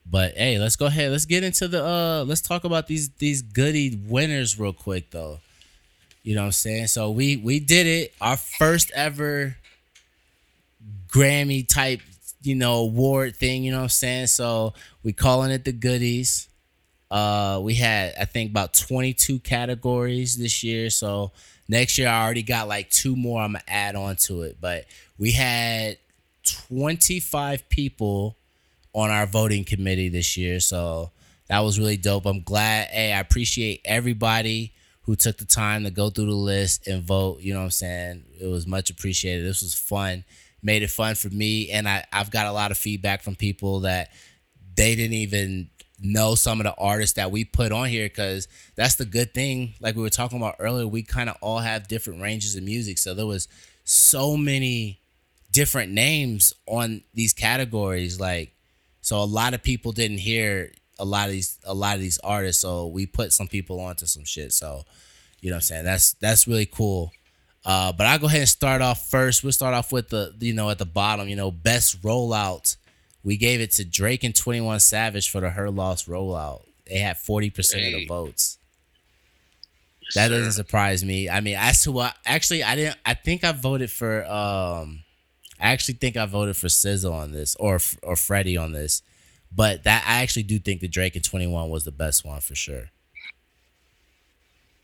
But 0.06 0.36
hey, 0.36 0.60
let's 0.60 0.76
go 0.76 0.88
ahead. 0.88 1.12
Let's 1.12 1.26
get 1.26 1.44
into 1.44 1.68
the 1.68 1.84
uh 1.86 2.24
let's 2.26 2.42
talk 2.42 2.64
about 2.64 2.88
these 2.88 3.10
these 3.18 3.42
goody 3.42 3.96
winners 4.08 4.60
real 4.60 4.74
quick 4.74 5.12
though. 5.12 5.40
You 6.24 6.36
know 6.36 6.42
what 6.42 6.48
I'm 6.48 6.52
saying? 6.52 6.88
So 6.88 7.12
we 7.12 7.38
we 7.38 7.60
did 7.60 7.88
it. 7.88 8.14
Our 8.22 8.38
first 8.38 8.92
ever 8.92 9.56
Grammy 11.08 11.68
type, 11.68 12.02
you 12.42 12.56
know, 12.56 12.76
award 12.76 13.36
thing, 13.36 13.64
you 13.64 13.72
know 13.72 13.78
what 13.78 13.84
I'm 13.84 13.90
saying? 13.90 14.28
So 14.28 14.74
we 15.04 15.14
calling 15.14 15.52
it 15.52 15.66
the 15.66 15.72
goodies. 15.72 16.48
Uh 17.10 17.60
we 17.64 17.74
had 17.74 18.14
I 18.20 18.26
think 18.26 18.52
about 18.52 18.74
22 18.74 19.40
categories 19.40 20.38
this 20.38 20.64
year. 20.64 20.90
So 20.90 21.32
next 21.68 21.98
year 21.98 22.08
I 22.08 22.24
already 22.24 22.44
got 22.44 22.68
like 22.68 22.90
two 22.90 23.16
more 23.16 23.42
I'm 23.42 23.54
gonna 23.54 23.64
add 23.68 23.96
on 23.96 24.16
to 24.18 24.44
it. 24.44 24.58
But 24.62 24.86
we 25.18 25.32
had 25.32 25.98
25 26.44 27.68
people 27.70 28.38
on 28.94 29.10
our 29.10 29.26
voting 29.26 29.64
committee 29.64 30.10
this 30.10 30.38
year. 30.38 30.60
So 30.60 31.12
that 31.48 31.60
was 31.60 31.80
really 31.80 31.98
dope. 31.98 32.26
I'm 32.26 32.42
glad. 32.42 32.88
Hey, 32.90 33.12
I 33.12 33.20
appreciate 33.20 33.82
everybody 33.86 34.74
who 35.12 35.16
took 35.18 35.38
the 35.38 35.44
time 35.44 35.84
to 35.84 35.92
go 35.92 36.10
through 36.10 36.28
the 36.28 36.32
list 36.32 36.88
and 36.88 37.04
vote. 37.04 37.42
You 37.42 37.52
know 37.52 37.60
what 37.60 37.66
I'm 37.66 37.72
saying? 37.72 38.24
It 38.40 38.46
was 38.46 38.66
much 38.66 38.90
appreciated. 38.90 39.46
This 39.46 39.62
was 39.62 39.74
fun. 39.74 40.24
Made 40.64 40.84
it 40.84 40.90
fun 40.90 41.16
for 41.16 41.28
me. 41.28 41.70
And 41.70 41.86
I, 41.86 42.06
I've 42.14 42.32
got 42.32 42.46
a 42.46 42.54
lot 42.54 42.72
of 42.72 42.78
feedback 42.78 43.22
from 43.22 43.36
people 43.36 43.82
that 43.82 44.12
they 44.74 44.96
didn't 44.96 45.18
even 45.18 45.70
know 46.00 46.36
some 46.36 46.62
of 46.62 46.64
the 46.64 46.74
artists 46.76 47.18
that 47.18 47.30
we 47.30 47.44
put 47.44 47.74
on 47.74 47.90
here 47.90 48.06
because 48.06 48.48
that's 48.78 48.96
the 48.96 49.04
good 49.04 49.34
thing. 49.34 49.74
Like 49.82 49.98
we 49.98 50.02
were 50.02 50.10
talking 50.10 50.38
about 50.38 50.56
earlier, 50.60 50.88
we 50.88 51.04
kind 51.04 51.30
of 51.30 51.36
all 51.42 51.60
have 51.60 51.90
different 51.90 52.22
ranges 52.22 52.56
of 52.56 52.64
music. 52.64 52.98
So 52.98 53.14
there 53.14 53.26
was 53.26 53.50
so 53.84 54.38
many 54.38 55.02
different 55.52 55.92
names 55.92 56.54
on 56.68 57.04
these 57.14 57.34
categories. 57.34 58.18
Like, 58.18 58.54
so 59.02 59.22
a 59.22 59.26
lot 59.26 59.54
of 59.54 59.62
people 59.62 59.92
didn't 59.92 60.20
hear 60.20 60.72
a 61.02 61.06
lot 61.06 61.26
of 61.28 61.32
these 61.32 61.60
a 61.66 61.74
lot 61.74 61.96
of 61.96 62.02
these 62.02 62.20
artists. 62.24 62.62
So 62.62 62.88
we 62.88 63.06
put 63.06 63.34
some 63.34 63.48
people 63.48 63.80
onto 63.80 64.06
some 64.06 64.24
shit. 64.26 64.54
So 64.54 64.84
you 65.42 65.50
know 65.50 65.56
what 65.56 65.64
I'm 65.64 65.64
saying? 65.64 65.86
That's 65.86 66.14
that's 66.14 66.48
really 66.48 66.68
cool. 66.68 67.12
Uh, 67.66 67.92
but 67.92 68.08
I'll 68.08 68.18
go 68.20 68.26
ahead 68.28 68.40
and 68.42 68.50
start 68.50 68.82
off 68.82 69.10
first. 69.10 69.44
We'll 69.44 69.52
start 69.52 69.74
off 69.74 69.92
with 69.92 70.10
the 70.10 70.34
you 70.40 70.54
know 70.54 70.70
at 70.70 70.78
the 70.80 70.86
bottom, 70.86 71.28
you 71.28 71.36
know, 71.36 71.52
best 71.52 72.02
rollout. 72.02 72.76
We 73.24 73.38
gave 73.38 73.62
it 73.62 73.72
to 73.74 73.86
Drake 73.86 74.24
and 74.24 74.36
21 74.36 74.80
Savage 74.80 75.30
for 75.30 75.42
the 75.42 75.52
Her 75.52 75.70
Loss 75.70 76.06
rollout. 76.08 76.64
They 76.88 76.98
had 76.98 77.18
40% 77.18 77.58
of 77.88 77.94
the 77.94 78.06
votes. 78.08 78.58
Yes, 80.02 80.16
That 80.16 80.30
sir. 80.30 80.38
doesn't 80.38 80.52
surprise 80.54 81.04
me. 81.06 81.30
I 81.30 81.40
mean, 81.42 81.56
as 81.58 81.84
to 81.84 81.92
what 81.92 82.16
actually 82.26 82.64
I 82.64 82.76
didn't 82.76 82.98
I 83.06 83.14
think 83.14 83.44
I 83.44 83.52
voted 83.52 83.92
for 83.92 84.26
um 84.26 85.04
I 85.60 85.72
actually 85.72 85.96
think 85.96 86.18
I 86.18 86.26
voted 86.26 86.58
for 86.58 86.68
SZA 86.68 87.12
on 87.14 87.32
this 87.32 87.56
or 87.58 87.80
or 88.02 88.16
Freddie 88.16 88.58
on 88.58 88.72
this. 88.72 89.04
But 89.54 89.84
that 89.84 90.04
I 90.08 90.22
actually 90.22 90.44
do 90.44 90.60
think 90.60 90.82
the 90.82 90.88
Drake 90.88 91.16
and 91.16 91.24
21 91.24 91.70
was 91.70 91.84
the 91.84 91.92
best 91.92 92.24
one 92.26 92.40
for 92.40 92.56
sure. 92.56 92.90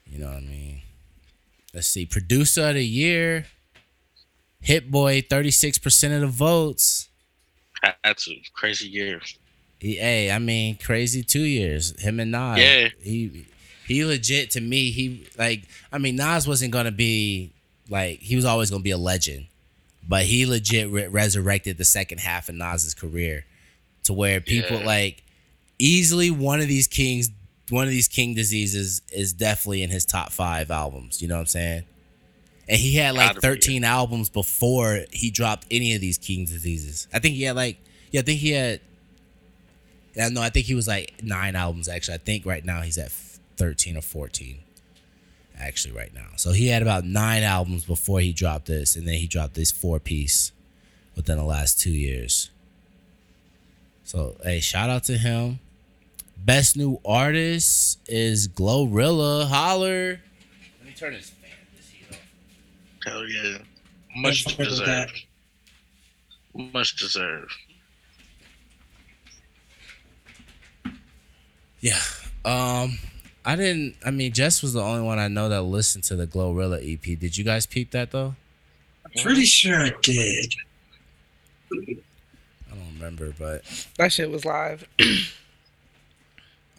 You 0.05 0.19
know 0.19 0.27
what 0.27 0.37
I 0.37 0.41
mean? 0.41 0.81
Let's 1.73 1.87
see. 1.87 2.05
Producer 2.05 2.69
of 2.69 2.75
the 2.75 2.85
year. 2.85 3.45
Hit 4.59 4.89
Boy, 4.91 5.21
36% 5.21 6.15
of 6.15 6.21
the 6.21 6.27
votes. 6.27 7.09
That's 8.03 8.27
a 8.27 8.41
crazy 8.53 8.87
year. 8.87 9.21
He, 9.79 9.95
hey, 9.95 10.31
I 10.31 10.39
mean, 10.39 10.77
crazy 10.77 11.23
two 11.23 11.43
years. 11.43 11.99
Him 12.01 12.19
and 12.19 12.31
Nas. 12.31 12.57
Yeah. 12.57 12.89
He 12.99 13.45
he 13.87 14.03
legit 14.03 14.51
to 14.51 14.61
me. 14.61 14.91
He 14.91 15.27
like 15.37 15.63
I 15.91 15.99
mean 15.99 16.15
Nas 16.15 16.47
wasn't 16.47 16.73
gonna 16.73 16.91
be 16.91 17.51
like 17.89 18.19
he 18.19 18.35
was 18.35 18.43
always 18.43 18.71
gonna 18.71 18.81
be 18.81 18.91
a 18.91 18.97
legend, 18.97 19.45
but 20.07 20.23
he 20.23 20.47
legit 20.47 20.89
re- 20.89 21.07
resurrected 21.07 21.77
the 21.77 21.85
second 21.85 22.19
half 22.19 22.49
of 22.49 22.55
Nas's 22.55 22.95
career 22.95 23.45
to 24.07 24.13
where 24.13 24.41
people 24.41 24.79
Yeah. 24.79 24.85
like 24.85 25.23
easily 25.79 26.29
one 26.31 26.59
of 26.59 26.67
these 26.67 26.87
kings, 26.87 27.29
one 27.69 27.83
of 27.85 27.89
these 27.91 28.07
king 28.07 28.33
diseases 28.33 29.01
is 29.11 29.31
definitely 29.33 29.83
in 29.83 29.89
his 29.89 30.05
top 30.05 30.31
five 30.31 30.71
albums. 30.71 31.21
You 31.21 31.27
know 31.27 31.35
what 31.35 31.41
I'm 31.41 31.45
saying? 31.47 31.83
And 32.67 32.77
he 32.77 32.95
had 32.95 33.15
like 33.15 33.27
Gotta 33.35 33.39
be. 33.41 33.47
13 33.47 33.83
albums 33.83 34.29
before 34.29 35.05
he 35.11 35.29
dropped 35.31 35.67
any 35.71 35.93
of 35.95 36.01
these 36.01 36.17
king 36.17 36.45
diseases. 36.45 37.07
I 37.13 37.19
think 37.19 37.35
he 37.35 37.43
had 37.43 37.55
like 37.55 37.77
yeah, 38.11 38.21
I 38.21 38.23
think 38.23 38.39
he 38.39 38.51
had 38.51 38.81
yeah, 40.15 40.29
no, 40.29 40.41
I 40.41 40.49
think 40.49 40.65
he 40.65 40.73
was 40.73 40.87
like 40.87 41.13
nine 41.23 41.55
albums 41.55 41.87
actually. 41.87 42.15
I 42.15 42.19
think 42.19 42.45
right 42.45 42.65
now 42.65 42.81
he's 42.81 42.97
at 42.97 43.11
13 43.57 43.97
or 43.97 44.01
14 44.01 44.59
actually 45.59 45.93
right 45.93 46.13
now. 46.13 46.27
So 46.37 46.51
he 46.51 46.67
had 46.67 46.81
about 46.81 47.03
nine 47.05 47.43
albums 47.43 47.85
before 47.85 48.19
he 48.19 48.31
dropped 48.33 48.65
this, 48.67 48.95
and 48.95 49.07
then 49.07 49.15
he 49.15 49.27
dropped 49.27 49.53
this 49.55 49.71
four 49.71 49.99
piece 49.99 50.51
within 51.15 51.37
the 51.37 51.43
last 51.43 51.79
two 51.79 51.91
years. 51.91 52.49
So 54.07 54.37
hey, 54.41 54.61
shout 54.61 54.89
out 54.89 55.03
to 55.03 55.17
him. 55.17 55.59
Best 56.37 56.77
new 56.77 57.01
artist 57.03 57.99
is 58.07 58.47
Glorilla. 58.47 59.45
Holler. 59.49 60.21
Let 60.79 60.87
me 60.87 60.93
turn 60.95 61.11
this 61.11 61.31
fan. 61.31 61.49
This 61.75 61.89
heat 61.89 62.05
off. 62.09 62.17
Hell 63.05 63.27
yeah. 63.27 63.57
Much 64.15 64.45
Let's 64.45 64.57
work 64.57 64.69
with 64.69 64.85
that. 64.85 65.09
deserved. 65.09 66.73
Much 66.73 66.95
deserved. 66.95 67.51
Yeah. 71.81 71.99
Um, 72.45 72.99
I 73.43 73.57
didn't. 73.57 73.97
I 74.05 74.11
mean, 74.11 74.31
Jess 74.31 74.61
was 74.61 74.71
the 74.71 74.81
only 74.81 75.05
one 75.05 75.19
I 75.19 75.27
know 75.27 75.49
that 75.49 75.63
listened 75.63 76.05
to 76.05 76.15
the 76.15 76.27
Glorilla 76.27 76.77
EP. 76.81 77.19
Did 77.19 77.35
you 77.35 77.43
guys 77.43 77.65
peep 77.65 77.91
that 77.91 78.11
though? 78.11 78.35
I'm 79.05 79.21
Pretty 79.21 79.43
sure 79.43 79.81
I 79.81 79.91
did. 80.01 80.55
I 82.77 82.83
don't 82.83 82.93
remember, 82.95 83.33
but 83.37 83.63
That 83.97 84.11
shit 84.13 84.29
was 84.29 84.45
live. 84.45 84.87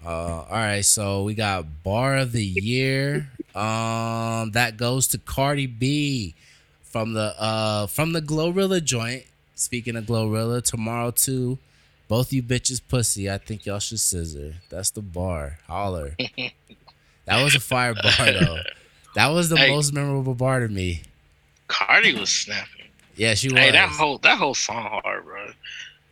uh, 0.04 0.08
all 0.08 0.46
right. 0.50 0.84
So 0.84 1.24
we 1.24 1.34
got 1.34 1.82
Bar 1.82 2.16
of 2.18 2.32
the 2.32 2.44
Year. 2.44 3.30
Um, 3.54 4.52
that 4.52 4.76
goes 4.76 5.06
to 5.08 5.18
Cardi 5.18 5.66
B 5.66 6.34
from 6.82 7.12
the 7.14 7.34
uh 7.40 7.86
from 7.86 8.12
the 8.12 8.22
Glorilla 8.22 8.82
joint. 8.82 9.24
Speaking 9.54 9.96
of 9.96 10.04
Glorilla, 10.04 10.62
tomorrow 10.62 11.10
too. 11.10 11.58
Both 12.06 12.32
you 12.32 12.42
bitches 12.42 12.80
pussy. 12.88 13.30
I 13.30 13.36
think 13.38 13.66
y'all 13.66 13.80
should 13.80 14.00
scissor. 14.00 14.54
That's 14.70 14.90
the 14.90 15.02
bar. 15.02 15.58
Holler. 15.66 16.16
that 17.26 17.42
was 17.44 17.54
a 17.54 17.60
fire 17.60 17.94
bar 17.94 18.32
though. 18.32 18.60
That 19.14 19.28
was 19.28 19.48
the 19.48 19.56
Hey. 19.56 19.70
most 19.70 19.92
memorable 19.92 20.34
bar 20.34 20.60
to 20.60 20.68
me. 20.68 21.02
Cardi 21.66 22.14
was 22.14 22.30
snapping. 22.30 22.86
Yeah, 23.16 23.34
she 23.34 23.48
was. 23.48 23.58
Hey, 23.58 23.72
that 23.72 23.88
whole 23.88 24.18
that 24.18 24.38
whole 24.38 24.54
song 24.54 24.84
hard, 25.02 25.24
bro. 25.24 25.50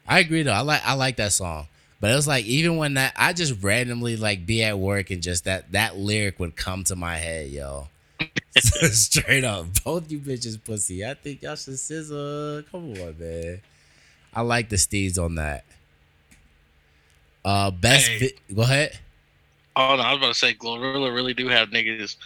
I 0.09 0.21
agree 0.21 0.43
though. 0.43 0.53
I 0.53 0.61
like 0.61 0.83
I 0.85 0.95
like 0.95 1.17
that 1.17 1.33
song. 1.33 1.67
But 2.01 2.11
it 2.11 2.15
was 2.15 2.29
like 2.29 2.45
even 2.45 2.77
when 2.77 2.95
that 2.95 3.15
I 3.17 3.33
just 3.33 3.63
randomly 3.63 4.17
like 4.17 4.45
be 4.47 4.63
at 4.63 4.79
work 4.79 5.11
and 5.11 5.23
just 5.23 5.45
that 5.45 5.73
that 5.73 5.97
lyric 5.97 6.39
would 6.39 6.57
come 6.57 6.85
to 6.85 6.97
my 6.97 7.17
head, 7.17 7.49
yo. 7.51 7.89
Straight 8.59 9.45
up. 9.45 9.67
Both 9.85 10.11
you 10.11 10.19
bitches 10.19 10.63
pussy. 10.63 11.05
I 11.05 11.15
think 11.15 11.43
y'all 11.43 11.57
should 11.57 11.79
scissor. 11.79 12.65
Come 12.71 12.93
on, 12.93 13.17
man. 13.19 13.61
I 14.35 14.43
like 14.43 14.69
the 14.69 14.79
steeds 14.79 15.19
on 15.19 15.37
that. 15.37 15.65
Uh 17.45 17.71
best 17.71 18.09
Hey. 18.09 18.19
vi- 18.49 18.55
go 18.55 18.63
ahead. 18.63 18.99
Oh 19.75 19.97
no, 19.97 20.03
I 20.03 20.13
was 20.13 20.19
about 20.19 20.29
to 20.29 20.35
say 20.35 20.55
Glorilla 20.55 21.15
really 21.15 21.35
do 21.35 21.49
have 21.49 21.69
niggas 21.71 22.17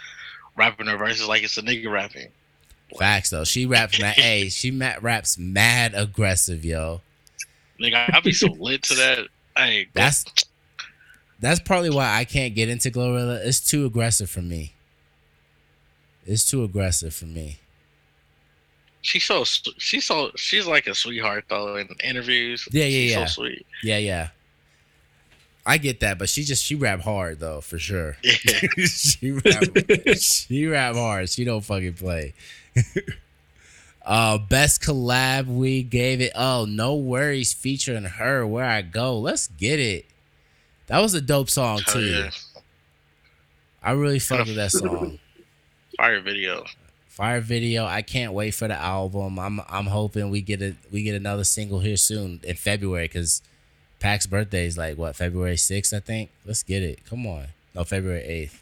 rapping 0.56 0.86
her 0.86 0.96
verses 0.96 1.26
like 1.28 1.42
it's 1.42 1.56
a 1.58 1.62
nigga 1.62 1.90
rapping. 1.90 2.28
Facts 2.98 3.30
though. 3.30 3.44
She 3.44 3.66
raps 3.66 4.00
mad 4.00 4.14
hey, 4.14 4.48
she 4.48 4.70
raps 4.72 5.38
mad 5.38 5.92
aggressive, 5.94 6.64
yo. 6.64 7.00
Nigga, 7.80 8.14
I'd 8.14 8.22
be 8.22 8.32
so 8.32 8.48
lit 8.58 8.82
to 8.84 8.94
that. 8.94 9.26
Go- 9.56 9.84
That's 9.94 10.24
that's 11.40 11.60
partly 11.60 11.90
why 11.90 12.16
I 12.18 12.24
can't 12.24 12.54
get 12.54 12.68
into 12.68 12.90
Glorilla. 12.90 13.44
It's 13.44 13.60
too 13.60 13.84
aggressive 13.86 14.28
for 14.30 14.42
me. 14.42 14.74
It's 16.26 16.48
too 16.48 16.62
aggressive 16.64 17.14
for 17.14 17.24
me. 17.26 17.58
she's 19.02 19.24
so 19.24 19.44
she's 19.44 20.04
so 20.04 20.30
she's 20.36 20.66
like 20.66 20.86
a 20.86 20.94
sweetheart 20.94 21.44
though 21.48 21.76
in 21.76 21.88
interviews. 22.04 22.68
Yeah, 22.70 22.84
yeah, 22.84 22.88
she's 22.90 23.10
yeah. 23.12 23.24
So 23.26 23.42
sweet. 23.42 23.66
Yeah, 23.82 23.98
yeah. 23.98 24.28
I 25.66 25.76
get 25.78 26.00
that, 26.00 26.18
but 26.18 26.28
she 26.28 26.42
just 26.42 26.64
she 26.64 26.74
rap 26.74 27.00
hard 27.00 27.40
though, 27.40 27.60
for 27.60 27.78
sure. 27.78 28.16
Yeah. 28.22 28.60
she 28.86 29.30
rap 29.32 29.62
she 30.18 30.66
rap 30.66 30.94
hard. 30.94 31.28
She 31.30 31.44
don't 31.44 31.64
fucking 31.64 31.94
play. 31.94 32.34
uh 34.10 34.38
best 34.38 34.82
collab 34.82 35.46
we 35.46 35.84
gave 35.84 36.20
it. 36.20 36.32
Oh, 36.34 36.66
NxWorries 36.68 37.54
featuring 37.54 38.04
H.E.R. 38.06 38.44
where 38.44 38.64
I 38.64 38.82
go. 38.82 39.16
Let's 39.18 39.46
get 39.46 39.78
it. 39.78 40.04
That 40.88 40.98
was 40.98 41.14
a 41.14 41.20
dope 41.20 41.48
song 41.48 41.78
too. 41.86 42.00
yeah. 42.00 42.30
I 43.82 43.92
really 43.92 44.18
fucked 44.18 44.48
with 44.48 44.56
that 44.56 44.72
song. 44.72 45.20
Fire 45.96 46.20
video. 46.20 46.64
Fire 47.06 47.40
video. 47.40 47.84
I 47.86 48.02
can't 48.02 48.32
wait 48.32 48.50
for 48.50 48.66
the 48.66 48.74
album. 48.74 49.38
I'm 49.38 49.60
I'm 49.68 49.86
hoping 49.86 50.30
we 50.30 50.40
get 50.40 50.60
a 50.60 50.74
we 50.90 51.02
get 51.04 51.14
another 51.14 51.44
single 51.44 51.78
here 51.78 51.96
soon 51.96 52.40
in 52.42 52.56
February 52.56 53.04
because 53.04 53.42
Paak's 54.00 54.26
birthday 54.26 54.66
is 54.66 54.76
like 54.76 54.98
what 54.98 55.14
February 55.14 55.54
6th, 55.56 55.94
I 55.94 56.00
think. 56.00 56.30
Let's 56.44 56.62
get 56.62 56.82
it. 56.82 57.04
Come 57.04 57.26
on. 57.26 57.46
No, 57.74 57.84
February 57.84 58.48
8th. 58.50 58.58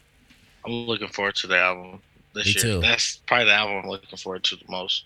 I'm 0.65 0.73
looking 0.85 1.07
forward 1.07 1.35
to 1.37 1.47
the 1.47 1.57
album 1.57 2.01
this 2.35 2.45
Me 2.45 2.51
year. 2.51 2.61
too. 2.61 2.81
That's 2.81 3.17
probably 3.25 3.45
the 3.45 3.53
album 3.53 3.77
I'm 3.83 3.89
looking 3.89 4.17
forward 4.17 4.43
to 4.43 4.55
the 4.55 4.65
most. 4.69 5.05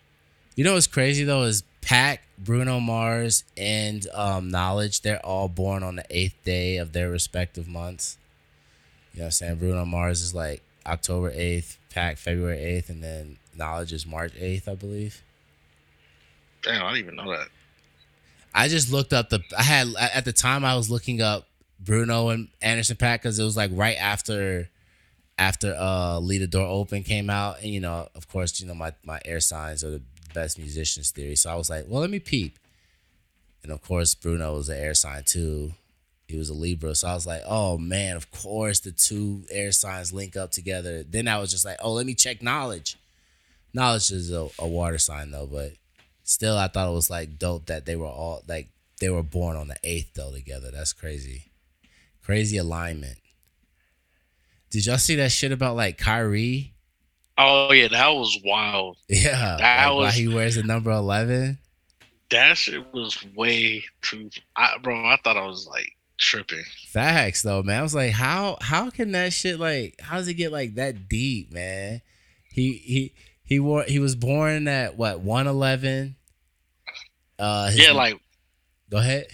You 0.56 0.64
know 0.64 0.74
what's 0.74 0.88
crazy 0.88 1.24
though 1.24 1.44
is 1.44 1.64
Paak, 1.82 2.20
Bruno 2.38 2.80
Mars, 2.80 3.44
and 3.58 4.06
um, 4.14 4.52
Knxwledge. 4.52 5.02
They're 5.02 5.26
all 5.26 5.50
born 5.50 5.84
on 5.84 5.96
the 5.96 6.06
eighth 6.10 6.36
day 6.44 6.78
of 6.78 6.94
their 6.94 7.10
respective 7.10 7.68
months. 7.68 8.18
You 9.14 9.20
know 9.20 9.24
what 9.24 9.28
I'm 9.28 9.32
saying? 9.32 9.56
Bruno 9.58 9.86
Mars 9.86 10.22
is 10.22 10.34
like 10.34 10.62
October 10.86 11.32
8th, 11.32 11.78
Paak 11.94 12.18
February 12.18 12.58
8th, 12.58 12.90
and 12.90 13.04
then 13.04 13.38
Knxwledge 13.58 13.94
is 13.94 14.06
March 14.06 14.34
8th, 14.34 14.68
I 14.68 14.76
believe. 14.76 15.24
Damn, 16.62 16.84
I 16.84 16.94
didn't 16.94 17.06
even 17.06 17.16
know 17.16 17.32
that. 17.32 17.48
I 18.54 18.68
just 18.68 18.92
looked 18.92 19.14
up 19.14 19.30
the. 19.30 19.42
I 19.58 19.64
had 19.64 19.88
at 19.98 20.26
the 20.26 20.34
time 20.34 20.64
I 20.64 20.76
was 20.76 20.90
looking 20.90 21.22
up 21.22 21.48
Bruno 21.80 22.30
and 22.30 22.48
Anderson 22.62 22.96
.Paak 22.96 23.16
because 23.16 23.40
it 23.40 23.44
was 23.44 23.58
like 23.58 23.72
right 23.74 23.98
after, 23.98 24.70
after 25.40 25.76
uh 25.78 26.20
Leave 26.20 26.42
the 26.42 26.48
Door 26.48 26.68
Open 26.68 27.02
came 27.04 27.32
out, 27.32 27.62
and 27.62 27.72
you 27.72 27.80
know, 27.80 28.08
of 28.14 28.30
course, 28.30 28.62
you 28.62 28.68
know 28.68 28.76
my 28.76 28.94
my 29.04 29.20
air 29.26 29.40
signs 29.40 29.84
are 29.84 29.90
the 29.90 30.02
best 30.34 30.58
musicians 30.58 31.12
theory. 31.12 31.36
So 31.36 31.52
I 31.52 31.56
was 31.56 31.70
like, 31.70 31.86
well, 31.88 32.02
let 32.02 32.10
me 32.10 32.20
peep, 32.20 32.58
and 33.64 33.72
of 33.72 33.82
course 33.82 34.16
Bruno 34.16 34.56
was 34.56 34.70
an 34.70 34.78
air 34.78 34.94
sign 34.94 35.24
too. 35.24 35.74
He 36.28 36.38
was 36.38 36.50
a 36.50 36.54
Libra, 36.54 36.96
so 36.96 37.08
I 37.08 37.14
was 37.14 37.28
like, 37.28 37.42
oh 37.46 37.78
man, 37.78 38.16
of 38.16 38.32
course 38.32 38.80
the 38.80 38.92
two 38.92 39.44
air 39.50 39.72
signs 39.72 40.14
link 40.14 40.36
up 40.36 40.52
together. 40.52 41.04
Then 41.04 41.28
I 41.28 41.38
was 41.38 41.52
just 41.52 41.66
like, 41.66 41.78
oh, 41.82 41.94
let 41.94 42.06
me 42.06 42.16
check 42.16 42.40
Knxwledge. 42.40 42.96
Knxwledge 43.76 44.12
is 44.12 44.32
a, 44.32 44.50
a 44.60 44.68
water 44.68 44.98
sign 44.98 45.32
though, 45.32 45.48
but 45.48 45.74
still 46.24 46.58
I 46.58 46.68
thought 46.68 46.90
it 46.90 46.94
was 46.94 47.10
like 47.10 47.38
dope 47.38 47.66
that 47.68 47.86
they 47.86 47.96
were 47.96 48.06
all 48.08 48.42
like 48.48 48.70
they 49.00 49.10
were 49.10 49.24
born 49.24 49.58
on 49.58 49.68
the 49.68 49.78
eighth 49.84 50.14
though 50.14 50.32
together. 50.32 50.72
That's 50.72 50.94
crazy. 50.94 51.52
Crazy 52.24 52.58
alignment. 52.58 53.18
Did 54.70 54.86
y'all 54.86 54.98
see 54.98 55.16
that 55.16 55.32
shit 55.32 55.52
about 55.52 55.76
like 55.76 55.98
Kyrie? 55.98 56.73
Oh 57.38 57.72
yeah, 57.72 57.88
that 57.90 58.10
was 58.10 58.40
wild. 58.46 58.98
Yeah, 59.10 59.58
That 59.60 59.88
like, 59.88 59.96
why 59.98 60.06
was- 60.06 60.16
he 60.16 60.28
wears 60.28 60.56
the 60.56 60.64
number 60.64 60.92
eleven. 60.92 61.58
That 62.30 62.58
shit 62.58 62.92
was 62.94 63.18
way 63.36 63.84
too. 64.02 64.30
I, 64.56 64.78
bro, 64.82 64.96
I 65.06 65.18
thought 65.24 65.38
I 65.38 65.46
was 65.46 65.68
like 65.68 65.88
tripping. 66.18 66.64
Facts 66.90 67.42
though, 67.44 67.62
man. 67.62 67.80
I 67.80 67.84
was 67.84 67.94
like, 67.94 68.12
how 68.12 68.58
how 68.62 68.90
can 68.90 69.12
that 69.12 69.34
shit 69.34 69.60
like 69.60 69.96
how 70.02 70.18
does 70.18 70.28
it 70.28 70.34
get 70.36 70.52
like 70.52 70.76
that 70.76 71.08
deep, 71.08 71.52
man? 71.54 72.02
He 72.50 72.74
he 72.74 73.14
he 73.44 73.60
wore 73.60 73.84
he 73.84 74.00
was 74.00 74.16
born 74.16 74.68
at 74.68 74.98
what 74.98 75.20
one 75.20 75.46
eleven. 75.48 76.16
Uh, 77.38 77.72
Yeah, 77.74 77.92
like 77.92 78.20
go 78.90 78.98
ahead. 78.98 79.28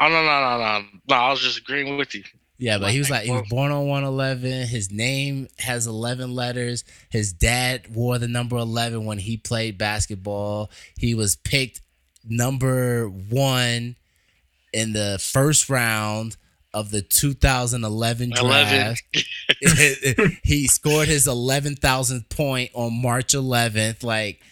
oh 0.00 0.08
no 0.08 0.22
no 0.24 0.40
no 0.40 0.58
no 0.58 0.86
no. 1.08 1.14
I 1.16 1.30
was 1.30 1.40
just 1.40 1.58
agreeing 1.58 1.96
with 1.96 2.14
you. 2.14 2.24
Yeah, 2.60 2.76
but 2.76 2.90
he 2.90 2.98
was 2.98 3.08
like 3.08 3.24
he 3.24 3.30
was 3.30 3.48
born 3.48 3.72
on 3.72 3.86
111. 3.86 4.68
His 4.68 4.92
name 4.92 5.48
has 5.58 5.86
11 5.86 6.34
letters. 6.34 6.84
His 7.08 7.32
dad 7.32 7.94
wore 7.94 8.18
the 8.18 8.28
number 8.28 8.58
11 8.58 9.06
when 9.06 9.16
he 9.16 9.38
played 9.38 9.78
basketball. 9.78 10.70
He 10.98 11.14
was 11.14 11.36
picked 11.36 11.80
number 12.22 13.08
1 13.08 13.96
in 14.74 14.92
the 14.92 15.18
first 15.22 15.70
round 15.70 16.36
of 16.74 16.90
the 16.90 17.00
2011 17.00 18.32
Eleven. 18.38 18.74
draft. 18.74 20.40
he 20.44 20.66
scored 20.66 21.08
his 21.08 21.26
11,000th 21.26 22.28
point 22.28 22.70
on 22.74 23.00
March 23.00 23.32
11th 23.32 24.04
like 24.04 24.42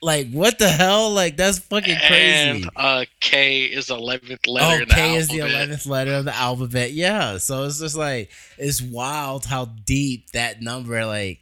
like 0.00 0.30
what 0.30 0.58
the 0.58 0.68
hell? 0.68 1.10
Like 1.10 1.36
that's 1.36 1.58
fucking 1.58 1.96
crazy. 2.06 2.62
And 2.62 2.70
uh, 2.76 3.04
K 3.20 3.64
is 3.64 3.90
eleventh 3.90 4.46
letter. 4.46 4.82
Oh, 4.82 4.84
the 4.84 4.94
K 4.94 5.14
is 5.16 5.28
the 5.28 5.38
eleventh 5.38 5.86
letter 5.86 6.14
of 6.14 6.24
the 6.24 6.34
alphabet. 6.34 6.92
Yeah, 6.92 7.38
so 7.38 7.64
it's 7.64 7.80
just 7.80 7.96
like 7.96 8.30
it's 8.56 8.80
wild 8.80 9.44
how 9.46 9.66
deep 9.66 10.30
that 10.32 10.62
number 10.62 11.04
like 11.04 11.40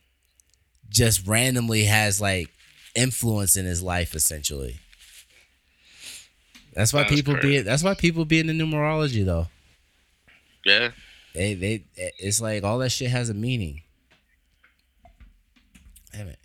just 0.88 1.26
randomly 1.26 1.84
has 1.84 2.20
like 2.20 2.48
influence 2.94 3.56
in 3.56 3.66
his 3.66 3.82
life. 3.82 4.14
Essentially, 4.14 4.78
that's 6.74 6.92
why 6.92 7.02
That's 7.02 7.14
people 7.14 7.34
crazy. 7.34 7.58
be. 7.58 7.60
That's 7.62 7.82
why 7.82 7.94
people 7.94 8.24
be 8.24 8.38
in 8.40 8.46
the 8.46 8.52
numerology 8.52 9.24
though. 9.24 9.48
Yeah. 10.64 10.90
They 11.34 11.54
they 11.54 11.84
it's 11.94 12.40
like 12.40 12.64
all 12.64 12.78
that 12.78 12.90
shit 12.90 13.10
has 13.10 13.28
a 13.28 13.34
meaning. 13.34 13.82
Damn 16.12 16.28
it. 16.28 16.38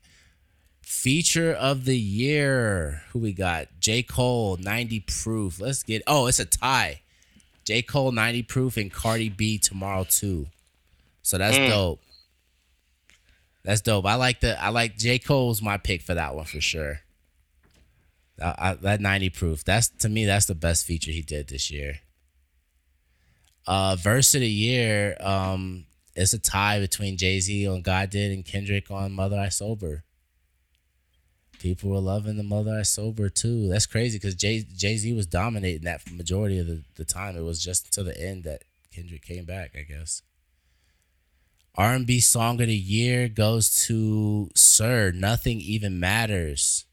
Feature 1.02 1.52
of 1.54 1.86
the 1.86 1.98
year. 1.98 3.02
Who 3.10 3.18
we 3.18 3.34
got? 3.34 3.70
J. 3.80 4.04
Cole, 4.04 4.58
90 4.58 5.00
proof. 5.00 5.60
Let's 5.60 5.82
get 5.82 6.04
oh, 6.06 6.28
it's 6.28 6.40
a 6.40 6.46
tie. 6.46 7.02
J. 7.66 7.82
Cole 7.82 8.12
90 8.12 8.44
proof 8.44 8.78
and 8.78 8.94
Cardi 8.94 9.28
B 9.28 9.58
tomorrow 9.58 10.04
too. 10.04 10.46
So 11.24 11.40
that's 11.40 11.58
Mm. 11.58 11.70
dope. 11.70 12.02
That's 13.64 13.82
dope. 13.82 14.06
I 14.06 14.14
like 14.14 14.42
the 14.42 14.62
I 14.62 14.70
like 14.70 14.96
J. 14.96 15.18
Cole's 15.18 15.60
my 15.60 15.78
pick 15.78 16.04
for 16.04 16.14
that 16.14 16.36
one 16.36 16.46
for 16.46 16.62
sure. 16.62 17.00
I, 18.40 18.54
I, 18.60 18.74
that 18.76 19.02
90 19.02 19.32
proof. 19.32 19.64
That's 19.64 19.88
to 20.02 20.08
me, 20.10 20.26
that's 20.26 20.46
the 20.46 20.54
best 20.54 20.86
feature 20.86 21.10
he 21.10 21.24
did 21.24 21.48
this 21.48 21.72
year. 21.72 22.02
Uh 23.66 23.96
verse 23.96 24.36
of 24.36 24.42
the 24.42 24.48
year, 24.48 25.18
um, 25.20 25.86
it's 26.16 26.34
a 26.34 26.40
tie 26.40 26.80
between 26.80 27.18
Jay-Z 27.18 27.68
on 27.68 27.82
God 27.82 28.12
Did 28.12 28.32
and 28.32 28.46
Kendrick 28.46 28.92
on 28.92 29.14
Mother 29.14 29.40
I 29.40 29.50
Sober. 29.50 30.04
People 31.62 31.92
were 31.92 32.00
loving 32.00 32.38
the 32.38 32.44
Mother 32.44 32.80
I 32.80 32.82
Sober 32.82 33.30
too. 33.30 33.68
That's 33.70 33.86
crazy 33.86 34.18
because 34.18 34.34
Jay 34.34 34.66
Jay 34.76 34.98
Z 34.98 35.14
was 35.14 35.28
dominating 35.28 35.84
that 35.84 36.12
majority 36.12 36.58
of 36.58 36.66
the, 36.66 36.82
the 36.96 37.06
time. 37.06 37.38
It 37.38 37.44
was 37.44 37.64
just 37.64 37.86
until 37.86 38.06
the 38.06 38.20
end 38.20 38.46
that 38.46 38.64
Kendrick 38.92 39.24
came 39.24 39.46
back, 39.46 39.76
I 39.78 39.84
guess. 39.84 40.24
R 41.76 41.94
and 41.94 42.08
B 42.08 42.20
song 42.20 42.60
of 42.60 42.68
the 42.68 42.76
year 42.76 43.30
goes 43.30 43.86
to 43.86 44.50
Sir. 44.56 45.12
Nothing 45.12 45.62
even 45.62 46.00
matters. 46.00 46.86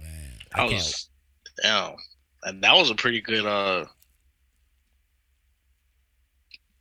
Man, 0.00 0.08
I 0.54 0.68
That 0.68 0.74
was 0.74 1.08
damn. 1.60 1.96
And 2.44 2.62
that 2.62 2.76
was 2.76 2.90
a 2.90 2.94
pretty 2.94 3.20
good 3.20 3.46
uh 3.46 3.86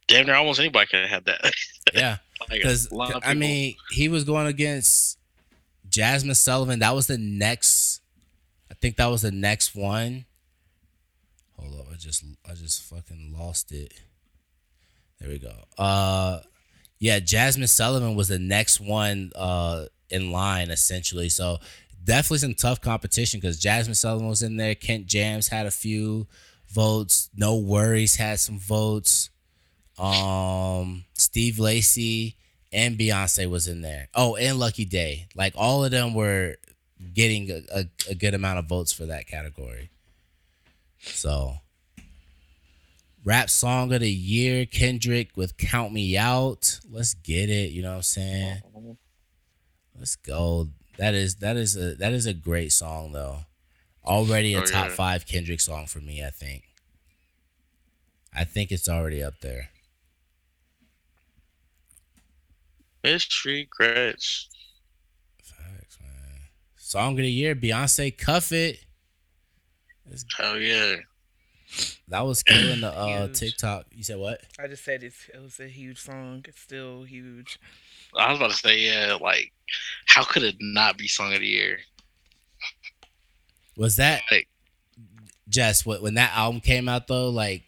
damn 0.07 0.27
near 0.27 0.35
almost 0.35 0.59
anybody 0.59 0.85
could 0.85 1.01
have 1.01 1.09
had 1.09 1.25
that. 1.25 1.51
Yeah. 1.95 2.17
Because 2.51 2.85
of 2.85 3.23
I 3.25 3.33
mean, 3.33 3.75
he 3.89 4.09
was 4.09 4.23
going 4.23 4.45
against 4.45 5.16
Jazmine 5.97 6.35
Sullivan. 6.35 6.79
That 6.79 6.93
was 6.93 7.07
the 7.07 7.17
next. 7.17 8.01
I 8.69 8.75
think 8.75 8.97
that 8.97 9.07
was 9.07 9.23
the 9.23 9.31
next 9.31 9.75
one. 9.75 10.25
Hold 11.57 11.79
up, 11.79 11.87
I 11.91 11.95
just 11.95 12.23
I 12.47 12.53
just 12.53 12.83
fucking 12.83 13.33
lost 13.37 13.71
it. 13.71 13.93
There 15.19 15.29
we 15.29 15.39
go. 15.39 15.53
Uh, 15.77 16.41
yeah, 16.99 17.19
Jazmine 17.19 17.67
Sullivan 17.67 18.15
was 18.15 18.27
the 18.27 18.37
next 18.37 18.79
one 18.79 19.31
uh 19.35 19.85
in 20.09 20.31
line 20.31 20.69
essentially. 20.69 21.29
So 21.29 21.57
definitely 22.03 22.37
some 22.39 22.53
tough 22.53 22.79
competition 22.79 23.39
because 23.39 23.59
Jazmine 23.59 23.95
Sullivan 23.95 24.27
was 24.27 24.43
in 24.43 24.57
there. 24.57 24.75
Kent 24.75 25.07
Jamz 25.07 25.49
had 25.49 25.65
a 25.65 25.71
few 25.71 26.27
votes. 26.69 27.29
NxWorries 27.37 28.17
had 28.17 28.39
some 28.39 28.59
votes 28.59 29.29
um 29.97 31.05
Steve 31.15 31.57
Lacy 31.57 32.37
and 32.77 32.97
Beyonce 32.97 33.49
was 33.49 33.67
in 33.67 33.81
there. 33.81 34.07
Oh, 34.13 34.35
and 34.35 34.59
Lucky 34.59 34.85
Daye. 34.85 35.27
Like 35.35 35.53
all 35.55 35.83
of 35.83 35.89
them 35.91 36.13
were 36.13 36.55
getting 37.13 37.49
a, 37.49 37.61
a, 37.73 37.85
a 38.11 38.15
good 38.15 38.33
amount 38.35 38.59
of 38.59 38.65
votes 38.67 38.93
for 38.93 39.05
that 39.07 39.25
category. 39.27 39.89
So 40.99 41.55
rap 43.25 43.49
song 43.49 43.91
of 43.93 44.01
the 44.01 44.11
year, 44.11 44.65
Kendrick 44.65 45.35
with 45.35 45.57
Count 45.57 45.91
Me 45.91 46.17
Out. 46.17 46.79
Let's 46.89 47.15
get 47.15 47.49
it. 47.49 47.71
You 47.71 47.81
know 47.81 47.89
what 47.89 47.95
I'm 47.97 48.01
saying? 48.03 48.61
Let's 49.97 50.15
go. 50.15 50.69
That 50.97 51.13
is 51.15 51.35
that 51.37 51.57
is 51.57 51.75
a 51.75 51.95
that 51.95 52.13
is 52.13 52.25
a 52.25 52.33
great 52.33 52.71
song 52.71 53.11
though. 53.11 53.39
Already 54.05 54.53
a 54.53 54.61
Oh, 54.61 54.65
top 54.65 54.87
yeah. 54.89 54.95
five 54.95 55.25
Kendrick 55.25 55.59
song 55.61 55.85
for 55.87 55.99
me, 55.99 56.23
I 56.23 56.29
think. 56.29 56.63
I 58.33 58.43
think 58.43 58.71
it's 58.71 58.87
already 58.87 59.23
up 59.23 59.39
there. 59.41 59.69
It's 63.07 63.45
regrets. 63.45 64.49
Facts, 65.41 65.97
man. 66.01 66.41
Song 66.75 67.11
of 67.13 67.17
the 67.17 67.31
year, 67.31 67.55
Beyonce 67.55 68.15
Cuff 68.17 68.51
It. 68.51 68.79
Hell 70.37 70.57
yeah. 70.57 70.95
That 72.07 72.25
was 72.25 72.43
killing 72.43 72.81
the 72.81 72.87
uh 72.97 73.27
Huge. 73.27 73.39
TikTok. 73.39 73.85
You 73.91 74.03
said 74.03 74.17
what? 74.17 74.41
I 74.59 74.67
just 74.67 74.83
said 74.83 75.03
it's, 75.03 75.29
it 75.33 75.41
was 75.41 75.59
a 75.59 75.67
huge 75.67 75.99
song. 75.99 76.45
It's 76.47 76.61
still 76.61 77.03
huge. 77.03 77.59
I 78.15 78.29
was 78.31 78.39
about 78.39 78.51
to 78.51 78.57
say, 78.57 78.79
yeah, 78.79 79.17
like 79.19 79.51
how 80.07 80.23
could 80.23 80.43
it 80.43 80.55
not 80.59 80.97
be 80.97 81.07
song 81.07 81.33
of 81.33 81.39
the 81.39 81.47
year? 81.47 81.79
Was 83.75 83.97
that 83.97 84.23
Like 84.31 84.47
Jess? 85.49 85.85
What 85.85 86.01
when 86.01 86.15
that 86.15 86.35
album 86.35 86.61
came 86.61 86.89
out 86.89 87.07
though? 87.07 87.29
Like, 87.29 87.63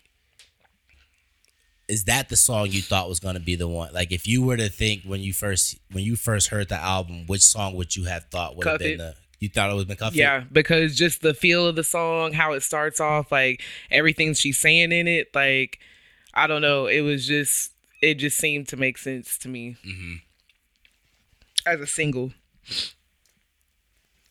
is 1.89 2.05
that 2.05 2.29
the 2.29 2.37
song 2.37 2.67
you 2.71 2.81
thought 2.81 3.09
was 3.09 3.19
gonna 3.19 3.39
be 3.39 3.55
the 3.55 3.67
one? 3.67 3.91
Like, 3.93 4.11
if 4.11 4.27
you 4.27 4.43
were 4.43 4.55
to 4.55 4.69
think 4.69 5.03
when 5.03 5.21
you 5.21 5.33
first 5.33 5.77
when 5.91 6.03
you 6.03 6.15
first 6.15 6.49
heard 6.49 6.69
the 6.69 6.75
album, 6.75 7.25
which 7.25 7.41
song 7.41 7.75
would 7.75 7.95
you 7.95 8.05
have 8.05 8.25
thought 8.25 8.55
would 8.55 8.65
have 8.65 8.79
been 8.79 8.93
It. 8.93 8.97
the? 8.97 9.15
You 9.39 9.49
thought 9.49 9.69
it 9.71 9.73
was 9.73 9.85
been 9.85 9.97
Yeah, 10.13 10.43
because 10.51 10.95
just 10.95 11.21
the 11.21 11.33
feel 11.33 11.65
of 11.65 11.75
the 11.75 11.83
song, 11.83 12.33
how 12.33 12.53
it 12.53 12.61
starts 12.61 12.99
off, 12.99 13.31
like 13.31 13.61
everything 13.89 14.33
she's 14.33 14.57
saying 14.57 14.91
in 14.91 15.07
it, 15.07 15.33
like 15.33 15.79
I 16.33 16.45
don't 16.45 16.61
know, 16.61 16.85
it 16.85 17.01
was 17.01 17.25
just 17.25 17.71
it 18.01 18.15
just 18.15 18.37
seemed 18.37 18.67
to 18.69 18.77
make 18.77 18.97
sense 18.97 19.37
to 19.39 19.49
me 19.49 19.75
hmm 19.83 20.15
as 21.65 21.81
a 21.81 21.87
single. 21.87 22.31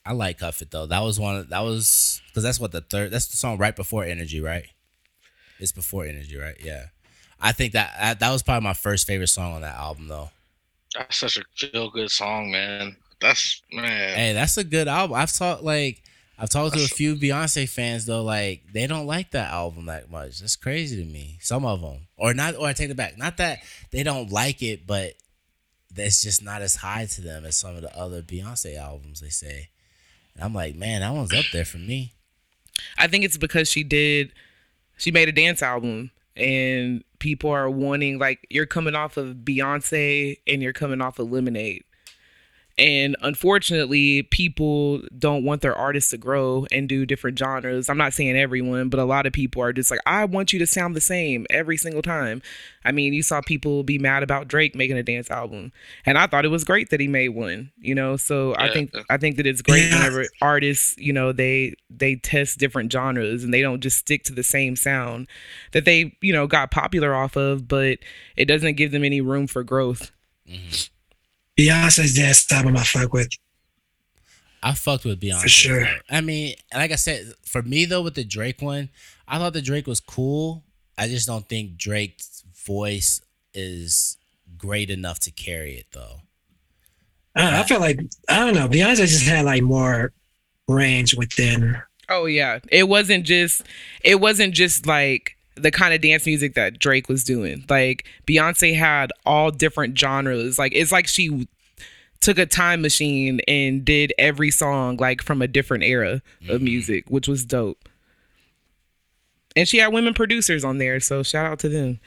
I 0.05 0.13
like 0.13 0.39
Cuff 0.39 0.61
It 0.61 0.71
though. 0.71 0.85
That 0.85 1.01
was 1.01 1.19
one. 1.19 1.35
Of, 1.35 1.49
that 1.49 1.61
was 1.61 2.21
because 2.27 2.43
that's 2.43 2.59
what 2.59 2.71
the 2.71 2.81
third. 2.81 3.11
That's 3.11 3.27
the 3.27 3.37
song 3.37 3.57
right 3.57 3.75
before 3.75 4.03
Energy, 4.03 4.39
right? 4.39 4.65
It's 5.59 5.71
before 5.71 6.05
Energy, 6.05 6.37
right? 6.37 6.55
Yeah. 6.63 6.85
I 7.41 7.51
think 7.51 7.73
that 7.73 7.93
that, 7.99 8.19
that 8.19 8.31
was 8.31 8.43
probably 8.43 8.63
my 8.63 8.73
first 8.73 9.07
favorite 9.07 9.27
song 9.27 9.53
on 9.53 9.61
that 9.61 9.75
album 9.75 10.07
though. 10.07 10.29
that's 10.95 11.17
such 11.17 11.37
a 11.37 11.43
feel 11.55 11.89
good 11.89 12.11
song, 12.11 12.51
man. 12.51 12.97
That's 13.21 13.61
man. 13.71 14.15
Hey, 14.15 14.33
that's 14.33 14.57
a 14.57 14.63
good 14.63 14.87
album. 14.87 15.15
I've 15.15 15.33
talked 15.33 15.63
like 15.63 16.03
I've 16.37 16.49
talked 16.49 16.75
to 16.75 16.83
a 16.83 16.87
few 16.87 17.15
Beyonce 17.15 17.67
fans 17.67 18.05
though. 18.05 18.23
Like 18.23 18.63
they 18.73 18.87
don't 18.87 19.07
like 19.07 19.31
that 19.31 19.51
album 19.51 19.85
that 19.87 20.09
much. 20.09 20.39
That's 20.39 20.55
crazy 20.55 20.95
to 20.97 21.09
me. 21.09 21.37
Some 21.41 21.65
of 21.65 21.81
them, 21.81 22.07
or 22.17 22.33
not, 22.33 22.55
or 22.55 22.67
I 22.67 22.73
take 22.73 22.89
it 22.89 22.97
back. 22.97 23.17
Not 23.17 23.37
that 23.37 23.59
they 23.91 24.03
don't 24.03 24.31
like 24.31 24.61
it, 24.61 24.87
but 24.87 25.13
that's 25.93 26.21
just 26.21 26.43
not 26.43 26.61
as 26.61 26.77
high 26.77 27.05
to 27.05 27.21
them 27.21 27.45
as 27.45 27.57
some 27.57 27.75
of 27.75 27.81
the 27.81 27.97
other 27.97 28.21
Beyonce 28.21 28.77
albums. 28.77 29.19
They 29.19 29.29
say, 29.29 29.69
and 30.35 30.43
I'm 30.43 30.53
like, 30.53 30.75
man, 30.75 31.01
that 31.01 31.13
one's 31.13 31.33
up 31.33 31.45
there 31.51 31.65
for 31.65 31.77
me. 31.77 32.13
I 32.97 33.07
think 33.07 33.25
it's 33.25 33.37
because 33.37 33.69
she 33.69 33.83
did 33.83 34.31
she 34.97 35.11
made 35.11 35.29
a 35.29 35.33
dance 35.33 35.61
album 35.61 36.11
and 36.39 37.03
people 37.19 37.49
are 37.49 37.69
wanting 37.69 38.17
like 38.17 38.45
you're 38.49 38.65
coming 38.65 38.95
off 38.95 39.17
of 39.17 39.37
Beyonce 39.37 40.37
and 40.47 40.61
you're 40.61 40.73
coming 40.73 41.01
off 41.01 41.19
of 41.19 41.31
Lemonade. 41.31 41.83
And 42.79 43.17
unfortunately, 43.21 44.23
people 44.23 45.01
don't 45.17 45.43
want 45.43 45.61
their 45.61 45.75
artists 45.75 46.11
to 46.11 46.17
grow 46.17 46.65
and 46.71 46.87
do 46.87 47.05
different 47.05 47.37
genres. 47.37 47.89
I'm 47.89 47.97
not 47.97 48.13
saying 48.13 48.37
everyone, 48.37 48.87
but 48.87 49.01
a 49.01 49.03
lot 49.03 49.25
of 49.25 49.33
people 49.33 49.61
are 49.61 49.73
just 49.73 49.91
like, 49.91 49.99
I 50.05 50.23
want 50.23 50.53
you 50.53 50.59
to 50.59 50.65
sound 50.65 50.95
the 50.95 51.01
same 51.01 51.45
every 51.49 51.75
single 51.75 52.01
time. 52.01 52.41
I 52.85 52.93
mean, 52.93 53.13
you 53.13 53.21
saw 53.21 53.41
people 53.41 53.83
be 53.83 53.99
mad 53.99 54.23
about 54.23 54.47
Drake 54.47 54.75
making 54.75 54.97
a 54.97 55.03
dance 55.03 55.29
album, 55.29 55.73
and 56.05 56.17
I 56.17 56.27
thought 56.27 56.45
it 56.45 56.49
was 56.49 56.63
great 56.63 56.89
that 56.91 57.01
he 57.01 57.07
made 57.07 57.29
one. 57.29 57.71
You 57.77 57.95
know, 57.95 58.15
so 58.15 58.55
I 58.57 58.71
think 58.71 58.95
I 59.09 59.17
think 59.17 59.35
that 59.35 59.45
it's 59.45 59.61
great 59.61 59.89
Yeah. 59.89 59.97
whenever 59.97 60.25
artists, 60.41 60.97
you 60.97 61.11
know, 61.11 61.33
they 61.33 61.75
they 61.89 62.15
test 62.15 62.59
different 62.59 62.91
genres 62.91 63.43
and 63.43 63.53
they 63.53 63.61
don't 63.61 63.81
just 63.81 63.97
stick 63.97 64.23
to 64.23 64.33
the 64.33 64.43
same 64.43 64.77
sound 64.77 65.27
that 65.73 65.83
they, 65.83 66.15
you 66.21 66.31
know, 66.31 66.47
got 66.47 66.71
popular 66.71 67.13
off 67.13 67.35
of, 67.35 67.67
but 67.67 67.99
it 68.37 68.45
doesn't 68.45 68.75
give 68.75 68.91
them 68.91 69.03
any 69.03 69.19
room 69.19 69.47
for 69.47 69.63
growth. 69.63 70.11
Mm-hmm. 70.49 70.93
Beyonce's 71.59 72.15
dance 72.15 72.49
album 72.53 72.77
I 72.77 72.83
fuck 72.83 73.11
with. 73.11 73.27
I 74.63 74.73
fucked 74.73 75.03
with 75.03 75.19
Beyonce. 75.19 75.41
For 75.41 75.49
sure. 75.49 75.85
I 76.09 76.21
mean, 76.21 76.55
like 76.73 76.91
I 76.91 76.95
said, 76.95 77.33
for 77.45 77.61
me 77.61 77.83
though, 77.83 78.01
with 78.01 78.15
the 78.15 78.23
Drake 78.23 78.61
one, 78.61 78.89
I 79.27 79.39
thought 79.39 79.51
the 79.51 79.61
Drake 79.61 79.85
was 79.85 79.99
cool. 79.99 80.63
I 80.97 81.09
just 81.09 81.27
don't 81.27 81.47
think 81.49 81.75
Drake's 81.75 82.45
voice 82.65 83.21
is 83.53 84.15
great 84.57 84.89
enough 84.89 85.19
to 85.21 85.31
carry 85.31 85.73
it 85.73 85.87
though. 85.91 86.21
I, 87.35 87.41
don't 87.41 87.53
I 87.53 87.63
feel 87.63 87.81
like 87.81 87.99
I 88.29 88.45
don't 88.45 88.55
know. 88.55 88.69
Beyonce 88.69 89.07
just 89.07 89.27
had 89.27 89.43
like 89.43 89.61
more 89.61 90.13
range 90.69 91.13
within. 91.13 91.77
Oh 92.07 92.25
yeah, 92.25 92.59
it 92.71 92.87
wasn't 92.87 93.25
just 93.25 93.63
it 94.01 94.21
wasn't 94.21 94.53
just 94.53 94.85
like 94.85 95.35
the 95.61 95.71
kind 95.71 95.93
of 95.93 96.01
dance 96.01 96.25
music 96.25 96.53
that 96.55 96.79
Drake 96.79 97.09
was 97.09 97.23
doing. 97.23 97.65
Like 97.69 98.05
Beyonce 98.27 98.75
had 98.75 99.11
all 99.25 99.51
different 99.51 99.97
genres. 99.97 100.57
Like 100.59 100.73
it's 100.75 100.91
like 100.91 101.07
she 101.07 101.47
took 102.21 102.37
a 102.37 102.45
time 102.45 102.81
machine 102.81 103.39
and 103.47 103.85
did 103.85 104.13
every 104.17 104.51
song 104.51 104.97
like 104.97 105.21
from 105.21 105.41
a 105.41 105.47
different 105.47 105.83
era 105.83 106.21
of 106.49 106.61
music, 106.61 107.05
which 107.09 107.27
was 107.27 107.45
dope. 107.45 107.87
And 109.55 109.67
she 109.67 109.77
had 109.77 109.91
women 109.93 110.13
producers 110.13 110.63
on 110.63 110.77
there, 110.77 110.99
so 110.99 111.23
shout 111.23 111.45
out 111.45 111.59
to 111.59 111.69
them. 111.69 111.99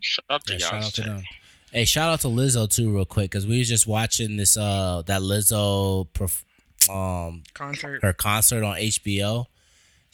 Shout 0.00 0.24
out 0.30 0.44
to 0.46 0.52
Yeah, 0.54 0.58
shout 0.58 0.84
out 0.84 0.94
to 0.94 1.02
them. 1.02 1.22
Hey, 1.72 1.84
shout 1.84 2.10
out 2.10 2.20
to 2.20 2.28
Lizzo 2.28 2.68
too, 2.68 2.92
real 2.94 3.04
quick, 3.04 3.30
because 3.30 3.46
we 3.46 3.58
was 3.58 3.68
just 3.68 3.86
watching 3.86 4.36
this 4.36 4.56
uh 4.56 5.02
that 5.06 5.20
Lizzo 5.22 6.08
perf- 6.12 6.44
um 6.90 7.42
Concert. 7.54 8.02
her 8.02 8.12
concert 8.12 8.64
on 8.64 8.76
HBO. 8.76 9.46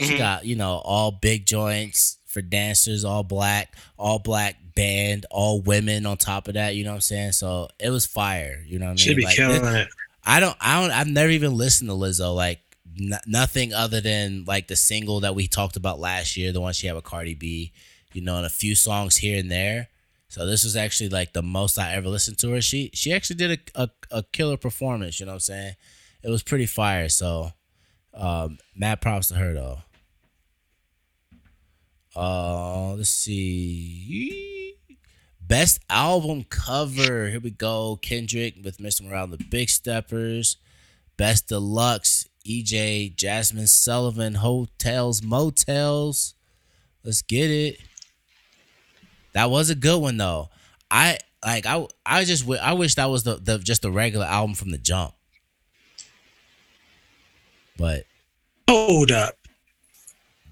She 0.01 0.19
got 0.19 0.45
you 0.45 0.57
know 0.57 0.83
all 0.85 1.13
big 1.13 1.47
joints 1.47 2.19
for 2.35 2.43
dancers, 2.43 3.03
all 3.05 3.23
black, 3.23 3.75
all 3.97 4.19
black 4.19 4.57
band, 4.75 5.25
all 5.31 5.63
women 5.63 6.05
on 6.05 6.19
top 6.19 6.49
of 6.49 6.55
that. 6.55 6.75
You 6.77 6.85
know 6.85 6.91
what 6.91 6.97
I'm 6.97 7.01
saying? 7.01 7.33
So 7.33 7.69
it 7.81 7.89
was 7.89 8.05
fire. 8.05 8.63
You 8.67 8.79
know 8.79 8.85
what 8.87 8.91
I 8.91 8.93
mean? 8.93 8.97
Should 8.99 9.17
be 9.17 9.25
Like, 9.25 9.37
killing 9.37 9.65
it- 9.65 9.75
it. 9.83 9.89
I 10.27 10.41
don't, 10.41 10.57
I 10.61 10.81
don't, 10.81 10.91
I've 10.91 11.07
never 11.09 11.31
even 11.31 11.57
listened 11.57 11.89
to 11.91 11.95
Lizzo. 11.95 12.35
Like 12.35 12.61
n- 13.01 13.19
nothing 13.27 13.73
other 13.73 14.01
than 14.01 14.45
like 14.47 14.69
the 14.69 14.77
single 14.77 15.21
that 15.21 15.35
we 15.35 15.47
talked 15.47 15.77
about 15.77 15.99
last 16.01 16.37
year, 16.37 16.51
the 16.53 16.61
one 16.61 16.73
she 16.75 16.87
had 16.87 16.97
with 16.97 17.05
Cardi 17.05 17.35
B. 17.35 17.73
You 18.13 18.21
know, 18.23 18.37
and 18.37 18.47
a 18.47 18.51
few 18.51 18.75
songs 18.77 19.17
here 19.17 19.39
and 19.41 19.51
there. 19.51 19.89
So 20.29 20.47
this 20.47 20.63
was 20.65 20.77
actually 20.77 21.09
like 21.11 21.33
the 21.33 21.43
most 21.43 21.79
I 21.79 21.93
ever 21.95 22.09
listened 22.09 22.39
to 22.39 22.51
her. 22.53 22.61
She 22.61 22.91
she 22.95 23.13
actually 23.13 23.37
did 23.37 23.61
a 23.77 23.83
a, 23.83 23.91
a 24.19 24.23
killer 24.23 24.57
performance. 24.57 25.19
You 25.21 25.27
know 25.27 25.33
what 25.33 25.37
I'm 25.37 25.41
saying? 25.41 25.75
It 26.23 26.31
was 26.31 26.43
pretty 26.43 26.67
fire. 26.67 27.09
So, 27.09 27.53
um, 28.15 28.59
mad 28.75 29.01
props 29.01 29.29
to 29.29 29.35
her 29.35 29.53
though. 29.53 29.79
Uh, 32.17 32.95
let's 32.95 33.11
see. 33.11 34.77
Best 35.41 35.81
album 35.91 36.45
cover. 36.49 37.29
Here 37.29 37.41
we 37.41 37.51
go. 37.51 37.99
Kendrick 38.01 38.55
with 38.63 38.79
Mr. 38.79 39.11
And 39.13 39.33
the 39.33 39.45
Big 39.51 39.69
Steppers. 39.69 40.57
Best 41.17 41.49
deluxe. 41.49 42.27
EJ, 42.47 43.17
Jazmine 43.17 43.69
Sullivan, 43.69 44.35
Heaux 44.35 44.67
Tales, 44.79 45.23
Mo' 45.23 45.51
Tales. 45.51 46.35
Let's 47.03 47.23
get 47.23 47.51
it. 47.51 47.79
That 49.33 49.51
was 49.51 49.71
a 49.71 49.75
good 49.75 50.01
one 50.01 50.17
though. 50.17 50.51
I 50.91 51.19
like 51.45 51.67
I 51.67 51.87
I 52.07 52.25
just 52.25 52.43
wi- 52.45 52.63
I 52.63 52.75
wish 52.75 52.95
that 52.95 53.07
was 53.07 53.25
the, 53.25 53.37
the 53.37 53.59
just 53.59 53.83
the 53.83 53.91
regular 53.91 54.27
album 54.27 54.55
from 54.55 54.71
the 54.71 54.79
jump. 54.79 55.15
But 57.77 58.05
Hold 58.69 59.11
up. 59.11 59.35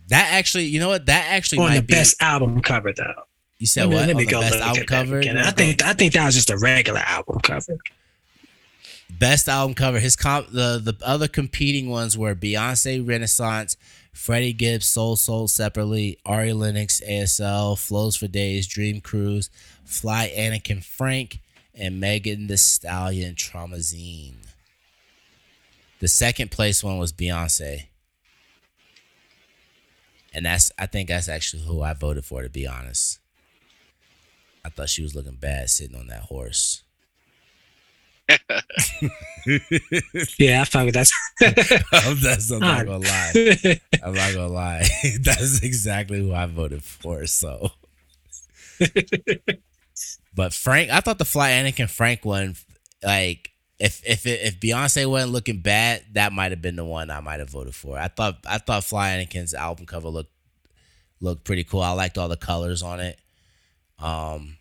That 0.09 0.29
actually, 0.33 0.65
you 0.67 0.79
know 0.81 0.89
what? 0.89 1.07
That 1.07 1.27
actually 1.31 1.59
On 1.59 1.69
might 1.71 1.77
the 1.77 1.83
be. 1.83 1.95
best 1.95 2.21
album 2.23 2.61
cover 2.61 2.93
though. 2.93 3.23
you 3.59 3.67
said 3.67 3.83
Let 3.83 3.89
me, 3.91 3.95
what? 3.97 4.07
let 4.09 4.17
me 4.17 4.23
On 4.23 4.27
the 4.27 4.31
go 4.33 4.41
best 4.41 4.55
album 4.61 4.85
cover. 4.87 5.19
again. 5.21 5.39
I 5.39 5.51
think 5.51 5.79
go- 5.79 5.87
I 5.87 5.93
think 5.95 6.13
that 6.15 6.27
was 6.27 6.35
just 6.35 6.51
a 6.51 6.59
regular 6.59 7.01
album 7.01 7.41
cover. 7.41 7.79
best 9.11 9.49
album 9.49 9.75
cover. 9.75 9.99
His 10.01 10.17
comp 10.17 10.49
the 10.51 10.81
the 10.83 10.95
other 11.03 11.29
competing 11.29 11.89
ones 11.89 12.17
were 12.19 12.35
Beyonce 12.35 13.07
Renaissance, 13.07 13.77
Freddie 14.13 14.53
Gibbs 14.53 14.87
Soul 14.87 15.17
Soul 15.17 15.49
separately, 15.49 16.19
Ari 16.27 16.53
Lennox 16.53 17.01
ASL, 17.09 17.79
Flows 17.79 18.17
for 18.17 18.27
Days, 18.29 18.67
Dream 18.67 19.01
Cruise, 19.01 19.51
Fly 19.85 20.33
Anakin 20.37 20.83
Frank, 20.85 21.39
and 21.75 22.01
Megan 22.01 22.49
Thee 22.49 22.57
Stallion 22.57 23.35
Traumazine. 23.35 24.35
The 26.01 26.09
second 26.09 26.51
place 26.51 26.83
one 26.83 26.99
was 26.99 27.13
Beyonce. 27.13 27.85
And 30.35 30.47
that's 30.47 30.71
I 30.79 30.87
think 30.87 31.09
that's 31.09 31.29
actually 31.29 31.63
who 31.65 31.83
I 31.83 31.93
voted 31.93 32.25
for 32.25 32.43
to 32.43 32.49
be 32.49 32.67
honest. 32.67 33.19
I 34.65 34.69
thought 34.69 34.89
she 34.89 35.03
was 35.03 35.15
looking 35.15 35.35
bad 35.35 35.71
sitting 35.71 35.97
on 35.97 36.07
that 36.09 36.23
horse. 36.23 36.83
Yeah, 40.39 40.61
I 40.61 40.65
fuck 40.65 40.85
with 40.85 40.95
that. 40.95 41.11
that's 42.23 42.51
I'm 42.51 42.61
not 42.61 42.87
gonna 42.87 42.99
lie. 42.99 43.81
I'm 44.03 44.15
not 44.15 44.35
gonna 44.35 44.47
lie. 44.49 44.85
That's 45.21 45.63
exactly 45.63 46.21
who 46.21 46.33
I 46.33 46.47
voted 46.47 46.85
for. 46.85 47.27
So, 47.27 47.73
but 50.35 50.53
Frank, 50.53 50.91
I 50.91 51.01
thought 51.01 51.19
the 51.19 51.25
Fly 51.25 51.51
Anakin 51.51 51.91
Frank 51.91 52.25
one, 52.25 52.55
like 53.03 53.51
if 53.85 54.03
if 54.07 54.27
if 54.27 54.61
Beyonce 54.61 55.07
wasn't 55.07 55.33
looking 55.33 55.61
bad, 55.61 56.05
that 56.13 56.33
might 56.33 56.53
have 56.53 56.63
been 56.63 56.77
the 56.77 56.85
one 56.85 57.11
I 57.11 57.21
might 57.21 57.41
have 57.41 57.51
voted 57.51 57.75
for. 57.75 57.99
I 57.99 58.09
thought 58.09 58.39
I 58.47 58.59
thought 58.59 58.85
Fly 58.85 59.11
Anakin's 59.11 59.55
album 59.55 59.87
cover 59.87 60.09
looked 60.09 60.31
looked 61.21 61.45
pretty 61.45 61.65
cool. 61.65 61.83
I 61.83 61.91
liked 61.93 62.19
all 62.19 62.29
the 62.29 62.37
colors 62.37 62.83
on 62.83 63.01
it. 63.01 63.19
Um, 63.99 64.57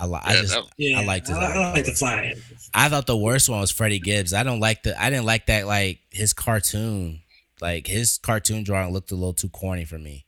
I 0.00 0.06
li- 0.06 0.20
I 0.22 0.34
Yeah, 0.34 0.40
just 0.42 0.54
that- 0.54 0.64
yeah, 0.76 0.98
I 1.00 1.04
liked 1.04 1.28
his 1.28 1.36
I, 1.36 1.40
I 1.52 1.72
like 1.72 1.84
the 1.84 1.90
cover. 1.90 1.96
fly. 1.96 2.34
I 2.74 2.88
thought 2.88 3.06
the 3.06 3.16
worst 3.16 3.48
one 3.48 3.60
was 3.60 3.70
Freddie 3.70 3.98
Gibbs. 4.00 4.32
I 4.32 4.42
don't 4.44 4.60
like 4.60 4.82
the 4.84 5.00
I 5.00 5.10
didn't 5.10 5.26
like 5.26 5.46
that 5.46 5.66
like 5.66 6.00
his 6.10 6.32
cartoon. 6.32 7.20
Like 7.60 7.88
his 7.88 8.18
cartoon 8.18 8.62
drawing 8.62 8.92
looked 8.92 9.10
a 9.10 9.16
little 9.16 9.32
too 9.34 9.48
corny 9.48 9.84
for 9.84 9.98
me. 9.98 10.24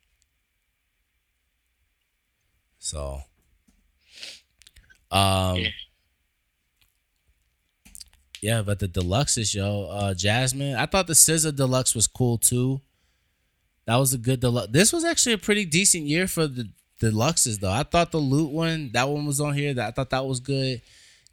So 2.79 3.21
um 5.11 5.57
Yeah. 5.59 5.69
Yeah, 8.41 8.63
but 8.63 8.79
the 8.79 8.89
deluxes, 8.89 9.55
yo, 9.55 9.85
uh 9.85 10.15
Jazmine. 10.15 10.77
I 10.77 10.87
thought 10.87 11.07
the 11.07 11.15
Scissor 11.15 11.53
deluxe 11.53 11.95
was 11.95 12.07
cool 12.07 12.39
too. 12.39 12.81
That 13.87 13.97
was 13.97 14.15
a 14.15 14.19
good 14.19 14.41
deluxe. 14.41 14.73
This 14.73 14.93
was 14.93 15.05
actually 15.05 15.35
a 15.35 15.39
pretty 15.39 15.65
decent 15.65 16.05
year 16.05 16.27
for 16.27 16.47
the 16.47 16.71
deluxes 17.01 17.61
though. 17.61 17.71
I 17.71 17.83
thought 17.83 18.13
the 18.13 18.19
loot 18.19 18.51
one, 18.51 18.91
that 18.93 19.09
one 19.09 19.27
was 19.27 19.41
on 19.41 19.55
here. 19.55 19.75
That 19.75 19.89
I 19.89 19.91
thought 19.91 20.11
that 20.11 20.27
was 20.27 20.41
good. 20.41 20.81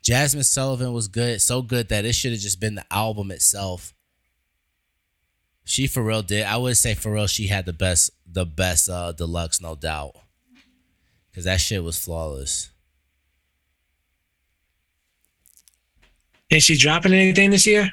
Jazmine 0.04 0.46
Sullivan 0.46 0.94
was 0.94 1.08
good, 1.08 1.42
so 1.42 1.62
good 1.62 1.90
that 1.90 2.06
it 2.06 2.14
should 2.14 2.32
have 2.32 2.42
just 2.42 2.60
been 2.60 2.76
the 2.76 2.86
album 2.92 3.32
itself. 3.32 3.94
She 5.64 5.88
for 5.88 6.02
real 6.02 6.22
did. 6.22 6.46
I 6.46 6.58
would 6.58 6.78
say 6.78 6.94
for 6.94 7.12
real 7.12 7.28
she 7.28 7.48
had 7.48 7.66
the 7.66 7.74
best 7.74 8.12
the 8.26 8.46
best 8.46 8.90
uh 8.90 9.12
deluxe, 9.14 9.62
no 9.62 9.76
doubt. 9.76 10.14
Cause 11.34 11.44
that 11.44 11.62
shit 11.62 11.84
was 11.84 12.00
flawless. 12.00 12.72
Is 16.50 16.64
she 16.64 16.78
dropping 16.78 17.14
anything 17.14 17.50
this 17.52 17.66
year? 17.68 17.90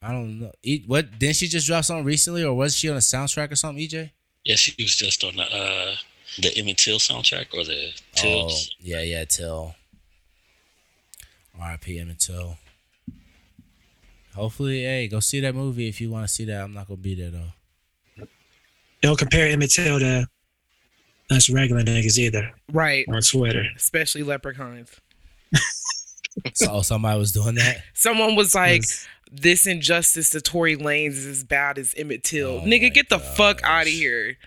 I 0.00 0.12
don't 0.12 0.40
know. 0.40 0.52
E- 0.62 0.84
what 0.86 1.18
didn't 1.18 1.36
she 1.36 1.48
just 1.48 1.66
drop 1.66 1.84
something 1.84 2.04
recently, 2.04 2.44
or 2.44 2.54
was 2.54 2.76
she 2.76 2.88
on 2.88 2.96
a 2.96 3.00
soundtrack 3.00 3.52
or 3.52 3.56
something? 3.56 3.82
EJ? 3.86 4.10
Yeah, 4.44 4.56
she 4.56 4.74
was 4.82 4.94
just 4.96 5.22
on 5.24 5.36
the 5.36 5.42
uh 5.44 5.94
the 6.40 6.56
Emmett 6.56 6.78
Till 6.78 6.98
soundtrack 6.98 7.52
or 7.54 7.64
the 7.64 7.90
Oh, 8.24 8.50
yeah, 8.80 9.02
yeah, 9.02 9.24
Till. 9.24 9.74
R.I.P. 11.60 11.98
Emmett 12.00 12.18
Till. 12.18 12.56
Hopefully, 14.34 14.82
hey, 14.82 15.06
go 15.08 15.20
see 15.20 15.40
that 15.40 15.54
movie 15.54 15.88
if 15.88 16.00
you 16.00 16.10
want 16.10 16.26
to 16.26 16.32
see 16.32 16.44
that. 16.46 16.62
I'm 16.62 16.72
not 16.72 16.88
gonna 16.88 16.96
be 16.96 17.14
there 17.14 17.30
though. 17.30 18.26
Don't 19.02 19.18
compare 19.18 19.48
Emmett 19.48 19.70
Till 19.70 19.98
to 20.00 20.26
us 21.30 21.50
regular 21.50 21.82
niggas 21.82 22.18
either 22.18 22.52
Right. 22.72 23.04
on 23.08 23.20
Twitter. 23.22 23.66
Especially 23.76 24.22
leprechauns. 24.22 24.90
So 26.54 26.66
oh, 26.70 26.82
somebody 26.82 27.18
was 27.18 27.32
doing 27.32 27.56
that. 27.56 27.82
Someone 27.94 28.36
was 28.36 28.54
like, 28.54 28.82
Yes. 28.82 29.08
"This 29.30 29.66
injustice 29.66 30.30
to 30.30 30.40
Tory 30.40 30.76
Lanez 30.76 31.10
is 31.10 31.26
as 31.26 31.44
bad 31.44 31.78
as 31.78 31.94
Emmett 31.96 32.24
Till." 32.24 32.48
Oh 32.48 32.60
Nigga, 32.62 32.92
get 32.92 33.08
the 33.08 33.18
fuck 33.18 33.62
out 33.62 33.82
of 33.82 33.88
here. 33.88 34.38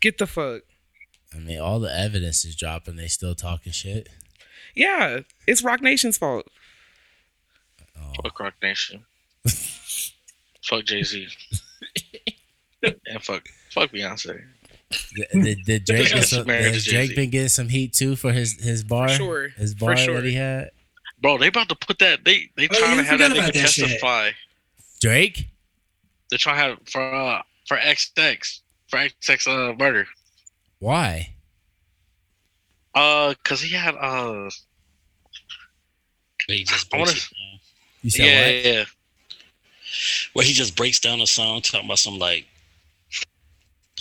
Get 0.00 0.18
the 0.18 0.26
fuck. 0.26 0.62
I 1.34 1.38
mean, 1.38 1.58
all 1.60 1.80
the 1.80 1.94
evidence 1.94 2.44
is 2.44 2.54
dropping. 2.54 2.96
They 2.96 3.08
still 3.08 3.34
talking 3.34 3.72
shit. 3.72 4.08
Yeah, 4.74 5.20
it's 5.46 5.62
Roc 5.62 5.80
Nation's 5.80 6.18
fault. 6.18 6.46
Oh. 7.98 8.12
Fuck 8.22 8.40
Roc 8.40 8.54
Nation. 8.62 9.04
fuck 10.62 10.84
Jay 10.84 11.02
Z. 11.02 11.28
and 12.82 13.22
fuck 13.22 13.46
fuck 13.70 13.90
Beyonce. 13.90 14.42
Did, 15.32 15.58
did 15.64 15.84
Drake 15.84 16.12
get 16.12 16.24
some, 16.24 16.46
married 16.46 16.74
has 16.74 16.84
Drake 16.84 17.14
been 17.16 17.30
getting 17.30 17.48
some 17.48 17.68
heat 17.68 17.92
too 17.92 18.16
for 18.16 18.32
his 18.32 18.60
his 18.62 18.82
bar? 18.84 19.08
sure. 19.08 19.48
His 19.50 19.74
For 19.74 19.86
bar 19.86 19.96
sure. 19.96 20.14
that 20.20 20.24
he 20.24 20.34
had. 20.34 20.70
Bro, 21.20 21.38
they 21.38 21.46
about 21.48 21.68
to 21.68 21.74
put 21.76 21.98
that 22.00 22.24
they 22.24 22.50
they 22.56 22.68
Oh, 22.70 22.78
trying 22.78 22.96
to 22.98 23.04
have 23.04 23.18
that 23.18 23.30
nigga 23.32 23.38
about 23.50 23.54
shit. 23.54 23.88
testify. 23.88 24.30
Drake. 25.00 25.48
They're 26.30 26.38
trying 26.38 26.56
to 26.56 26.62
have 26.62 26.78
for 26.88 27.00
uh 27.02 27.42
for 27.68 27.76
XX 27.76 28.60
for 28.88 28.98
XX 28.98 29.46
uh 29.72 29.74
murder. 29.78 30.06
Why? 30.78 31.30
Uh, 32.94 33.34
cause 33.44 33.60
he 33.62 33.74
had 33.74 33.94
uh 33.94 34.50
he 36.48 36.64
just 36.64 36.92
I 36.92 36.98
wanna- 36.98 37.10
it 37.12 37.14
down. 37.16 37.60
You 38.02 38.10
said 38.10 38.24
yeah 38.26 38.46
what? 38.46 38.64
yeah 38.78 38.84
Where 40.32 40.44
he 40.44 40.52
just 40.52 40.74
breaks 40.76 40.98
down 41.00 41.20
a 41.20 41.26
song 41.26 41.62
talking 41.62 41.86
about 41.86 41.98
some 42.00 42.18
like 42.18 42.46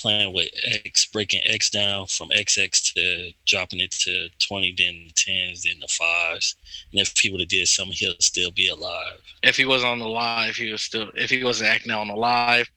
playing 0.02 0.34
with 0.34 0.50
X, 0.86 1.06
breaking 1.06 1.42
X 1.46 1.70
down 1.70 2.08
from 2.08 2.30
XX 2.30 2.94
to 2.94 3.32
dropping 3.46 3.80
it 3.80 3.92
to 3.92 4.30
20, 4.40 4.76
then 4.78 5.06
the 5.08 5.14
tens, 5.14 5.64
then 5.64 5.80
the 5.80 5.88
fives. 5.88 6.56
And 6.92 7.02
if 7.02 7.18
he 7.18 7.30
would 7.30 7.42
have 7.42 7.50
did 7.50 7.68
something, 7.68 7.96
he'll 7.96 8.14
still 8.20 8.52
be 8.52 8.68
alive. 8.68 9.22
if 9.44 9.58
he 9.58 9.66
was 9.66 9.84
on 9.84 10.00
the 10.00 10.08
live, 10.08 10.56
he 10.56 10.72
was 10.72 10.82
still 10.82 11.12
if 11.16 11.30
he 11.30 11.44
wasn't 11.44 11.70
acting 11.70 11.92
out 11.92 12.02
on 12.02 12.08
the 12.08 12.16
live, 12.16 12.70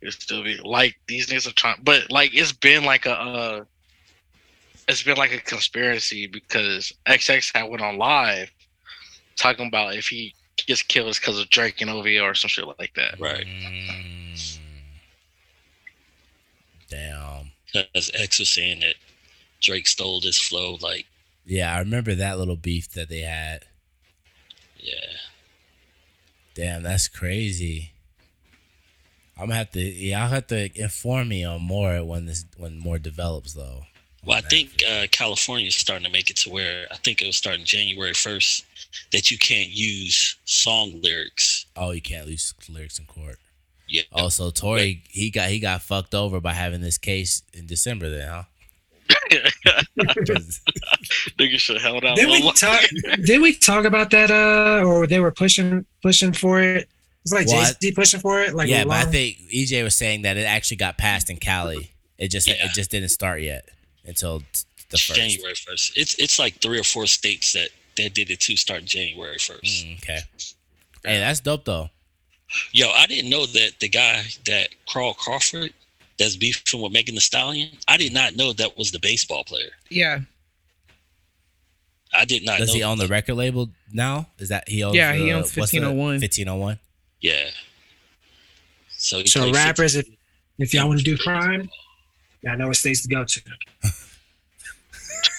he 0.00 0.06
would 0.06 0.14
still 0.14 0.42
be 0.42 0.56
like 0.58 0.96
these 1.08 1.26
niggas 1.26 1.48
are 1.48 1.54
trying. 1.54 1.80
But 1.82 2.10
like 2.10 2.34
it's 2.34 2.52
been 2.52 2.84
like 2.84 3.06
a 3.06 3.20
uh, 3.20 3.64
it's 4.88 5.02
been 5.02 5.16
like 5.16 5.32
a 5.32 5.40
conspiracy 5.40 6.26
because 6.26 6.92
XX 7.06 7.56
had 7.56 7.70
went 7.70 7.82
on 7.82 7.98
live 7.98 8.50
talking 9.36 9.68
about 9.68 9.94
if 9.94 10.06
he 10.08 10.34
gets 10.66 10.82
killed 10.82 11.08
it's 11.08 11.18
because 11.18 11.40
of 11.40 11.48
Drake 11.48 11.80
and 11.80 11.90
OVO 11.90 12.24
or 12.24 12.34
some 12.34 12.48
shit 12.48 12.66
like 12.78 12.94
that. 12.94 13.18
Right. 13.18 13.46
Mm. 13.46 14.59
Damn. 16.90 17.52
Because 17.72 18.10
X 18.14 18.38
was 18.38 18.50
saying 18.50 18.80
that 18.80 18.96
Drake 19.60 19.86
stole 19.88 20.20
this 20.20 20.38
flow. 20.38 20.76
Like, 20.82 21.06
Yeah, 21.46 21.74
I 21.74 21.78
remember 21.78 22.14
that 22.14 22.38
little 22.38 22.56
beef 22.56 22.90
that 22.92 23.08
they 23.08 23.20
had. 23.20 23.64
yeah. 24.78 24.94
Damn, 26.54 26.82
that's 26.82 27.08
crazy. 27.08 27.92
I'm 29.38 29.46
gonna 29.46 29.54
have 29.54 29.70
to. 29.70 29.80
Yeah, 29.80 30.22
I'll 30.24 30.28
have 30.28 30.48
to 30.48 30.68
inform 30.78 31.28
me 31.28 31.44
on 31.44 31.62
more 31.62 32.04
when 32.04 32.26
this 32.26 32.44
when 32.58 32.78
more 32.78 32.98
develops 32.98 33.54
though. 33.54 33.84
Well, 34.22 34.36
I 34.36 34.42
think 34.42 34.82
uh, 34.86 35.06
California 35.10 35.68
is 35.68 35.76
starting 35.76 36.04
to 36.04 36.12
make 36.12 36.28
it 36.28 36.36
to 36.38 36.50
where 36.50 36.86
I 36.90 36.96
think 36.96 37.22
it 37.22 37.26
was 37.26 37.36
starting 37.36 37.64
January 37.64 38.12
1st 38.12 38.64
that 39.12 39.30
you 39.30 39.38
can't 39.38 39.70
use 39.70 40.36
song 40.44 41.00
lyrics. 41.00 41.64
Oh, 41.74 41.92
you 41.92 42.02
can't 42.02 42.26
use 42.26 42.52
lyrics 42.68 42.98
in 42.98 43.06
court. 43.06 43.38
Yeah. 43.92 44.02
Also, 44.12 44.50
Tory 44.50 45.02
he 45.08 45.30
got 45.30 45.48
he 45.50 45.58
got 45.58 45.82
fucked 45.82 46.14
over 46.14 46.40
by 46.40 46.52
having 46.52 46.80
this 46.80 46.96
case 46.96 47.42
in 47.52 47.66
December. 47.66 48.08
Then, 48.08 48.28
huh? 48.28 48.42
'Cause- 50.26 50.60
Nigga 51.38 51.58
should 51.58 51.76
have 51.76 51.82
held 51.82 52.04
out. 52.04 52.16
Did 52.16 52.26
we 52.28 52.34
little 52.34 52.52
talk? 52.52 52.80
did 53.24 53.40
we 53.42 53.52
talk 53.54 53.84
about 53.84 54.10
that? 54.10 54.30
Uh, 54.30 54.84
or 54.84 55.06
they 55.06 55.18
were 55.20 55.32
pushing 55.32 55.84
pushing 56.02 56.32
for 56.32 56.60
it? 56.62 56.88
It's 57.22 57.32
like 57.32 57.46
Well, 57.48 57.60
I- 57.82 57.90
pushing 57.94 58.20
for 58.20 58.40
it. 58.40 58.54
Like 58.54 58.68
yeah, 58.68 58.82
a 58.82 58.86
but 58.86 59.06
I 59.06 59.10
think 59.10 59.38
EJ 59.52 59.82
was 59.82 59.96
saying 59.96 60.22
that 60.22 60.36
it 60.36 60.44
actually 60.44 60.76
got 60.78 60.96
passed 60.96 61.28
in 61.30 61.36
Cali. 61.38 61.90
It 62.18 62.28
just 62.28 62.46
Yeah. 62.46 62.54
it 62.64 62.70
just 62.72 62.90
didn't 62.90 63.08
start 63.10 63.42
yet 63.42 63.68
until 64.04 64.38
the 64.90 64.98
first. 64.98 65.14
January 65.14 65.54
1st. 65.54 65.92
It's 65.96 66.14
it's 66.18 66.38
like 66.38 66.60
three 66.60 66.78
or 66.78 66.84
four 66.84 67.06
states 67.06 67.52
that, 67.54 67.70
that 67.96 68.14
did 68.14 68.30
it 68.30 68.40
to 68.40 68.56
start 68.56 68.84
January 68.84 69.36
1st. 69.36 69.62
Mm, 69.86 69.98
okay. 70.02 70.20
Hey, 71.04 71.18
that's 71.18 71.40
dope 71.40 71.64
though. 71.64 71.90
Yo, 72.72 72.88
I 72.90 73.06
didn't 73.06 73.30
know 73.30 73.46
that 73.46 73.72
the 73.80 73.88
guy 73.88 74.22
that 74.46 74.68
Carl 74.88 75.14
Crawford 75.14 75.72
that's 76.18 76.36
beefing 76.36 76.80
with 76.82 76.92
Megan 76.92 77.14
Thee 77.14 77.20
Stallion, 77.20 77.70
I 77.88 77.96
did 77.96 78.12
not 78.12 78.36
know 78.36 78.52
that 78.54 78.76
was 78.76 78.90
the 78.90 78.98
baseball 78.98 79.44
player. 79.44 79.70
Yeah, 79.88 80.20
I 82.12 82.24
did 82.24 82.44
not 82.44 82.58
Does 82.58 82.68
know. 82.68 82.74
he 82.74 82.82
own 82.82 82.98
the 82.98 83.06
record 83.06 83.34
label 83.34 83.70
now? 83.92 84.26
Is 84.38 84.48
that 84.48 84.68
he 84.68 84.82
owns? 84.82 84.96
Yeah, 84.96 85.12
he 85.14 85.30
uh, 85.30 85.36
owns 85.36 85.56
what's 85.56 85.70
the- 85.70 85.78
1501. 85.80 86.20
1501. 86.20 86.78
Yeah. 87.20 87.50
So, 88.96 89.24
So 89.24 89.52
rappers, 89.52 89.94
50 89.94 90.10
if 90.58 90.68
if 90.68 90.74
y'all 90.74 90.88
want 90.88 90.98
to 90.98 91.04
do 91.04 91.16
crime, 91.16 91.70
y'all 92.42 92.56
know 92.58 92.66
what 92.66 92.76
states 92.76 93.02
to 93.02 93.08
go 93.08 93.24
to 93.24 93.40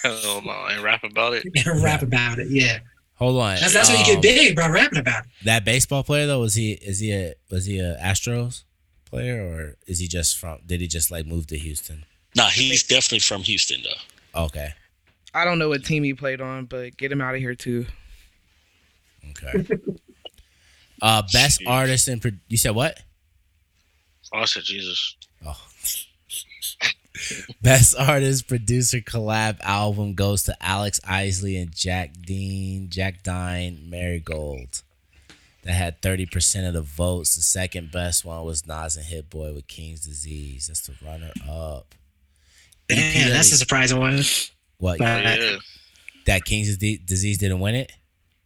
Hell 0.03 0.41
no, 0.43 0.65
and 0.67 0.81
rap 0.81 1.03
about 1.03 1.33
it. 1.33 1.45
and 1.45 1.83
rap 1.83 2.01
about 2.01 2.39
it. 2.39 2.47
Yeah, 2.49 2.79
Hold 3.21 3.39
on. 3.39 3.55
that's 3.59 3.73
that's 3.73 3.87
how 3.89 3.93
you 3.95 4.15
Um, 4.15 4.21
get 4.21 4.35
big, 4.35 4.55
bro. 4.55 4.67
Rapping 4.69 4.97
about 4.99 5.25
it. 5.25 5.31
That 5.45 5.63
baseball 5.63 6.03
player 6.03 6.25
though, 6.25 6.39
was 6.39 6.55
he 6.55 6.71
is 6.73 6.99
he 6.99 7.11
a 7.11 7.35
was 7.51 7.65
he 7.67 7.77
a 7.79 7.95
Astros 8.01 8.63
player 9.05 9.41
or 9.43 9.75
is 9.85 9.99
he 9.99 10.07
just 10.07 10.39
from 10.39 10.59
did 10.65 10.81
he 10.81 10.87
just 10.87 11.11
like 11.11 11.27
move 11.27 11.45
to 11.47 11.57
Houston? 11.57 12.03
Nah, 12.35 12.47
he's 12.47 12.81
definitely 12.83 13.19
from 13.19 13.43
Houston 13.43 13.81
though. 13.83 14.43
Okay. 14.45 14.73
I 15.35 15.45
don't 15.45 15.59
know 15.59 15.69
what 15.69 15.85
team 15.85 16.01
he 16.03 16.13
played 16.15 16.41
on, 16.41 16.65
but 16.65 16.97
get 16.97 17.11
him 17.11 17.21
out 17.21 17.35
of 17.35 17.41
here 17.41 17.53
too. 17.55 17.85
Okay. 19.29 19.67
uh 21.03 21.21
best 21.31 21.61
Jeez. 21.61 21.67
artist 21.69 22.07
and 22.07 22.21
pro- 22.21 22.31
you 22.47 22.57
said 22.57 22.71
what? 22.73 22.99
Oh, 24.33 24.39
I 24.39 24.45
said 24.45 24.63
Jesus. 24.63 25.15
Oh. 25.45 25.61
Best 27.61 27.95
artist 27.97 28.47
producer 28.47 28.99
collab 28.99 29.59
album 29.61 30.13
goes 30.13 30.43
to 30.43 30.55
Alex 30.63 30.99
Isley 31.07 31.57
and 31.57 31.73
Jack 31.75 32.11
Dean, 32.25 32.89
Jack 32.89 33.23
Dine, 33.23 33.87
Marigold. 33.89 34.81
That 35.63 35.73
had 35.73 36.01
30% 36.01 36.67
of 36.67 36.73
the 36.73 36.81
votes. 36.81 37.35
The 37.35 37.41
second 37.43 37.91
best 37.91 38.25
one 38.25 38.43
was 38.45 38.65
Nas 38.65 38.97
and 38.97 39.05
Hit 39.05 39.29
Boy 39.29 39.53
with 39.53 39.67
King's 39.67 40.01
Disease. 40.05 40.67
That's 40.67 40.87
the 40.87 40.93
runner 41.05 41.31
up. 41.47 41.93
EP 42.89 42.97
Damn, 42.97 43.27
of 43.27 43.33
that's 43.33 43.49
a 43.49 43.51
the- 43.51 43.57
surprising 43.57 43.99
one. 43.99 44.21
what 44.79 44.99
Yeah. 44.99 45.57
that 46.25 46.45
King's 46.45 46.77
Disease 46.77 47.37
didn't 47.37 47.59
win 47.59 47.75
it? 47.75 47.91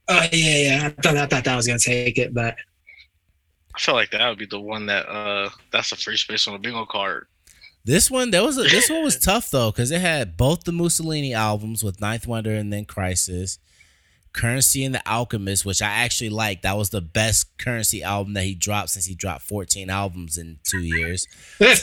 Oh 0.09 0.27
yeah, 0.33 0.57
yeah. 0.57 0.85
I 0.85 1.01
thought 1.01 1.15
I 1.17 1.25
thought 1.25 1.43
that 1.45 1.55
was 1.55 1.65
gonna 1.65 1.79
take 1.79 2.17
it, 2.17 2.33
but 2.33 2.55
I 3.73 3.79
feel 3.79 3.95
like 3.95 4.11
that 4.11 4.27
would 4.29 4.37
be 4.37 4.45
the 4.45 4.59
one 4.59 4.85
that 4.87 5.07
uh 5.07 5.49
that's 5.71 5.91
a 5.91 5.95
free 5.95 6.17
space 6.17 6.47
on 6.47 6.53
the 6.53 6.59
bingo 6.59 6.85
card. 6.85 7.27
This 7.85 8.09
one, 8.09 8.31
there 8.31 8.43
was 8.43 8.57
a, 8.57 8.63
this 8.63 8.89
one 8.89 9.03
was 9.03 9.17
tough 9.19 9.51
though 9.51 9.71
because 9.71 9.91
it 9.91 10.01
had 10.01 10.35
both 10.35 10.63
the 10.63 10.71
Mussolini 10.71 11.33
albums 11.33 11.83
with 11.83 12.01
Ninth 12.01 12.25
Wonder 12.25 12.51
and 12.51 12.73
then 12.73 12.85
Crisis, 12.85 13.59
Curren$y 14.33 14.81
and 14.83 14.95
the 14.95 15.07
Alchemist, 15.09 15.65
which 15.65 15.81
I 15.83 15.87
actually 15.87 16.31
liked. 16.31 16.63
That 16.63 16.77
was 16.77 16.89
the 16.89 17.01
best 17.01 17.57
Curren$y 17.59 18.01
album 18.01 18.33
that 18.33 18.43
he 18.43 18.55
dropped 18.55 18.89
since 18.89 19.05
he 19.05 19.13
dropped 19.13 19.43
14 19.43 19.89
albums 19.89 20.37
in 20.37 20.57
two 20.63 20.81
years. 20.81 21.27
Did 21.59 21.79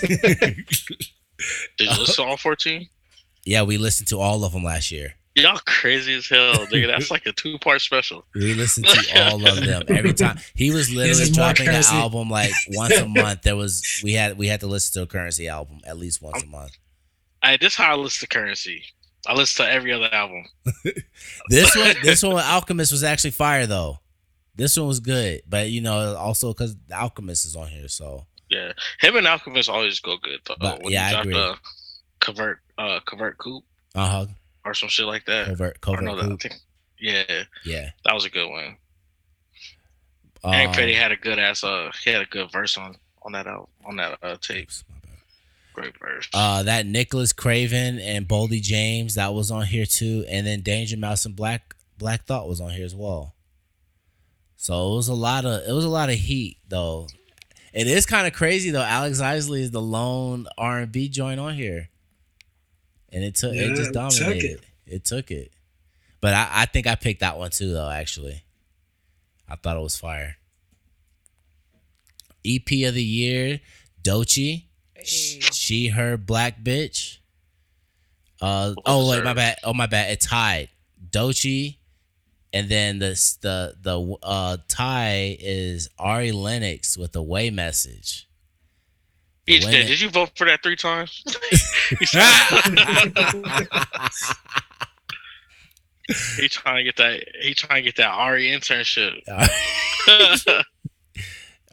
you 1.78 1.88
listen 1.88 2.24
to 2.24 2.30
all 2.30 2.36
14? 2.36 2.88
Yeah, 3.44 3.62
we 3.62 3.78
listened 3.78 4.08
to 4.08 4.18
all 4.18 4.44
of 4.44 4.52
them 4.52 4.64
last 4.64 4.90
year. 4.90 5.14
Y'all 5.34 5.58
crazy 5.64 6.14
as 6.14 6.28
hell, 6.28 6.66
nigga. 6.66 6.88
That's 6.88 7.10
like 7.10 7.24
a 7.26 7.32
two 7.32 7.58
part 7.58 7.80
special. 7.80 8.24
We 8.34 8.54
listened 8.54 8.86
to 8.86 9.22
all 9.30 9.46
of 9.46 9.64
them 9.64 9.82
every 9.88 10.12
time. 10.12 10.38
He 10.54 10.70
was 10.70 10.92
literally 10.92 11.30
dropping 11.30 11.68
an 11.68 11.82
album 11.86 12.28
like 12.28 12.52
once 12.70 12.96
a 12.98 13.08
month. 13.08 13.42
There 13.42 13.56
was 13.56 14.00
we 14.04 14.12
had 14.12 14.36
we 14.36 14.46
had 14.46 14.60
to 14.60 14.66
listen 14.66 15.00
to 15.00 15.02
a 15.02 15.06
Curren$y 15.06 15.46
album 15.46 15.80
at 15.86 15.96
least 15.96 16.20
once 16.20 16.42
a 16.42 16.46
month. 16.46 16.76
I 17.42 17.56
this 17.56 17.74
how 17.74 17.92
I 17.92 17.96
listen 17.96 18.28
to 18.28 18.34
Curren$y. 18.34 18.82
I 19.26 19.34
listen 19.34 19.64
to 19.64 19.72
every 19.72 19.92
other 19.92 20.12
album. 20.12 20.44
This 21.48 21.76
one, 21.76 21.94
this 22.02 22.22
one 22.22 22.34
with 22.34 22.44
Alchemist 22.44 22.90
was 22.90 23.04
actually 23.04 23.30
fire 23.30 23.66
though. 23.66 24.00
This 24.54 24.76
one 24.76 24.88
was 24.88 25.00
good, 25.00 25.42
but 25.48 25.70
you 25.70 25.80
know, 25.80 26.14
also 26.16 26.52
because 26.52 26.76
the 26.88 26.94
Alchemist 26.94 27.46
is 27.46 27.56
on 27.56 27.68
here, 27.68 27.88
so 27.88 28.26
Yeah, 28.50 28.72
him 29.00 29.16
and 29.16 29.26
Alchemist 29.26 29.70
always 29.70 29.98
go 30.00 30.16
good 30.18 30.40
though. 30.44 30.56
But, 30.60 30.82
when 30.82 30.92
yeah, 30.92 31.12
I 31.16 31.20
agree. 31.20 31.32
the 31.32 31.56
convert, 32.20 32.58
uh, 32.76 33.00
convert 33.06 33.38
coupe 33.38 33.64
uh 33.94 34.08
huh. 34.08 34.26
Or 34.64 34.74
some 34.74 34.88
shit 34.88 35.06
like 35.06 35.24
that. 35.26 35.46
Covert, 35.46 35.80
covert, 35.80 36.04
no, 36.04 36.16
that, 36.16 36.40
think, 36.40 36.54
yeah, 36.98 37.44
yeah. 37.64 37.90
that 38.04 38.14
was 38.14 38.24
a 38.24 38.30
good 38.30 38.48
one. 38.48 38.76
Um, 40.44 40.52
Hank 40.52 40.74
Petty 40.74 40.94
had 40.94 41.12
a 41.12 41.16
good 41.16 41.38
ass. 41.38 41.62
Uh, 41.62 41.90
he 42.02 42.10
had 42.10 42.22
a 42.22 42.26
good 42.26 42.50
verse 42.50 42.76
on 42.76 42.96
on 43.22 43.32
that 43.32 43.46
album, 43.46 43.68
on 43.84 43.96
that 43.96 44.18
uh 44.22 44.36
tape. 44.40 44.64
oops, 44.64 44.84
my 44.90 44.96
bad. 45.02 45.18
Great 45.72 45.98
verse. 45.98 46.28
Uh, 46.34 46.62
that 46.64 46.86
Nicholas 46.86 47.32
Craven 47.32 47.98
and 47.98 48.26
Boldy 48.26 48.60
James 48.60 49.14
that 49.14 49.34
was 49.34 49.50
on 49.50 49.66
here 49.66 49.86
too, 49.86 50.24
and 50.28 50.46
then 50.46 50.60
Danger 50.60 50.96
Mouse 50.96 51.24
and 51.24 51.36
Black 51.36 51.76
Black 51.98 52.24
Thought 52.24 52.48
was 52.48 52.60
on 52.60 52.70
here 52.70 52.84
as 52.84 52.94
well. 52.94 53.34
So 54.56 54.92
it 54.92 54.96
was 54.96 55.08
a 55.08 55.14
lot 55.14 55.44
of 55.44 55.68
it 55.68 55.72
was 55.72 55.84
a 55.84 55.88
lot 55.88 56.08
of 56.08 56.16
heat 56.16 56.58
though. 56.68 57.08
It 57.72 57.86
is 57.86 58.04
kind 58.04 58.26
of 58.26 58.32
crazy 58.32 58.70
though. 58.70 58.82
Alex 58.82 59.20
Isley 59.20 59.62
is 59.62 59.70
the 59.70 59.80
lone 59.80 60.46
R 60.58 60.80
and 60.80 60.92
B 60.92 61.08
joint 61.08 61.40
on 61.40 61.54
here, 61.54 61.88
and 63.12 63.22
it 63.22 63.34
took 63.34 63.54
Yeah, 63.54 63.62
it 63.62 63.70
it 63.72 63.76
just 63.76 63.92
took 63.92 63.94
dominated. 63.94 64.60
it. 64.86 64.94
It. 64.94 65.04
took 65.04 65.30
it, 65.30 65.52
but 66.20 66.34
I, 66.34 66.48
I 66.52 66.66
think 66.66 66.86
I 66.86 66.94
picked 66.96 67.20
that 67.20 67.38
one 67.38 67.50
too 67.50 67.72
though. 67.72 67.88
Actually, 67.90 68.42
I 69.48 69.56
thought 69.56 69.76
it 69.76 69.82
was 69.82 69.96
fire. 69.96 70.36
EP 72.44 72.66
of 72.88 72.94
the 72.94 73.02
year, 73.04 73.60
Doechii. 74.02 74.64
She 75.04 75.88
her 75.88 76.16
black 76.16 76.62
bitch. 76.62 77.18
Uh 78.40 78.74
oh 78.86 78.98
was 78.98 79.08
wait 79.10 79.24
my 79.24 79.30
hers? 79.30 79.36
bad 79.36 79.56
oh 79.64 79.72
my 79.74 79.86
bad 79.86 80.10
it 80.12 80.20
tied 80.20 80.68
Doechii, 81.10 81.76
and 82.52 82.68
then 82.68 82.98
the 82.98 83.10
the 83.40 83.76
the 83.80 84.16
uh 84.22 84.56
tie 84.68 85.36
is 85.40 85.88
Ari 85.98 86.32
Lennox 86.32 86.96
with 86.98 87.12
the 87.12 87.22
way 87.22 87.50
message. 87.50 88.28
Each 89.56 89.64
day, 89.64 89.86
did 89.86 90.00
you 90.00 90.10
vote 90.10 90.30
for 90.36 90.46
that 90.46 90.62
three 90.62 90.76
times? 90.76 91.24
he 96.38 96.48
trying 96.48 96.78
to 96.78 96.84
get 96.84 96.96
that. 96.96 97.24
He 97.40 97.54
trying 97.54 97.82
to 97.82 97.84
get 97.88 97.96
that 97.96 98.10
Ari 98.10 98.48
internship. 98.48 99.20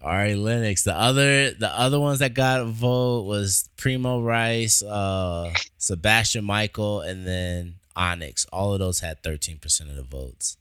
Ari 0.01 0.35
Lennox. 0.35 0.83
The 0.83 0.95
other 0.95 1.51
the 1.51 1.69
other 1.69 1.99
ones 1.99 2.19
that 2.19 2.33
got 2.33 2.61
a 2.61 2.65
vote 2.65 3.23
was 3.23 3.69
Premo 3.77 4.23
Rice, 4.23 4.83
uh 4.83 5.53
Sebastian 5.77 6.45
Mikael, 6.45 7.01
and 7.01 7.25
then 7.25 7.75
Onyx. 7.95 8.45
All 8.53 8.73
of 8.73 8.79
those 8.79 9.01
had 9.01 9.23
thirteen 9.23 9.57
percent 9.57 9.89
of 9.89 9.95
the 9.95 10.03
votes. 10.03 10.57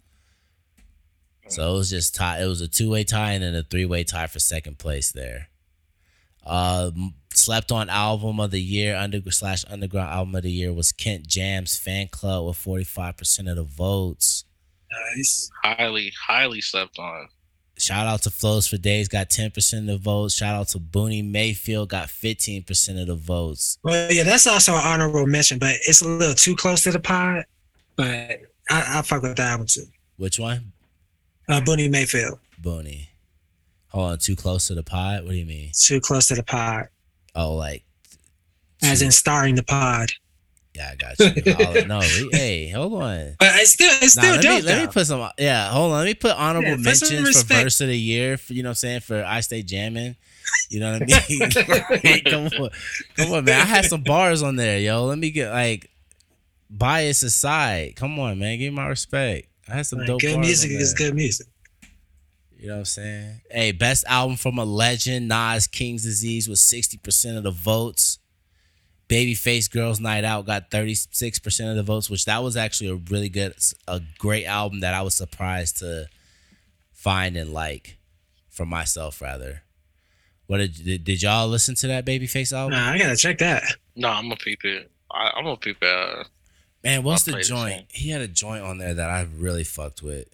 So 1.49 1.75
it 1.75 1.79
was 1.79 1.91
just 1.91 2.15
tie. 2.15 2.43
It 2.43 2.47
was 2.47 2.61
a 2.61 2.69
two 2.69 2.91
way 2.91 3.05
tie 3.05 3.33
and 3.33 3.43
then 3.43 3.55
a 3.55 3.63
three 3.63 3.87
way 3.87 4.05
tie 4.05 4.27
for 4.27 4.39
second 4.39 4.79
place 4.79 5.13
there. 5.13 5.49
Uh, 6.49 6.91
slept 7.33 7.71
on 7.71 7.89
album 7.91 8.41
of 8.41 8.51
the 8.51 8.61
year 8.61 8.97
under 8.97 9.21
slash 9.31 9.65
underground 9.69 10.11
album 10.11 10.35
of 10.35 10.43
the 10.43 10.51
year 10.51 10.73
was 10.73 10.93
Kent 10.93 11.29
Jamz 11.29 11.79
Fan 11.79 12.09
Club 12.09 12.47
with 12.47 12.57
forty 12.57 12.85
five 12.85 13.17
percent 13.17 13.49
of 13.49 13.57
the 13.57 13.65
votes. 13.65 14.45
Nice. 15.17 15.51
highly, 15.63 16.13
highly 16.19 16.61
slept 16.61 16.99
on. 16.99 17.29
Shout 17.79 18.07
out 18.07 18.23
to 18.23 18.31
Flows 18.31 18.67
for 18.67 18.77
Days, 18.77 19.07
got 19.07 19.29
10% 19.29 19.79
of 19.81 19.87
the 19.87 19.99
votes. 19.99 20.35
Shout 20.35 20.55
out 20.55 20.69
to 20.69 20.81
Boonie 20.81 21.23
Mayfield, 21.23 21.91
got 21.91 22.09
15% 22.09 23.01
of 23.01 23.07
the 23.07 23.15
votes. 23.15 23.79
Well, 23.85 24.11
yeah, 24.11 24.25
that's 24.25 24.49
also 24.49 24.75
an 24.75 24.81
honorable 24.83 25.27
mention, 25.27 25.59
but 25.59 25.77
it's 25.87 26.01
a 26.01 26.09
little 26.09 26.35
too 26.35 26.57
close 26.57 26.83
to 26.85 26.91
the 26.91 26.99
pod. 26.99 27.45
But 27.95 28.41
I, 28.69 28.99
I 28.99 29.03
fuck 29.03 29.23
with 29.23 29.37
that 29.37 29.59
one 29.59 29.67
too. 29.67 29.85
Which 30.17 30.41
one? 30.41 30.73
Uh, 31.49 31.61
Boonie 31.61 31.89
Mayfield, 31.89 32.41
Boonie. 32.59 33.08
Hold 33.91 34.13
on, 34.13 34.19
too 34.19 34.37
close 34.37 34.67
to 34.69 34.75
the 34.75 34.83
pod? 34.83 35.25
What 35.25 35.31
do 35.33 35.37
you 35.37 35.47
mean? 35.47 35.71
too 35.75 36.01
close 36.01 36.27
to 36.29 36.35
the 36.35 36.43
pod, 36.43 36.89
Oh, 37.35 37.55
like, 37.55 37.85
as 38.83 39.03
in 39.03 39.11
starring 39.11 39.55
the 39.55 39.63
pod. 39.63 40.11
yeah, 40.75 40.91
I 40.93 40.97
got 40.97 41.19
you. 41.19 41.55
Oh, 41.59 41.85
no, 41.87 42.01
we, 42.01 42.29
hey, 42.33 42.69
hold 42.71 42.95
on. 43.03 43.37
But 43.39 43.57
it's 43.57 43.73
still, 43.73 43.91
it's 44.03 44.15
Nah, 44.17 44.23
still 44.23 44.35
let, 44.37 44.43
dope. 44.43 44.57
me, 44.63 44.63
let 44.63 44.87
me 44.87 44.93
put 44.93 45.07
some, 45.07 45.31
yeah, 45.39 45.71
hold 45.71 45.93
on. 45.93 45.99
Let 46.01 46.05
me 46.07 46.15
put 46.15 46.33
honorable 46.33 46.69
Yeah, 46.71 46.77
mentions 46.77 47.43
for 47.43 47.55
verse 47.55 47.81
of 47.81 47.89
the 47.89 47.99
year, 47.99 48.37
for, 48.37 48.53
you 48.53 48.63
know 48.63 48.69
what 48.69 48.73
I'm 48.73 48.75
saying, 48.77 49.01
for 49.01 49.25
I 49.25 49.41
Stay 49.41 49.63
Jamming. 49.63 50.17
You 50.71 50.81
know 50.81 50.93
what 50.99 51.03
I 51.03 51.25
mean? 51.29 51.41
Like, 52.05 52.25
come 52.25 52.47
on. 52.47 52.71
Come 53.17 53.33
on, 53.33 53.45
man. 53.45 53.61
I 53.61 53.65
had 53.65 53.85
some 53.87 54.03
bars 54.03 54.43
on 54.43 54.57
there, 54.57 54.79
yo. 54.79 55.05
Let 55.07 55.19
me 55.19 55.31
get, 55.31 55.51
like, 55.51 55.91
bias 56.71 57.23
aside. 57.23 57.97
Come 57.97 58.19
on, 58.19 58.39
man. 58.39 58.59
Give 58.59 58.73
me 58.73 58.77
my 58.77 58.87
respect. 58.89 59.49
I 59.69 59.77
had 59.77 59.87
some 59.87 59.99
Like, 60.01 60.09
dope 60.09 60.21
good 60.21 60.39
music 60.41 60.71
is 60.71 60.95
good 60.95 61.15
music. 61.15 61.47
You 62.59 62.69
know 62.69 62.75
what 62.75 62.79
I'm 62.81 62.85
saying? 62.87 63.41
Hey, 63.51 63.73
best 63.73 64.05
album 64.07 64.37
from 64.37 64.59
a 64.59 64.65
legend, 64.65 65.29
Nas 65.29 65.69
King's 65.69 66.03
Disease 66.03 66.49
with 66.49 66.59
60% 66.59 67.37
of 67.37 67.45
the 67.45 67.53
votes. 67.53 68.19
Babyface 69.09 69.71
Girls 69.71 70.01
Night 70.01 70.25
Out 70.25 70.45
got 70.45 70.71
36% 70.71 71.71
of 71.71 71.77
the 71.77 71.83
votes, 71.83 72.11
which 72.11 72.25
that 72.25 72.43
was 72.43 72.57
actually 72.57 72.91
a 72.91 72.97
really 72.97 73.29
good, 73.29 73.55
a 73.87 74.03
great 74.19 74.45
album 74.45 74.81
that 74.81 74.93
I 74.93 75.03
was 75.03 75.15
surprised 75.15 75.79
to 75.79 76.09
find 76.93 77.37
and 77.37 77.53
like 77.53 77.97
for 78.51 78.67
myself, 78.67 79.23
rather. 79.23 79.63
What 80.47 80.59
did, 80.59 80.85
did, 80.85 81.05
did 81.05 81.23
y'all 81.23 81.47
listen 81.47 81.75
to 81.77 81.87
that 81.87 82.05
Babyface 82.05 82.53
album? 82.53 82.73
Nah, 82.73 82.91
I 82.91 82.99
gotta 82.99 83.17
check 83.17 83.39
that. 83.39 83.63
No, 83.95 84.09
I'm 84.09 84.25
gonna 84.25 84.37
peep 84.37 84.65
it. 84.65 84.91
I, 85.11 85.31
I'm 85.37 85.45
gonna 85.45 85.57
peep 85.57 85.79
it. 85.81 86.27
Man, 86.83 87.03
what's 87.03 87.29
I'll 87.29 87.37
the 87.37 87.43
joint? 87.43 87.87
He 87.93 88.11
had 88.11 88.21
a 88.21 88.29
joint 88.29 88.63
on 88.63 88.79
there 88.79 88.95
that 88.95 89.11
I 89.11 89.27
really 89.37 89.65
fucked 89.65 90.03
with. 90.03 90.27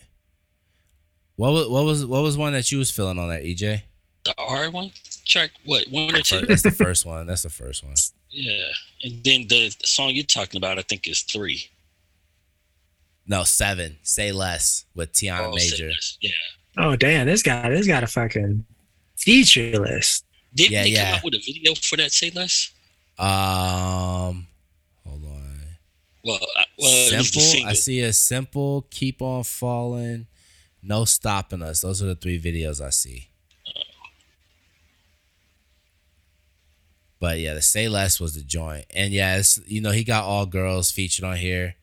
What 1.36 1.52
was 1.52 1.68
what 1.68 1.84
was 1.84 2.06
what 2.06 2.22
was 2.22 2.36
one 2.36 2.52
that 2.52 2.70
you 2.70 2.78
was 2.78 2.90
feeling 2.90 3.18
on 3.18 3.28
that 3.28 3.42
Eijay? 3.42 3.82
The 4.24 4.34
R 4.38 4.70
one 4.70 4.90
track, 5.26 5.50
what 5.64 5.86
one 5.88 6.14
or 6.14 6.20
two? 6.22 6.46
That's 6.46 6.62
the 6.62 6.70
first 6.70 7.04
one. 7.04 7.26
That's 7.26 7.42
the 7.42 7.50
first 7.50 7.84
one. 7.84 7.94
Yeah, 8.30 8.68
and 9.02 9.22
then 9.24 9.46
the 9.48 9.74
song 9.84 10.10
you're 10.10 10.24
talking 10.24 10.58
about, 10.58 10.78
I 10.78 10.82
think, 10.82 11.06
is 11.06 11.20
three. 11.22 11.68
No, 13.26 13.44
seven. 13.44 13.98
Say 14.02 14.32
less 14.32 14.84
with 14.94 15.12
Tiana 15.12 15.48
Oh, 15.48 15.54
Major. 15.54 15.90
Yeah. 16.20 16.30
Oh 16.78 16.96
damn, 16.96 17.26
this 17.26 17.42
guy, 17.42 17.68
this 17.70 17.86
got 17.86 18.02
a 18.02 18.06
fucking 18.06 18.64
feature 19.16 19.78
list. 19.78 20.24
Didn't 20.54 20.72
Yeah, 20.72 20.82
they 20.82 20.88
yeah. 20.90 21.04
come 21.10 21.14
out 21.18 21.24
with 21.24 21.34
a 21.34 21.42
video 21.44 21.74
for 21.74 21.96
that? 21.96 22.12
Say 22.12 22.30
less. 22.30 22.70
Um, 23.18 24.46
hold 25.06 25.24
on. 25.24 25.60
Well, 26.24 26.38
I, 26.56 26.64
well, 26.78 27.12
it 27.12 27.16
was 27.16 27.30
the 27.32 27.40
simple. 27.40 27.68
I 27.68 27.72
see 27.74 28.00
a 28.00 28.12
simple. 28.12 28.86
Keep 28.90 29.22
on 29.22 29.44
falling. 29.44 30.26
No 30.84 31.04
stopping 31.04 31.62
us. 31.62 31.80
Those 31.80 32.02
are 32.02 32.06
the 32.06 32.14
three 32.14 32.40
videos 32.40 32.84
I 32.84 32.90
see. 32.90 33.28
But 37.18 37.38
yeah, 37.38 37.54
the 37.54 37.62
say 37.62 37.88
less 37.88 38.20
was 38.20 38.34
the 38.34 38.42
joint, 38.42 38.84
and 38.94 39.12
yeah, 39.12 39.40
you 39.66 39.80
know 39.80 39.92
he 39.92 40.04
got 40.04 40.24
all 40.24 40.44
girls 40.44 40.90
featured 40.90 41.24
on 41.24 41.36
here. 41.36 41.74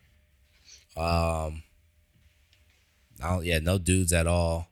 Um, 0.96 1.64
I 3.24 3.30
don't, 3.30 3.46
yeah, 3.46 3.58
no 3.58 3.80
dudes 3.80 4.14
at 4.14 4.28
all. 4.28 4.68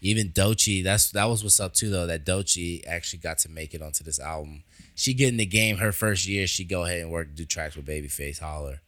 Even 0.00 0.30
Doechii, 0.30 0.82
that's 0.82 1.10
that 1.10 1.26
was 1.26 1.42
what's 1.42 1.60
up 1.60 1.74
too 1.74 1.90
though. 1.90 2.06
That 2.06 2.24
Doechii 2.24 2.86
actually 2.86 3.18
got 3.18 3.36
to 3.38 3.50
make 3.50 3.74
it 3.74 3.82
onto 3.82 4.02
this 4.02 4.18
album. 4.18 4.62
She 4.94 5.12
get 5.12 5.28
in 5.28 5.36
the 5.36 5.44
game 5.44 5.76
her 5.76 5.92
first 5.92 6.26
year. 6.26 6.46
She 6.46 6.64
go 6.64 6.84
ahead 6.84 7.02
and 7.02 7.10
work 7.10 7.34
do 7.34 7.44
tracks 7.44 7.76
with 7.76 7.86
Babyface 7.86 8.40
Holler. 8.40 8.80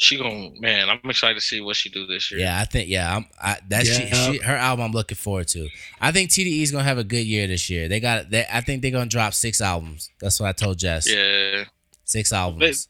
She 0.00 0.16
gonna 0.16 0.50
man. 0.60 0.88
I'm 0.88 1.00
excited 1.10 1.34
to 1.34 1.40
see 1.40 1.60
what 1.60 1.74
she 1.74 1.88
do 1.90 2.06
this 2.06 2.30
year. 2.30 2.38
Yeah, 2.40 2.60
I 2.60 2.64
think 2.66 2.88
yeah, 2.88 3.16
I'm 3.16 3.26
I 3.42 3.58
that's 3.68 3.88
she, 3.88 4.04
Yeah. 4.04 4.30
she, 4.32 4.38
her 4.38 4.54
album. 4.54 4.84
I'm 4.86 4.92
looking 4.92 5.16
forward 5.16 5.48
to. 5.48 5.68
I 6.00 6.12
think 6.12 6.30
TDE 6.30 6.62
is 6.62 6.70
gonna 6.70 6.84
have 6.84 6.98
a 6.98 7.04
good 7.04 7.26
year 7.26 7.48
this 7.48 7.68
year. 7.68 7.88
They 7.88 7.98
got 7.98 8.30
they, 8.30 8.46
I 8.50 8.60
think 8.60 8.80
they're 8.82 8.92
gonna 8.92 9.06
drop 9.06 9.34
six 9.34 9.60
albums. 9.60 10.08
That's 10.20 10.38
what 10.38 10.48
I 10.48 10.52
told 10.52 10.78
Jess. 10.78 11.10
yeah. 11.12 11.64
Six 12.04 12.32
albums. 12.32 12.88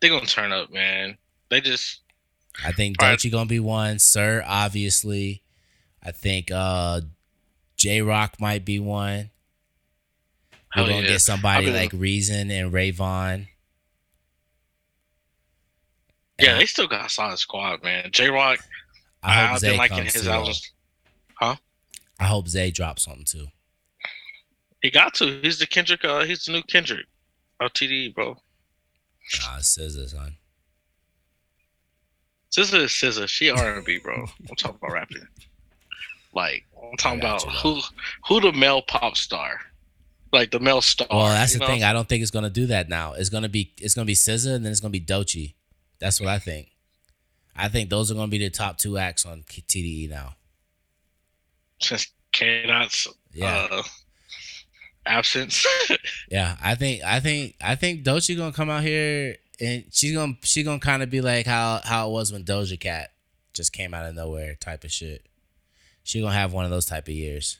they 0.00 0.08
are 0.08 0.10
gonna 0.10 0.26
turn 0.26 0.50
up, 0.52 0.72
man. 0.72 1.16
They 1.48 1.60
just 1.60 2.00
I 2.64 2.72
think 2.72 3.00
Right. 3.00 3.16
Doechii 3.16 3.30
gonna 3.30 3.46
be 3.46 3.60
one. 3.60 4.00
SiR, 4.00 4.42
obviously. 4.44 5.42
I 6.02 6.10
think 6.10 6.50
uh 6.50 7.02
Jay 7.76 8.00
Rock 8.02 8.40
might 8.40 8.64
be 8.64 8.80
one. 8.80 9.30
We're 10.74 10.82
Hell 10.82 10.86
gonna 10.86 11.02
yeah. 11.02 11.08
get 11.12 11.20
somebody 11.20 11.68
I've 11.68 11.74
like 11.74 11.92
Reason 11.92 12.50
and 12.50 12.72
Ray 12.72 12.90
Vaughn. 12.90 13.46
Yeah. 16.38 16.58
They 16.58 16.66
still 16.66 16.86
got 16.86 17.06
a 17.06 17.08
solid 17.08 17.38
squad, 17.38 17.82
man. 17.82 18.10
Jay 18.12 18.28
Rock. 18.28 18.60
I, 19.22 19.30
I 19.30 19.46
hope 19.46 19.54
I've 19.54 19.58
Zay 19.60 19.68
been 19.70 19.76
liking 19.78 19.96
comes 19.98 20.12
his 20.14 20.22
too. 20.22 20.30
albums. 20.30 20.72
I 22.20 22.26
hope 22.26 22.48
Zay 22.48 22.70
drops 22.70 23.04
something 23.04 23.24
too. 23.24 23.46
He 24.82 24.90
got 24.90 25.14
to. 25.14 25.40
He's 25.40 25.58
the 25.58 25.66
Kendrick. 25.66 26.04
Uh, 26.04 26.24
he's 26.24 26.44
the 26.44 26.52
new 26.52 26.62
Kendrick. 26.62 27.06
of 27.60 27.72
TDE, 27.72 28.14
bro. 28.14 28.30
Nah, 29.40 29.58
SZA, 29.58 30.08
son. 30.08 30.36
SZA 32.56 32.84
is 32.84 32.90
SZA. 32.90 33.28
She 33.28 33.50
R 33.50 33.76
and 33.76 33.84
B, 33.84 33.98
bro. 34.02 34.26
I'm 34.48 34.56
talking 34.56 34.78
about 34.80 34.92
rapping. 34.92 35.26
Like 36.34 36.64
I'm 36.82 36.96
talking 36.96 37.20
about 37.20 37.44
you, 37.44 37.50
who 37.50 37.80
who 38.26 38.40
the 38.40 38.52
male 38.52 38.82
pop 38.82 39.16
star, 39.16 39.60
like 40.32 40.50
the 40.50 40.60
male 40.60 40.80
star. 40.80 41.06
Well, 41.10 41.28
that's 41.28 41.52
the 41.52 41.58
know? 41.60 41.66
thing. 41.66 41.84
I 41.84 41.92
don't 41.92 42.08
think 42.08 42.22
it's 42.22 42.30
gonna 42.30 42.50
do 42.50 42.66
that 42.66 42.88
now. 42.88 43.12
It's 43.14 43.28
gonna 43.28 43.48
be 43.48 43.72
it's 43.78 43.94
gonna 43.94 44.06
be 44.06 44.14
SZA 44.14 44.54
and 44.54 44.64
then 44.64 44.70
it's 44.72 44.80
gonna 44.80 44.92
be 44.92 45.00
Doechii. 45.00 45.54
That's 46.00 46.20
what 46.20 46.28
I 46.28 46.38
think. 46.38 46.68
I 47.56 47.68
think 47.68 47.90
those 47.90 48.10
are 48.10 48.14
gonna 48.14 48.28
be 48.28 48.38
the 48.38 48.50
top 48.50 48.78
two 48.78 48.98
acts 48.98 49.26
on 49.26 49.42
TDE 49.42 50.08
now. 50.08 50.36
Since 51.80 52.08
K-Dot's 52.32 53.08
Yeah, 53.32 53.66
uh, 53.70 53.82
absence. 55.06 55.66
yeah. 56.30 56.56
I 56.62 56.74
think 56.74 57.02
I 57.02 57.20
think 57.20 57.56
I 57.60 57.74
think 57.74 58.04
Doechii 58.04 58.36
gonna 58.36 58.52
come 58.52 58.70
out 58.70 58.82
here 58.82 59.36
and 59.60 59.84
she's 59.90 60.14
gonna 60.14 60.34
she 60.42 60.62
gonna 60.62 60.78
kind 60.78 61.02
of 61.02 61.10
be 61.10 61.20
like 61.20 61.46
how 61.46 61.80
how 61.82 62.08
it 62.08 62.12
was 62.12 62.32
when 62.32 62.44
Doja 62.44 62.78
Cat 62.78 63.10
just 63.52 63.72
came 63.72 63.92
out 63.92 64.06
of 64.06 64.14
nowhere 64.14 64.54
type 64.54 64.84
of 64.84 64.92
shit. 64.92 65.26
She 66.04 66.20
gonna 66.20 66.32
have 66.32 66.52
one 66.52 66.64
of 66.64 66.70
those 66.70 66.86
type 66.86 67.08
of 67.08 67.14
years, 67.14 67.58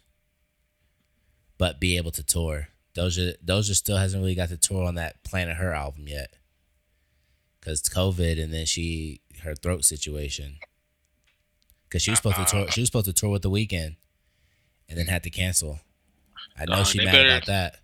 but 1.59 1.81
be 1.81 1.97
able 1.97 2.13
to 2.13 2.23
tour. 2.23 2.69
Doja 2.95 3.35
Doja 3.45 3.75
still 3.75 3.97
hasn't 3.97 4.23
really 4.23 4.35
got 4.35 4.49
to 4.51 4.57
tour 4.57 4.87
on 4.87 4.95
that 4.95 5.23
Planet 5.25 5.57
Her 5.57 5.73
album 5.73 6.07
yet, 6.09 6.33
cause 7.65 7.81
it's 7.81 7.89
COVID 7.89 8.43
and 8.43 8.53
then 8.53 8.67
she 8.67 9.21
her 9.43 9.55
throat 9.55 9.85
situation. 9.85 10.59
Cause 11.91 12.03
she 12.03 12.11
was 12.11 12.19
supposed 12.19 12.37
to 12.37 12.45
tour. 12.45 12.71
She 12.71 12.81
was 12.81 12.89
supposed 12.89 13.07
to 13.07 13.13
tour 13.15 13.31
with 13.31 13.43
the 13.43 13.51
Weeknd, 13.51 13.97
and 14.89 14.99
then 14.99 15.07
had 15.07 15.23
to 15.23 15.31
cancel. 15.31 15.81
I 16.59 16.67
know 16.67 16.77
Nah, 16.79 16.83
she 16.83 16.99
mad 16.99 17.13
better- 17.13 17.29
about 17.31 17.47
that. 17.47 17.81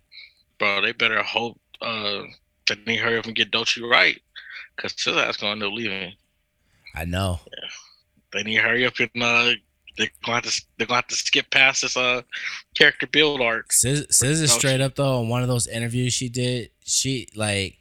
bro, 0.59 0.81
they 0.81 0.91
better 0.91 1.23
hope 1.23 1.59
uh 1.81 2.21
that 2.67 2.85
they 2.85 2.95
hurry 2.97 3.17
up 3.17 3.25
and 3.25 3.35
get 3.35 3.51
Doechii 3.51 3.89
right, 3.89 4.21
because 4.75 4.93
SZA's 4.93 5.37
gonna 5.37 5.53
end 5.53 5.63
up 5.63 5.73
leaving. 5.73 6.13
I 6.93 7.05
know. 7.05 7.39
They 8.31 8.43
need 8.43 8.55
to 8.57 8.61
hurry 8.61 8.85
up 8.85 8.93
and 8.99 9.23
uh 9.23 9.51
they're 9.97 10.09
going 10.25 10.41
to 10.43 10.61
they're 10.77 10.87
to 10.87 10.93
have 10.93 11.07
to 11.07 11.15
skip 11.15 11.49
past 11.51 11.81
this 11.81 11.97
uh 11.97 12.21
character 12.75 13.07
build 13.07 13.41
arc. 13.41 13.69
SZA 13.69 14.05
Doechii. 14.07 14.49
straight 14.49 14.81
up 14.81 14.95
though 14.95 15.21
In 15.23 15.29
one 15.29 15.41
of 15.41 15.47
those 15.47 15.67
interviews 15.67 16.13
she 16.13 16.29
did, 16.29 16.69
she 16.83 17.27
like 17.35 17.77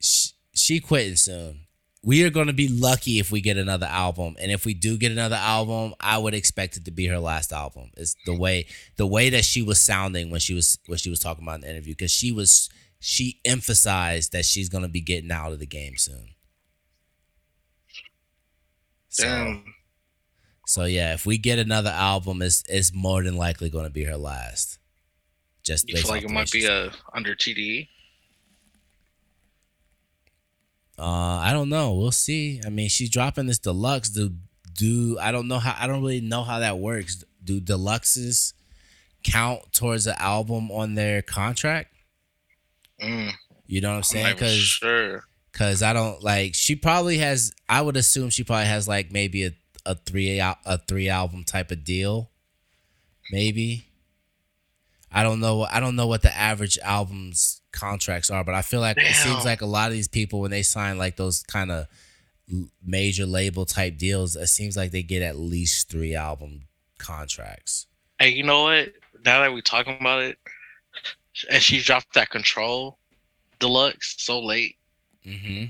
she, 0.00 0.30
she 0.70 0.78
quitting 0.78 1.16
soon. 1.16 1.66
we 2.04 2.24
are 2.24 2.30
going 2.30 2.46
to 2.46 2.52
be 2.52 2.68
lucky 2.68 3.18
if 3.18 3.32
we 3.32 3.40
get 3.40 3.56
another 3.56 3.86
album 3.86 4.36
and 4.38 4.52
if 4.52 4.64
we 4.64 4.72
do 4.72 4.96
get 4.96 5.10
another 5.10 5.34
album 5.34 5.92
i 5.98 6.16
would 6.16 6.32
expect 6.32 6.76
it 6.76 6.84
to 6.84 6.92
be 6.92 7.06
her 7.06 7.18
last 7.18 7.52
album 7.52 7.90
it's 7.96 8.14
the 8.24 8.34
way 8.34 8.64
the 8.96 9.06
way 9.06 9.30
that 9.30 9.44
she 9.44 9.62
was 9.62 9.80
sounding 9.80 10.30
when 10.30 10.38
she 10.38 10.54
was 10.54 10.78
when 10.86 10.96
she 10.96 11.10
was 11.10 11.18
talking 11.18 11.42
about 11.42 11.56
in 11.56 11.60
the 11.62 11.70
interview 11.70 11.92
because 11.92 12.12
she 12.12 12.30
was 12.30 12.70
she 13.00 13.40
emphasized 13.44 14.30
that 14.30 14.44
she's 14.44 14.68
going 14.68 14.82
to 14.84 14.88
be 14.88 15.00
getting 15.00 15.32
out 15.32 15.52
of 15.52 15.58
the 15.58 15.66
game 15.66 15.96
soon 15.96 16.28
so, 19.08 19.24
Damn. 19.24 19.64
so 20.66 20.84
yeah 20.84 21.14
if 21.14 21.26
we 21.26 21.36
get 21.36 21.58
another 21.58 21.90
album 21.90 22.42
it's 22.42 22.62
it's 22.68 22.94
more 22.94 23.24
than 23.24 23.36
likely 23.36 23.70
going 23.70 23.86
to 23.86 23.90
be 23.90 24.04
her 24.04 24.16
last 24.16 24.78
just 25.64 25.88
You 25.88 25.96
feel 25.96 26.10
like 26.10 26.22
it 26.22 26.30
might 26.30 26.50
be 26.50 26.64
a 26.64 26.86
uh, 26.86 26.92
under 27.12 27.34
TDE? 27.34 27.88
Uh, 31.00 31.38
I 31.38 31.52
don't 31.52 31.70
know. 31.70 31.94
We'll 31.94 32.12
see. 32.12 32.60
I 32.64 32.68
mean, 32.68 32.88
she's 32.90 33.08
dropping 33.10 33.46
this 33.46 33.58
deluxe. 33.58 34.10
Do 34.10 34.34
do 34.74 35.18
I 35.18 35.32
don't 35.32 35.48
know 35.48 35.58
how 35.58 35.74
I 35.82 35.86
don't 35.86 36.02
really 36.02 36.20
know 36.20 36.42
how 36.42 36.58
that 36.58 36.78
works. 36.78 37.24
Do 37.42 37.60
deluxes 37.60 38.52
count 39.24 39.72
towards 39.72 40.04
the 40.04 40.20
album 40.20 40.70
on 40.70 40.94
their 40.94 41.22
contract? 41.22 41.94
Mm, 43.02 43.32
You 43.66 43.80
know 43.80 43.90
what 43.90 43.96
I'm 43.96 44.02
saying? 44.02 44.34
Because 44.34 44.58
sure. 44.58 45.24
because 45.50 45.82
I 45.82 45.94
don't 45.94 46.22
like. 46.22 46.54
She 46.54 46.76
probably 46.76 47.16
has. 47.18 47.52
I 47.68 47.80
would 47.80 47.96
assume 47.96 48.28
she 48.28 48.44
probably 48.44 48.66
has 48.66 48.86
like 48.86 49.10
maybe 49.10 49.46
a 49.46 49.52
a 49.86 49.94
three 49.94 50.38
a 50.38 50.78
three 50.86 51.08
album 51.08 51.44
type 51.44 51.70
of 51.70 51.82
deal. 51.82 52.30
Maybe. 53.32 53.86
I 55.10 55.22
don't 55.22 55.40
know. 55.40 55.62
I 55.62 55.80
don't 55.80 55.96
know 55.96 56.06
what 56.06 56.20
the 56.22 56.36
average 56.36 56.78
albums 56.82 57.59
contracts 57.72 58.30
are, 58.30 58.44
but 58.44 58.54
I 58.54 58.62
feel 58.62 58.80
like 58.80 58.96
it 58.98 59.14
seems 59.14 59.44
like 59.44 59.60
a 59.62 59.66
lot 59.66 59.88
of 59.88 59.92
these 59.92 60.08
people 60.08 60.40
when 60.40 60.50
they 60.50 60.62
sign 60.62 60.98
like 60.98 61.16
those 61.16 61.42
kind 61.44 61.70
of 61.70 61.86
major 62.84 63.26
label 63.26 63.64
type 63.64 63.96
deals, 63.96 64.34
it 64.36 64.48
seems 64.48 64.76
like 64.76 64.90
they 64.90 65.02
get 65.02 65.22
at 65.22 65.36
least 65.36 65.88
three 65.88 66.14
album 66.14 66.62
contracts. 66.98 67.86
Hey, 68.18 68.30
you 68.30 68.42
know 68.42 68.64
what? 68.64 68.92
Now 69.24 69.40
that 69.42 69.52
we're 69.52 69.60
talking 69.60 69.96
about 70.00 70.22
it, 70.22 70.38
and 71.50 71.62
she 71.62 71.80
dropped 71.80 72.14
that 72.14 72.30
Control 72.30 72.98
Deluxe 73.58 74.16
so 74.18 74.40
late, 74.40 74.76
Mm-hmm. 75.26 75.66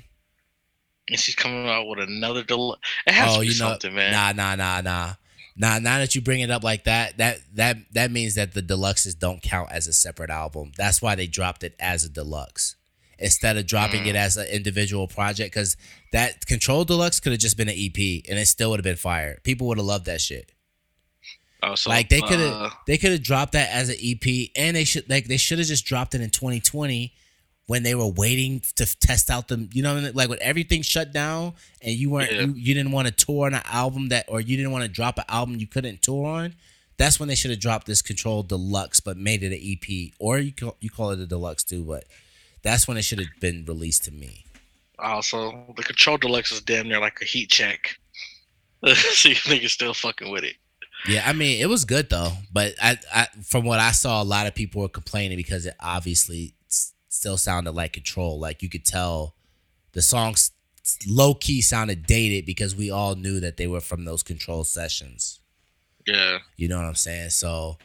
and 1.08 1.18
she's 1.18 1.34
coming 1.34 1.68
out 1.68 1.86
with 1.88 1.98
another 1.98 2.42
deluxe. 2.44 2.80
It 3.06 3.12
has 3.14 3.32
Oh, 3.32 3.34
to 3.34 3.40
be 3.40 3.46
you 3.48 3.52
know, 3.60 3.68
something, 3.70 3.94
man. 3.94 4.12
nah, 4.12 4.32
nah, 4.32 4.54
nah, 4.54 4.80
nah. 4.80 5.14
Nah, 5.56 5.78
now 5.78 5.98
that 5.98 6.14
you 6.14 6.20
bring 6.20 6.40
it 6.40 6.50
up 6.50 6.62
like 6.62 6.84
that, 6.84 7.18
that 7.18 7.38
that 7.54 7.76
that 7.92 8.10
means 8.10 8.34
that 8.36 8.54
the 8.54 8.62
deluxes 8.62 9.18
don't 9.18 9.42
count 9.42 9.70
as 9.72 9.86
a 9.86 9.92
separate 9.92 10.30
album. 10.30 10.72
That's 10.76 11.02
why 11.02 11.14
they 11.14 11.26
dropped 11.26 11.62
it 11.64 11.74
as 11.78 12.04
a 12.04 12.08
deluxe 12.08 12.76
instead 13.18 13.56
of 13.56 13.66
dropping 13.66 14.04
Mm. 14.04 14.08
it 14.08 14.16
as 14.16 14.36
an 14.36 14.46
individual 14.46 15.06
project. 15.06 15.52
Because 15.52 15.76
that 16.12 16.46
Control 16.46 16.84
Deluxe 16.84 17.20
could 17.20 17.32
have 17.32 17.40
just 17.40 17.56
been 17.56 17.68
an 17.68 17.74
EP, 17.76 18.22
and 18.28 18.38
it 18.38 18.46
still 18.46 18.70
would 18.70 18.78
have 18.78 18.84
been 18.84 18.96
fire. 18.96 19.38
People 19.44 19.66
would 19.66 19.78
have 19.78 19.86
loved 19.86 20.06
that 20.06 20.20
shit. 20.20 20.52
Oh, 21.62 21.74
so, 21.74 21.90
like 21.90 22.08
they 22.08 22.22
could 22.22 22.40
have 22.40 22.52
uh, 22.52 22.70
they 22.86 22.96
could 22.96 23.12
have 23.12 23.22
dropped 23.22 23.52
that 23.52 23.68
as 23.70 23.90
an 23.90 23.96
EP, 24.02 24.50
and 24.56 24.74
they 24.76 24.84
should 24.84 25.10
like 25.10 25.26
they 25.26 25.36
should 25.36 25.58
have 25.58 25.68
just 25.68 25.84
dropped 25.84 26.14
it 26.14 26.22
in 26.22 26.30
2020 26.30 27.12
when 27.70 27.84
they 27.84 27.94
were 27.94 28.08
waiting 28.08 28.60
to 28.74 28.84
test 28.98 29.30
out 29.30 29.46
the 29.46 29.68
you 29.72 29.80
know 29.80 30.10
like 30.12 30.28
when 30.28 30.40
everything 30.42 30.82
shut 30.82 31.12
down 31.12 31.52
and 31.80 31.94
you 31.94 32.10
weren't 32.10 32.32
Yeah. 32.32 32.40
you, 32.40 32.54
you 32.54 32.74
didn't 32.74 32.90
want 32.90 33.06
to 33.06 33.12
tour 33.24 33.46
on 33.46 33.54
an 33.54 33.62
album 33.64 34.08
that 34.08 34.24
or 34.26 34.40
you 34.40 34.56
didn't 34.56 34.72
want 34.72 34.82
to 34.82 34.90
drop 34.90 35.18
an 35.18 35.24
album 35.28 35.54
you 35.60 35.68
couldn't 35.68 36.02
tour 36.02 36.26
on. 36.26 36.54
That's 36.96 37.20
when 37.20 37.28
they 37.28 37.36
should 37.36 37.52
have 37.52 37.60
dropped 37.60 37.86
this 37.86 38.02
Control 38.02 38.42
Deluxe, 38.42 38.98
but 38.98 39.16
made 39.16 39.44
it 39.44 39.52
an 39.52 39.62
EP, 39.62 40.12
or 40.18 40.38
you 40.40 40.52
call, 40.52 40.76
you 40.80 40.90
call 40.90 41.12
it 41.12 41.20
a 41.20 41.26
deluxe 41.26 41.62
too. 41.62 41.84
But 41.84 42.04
that's 42.62 42.88
when 42.88 42.96
it 42.96 43.02
should 43.02 43.20
have 43.20 43.28
been 43.40 43.64
released 43.66 44.02
to 44.06 44.10
me. 44.12 44.44
also 44.98 45.72
the 45.76 45.84
Control 45.84 46.16
Deluxe 46.18 46.50
is 46.50 46.60
damn 46.62 46.88
near 46.88 46.98
like 47.00 47.18
a 47.22 47.24
heat 47.24 47.50
check. 47.50 47.98
See 49.14 49.30
if 49.30 49.44
niggas 49.44 49.70
still 49.70 49.94
fucking 49.94 50.30
with 50.32 50.42
it. 50.42 50.56
Yeah, 51.08 51.22
I 51.24 51.32
mean, 51.34 51.60
it 51.60 51.68
was 51.68 51.84
good 51.84 52.10
though, 52.10 52.32
but 52.52 52.74
I, 52.82 52.98
I 53.14 53.28
from 53.44 53.64
what 53.64 53.78
I 53.78 53.92
saw, 53.92 54.20
a 54.20 54.24
lot 54.24 54.48
of 54.48 54.56
people 54.56 54.82
were 54.82 54.88
complaining 54.88 55.36
because 55.36 55.66
it 55.66 55.74
obviously 55.80 56.52
still 57.10 57.36
sounded 57.36 57.72
like 57.72 57.92
Control. 57.92 58.40
Like 58.40 58.62
you 58.62 58.70
could 58.70 58.86
tell, 58.86 59.34
the 59.92 60.00
songs 60.00 60.52
low 61.06 61.34
key 61.34 61.60
sounded 61.60 62.06
dated 62.06 62.46
because 62.46 62.74
we 62.74 62.90
all 62.90 63.14
knew 63.14 63.38
that 63.40 63.58
they 63.58 63.66
were 63.66 63.82
from 63.82 64.06
those 64.06 64.22
Control 64.22 64.64
sessions. 64.64 65.40
Yeah. 66.06 66.38
You 66.56 66.68
know 66.68 66.78
what 66.78 66.86
I'm 66.86 66.94
saying? 66.94 67.30
So, 67.30 67.76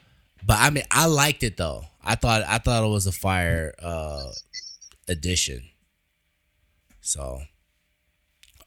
but 0.46 0.58
I 0.60 0.70
mean, 0.70 0.86
I 0.90 1.08
liked 1.08 1.44
it 1.44 1.58
though. 1.58 1.84
I 2.04 2.16
thought 2.16 2.44
I 2.48 2.60
thought 2.60 2.86
it 2.86 2.90
was 2.90 3.08
a 3.08 3.12
fire 3.12 3.74
uh 3.82 4.30
addition. 5.08 5.64
So, 7.02 7.42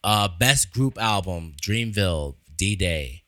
uh, 0.05 0.29
best 0.39 0.73
group 0.73 0.97
album: 1.01 1.55
Dreamville, 1.61 2.37
D 2.57 2.77
Day. 2.77 3.23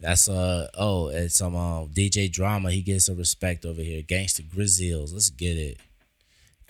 That's 0.00 0.28
uh 0.28 0.68
oh, 0.74 1.08
it's 1.08 1.36
some 1.36 1.56
um 1.56 1.88
DJ 1.88 2.30
Drama. 2.30 2.70
He 2.72 2.82
gets 2.82 3.06
some 3.06 3.16
respect 3.16 3.64
over 3.64 3.80
here. 3.80 4.02
Gangsta 4.02 4.42
Grillz, 4.42 5.12
let's 5.12 5.30
get 5.30 5.56
it. 5.56 5.78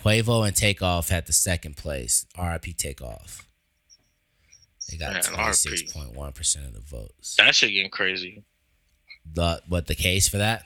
Quavo 0.07 0.47
and 0.47 0.55
Takeoff 0.55 1.09
had 1.09 1.25
the 1.25 1.33
second 1.33 1.75
place. 1.75 2.25
RIP 2.39 2.77
Takeoff. 2.77 3.45
They 4.89 4.97
got 4.97 5.21
twenty 5.21 5.51
six 5.51 5.91
point 5.91 6.13
one 6.13 6.31
percent 6.31 6.65
of 6.65 6.73
the 6.73 6.79
votes. 6.79 7.35
That 7.37 7.53
shit 7.53 7.71
getting 7.71 7.91
crazy. 7.91 8.43
The 9.33 9.61
what 9.67 9.87
the 9.87 9.95
case 9.95 10.29
for 10.29 10.37
that? 10.37 10.63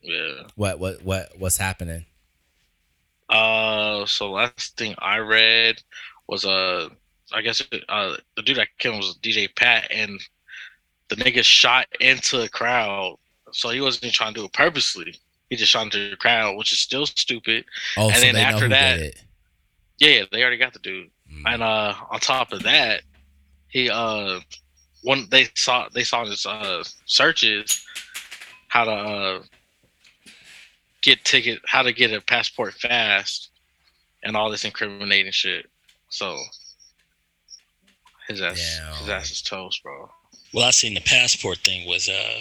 Yeah. 0.00 0.44
What 0.54 0.78
what 0.78 1.02
what 1.02 1.32
what's 1.36 1.56
happening? 1.56 2.06
Uh, 3.28 4.06
so 4.06 4.30
last 4.30 4.76
thing 4.76 4.94
I 4.98 5.16
read 5.16 5.82
was 6.28 6.44
uh, 6.44 6.88
I 7.32 7.42
guess 7.42 7.62
uh, 7.88 8.16
the 8.36 8.42
dude 8.42 8.58
that 8.58 8.68
killed 8.78 8.98
was 8.98 9.18
DJ 9.20 9.52
Pat, 9.56 9.88
and 9.90 10.20
the 11.08 11.16
nigga 11.16 11.44
shot 11.44 11.86
into 11.98 12.38
the 12.38 12.48
crowd. 12.48 13.16
So 13.50 13.70
he 13.70 13.80
wasn't 13.80 14.04
even 14.04 14.14
trying 14.14 14.34
to 14.34 14.40
do 14.40 14.46
it 14.46 14.52
purposely. 14.52 15.16
He 15.54 15.58
just 15.58 15.70
shot 15.70 15.84
into 15.84 16.10
the 16.10 16.16
crowd, 16.16 16.56
which 16.56 16.72
is 16.72 16.80
still 16.80 17.06
stupid. 17.06 17.64
Oh, 17.96 18.06
And 18.08 18.16
so 18.16 18.20
then 18.22 18.34
they 18.34 18.42
know 18.42 18.48
after 18.48 18.64
who 18.64 18.68
that- 18.70 18.96
did 18.96 19.06
it. 19.06 19.22
Yeah, 19.98 20.08
yeah, 20.10 20.24
they 20.32 20.42
already 20.42 20.56
got 20.56 20.72
the 20.72 20.80
dude. 20.80 21.10
Mm. 21.32 21.42
And 21.54 21.62
uh, 21.62 21.94
on 22.10 22.18
top 22.18 22.52
of 22.52 22.64
that, 22.64 23.02
he 23.68 23.88
uh, 23.88 24.40
one 25.02 25.28
they 25.30 25.46
saw 25.54 25.88
they 25.94 26.02
saw 26.02 26.24
his 26.26 26.44
uh 26.44 26.82
searches 27.06 27.84
how 28.66 28.82
to 28.82 28.90
uh 28.90 29.42
get 31.02 31.24
ticket, 31.24 31.60
how 31.66 31.82
to 31.82 31.92
get 31.92 32.12
a 32.12 32.20
passport 32.20 32.74
fast, 32.74 33.50
and 34.24 34.36
all 34.36 34.50
this 34.50 34.64
incriminating 34.64 35.30
shit. 35.30 35.70
So 36.08 36.36
his 38.26 38.40
ass, 38.42 38.58
his 38.98 39.08
ass 39.08 39.30
is 39.30 39.40
toast, 39.42 39.80
bro. 39.84 40.10
Well, 40.52 40.64
I 40.64 40.72
seen 40.72 40.94
the 40.94 41.00
passport 41.02 41.58
thing 41.58 41.86
was 41.86 42.08
uh 42.08 42.40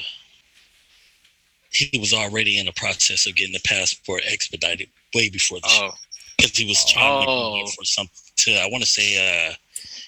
he 1.73 1.97
was 1.99 2.13
already 2.13 2.59
in 2.59 2.65
the 2.65 2.73
process 2.73 3.25
of 3.27 3.35
getting 3.35 3.53
the 3.53 3.61
passport 3.65 4.21
expedited 4.31 4.87
way 5.15 5.29
before 5.29 5.59
the 5.59 5.67
Oh, 5.69 5.91
because 6.37 6.55
he 6.57 6.67
was 6.67 6.83
trying 6.91 7.25
Oh. 7.27 7.57
to 7.57 7.63
go 7.65 7.71
for 7.77 7.83
some 7.83 8.07
to 8.37 8.51
I 8.55 8.67
want 8.67 8.83
to 8.83 8.89
say 8.89 9.49
uh 9.49 9.53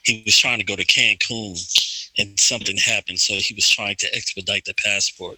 he 0.04 0.22
was 0.26 0.38
trying 0.38 0.60
to 0.60 0.66
go 0.66 0.76
to 0.76 0.86
Cancun 0.86 1.58
and 2.18 2.40
something 2.40 2.78
happened 2.78 3.20
so 3.20 3.34
he 3.34 3.54
was 3.56 3.68
trying 3.68 3.96
to 3.98 4.16
expedite 4.16 4.66
the 4.66 4.74
passport 4.76 5.38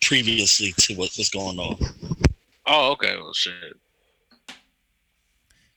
previously 0.00 0.72
to 0.78 0.94
what 0.94 1.10
was 1.18 1.28
going 1.28 1.58
on. 1.58 1.76
oh, 2.66 2.92
okay. 2.92 3.16
Well, 3.16 3.34
shit. 3.34 3.52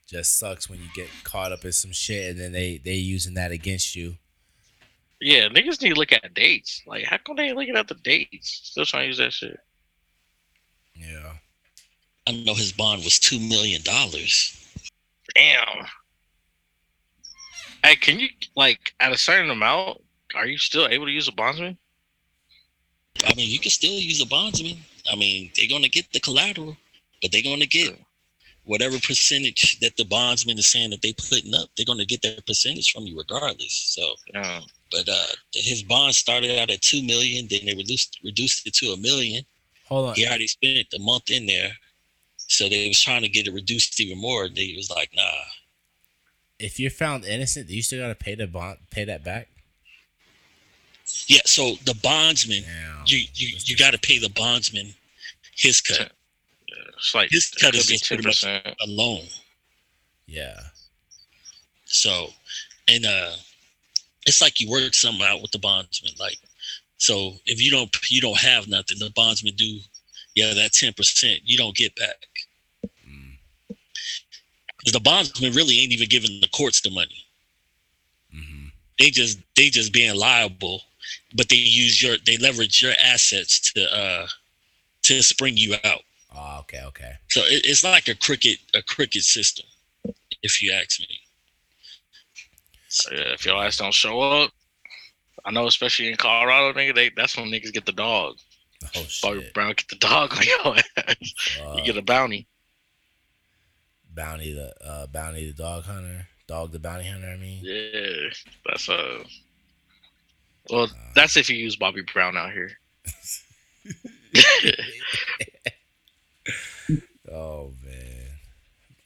Just 0.08 0.38
sucks 0.38 0.70
when 0.70 0.80
you 0.80 0.88
get 0.96 1.10
caught 1.24 1.52
up 1.52 1.66
in 1.66 1.72
some 1.72 1.92
shit 1.92 2.30
and 2.32 2.40
then 2.40 2.52
they 2.52 2.78
they 2.78 2.94
using 2.96 3.34
that 3.36 3.52
against 3.52 3.96
you. 3.96 4.16
Yeah, 5.24 5.48
niggas 5.48 5.82
need 5.82 5.94
to 5.94 6.00
look 6.00 6.12
at 6.12 6.34
dates. 6.34 6.82
Like, 6.86 7.06
how 7.06 7.18
come 7.18 7.38
they 7.38 7.44
ain't 7.44 7.56
looking 7.56 7.78
at 7.78 7.88
the 7.88 7.96
dates? 7.96 8.60
Still 8.64 8.86
trying 8.86 9.04
to 9.04 9.08
use 9.08 9.18
that 9.20 9.32
shit. 9.32 9.58
Yeah. 10.96 11.32
I 12.28 12.32
know 12.32 12.54
his 12.54 12.74
bond 12.74 13.06
was 13.06 13.20
two 13.20 13.40
million 13.40 13.82
dollars. 13.84 14.60
Damn. 15.34 15.86
Hey, 17.86 17.96
can 17.96 18.20
you 18.20 18.28
like 18.58 18.94
at 19.00 19.14
a 19.14 19.18
certain 19.18 19.50
amount? 19.50 20.02
Are 20.36 20.46
you 20.46 20.58
still 20.58 20.88
able 20.88 21.06
to 21.06 21.12
use 21.12 21.30
a 21.30 21.32
bondsman? 21.32 21.78
I 23.26 23.34
mean, 23.36 23.50
you 23.50 23.60
can 23.60 23.72
still 23.72 23.98
use 23.98 24.22
a 24.22 24.26
bondsman. 24.26 24.78
I 25.10 25.16
mean, 25.16 25.52
they're 25.56 25.70
gonna 25.70 25.88
get 25.88 26.12
the 26.12 26.20
collateral, 26.20 26.76
but 27.22 27.32
they're 27.32 27.42
gonna 27.42 27.66
get 27.66 27.98
whatever 28.66 29.00
percentage 29.00 29.80
that 29.80 29.96
the 29.96 30.06
bondsman 30.06 30.58
is 30.58 30.68
saying 30.68 30.90
that 30.90 31.02
they 31.02 31.14
putting 31.14 31.54
up. 31.54 31.70
They're 31.76 31.86
gonna 31.86 32.06
get 32.06 32.22
that 32.24 32.46
percentage 32.46 32.92
from 32.92 33.04
you 33.04 33.18
regardless. 33.18 33.74
So, 33.74 34.16
Yeah. 34.34 34.62
But 34.94 35.10
uh, 35.10 35.26
his 35.54 35.84
bond 35.84 36.16
started 36.16 36.58
out 36.60 36.70
at 36.70 36.82
two 36.82 37.04
million, 37.04 37.48
then 37.50 37.62
they 37.66 37.74
reduced 37.76 38.20
reduced 38.24 38.66
it 38.68 38.74
to 38.76 38.94
a 38.94 38.98
million. 38.98 39.44
Hold 39.90 40.10
on. 40.10 40.16
He 40.16 40.26
already 40.26 40.48
spent 40.48 40.88
a 40.96 41.00
month 41.00 41.30
in 41.30 41.46
there, 41.46 41.72
so 42.38 42.70
they 42.70 42.88
was 42.88 43.02
trying 43.02 43.24
to 43.24 43.30
get 43.30 43.48
it 43.48 43.54
reduced 43.54 44.00
even 44.00 44.18
more. 44.18 44.48
They 44.48 44.74
was 44.78 44.90
like, 44.90 45.10
nah. 45.16 45.24
If 46.60 46.80
you're 46.80 46.92
found 46.92 47.26
innocent, 47.26 47.68
do 47.68 47.76
you 47.76 47.82
still 47.82 48.00
gotta 48.02 48.16
pay 48.16 48.36
the 48.36 48.48
bond 48.48 48.78
pay 48.92 49.04
that 49.06 49.24
back? 49.24 49.50
Yeah, 51.28 51.42
so 51.46 51.76
the 51.86 51.96
bondsman, 52.02 52.64
Damn. 52.64 53.04
you 53.08 53.26
you, 53.36 53.58
you 53.66 53.76
got 53.76 53.92
to 53.92 54.00
pay 54.00 54.20
the 54.20 54.30
bondsman 54.30 54.94
his 55.56 55.82
cut 55.82 56.12
It's 56.98 57.14
like 57.14 57.30
His 57.30 57.50
cut 57.52 57.76
is 57.76 57.88
be 57.88 57.94
just 57.94 58.08
pretty 58.08 58.24
much- 58.24 58.42
percent. 58.42 58.68
alone. 58.82 59.26
Yeah. 60.26 60.60
So 61.86 62.30
and 62.88 63.06
uh, 63.06 63.32
it's 64.26 64.42
like 64.42 64.60
you 64.60 64.70
work 64.70 64.94
something 64.94 65.26
out 65.26 65.42
with 65.42 65.52
the 65.52 65.60
bondsman. 65.60 66.14
Like, 66.20 66.38
so 66.98 67.34
if 67.46 67.62
you 67.62 67.72
don't 67.72 67.96
you 68.10 68.22
don't 68.22 68.40
have 68.40 68.68
nothing, 68.68 69.00
the 69.00 69.12
bondsman 69.16 69.56
do, 69.56 69.80
yeah, 70.36 70.54
that 70.54 70.74
ten 70.74 70.94
percent 70.94 71.42
you 71.44 71.58
don't 71.58 71.76
get 71.76 71.96
back. 71.96 72.28
Mm. 73.08 73.38
The 74.92 75.00
bondsman 75.00 75.54
really 75.54 75.80
ain't 75.80 75.94
even 75.94 76.10
giving 76.10 76.40
the 76.42 76.48
courts 76.50 76.82
the 76.82 76.90
money. 76.90 77.26
hmm 78.32 78.68
They 79.00 79.10
just 79.10 79.40
they 79.56 79.70
just 79.70 79.94
being 79.94 80.16
liable, 80.16 80.82
but 81.36 81.50
they 81.50 81.56
use 81.58 82.02
your 82.02 82.18
they 82.26 82.38
leverage 82.38 82.82
your 82.82 82.94
assets 83.04 83.60
to 83.74 83.96
uh 83.96 84.28
to 85.04 85.22
spring 85.24 85.58
you 85.58 85.76
out. 85.84 86.02
Oh, 86.36 86.60
okay, 86.62 86.82
okay. 86.86 87.14
So 87.30 87.42
it, 87.42 87.66
it's 87.66 87.84
like 87.84 88.08
a 88.08 88.16
cricket 88.16 88.60
a 88.74 88.82
cricket 88.82 89.24
system, 89.24 89.66
if 90.42 90.62
you 90.62 90.74
ask 90.74 91.00
me. 91.00 91.23
So, 92.94 93.12
yeah, 93.12 93.34
if 93.34 93.44
your 93.44 93.64
ass 93.64 93.78
don't 93.78 93.92
show 93.92 94.22
up, 94.22 94.52
I 95.44 95.50
know 95.50 95.66
especially 95.66 96.10
in 96.10 96.16
Colorado, 96.16 96.78
nigga, 96.78 96.94
they 96.94 97.10
that's 97.10 97.36
when 97.36 97.48
niggas 97.48 97.74
get 97.74 97.88
the 97.88 97.92
dog. 97.92 98.36
Oh 98.96 99.04
Bobby 99.24 99.42
shit. 99.42 99.54
Brown 99.56 99.70
get 99.70 99.88
the 99.90 99.96
dog 99.96 100.32
on 100.38 100.44
your 100.44 100.76
ass. 100.98 101.34
Uh, 101.60 101.74
you 101.76 101.84
get 101.84 101.98
a 101.98 102.04
bounty. 102.04 102.46
bounty 104.14 104.54
the 104.54 104.72
uh, 104.86 105.08
bounty 105.08 105.48
the 105.48 105.54
dog 105.54 105.86
hunter, 105.86 106.28
dog 106.48 106.72
the 106.72 106.78
bounty 106.78 107.08
hunter. 107.08 107.30
I 107.30 107.38
mean, 107.38 107.62
Yeah, 107.64 108.30
that's 108.68 108.88
uh 108.88 109.24
Well, 110.70 110.88
that's 111.16 111.36
if 111.36 111.50
you 111.50 111.58
use 111.58 111.76
Bobby 111.76 112.04
Brown 112.14 112.38
out 112.38 112.52
here. 112.52 112.74
oh 117.32 117.72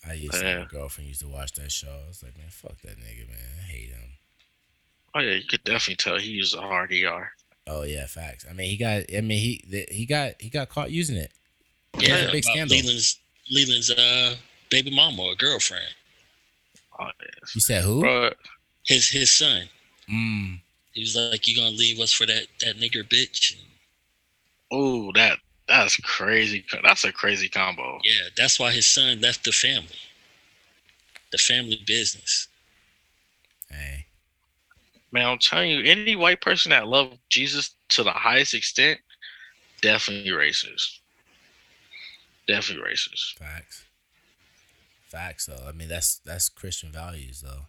I 0.09 0.13
used 0.13 0.34
to 0.34 0.43
Yeah. 0.45 0.59
my 0.59 0.65
girlfriend 0.65 1.07
used 1.07 1.21
to 1.21 1.27
watch 1.27 1.53
that 1.53 1.71
show. 1.71 1.89
I 1.89 2.07
was 2.07 2.23
like, 2.23 2.38
man, 2.38 2.47
fuck 2.49 2.79
that 2.81 2.97
nigga, 2.97 3.27
man. 3.27 3.38
I 3.59 3.71
hate 3.71 3.89
him. 3.89 4.09
Oh 5.15 5.19
yeah, 5.19 5.34
you 5.35 5.43
could 5.47 5.63
definitely 5.63 5.95
tell 5.95 6.17
he 6.17 6.29
used 6.31 6.55
a 6.55 6.61
hard 6.61 6.91
ER. 6.91 7.31
Oh 7.65 7.84
yeah, 7.84 8.05
facts. 8.05 8.45
I 8.49 8.53
mean, 8.53 8.69
he 8.69 8.77
got. 8.77 9.03
I 9.15 9.21
mean, 9.21 9.39
he 9.39 9.57
th- 9.69 9.89
he 9.91 10.05
got 10.05 10.34
he 10.39 10.49
got 10.49 10.69
caught 10.69 10.91
using 10.91 11.17
it. 11.17 11.31
Yeah, 11.97 12.29
big 12.31 12.43
about 12.45 12.51
scandal. 12.53 12.77
Leland's 12.77 13.19
Leland's 13.49 13.91
uh 13.91 14.35
baby 14.69 14.95
mama 14.95 15.23
or 15.23 15.35
girlfriend. 15.35 15.85
Oh, 16.99 17.09
yes. 17.21 17.55
You 17.55 17.61
said 17.61 17.84
who? 17.84 18.01
Bro, 18.01 18.31
His 18.85 19.09
his 19.09 19.31
son. 19.31 19.63
Mm. 20.09 20.59
He 20.93 21.01
was 21.01 21.15
like, 21.15 21.47
"You 21.47 21.55
gonna 21.55 21.69
leave 21.75 21.99
us 21.99 22.11
for 22.11 22.25
that 22.25 22.47
that 22.61 22.77
nigger 22.77 23.03
bitch?" 23.03 23.55
oh, 24.71 25.11
that 25.13 25.38
that's 25.68 25.98
crazy. 25.98 26.65
That's 26.84 27.03
a 27.03 27.11
crazy 27.11 27.49
combo. 27.49 27.99
Yeah, 28.03 28.30
that's 28.35 28.60
why 28.60 28.72
his 28.72 28.85
son 28.85 29.22
left 29.22 29.44
the 29.44 29.52
family. 29.52 29.88
The 31.31 31.38
family 31.38 31.81
business. 31.85 32.48
Hey, 33.69 34.06
Man, 35.11 35.26
I'm 35.26 35.38
telling 35.38 35.72
you, 35.72 35.84
any 35.84 36.15
white 36.15 36.41
person 36.41 36.72
that 36.72 36.88
loved 36.88 37.18
Jesus 37.30 37.76
to 37.89 38.03
the 38.03 38.11
highest 38.11 38.53
extent, 38.53 38.99
definitely 39.81 40.31
racist. 40.31 40.99
Definitely 42.48 42.91
racist. 42.91 43.38
facts. 43.38 43.84
Facts 45.10 45.45
though. 45.45 45.65
I 45.68 45.72
mean, 45.72 45.88
that's 45.88 46.19
that's 46.26 46.49
Christian 46.49 46.91
values 46.91 47.41
though. 47.41 47.68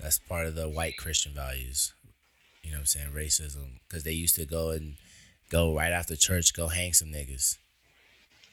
That's 0.00 0.18
part 0.18 0.46
of 0.46 0.56
the 0.56 0.68
white 0.68 0.96
Christian 0.96 1.32
values. 1.32 1.94
You 2.64 2.72
know 2.72 2.78
what 2.78 2.80
I'm 2.80 2.86
saying? 2.86 3.08
Racism, 3.14 3.78
because 3.88 4.02
they 4.02 4.12
used 4.12 4.34
to 4.36 4.44
go 4.44 4.70
and 4.70 4.94
go 5.52 5.76
right 5.76 5.92
after 5.92 6.16
church, 6.16 6.54
go 6.54 6.66
hang 6.68 6.92
some 6.94 7.08
niggas. 7.08 7.58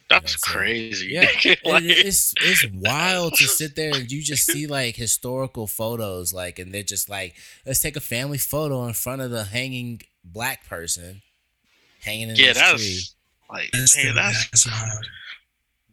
That's 0.09 0.33
what 0.35 0.49
I'm 0.49 0.53
crazy. 0.59 1.07
Yeah, 1.11 1.21
Like, 1.65 1.83
it- 1.83 2.05
it's 2.07 2.33
it's 2.41 2.65
wild 2.73 3.33
to 3.35 3.45
sit 3.45 3.75
there 3.75 3.93
and 3.95 4.11
you 4.11 4.21
just 4.23 4.45
see 4.45 4.67
like 4.67 4.95
historical 5.05 5.67
photos, 5.67 6.33
like, 6.33 6.59
and 6.59 6.73
they're 6.73 6.83
just 6.83 7.09
like, 7.09 7.35
let's 7.65 7.81
take 7.81 7.95
a 7.95 8.01
family 8.01 8.37
photo 8.39 8.85
in 8.87 8.93
front 8.93 9.21
of 9.21 9.29
the 9.31 9.43
hanging 9.45 10.01
black 10.23 10.67
person, 10.67 11.21
hanging 12.01 12.29
in 12.29 12.35
yeah, 12.37 12.53
this 12.53 12.71
tree. 12.81 13.01
like, 13.55 13.69
That's, 13.71 13.95
man, 14.03 14.15
that's 14.15 14.49
that's 14.49 14.65
hard. 14.67 15.05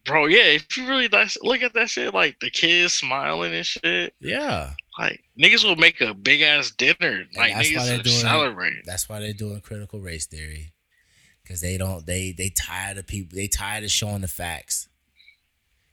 bro. 0.06 0.26
Yeah, 0.26 0.44
if 0.44 0.76
you 0.78 0.88
really 0.88 1.08
look 1.42 1.62
at 1.62 1.74
that 1.74 1.90
shit, 1.90 2.14
like 2.14 2.40
the 2.40 2.50
kids 2.50 2.94
smiling 2.94 3.52
and 3.54 3.66
shit. 3.66 4.14
Yeah, 4.18 4.72
Like 4.98 5.22
niggas 5.38 5.62
will 5.62 5.76
make 5.76 6.00
a 6.00 6.14
big 6.14 6.40
ass 6.40 6.70
dinner. 6.70 7.24
Like 7.36 7.52
that's 7.52 7.74
why 7.76 7.84
they're 7.84 7.98
niggas 7.98 8.02
doing 8.04 8.16
celebrate. 8.16 8.86
that's 8.86 9.10
why 9.10 9.20
they're 9.20 9.34
doing 9.34 9.60
critical 9.60 10.00
race 10.00 10.24
theory, 10.26 10.72
because 11.46 11.60
they 11.60 11.78
don't 11.78 12.06
they 12.06 12.32
they 12.32 12.48
tired 12.48 12.98
of 12.98 13.06
people 13.06 13.36
they 13.36 13.46
tired 13.46 13.84
of 13.84 13.90
showing 13.90 14.22
the 14.22 14.28
facts. 14.28 14.88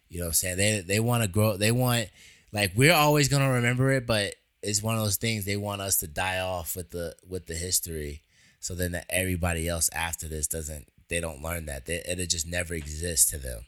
You 0.09 0.19
know 0.19 0.25
what 0.25 0.29
I'm 0.29 0.33
saying? 0.33 0.57
They 0.57 0.79
they 0.81 0.99
want 0.99 1.23
to 1.23 1.29
grow. 1.29 1.57
They 1.57 1.71
want 1.71 2.09
like 2.51 2.71
we're 2.75 2.93
always 2.93 3.29
gonna 3.29 3.51
remember 3.51 3.91
it, 3.91 4.07
but 4.07 4.35
it's 4.61 4.81
one 4.81 4.95
of 4.95 5.01
those 5.01 5.17
things 5.17 5.45
they 5.45 5.57
want 5.57 5.81
us 5.81 5.97
to 5.97 6.07
die 6.07 6.39
off 6.39 6.75
with 6.75 6.91
the 6.91 7.15
with 7.27 7.45
the 7.45 7.55
history, 7.55 8.21
so 8.59 8.73
then 8.73 8.93
that 8.93 9.05
everybody 9.09 9.67
else 9.67 9.89
after 9.93 10.27
this 10.27 10.47
doesn't 10.47 10.87
they 11.09 11.19
don't 11.19 11.43
learn 11.43 11.65
that 11.67 11.85
they, 11.85 12.01
it'll 12.07 12.25
just 12.25 12.47
never 12.47 12.73
exist 12.73 13.29
to 13.29 13.37
them. 13.37 13.65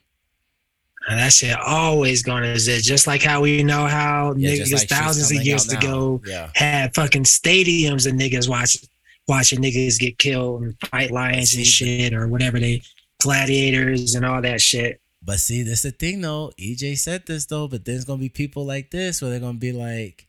And 1.08 1.20
that 1.20 1.34
shit 1.34 1.56
always 1.56 2.24
gonna 2.24 2.48
exist. 2.48 2.86
Just 2.86 3.06
like 3.06 3.22
how 3.22 3.42
we 3.42 3.62
know 3.64 3.86
how 3.86 4.34
Yeah, 4.36 4.52
niggas 4.52 4.74
like 4.74 4.90
thousands 4.90 5.32
of 5.32 5.46
years 5.46 5.72
ago 5.72 6.22
Yeah, 6.26 6.50
had 6.56 6.96
fucking 6.96 7.26
stadiums 7.26 8.08
of 8.08 8.14
niggas 8.14 8.50
watching 8.50 8.90
watching 9.28 9.60
niggas 9.62 10.00
get 10.00 10.18
killed 10.20 10.62
and 10.64 10.76
fight 10.92 11.12
lions 11.12 11.56
and 11.56 11.66
shit 11.66 12.14
or 12.14 12.28
whatever 12.28 12.60
they 12.60 12.82
gladiators 13.20 14.14
and 14.16 14.26
all 14.26 14.42
that 14.42 14.62
shit. 14.62 15.02
but 15.24 15.40
see, 15.40 15.64
this 15.64 15.82
the 15.82 15.92
thing 15.92 16.22
though. 16.22 16.52
Eijay 16.60 16.98
said 16.98 17.26
this 17.26 17.46
though, 17.46 17.68
but 17.68 17.86
there's 17.86 18.06
gonna 18.06 18.20
be 18.20 18.30
people 18.30 18.66
like 18.66 18.92
this 18.92 19.22
where 19.22 19.32
they're 19.32 19.40
gonna 19.40 19.58
be 19.58 19.72
like, 19.72 20.28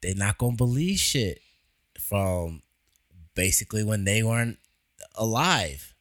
they're 0.00 0.14
not 0.14 0.38
gonna 0.38 0.56
believe 0.56 0.98
shit 0.98 1.40
from 1.98 2.62
basically 3.34 3.84
when 3.84 4.04
they 4.04 4.22
weren't 4.22 4.58
alive. 5.16 5.94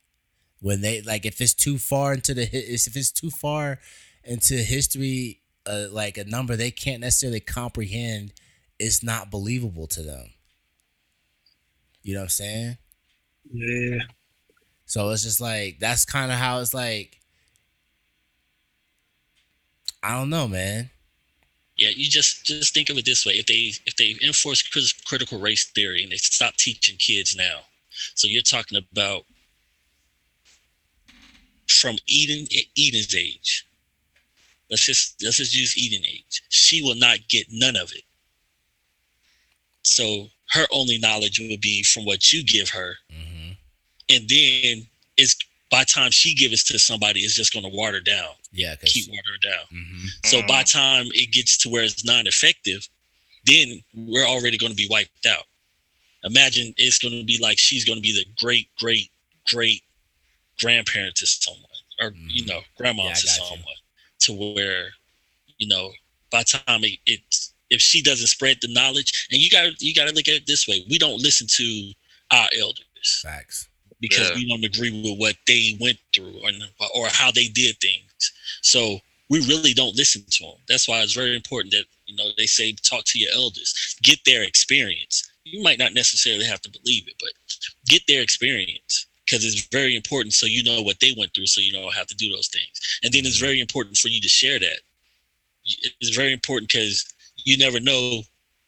When 0.59 0.81
they 0.81 1.01
like, 1.01 1.25
if 1.25 1.41
it's 1.41 1.55
too 1.55 1.79
far 1.79 2.13
into 2.13 2.33
the 2.35 2.43
if 2.43 2.95
it's 2.95 3.11
too 3.11 3.31
far 3.31 3.79
into 4.23 4.55
history, 4.55 5.39
uh, 5.65 5.87
like 5.91 6.17
a 6.17 6.25
number 6.25 6.55
they 6.55 6.71
can't 6.71 7.01
necessarily 7.01 7.39
comprehend, 7.39 8.33
it's 8.77 9.01
not 9.01 9.31
believable 9.31 9.87
to 9.87 10.03
them. 10.03 10.27
You 12.03 12.13
know 12.15 12.21
what 12.21 12.25
I'm 12.25 12.29
saying? 12.29 12.77
Yeah. 13.51 13.99
So 14.85 15.09
it's 15.09 15.23
just 15.23 15.41
like 15.41 15.79
that's 15.79 16.05
kind 16.05 16.31
of 16.31 16.37
how 16.37 16.59
it's 16.59 16.73
like. 16.73 17.17
I 20.03 20.13
don't 20.13 20.31
know, 20.31 20.47
man. 20.47 20.89
Yeah, 21.77 21.89
you 21.89 22.09
just 22.09 22.45
just 22.45 22.73
think 22.73 22.89
of 22.89 22.97
it 22.97 23.05
this 23.05 23.25
way: 23.25 23.33
if 23.33 23.45
they 23.45 23.71
if 23.85 23.95
they 23.97 24.15
enforce 24.25 24.61
cris- 24.61 24.93
critical 24.93 25.39
race 25.39 25.69
theory 25.71 26.03
and 26.03 26.11
they 26.11 26.17
stop 26.17 26.55
teaching 26.55 26.97
kids 26.97 27.35
now, 27.35 27.61
so 28.15 28.27
you're 28.27 28.41
talking 28.41 28.77
about 28.77 29.25
from 31.67 31.97
Eden 32.07 32.47
Eden's 32.77 33.15
age. 33.15 33.65
Let's 34.69 34.85
just 34.85 35.21
let's 35.23 35.37
just 35.37 35.55
use 35.55 35.77
Eden 35.77 36.05
age. 36.05 36.43
She 36.49 36.81
will 36.81 36.95
not 36.95 37.19
get 37.29 37.47
none 37.51 37.75
of 37.75 37.91
it. 37.93 38.03
So 39.83 40.27
her 40.51 40.67
only 40.71 40.97
knowledge 40.99 41.39
would 41.39 41.61
be 41.61 41.83
from 41.83 42.05
what 42.05 42.31
you 42.31 42.43
give 42.43 42.69
her, 42.69 42.95
hmm 43.11 43.51
and 44.09 44.27
then 44.29 44.87
it's 45.17 45.35
by 45.69 45.81
the 45.81 45.85
time 45.85 46.11
she 46.11 46.33
gives 46.35 46.63
it 46.63 46.67
to 46.73 46.79
somebody, 46.79 47.21
it's 47.21 47.35
just 47.35 47.53
going 47.53 47.63
to 47.63 47.69
water 47.75 47.99
down, 48.01 48.31
Yeah, 48.51 48.75
keep 48.85 49.07
water 49.09 49.37
down. 49.43 49.65
hmm 49.69 50.07
So 50.23 50.43
by 50.43 50.63
the 50.63 50.69
time 50.69 51.07
it 51.13 51.31
gets 51.31 51.57
to 51.59 51.69
where 51.69 51.83
it's 51.83 52.03
not 52.05 52.27
effective, 52.27 52.87
then 53.45 53.81
we're 53.93 54.25
already 54.27 54.57
going 54.57 54.71
to 54.71 54.75
be 54.77 54.87
wiped 54.89 55.25
out. 55.25 55.45
Imagine 56.23 56.73
it's 56.77 56.99
going 56.99 57.17
to 57.17 57.23
be 57.25 57.39
like 57.41 57.57
she's 57.57 57.85
going 57.85 57.97
to 57.97 58.01
be 58.01 58.13
the 58.13 58.25
great, 58.43 58.69
great, 58.79 59.09
great 59.47 59.81
grandparent 60.59 61.15
to 61.15 61.25
someone, 61.27 61.65
or 61.99 62.13
you 62.27 62.43
Mhm. 62.45 62.47
know, 62.47 62.61
grandma 62.77 63.05
Yeah, 63.05 63.13
to 63.15 63.25
got 63.27 63.37
you. 63.37 63.43
someone, 63.45 63.75
to 64.21 64.33
where 64.33 64.93
you 65.57 65.67
know 65.67 65.93
by 66.31 66.43
the 66.43 66.59
time 66.59 66.83
it, 66.83 66.99
it 67.05 67.21
if 67.71 67.81
she 67.81 68.03
doesn't 68.03 68.27
spread 68.27 68.57
the 68.61 68.67
knowledge, 68.73 69.27
and 69.31 69.41
you 69.41 69.49
got 69.49 69.81
you 69.81 69.95
got 69.95 70.07
to 70.09 70.13
look 70.15 70.27
at 70.29 70.35
it 70.35 70.47
this 70.47 70.67
way: 70.67 70.85
we 70.89 70.99
don't 70.99 71.21
listen 71.21 71.47
to 71.49 71.93
our 72.31 72.49
elders 72.59 73.21
facts. 73.23 73.67
because 73.99 74.29
Yeah. 74.29 74.35
we 74.35 74.47
don't 74.49 74.63
agree 74.65 74.91
with 75.01 75.19
what 75.19 75.37
they 75.47 75.77
went 75.81 75.99
through 76.15 76.39
or, 76.43 76.51
or 76.95 77.07
how 77.09 77.31
they 77.31 77.47
did 77.47 77.77
things. 77.81 78.31
So 78.61 78.99
we 79.29 79.39
really 79.47 79.73
don't 79.73 79.95
listen 79.95 80.23
to 80.29 80.43
them. 80.45 80.55
That's 80.69 80.87
why 80.87 81.01
it's 81.01 81.13
very 81.15 81.35
important 81.35 81.73
that 81.73 81.85
you 82.05 82.15
know 82.17 82.29
they 82.37 82.47
say 82.47 82.73
talk 82.73 83.05
to 83.05 83.19
your 83.19 83.33
elders, 83.33 83.97
get 84.03 84.19
their 84.25 84.43
experience. 84.43 85.23
You 85.45 85.63
might 85.63 85.79
not 85.79 85.93
necessarily 85.93 86.45
have 86.45 86.61
to 86.61 86.69
believe 86.69 87.07
it, 87.07 87.15
but 87.19 87.31
get 87.87 88.03
their 88.07 88.21
experience 88.21 89.07
because 89.25 89.45
it's 89.45 89.67
very 89.71 89.95
important 89.95 90.33
so 90.33 90.45
you 90.45 90.63
know 90.63 90.81
what 90.81 90.99
they 90.99 91.13
went 91.17 91.33
through, 91.33 91.47
so 91.47 91.61
you 91.61 91.73
know 91.73 91.89
how 91.89 92.03
to 92.03 92.15
do 92.15 92.31
those 92.31 92.49
things. 92.49 92.99
And 93.03 93.13
then 93.13 93.25
it's 93.25 93.39
very 93.39 93.59
important 93.61 93.97
for 93.97 94.09
you 94.09 94.21
to 94.21 94.29
share 94.29 94.59
that. 94.59 94.79
It's 96.01 96.15
very 96.15 96.33
important 96.33 96.69
because 96.71 97.05
you 97.45 97.57
never 97.57 97.79
know. 97.79 98.21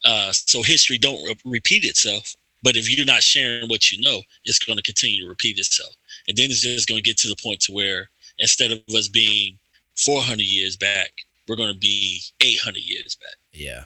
Uh, 0.05 0.31
so 0.31 0.61
history 0.61 0.97
don't 0.97 1.23
re- 1.25 1.35
repeat 1.45 1.85
itself. 1.85 2.35
But 2.61 2.75
if 2.75 2.89
you're 2.89 3.05
not 3.05 3.23
sharing 3.23 3.67
what 3.67 3.91
you 3.91 4.01
know, 4.01 4.21
it's 4.45 4.59
going 4.59 4.77
to 4.77 4.83
continue 4.83 5.23
to 5.23 5.29
repeat 5.29 5.59
itself. 5.59 5.93
And 6.27 6.37
then 6.37 6.49
it's 6.49 6.61
just 6.61 6.87
going 6.87 7.01
to 7.01 7.03
get 7.03 7.17
to 7.17 7.27
the 7.27 7.35
point 7.43 7.59
to 7.61 7.73
where 7.73 8.09
instead 8.39 8.71
of 8.71 8.81
us 8.95 9.09
being 9.09 9.59
400 9.97 10.41
years 10.41 10.77
back, 10.77 11.11
we're 11.47 11.57
going 11.57 11.73
to 11.73 11.79
be 11.79 12.21
800 12.41 12.79
years 12.79 13.15
back. 13.15 13.35
Yeah, 13.51 13.83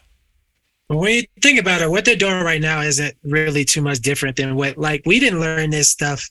when 0.87 1.13
you 1.13 1.23
think 1.41 1.59
about 1.59 1.81
it, 1.81 1.89
what 1.89 2.05
they're 2.05 2.15
doing 2.15 2.43
right 2.43 2.61
now 2.61 2.81
isn't 2.81 3.15
really 3.23 3.65
too 3.65 3.81
much 3.81 3.99
different 3.99 4.37
than 4.37 4.55
what 4.55 4.77
like 4.77 5.01
we 5.05 5.19
didn't 5.19 5.39
learn 5.39 5.69
this 5.69 5.89
stuff. 5.89 6.29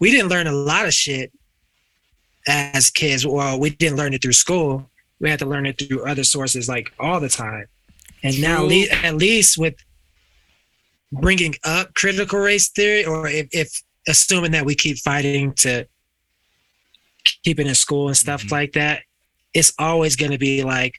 We 0.00 0.10
didn't 0.10 0.28
learn 0.28 0.46
a 0.46 0.52
lot 0.52 0.86
of 0.86 0.92
shit 0.92 1.32
as 2.48 2.90
kids. 2.90 3.26
Well, 3.26 3.58
we 3.60 3.70
didn't 3.70 3.96
learn 3.96 4.12
it 4.12 4.22
through 4.22 4.32
school. 4.32 4.90
We 5.20 5.30
had 5.30 5.38
to 5.38 5.46
learn 5.46 5.66
it 5.66 5.78
through 5.78 6.04
other 6.04 6.24
sources 6.24 6.68
like 6.68 6.92
all 6.98 7.20
the 7.20 7.28
time. 7.28 7.66
And 8.26 8.40
now, 8.40 8.62
le- 8.64 8.88
at 9.04 9.14
least 9.16 9.56
with 9.58 9.74
bringing 11.12 11.54
up 11.64 11.94
critical 11.94 12.38
race 12.40 12.68
theory, 12.68 13.04
or 13.04 13.28
if, 13.28 13.46
if 13.52 13.82
assuming 14.08 14.52
that 14.52 14.64
we 14.64 14.74
keep 14.74 14.98
fighting 14.98 15.52
to 15.54 15.86
keep 17.44 17.58
it 17.60 17.66
in 17.66 17.74
school 17.74 18.08
and 18.08 18.16
stuff 18.16 18.42
Mhm. 18.44 18.50
like 18.50 18.72
that, 18.72 19.02
it's 19.54 19.72
always 19.78 20.16
going 20.16 20.32
to 20.32 20.38
be 20.38 20.62
like 20.64 20.94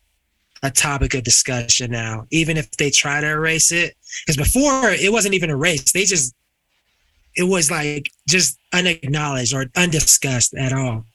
a 0.63 0.71
topic 0.71 1.13
of 1.13 1.23
discussion 1.23 1.91
now, 1.91 2.25
even 2.31 2.57
if 2.57 2.71
they 2.77 2.89
try 2.89 3.21
to 3.21 3.27
erase 3.27 3.71
it. 3.71 3.95
Because 4.25 4.37
before 4.37 4.91
it 4.91 5.11
wasn't 5.11 5.35
even 5.35 5.49
erased; 5.49 5.93
they 5.93 6.05
just 6.05 6.33
it 7.35 7.43
was 7.43 7.69
like 7.69 8.09
just 8.27 8.57
unacknowledged 8.73 9.53
or 9.53 9.67
undiscussed 9.75 10.55
at 10.55 10.73
all. 10.73 11.05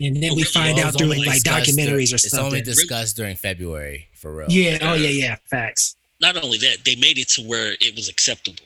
And 0.00 0.22
then 0.22 0.34
we 0.36 0.44
find 0.44 0.76
Well, 0.76 0.86
out 0.88 0.96
through 0.98 1.06
only 1.12 1.24
like 1.24 1.42
documentaries 1.42 2.12
or 2.12 2.16
It's 2.16 2.32
only 2.34 2.58
something. 2.58 2.64
discussed 2.64 3.16
during 3.16 3.36
February 3.36 4.08
for 4.22 4.32
real. 4.34 4.46
Yeah. 4.48 4.78
Oh 4.80 4.94
yeah. 4.94 5.08
Yeah. 5.10 5.36
Facts. 5.50 5.96
Not 6.20 6.42
only 6.42 6.56
that, 6.58 6.78
they 6.86 6.94
made 6.96 7.18
it 7.18 7.28
to 7.30 7.42
where 7.42 7.72
it 7.80 7.94
was 7.96 8.08
acceptable. 8.08 8.64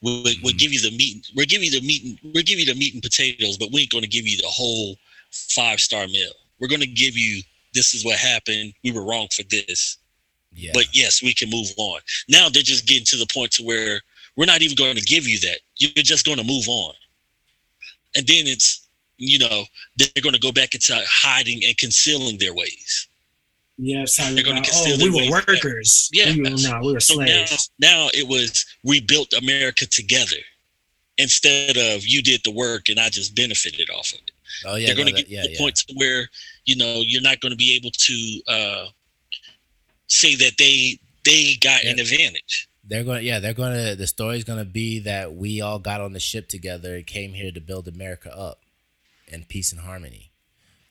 We'll, 0.00 0.22
we'll 0.42 0.54
Mhm. 0.54 0.58
give 0.58 0.72
you 0.72 0.80
the 0.80 0.96
meat. 0.96 1.26
We'll 1.36 1.46
give 1.46 1.62
you 1.62 1.70
the 1.70 1.86
meat. 1.86 2.02
and- 2.04 2.18
We'll 2.34 2.42
give 2.44 2.58
you 2.58 2.64
the 2.66 2.74
meat 2.74 2.94
and 2.94 3.02
potatoes, 3.02 3.58
but 3.58 3.70
we 3.72 3.82
ain't 3.82 3.90
going 3.90 4.02
to 4.02 4.08
give 4.08 4.26
you 4.26 4.38
the 4.38 4.48
whole 4.48 4.96
five 5.30 5.80
star 5.80 6.06
meal. 6.08 6.32
We're 6.58 6.68
going 6.68 6.80
to 6.80 6.86
give 6.86 7.16
you. 7.16 7.42
This 7.74 7.92
is 7.94 8.04
what 8.04 8.16
happened. 8.18 8.72
We 8.82 8.92
were 8.92 9.04
wrong 9.04 9.28
for 9.30 9.42
this. 9.44 9.98
Yeah. 10.54 10.70
But 10.72 10.86
yes, 10.94 11.22
we 11.22 11.34
can 11.34 11.50
move 11.50 11.68
on. 11.76 12.00
Now 12.28 12.48
they're 12.48 12.62
just 12.62 12.86
getting 12.86 13.04
to 13.06 13.16
the 13.16 13.26
point 13.26 13.52
to 13.52 13.62
where 13.62 14.00
we're 14.36 14.46
not 14.46 14.62
even 14.62 14.74
going 14.76 14.96
to 14.96 15.02
give 15.02 15.26
you 15.28 15.38
that. 15.40 15.60
You're 15.76 16.02
just 16.02 16.24
going 16.24 16.38
to 16.38 16.44
move 16.44 16.66
on. 16.68 16.94
And 18.16 18.26
then 18.26 18.46
it's, 18.46 18.88
you 19.18 19.38
know, 19.38 19.64
they're 19.96 20.22
going 20.22 20.34
to 20.34 20.40
go 20.40 20.50
back 20.52 20.74
into 20.74 20.98
hiding 21.06 21.62
and 21.66 21.76
concealing 21.76 22.38
their 22.38 22.54
ways. 22.54 23.07
Yeah. 23.78 24.02
It's 24.02 24.16
They're 24.16 24.42
gonna 24.42 24.58
about, 24.60 24.70
oh, 24.74 24.96
the 24.96 25.04
we 25.04 25.10
were 25.10 25.16
ways 25.18 25.30
back. 25.30 25.46
workers. 25.48 26.10
Yeah. 26.12 26.32
We 26.32 26.42
were, 26.42 26.50
no, 26.50 26.80
we 26.82 26.92
were 26.94 27.00
So 27.00 27.14
now, 27.14 27.26
slaves. 27.26 27.70
now 27.80 28.08
it 28.12 28.26
was 28.28 28.66
we 28.84 29.00
built 29.00 29.32
America 29.32 29.86
together 29.86 30.36
instead 31.16 31.76
of 31.76 32.06
you 32.06 32.22
did 32.22 32.40
the 32.44 32.50
work 32.50 32.88
and 32.88 32.98
I 33.00 33.08
just 33.08 33.34
benefited 33.34 33.88
off 33.90 34.12
of 34.12 34.18
it. 34.18 34.30
oh 34.66 34.76
yeah. 34.76 34.86
they're 34.88 34.96
going 34.96 35.06
no, 35.06 35.16
to 35.16 35.22
that- 35.22 35.28
get 35.28 35.30
yeah, 35.30 35.42
to 35.42 35.48
the 35.48 35.54
yeah. 35.54 35.58
point 35.60 35.76
to 35.76 35.94
where 35.94 36.28
you 36.64 36.76
know 36.76 37.02
you're 37.06 37.22
not 37.22 37.40
going 37.40 37.50
to 37.52 37.56
be 37.56 37.74
able 37.76 37.90
to 37.92 38.40
uh, 38.48 38.86
say 40.06 40.34
that 40.36 40.52
they 40.58 40.98
they 41.24 41.54
got 41.60 41.84
an 41.84 41.98
advantage. 41.98 42.68
They're 42.84 43.04
going. 43.04 43.18
to 43.20 43.24
Yeah, 43.24 43.38
they're 43.40 43.52
going 43.54 43.74
to. 43.74 43.96
The 43.96 44.06
story's 44.06 44.44
going 44.44 44.60
to 44.60 44.64
be 44.64 45.00
that 45.00 45.34
we 45.34 45.60
all 45.60 45.78
got 45.78 46.00
on 46.00 46.14
the 46.14 46.20
ship 46.20 46.48
together 46.48 46.94
and 46.96 47.06
came 47.06 47.34
here 47.34 47.52
to 47.52 47.60
build 47.60 47.86
America 47.86 48.34
up 48.34 48.60
in 49.26 49.44
peace 49.44 49.72
and 49.72 49.82
harmony 49.82 50.30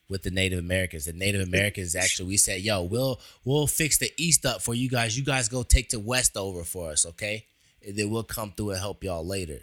with 0.10 0.24
the 0.24 0.32
Native 0.32 0.60
Americans. 0.60 1.06
The 1.06 1.14
Native 1.14 1.42
Americans 1.42 1.96
actually, 1.96 2.30
we 2.30 2.38
said, 2.38 2.62
"Yo, 2.62 2.84
we'll 2.84 3.20
we'll 3.44 3.68
fix 3.68 3.98
the 3.98 4.12
East 4.18 4.46
up 4.46 4.62
for 4.62 4.74
you 4.74 4.90
guys. 4.90 5.18
You 5.18 5.24
guys 5.24 5.50
go 5.50 5.64
take 5.64 5.90
the 5.90 6.00
West 6.00 6.38
over 6.38 6.64
for 6.64 6.92
us, 6.92 7.06
okay? 7.06 7.46
And 7.86 7.96
then 7.96 8.10
we'll 8.10 8.24
come 8.24 8.52
through 8.56 8.72
and 8.72 8.80
help 8.80 9.04
y'all 9.04 9.26
later." 9.26 9.60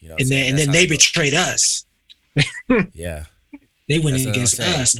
You 0.00 0.10
know, 0.10 0.16
And 0.18 0.28
then 0.28 0.50
and 0.50 0.58
then 0.58 0.70
they 0.70 0.86
betrayed 0.86 1.34
us. 1.34 1.86
Yeah, 2.92 3.24
They 3.88 3.98
went 3.98 4.16
That's 4.16 4.24
in 4.24 4.30
against 4.30 4.60
us. 4.60 4.94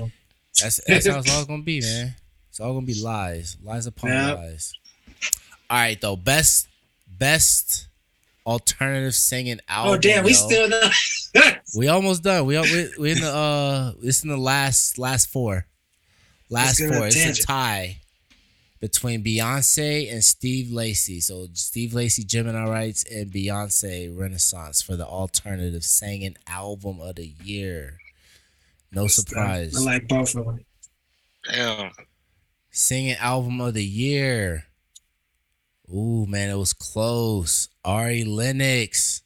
That's 0.61 0.81
that's 0.87 1.07
how 1.07 1.19
it's 1.19 1.31
all 1.31 1.45
gonna 1.45 1.63
be, 1.63 1.81
man. 1.81 2.15
It's 2.49 2.61
all 2.61 2.73
gonna 2.75 2.87
be 2.87 2.95
lies, 2.95 3.57
lies 3.63 3.87
upon 3.87 4.11
Yep. 4.11 4.37
lies. 4.39 4.73
All 5.69 5.79
right, 5.79 6.01
though, 6.01 6.15
best 6.17 6.69
best 7.07 7.89
alternative 8.47 9.15
singing 9.15 9.61
album. 9.69 9.95
Oh 9.95 9.99
damn, 9.99 10.25
we 10.25 10.31
yo. 10.31 10.37
still 10.37 10.69
not. 10.69 10.93
We 11.77 11.89
almost 11.89 12.23
done. 12.23 12.47
We 12.47 12.57
we 12.61 12.91
we 12.99 13.11
in 13.11 13.21
the 13.21 13.35
uh 13.35 13.93
this 14.01 14.23
in 14.23 14.31
the 14.31 14.37
last 14.37 14.97
last 14.97 15.29
four. 15.29 15.67
Last 16.49 16.79
Let's 16.79 16.93
go 16.93 16.99
four. 16.99 17.07
It's 17.09 17.41
a 17.41 17.43
tie 17.43 17.99
between 18.81 19.25
Beyonce 19.25 20.13
and 20.13 20.23
Steve 20.23 20.71
Lacy. 20.71 21.19
So 21.21 21.49
Steve 21.55 21.95
Lacy 21.95 22.23
Gemini 22.23 22.69
Rights 22.69 23.05
and 23.11 23.33
Beyonce 23.33 24.17
Renaissance 24.17 24.83
for 24.83 24.95
the 24.95 25.07
alternative 25.07 25.83
singing 25.83 26.37
album 26.47 27.01
of 27.01 27.17
the 27.17 27.33
year. 27.43 27.99
No 28.93 29.09
surprise. 29.09 29.75
I 29.77 29.81
like 29.81 30.07
both 30.07 30.37
of 30.37 30.45
them. 30.45 30.65
Damn. 31.51 31.93
Singing 32.71 33.17
album 33.17 33.61
of 33.61 33.75
the 33.75 33.85
year. 33.85 34.67
Ooh, 35.93 36.27
man, 36.27 36.51
it 36.51 36.57
was 36.57 36.73
close. 36.73 37.69
Ari 37.85 38.25
Lennox. 38.25 39.23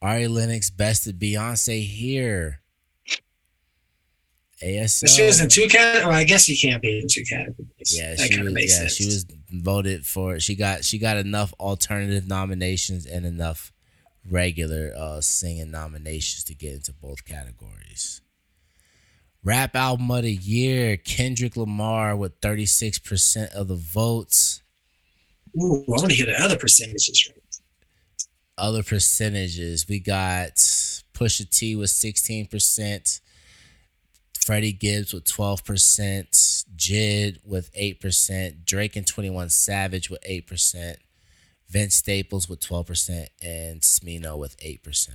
Ari 0.00 0.28
Lennox 0.28 0.70
bested 0.70 1.18
Beyonce 1.18 1.84
here. 1.86 2.60
ASL. 4.62 5.08
She 5.08 5.22
was 5.24 5.40
in 5.40 5.48
two 5.48 5.66
categories. 5.68 6.06
Well, 6.06 6.16
I 6.16 6.24
guess 6.24 6.48
you 6.48 6.56
can't 6.56 6.80
be 6.80 7.00
in 7.00 7.08
two 7.08 7.24
categories. 7.24 7.68
Yeah, 7.90 8.14
that 8.14 8.30
she 8.32 8.40
was. 8.40 8.52
makes 8.52 8.72
Yeah, 8.72 8.78
sense. 8.80 8.94
she 8.94 9.04
was 9.06 9.26
voted 9.50 10.06
for. 10.06 10.38
She 10.38 10.54
got. 10.54 10.84
She 10.84 10.98
got 10.98 11.16
enough 11.16 11.52
alternative 11.58 12.28
nominations 12.28 13.06
and 13.06 13.26
enough 13.26 13.72
regular 14.30 14.92
uh 14.96 15.20
singing 15.20 15.72
nominations 15.72 16.44
to 16.44 16.54
get 16.54 16.74
into 16.74 16.92
both 16.92 17.24
categories. 17.24 18.20
Rap 19.42 19.74
album 19.74 20.08
of 20.12 20.22
the 20.22 20.32
year: 20.32 20.96
Kendrick 20.96 21.56
Lamar 21.56 22.14
with 22.16 22.34
thirty 22.40 22.66
six 22.66 23.00
percent 23.00 23.52
of 23.54 23.66
the 23.66 23.74
votes. 23.74 24.61
Ooh, 25.60 25.84
I 25.88 25.90
want 25.90 26.10
to 26.10 26.14
hear 26.14 26.26
the 26.26 26.40
other 26.40 26.56
percentages. 26.56 27.30
Other 28.56 28.82
percentages: 28.82 29.86
we 29.88 29.98
got 29.98 30.54
Pusha 31.14 31.48
T 31.50 31.76
with 31.76 31.90
sixteen 31.90 32.46
percent. 32.46 33.20
Freddie 34.44 34.72
Gibbs 34.72 35.14
with 35.14 35.22
12%, 35.24 36.64
JID 36.74 37.38
with 37.44 37.72
8%, 37.74 38.64
Drake 38.64 38.96
and 38.96 39.06
21 39.06 39.50
Savage 39.50 40.10
with 40.10 40.20
8%, 40.28 40.96
Vince 41.68 41.94
Staples 41.94 42.48
with 42.48 42.58
12%, 42.58 43.28
and 43.40 43.82
Smino 43.82 44.36
with 44.36 44.56
8%. 44.56 45.10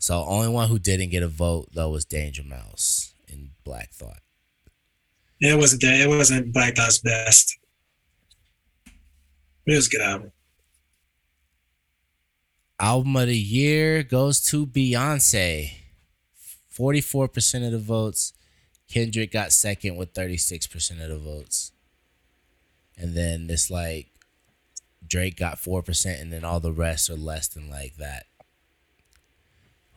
So 0.00 0.24
only 0.26 0.48
one 0.48 0.68
who 0.68 0.78
didn't 0.78 1.08
get 1.10 1.22
a 1.22 1.28
vote 1.28 1.70
though 1.72 1.90
was 1.90 2.04
Danger 2.04 2.44
Mouse 2.44 3.12
in 3.26 3.50
Black 3.64 3.90
Thought. 3.92 4.20
It 5.40 5.56
wasn't 5.56 5.82
that. 5.82 6.00
It 6.00 6.08
wasn't 6.08 6.52
Black 6.52 6.76
Thought's 6.76 6.98
best. 6.98 7.58
It 9.68 9.86
a 9.86 9.90
good 9.90 10.00
album. 10.00 10.32
Album 12.80 13.16
of 13.16 13.26
the 13.28 13.36
year 13.36 14.02
goes 14.02 14.40
to 14.46 14.66
Beyonce. 14.66 15.72
44% 16.74 17.66
of 17.66 17.72
the 17.72 17.78
votes. 17.78 18.32
Kendrick 18.88 19.32
got 19.32 19.52
second 19.52 19.96
with 19.96 20.14
36% 20.14 21.02
of 21.02 21.08
the 21.10 21.18
votes. 21.18 21.72
And 22.96 23.16
then 23.16 23.46
it's 23.50 23.70
like 23.70 24.06
Drake 25.06 25.36
got 25.36 25.56
4%, 25.58 26.20
and 26.20 26.32
then 26.32 26.44
all 26.44 26.60
the 26.60 26.72
rest 26.72 27.10
are 27.10 27.16
less 27.16 27.48
than 27.48 27.68
like 27.68 27.96
that. 27.96 28.26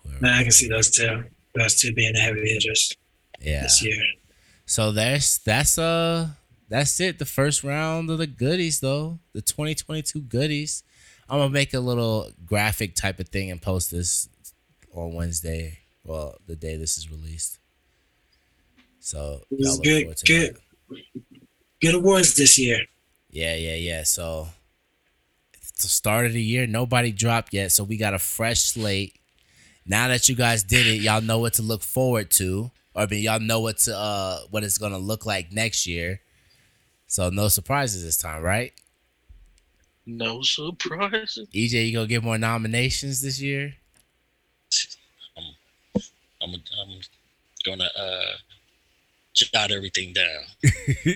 Whoever- 0.03 0.21
Man, 0.21 0.33
I 0.33 0.43
can 0.43 0.51
see 0.51 0.67
those 0.67 0.89
two. 0.89 1.23
Those 1.55 1.75
two 1.79 1.93
being 1.93 2.13
the 2.13 2.19
heavy 2.19 2.41
hitters 2.53 2.95
Yeah. 3.39 3.63
this 3.63 3.81
year. 3.83 4.03
So 4.65 4.91
that's 4.91 5.37
that's 5.39 5.77
uh 5.77 6.29
that's 6.71 6.99
it. 7.01 7.19
The 7.19 7.25
first 7.25 7.63
round 7.63 8.09
of 8.09 8.17
the 8.17 8.27
goodies 8.27 8.79
though. 8.79 9.19
The 9.33 9.41
2022 9.41 10.21
goodies. 10.21 10.83
I'm 11.29 11.39
gonna 11.39 11.49
make 11.49 11.73
a 11.73 11.79
little 11.79 12.31
graphic 12.45 12.95
type 12.95 13.19
of 13.19 13.29
thing 13.29 13.51
and 13.51 13.61
post 13.61 13.91
this 13.91 14.27
on 14.93 15.13
Wednesday. 15.13 15.79
Well, 16.03 16.37
the 16.47 16.55
day 16.55 16.77
this 16.77 16.97
is 16.97 17.11
released. 17.11 17.59
So 18.99 19.41
It 19.51 19.59
y'all 19.59 19.73
look 19.75 19.83
good, 19.83 20.05
good, 20.25 20.55
that. 20.89 21.01
good 21.81 21.95
awards 21.95 22.35
this 22.35 22.57
year. 22.57 22.79
Yeah, 23.29 23.55
yeah, 23.55 23.75
yeah. 23.75 24.03
So 24.03 24.47
it's 25.53 25.71
the 25.83 25.89
start 25.89 26.25
of 26.25 26.33
the 26.33 26.41
year, 26.41 26.67
nobody 26.67 27.11
dropped 27.11 27.53
yet, 27.53 27.71
so 27.71 27.83
we 27.83 27.97
got 27.97 28.13
a 28.13 28.19
fresh 28.19 28.61
slate. 28.61 29.15
Now 29.85 30.07
that 30.09 30.29
you 30.29 30.35
guys 30.35 30.63
did 30.63 30.85
it, 30.87 31.01
y'all 31.01 31.21
know 31.21 31.39
what 31.39 31.53
to 31.53 31.61
look 31.63 31.81
forward 31.81 32.29
to. 32.31 32.71
Or 32.93 33.03
I 33.03 33.05
mean, 33.07 33.23
y'all 33.23 33.39
know 33.39 33.59
what 33.61 33.79
to 33.79 33.97
uh 33.97 34.39
what 34.51 34.63
it's 34.63 34.77
gonna 34.77 34.99
look 34.99 35.25
like 35.25 35.51
next 35.51 35.87
year. 35.87 36.21
So 37.11 37.29
no 37.29 37.49
surprises 37.49 38.05
this 38.05 38.15
time, 38.15 38.41
right? 38.41 38.71
No 40.05 40.41
surprises. 40.43 41.45
Eijay, 41.53 41.87
you 41.87 41.93
gonna 41.93 42.07
get 42.07 42.23
more 42.23 42.37
nominations 42.37 43.21
this 43.21 43.41
year? 43.41 43.73
I'm 45.97 46.03
I'm 46.41 46.55
gonna 47.65 47.89
uh, 47.99 48.31
jot 49.33 49.71
everything 49.71 50.13
down. 50.13 50.43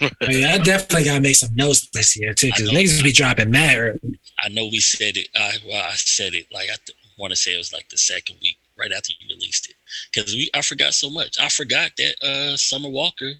Oh, 0.00 0.08
yeah, 0.28 0.54
I 0.54 0.58
definitely 0.58 1.04
gotta 1.04 1.20
make 1.20 1.36
some 1.36 1.54
notes 1.54 1.88
this 1.92 2.16
year 2.18 2.32
too, 2.32 2.48
because 2.48 2.68
I 2.68 2.72
know. 2.72 2.78
niggas 2.78 3.02
be 3.02 3.12
dropping 3.12 3.50
mad 3.50 3.76
early. 3.78 4.18
I 4.40 4.48
know 4.50 4.66
we 4.66 4.78
said 4.78 5.16
it. 5.16 5.28
I 5.34 5.54
well, 5.66 5.82
I 5.82 5.94
said 5.94 6.34
it 6.34 6.46
like 6.52 6.68
I 6.70 6.76
th- 6.86 6.96
want 7.18 7.32
to 7.32 7.36
say 7.36 7.54
it 7.54 7.58
was 7.58 7.72
like 7.72 7.88
the 7.88 7.98
second 7.98 8.36
week 8.40 8.56
right 8.78 8.92
after 8.92 9.12
you 9.18 9.34
released 9.34 9.68
it 9.68 9.76
because 10.12 10.32
we 10.34 10.50
I 10.54 10.60
forgot 10.62 10.94
so 10.94 11.10
much. 11.10 11.38
I 11.40 11.48
forgot 11.48 11.90
that 11.98 12.14
uh 12.22 12.56
Summer 12.56 12.88
Walker 12.88 13.32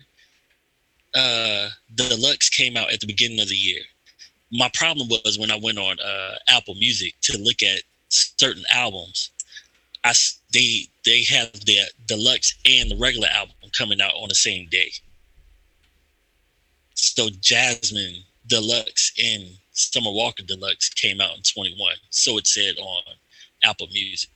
uh 1.15 1.69
Deluxe 1.95 2.49
came 2.49 2.77
out 2.77 2.93
at 2.93 3.01
the 3.01 3.07
beginning 3.07 3.41
of 3.41 3.49
the 3.49 3.55
year. 3.57 3.83
My 4.53 4.71
problem 4.75 5.09
was 5.09 5.39
when 5.39 5.51
I 5.51 5.59
went 5.63 5.79
on 5.79 5.99
uh 6.01 6.37
Apple 6.49 6.75
Music 6.75 7.15
to 7.23 7.39
look 7.39 7.63
at 7.63 7.83
certain 8.09 8.65
albums, 8.73 9.31
I 10.05 10.13
they 10.53 10.89
they 11.05 11.23
have 11.25 11.53
the 11.65 11.79
Deluxe 12.07 12.55
and 12.69 12.91
the 12.91 12.97
regular 12.97 13.29
album 13.29 13.55
coming 13.73 14.01
out 14.01 14.15
on 14.15 14.29
the 14.29 14.35
same 14.35 14.69
day. 14.71 14.91
So 16.95 17.29
Jazmine 17.29 18.23
Deluxe 18.47 19.13
and 19.23 19.45
Summer 19.73 20.11
Walker 20.13 20.43
Deluxe 20.45 20.89
came 20.91 21.21
out 21.21 21.37
in 21.37 21.43
21. 21.43 21.95
So 22.11 22.39
it 22.39 22.47
said 22.47 22.77
on 22.79 23.03
Apple 23.65 23.89
Music. 23.93 24.31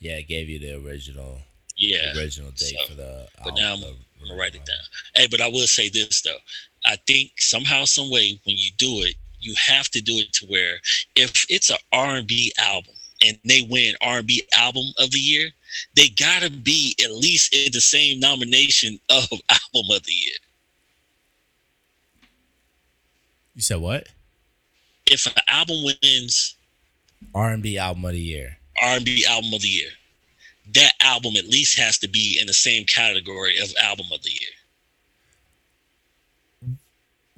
Yeah, 0.00 0.12
it 0.18 0.28
gave 0.28 0.48
you 0.48 0.58
the 0.60 0.74
original 0.86 1.38
Yeah. 1.76 2.16
original 2.16 2.50
date 2.52 2.76
So, 2.80 2.86
for 2.86 2.94
the. 2.94 3.28
but 3.42 3.50
al- 3.50 3.56
now 3.56 3.72
I'm, 3.74 3.96
I'm 4.20 4.28
gonna 4.28 4.40
write 4.40 4.54
it 4.54 4.64
down. 4.64 4.76
Hey, 5.14 5.26
but 5.30 5.40
I 5.40 5.48
will 5.48 5.66
say 5.66 5.88
this 5.88 6.22
though. 6.22 6.38
I 6.84 6.96
think 7.06 7.32
somehow, 7.38 7.84
some 7.84 8.10
way, 8.10 8.40
when 8.44 8.56
you 8.56 8.70
do 8.78 9.02
it, 9.02 9.14
you 9.40 9.54
have 9.66 9.88
to 9.90 10.00
do 10.00 10.18
it 10.18 10.32
to 10.34 10.46
where 10.46 10.78
if 11.16 11.44
it's 11.48 11.70
a 11.70 11.78
R&B 11.92 12.52
album 12.58 12.94
and 13.24 13.38
they 13.44 13.66
win 13.68 13.94
R&B 14.00 14.42
album 14.52 14.84
of 14.98 15.10
the 15.10 15.18
year, 15.18 15.50
they 15.94 16.08
gotta 16.08 16.50
be 16.50 16.94
at 17.04 17.12
least 17.12 17.54
in 17.54 17.70
the 17.72 17.80
same 17.80 18.20
nomination 18.20 18.98
of 19.10 19.24
album 19.30 19.90
of 19.92 20.02
the 20.04 20.12
year. 20.12 20.36
You 23.54 23.62
said 23.62 23.78
what? 23.78 24.08
If 25.06 25.26
an 25.26 25.32
album 25.48 25.84
wins 25.84 26.56
R 27.34 27.50
and 27.50 27.62
B 27.62 27.78
album 27.78 28.04
of 28.04 28.12
the 28.12 28.20
year. 28.20 28.56
R&B 28.80 29.26
album 29.28 29.52
of 29.52 29.62
the 29.62 29.68
year, 29.68 29.90
that 30.74 30.92
album 31.00 31.36
at 31.36 31.46
least 31.46 31.78
has 31.78 31.98
to 31.98 32.08
be 32.08 32.38
in 32.40 32.46
the 32.46 32.54
same 32.54 32.84
category 32.84 33.58
of 33.58 33.72
album 33.82 34.06
of 34.12 34.22
the 34.22 34.30
year. 34.30 34.50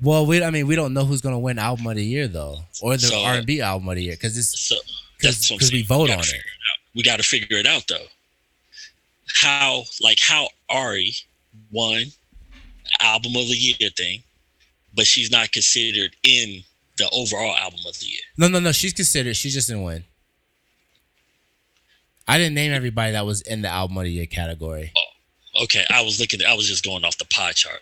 Well, 0.02 0.24
we 0.26 0.42
I 0.42 0.50
mean 0.50 0.66
we 0.66 0.76
don't 0.76 0.94
know 0.94 1.04
who's 1.04 1.20
gonna 1.20 1.38
win 1.38 1.58
album 1.58 1.86
of 1.86 1.96
the 1.96 2.04
year 2.04 2.26
though, 2.26 2.60
or 2.80 2.96
the 2.96 3.06
So- 3.06 3.20
uh, 3.20 3.24
R 3.28 3.34
and 3.36 3.46
B 3.46 3.60
album 3.60 3.88
of 3.88 3.96
the 3.96 4.02
year 4.04 4.14
because 4.14 4.36
it's 4.36 4.58
So 4.58 4.76
that's 5.20 5.50
what 5.50 5.54
I'm 5.54 5.58
because 5.58 5.72
we 5.72 5.82
vote 5.82 6.06
gotta 6.06 6.14
on 6.20 6.24
it. 6.24 6.26
figure. 6.26 6.44
We 6.94 7.02
got 7.02 7.18
to 7.18 7.22
figure 7.22 7.56
it 7.58 7.66
out 7.66 7.86
though. 7.88 8.06
How 9.28 9.84
like 10.00 10.18
how 10.20 10.48
Ari 10.68 11.14
won 11.70 12.04
album 12.98 13.36
of 13.36 13.46
the 13.46 13.54
year 13.54 13.90
thing, 13.96 14.22
but 14.94 15.06
she's 15.06 15.30
not 15.30 15.52
considered 15.52 16.16
in 16.24 16.64
the 16.98 17.08
overall 17.12 17.54
album 17.56 17.80
of 17.86 17.98
the 18.00 18.06
year. 18.06 18.20
No, 18.36 18.48
no, 18.48 18.58
no. 18.58 18.72
She's 18.72 18.92
considered. 18.92 19.36
She 19.36 19.50
just 19.50 19.68
didn't 19.68 19.84
win. 19.84 20.04
I 22.30 22.38
didn't 22.38 22.54
name 22.54 22.72
everybody 22.72 23.12
that 23.12 23.26
was 23.26 23.40
in 23.42 23.62
the 23.62 23.68
album 23.68 23.96
of 23.98 24.04
the 24.04 24.10
year 24.12 24.26
category, 24.26 24.92
Oh, 24.96 25.62
Okay, 25.64 25.84
I 25.90 26.02
was 26.02 26.20
looking. 26.20 26.40
I 26.46 26.54
was 26.54 26.68
just 26.68 26.84
going 26.84 27.04
off 27.04 27.18
the 27.18 27.24
pie 27.24 27.52
chart. 27.52 27.80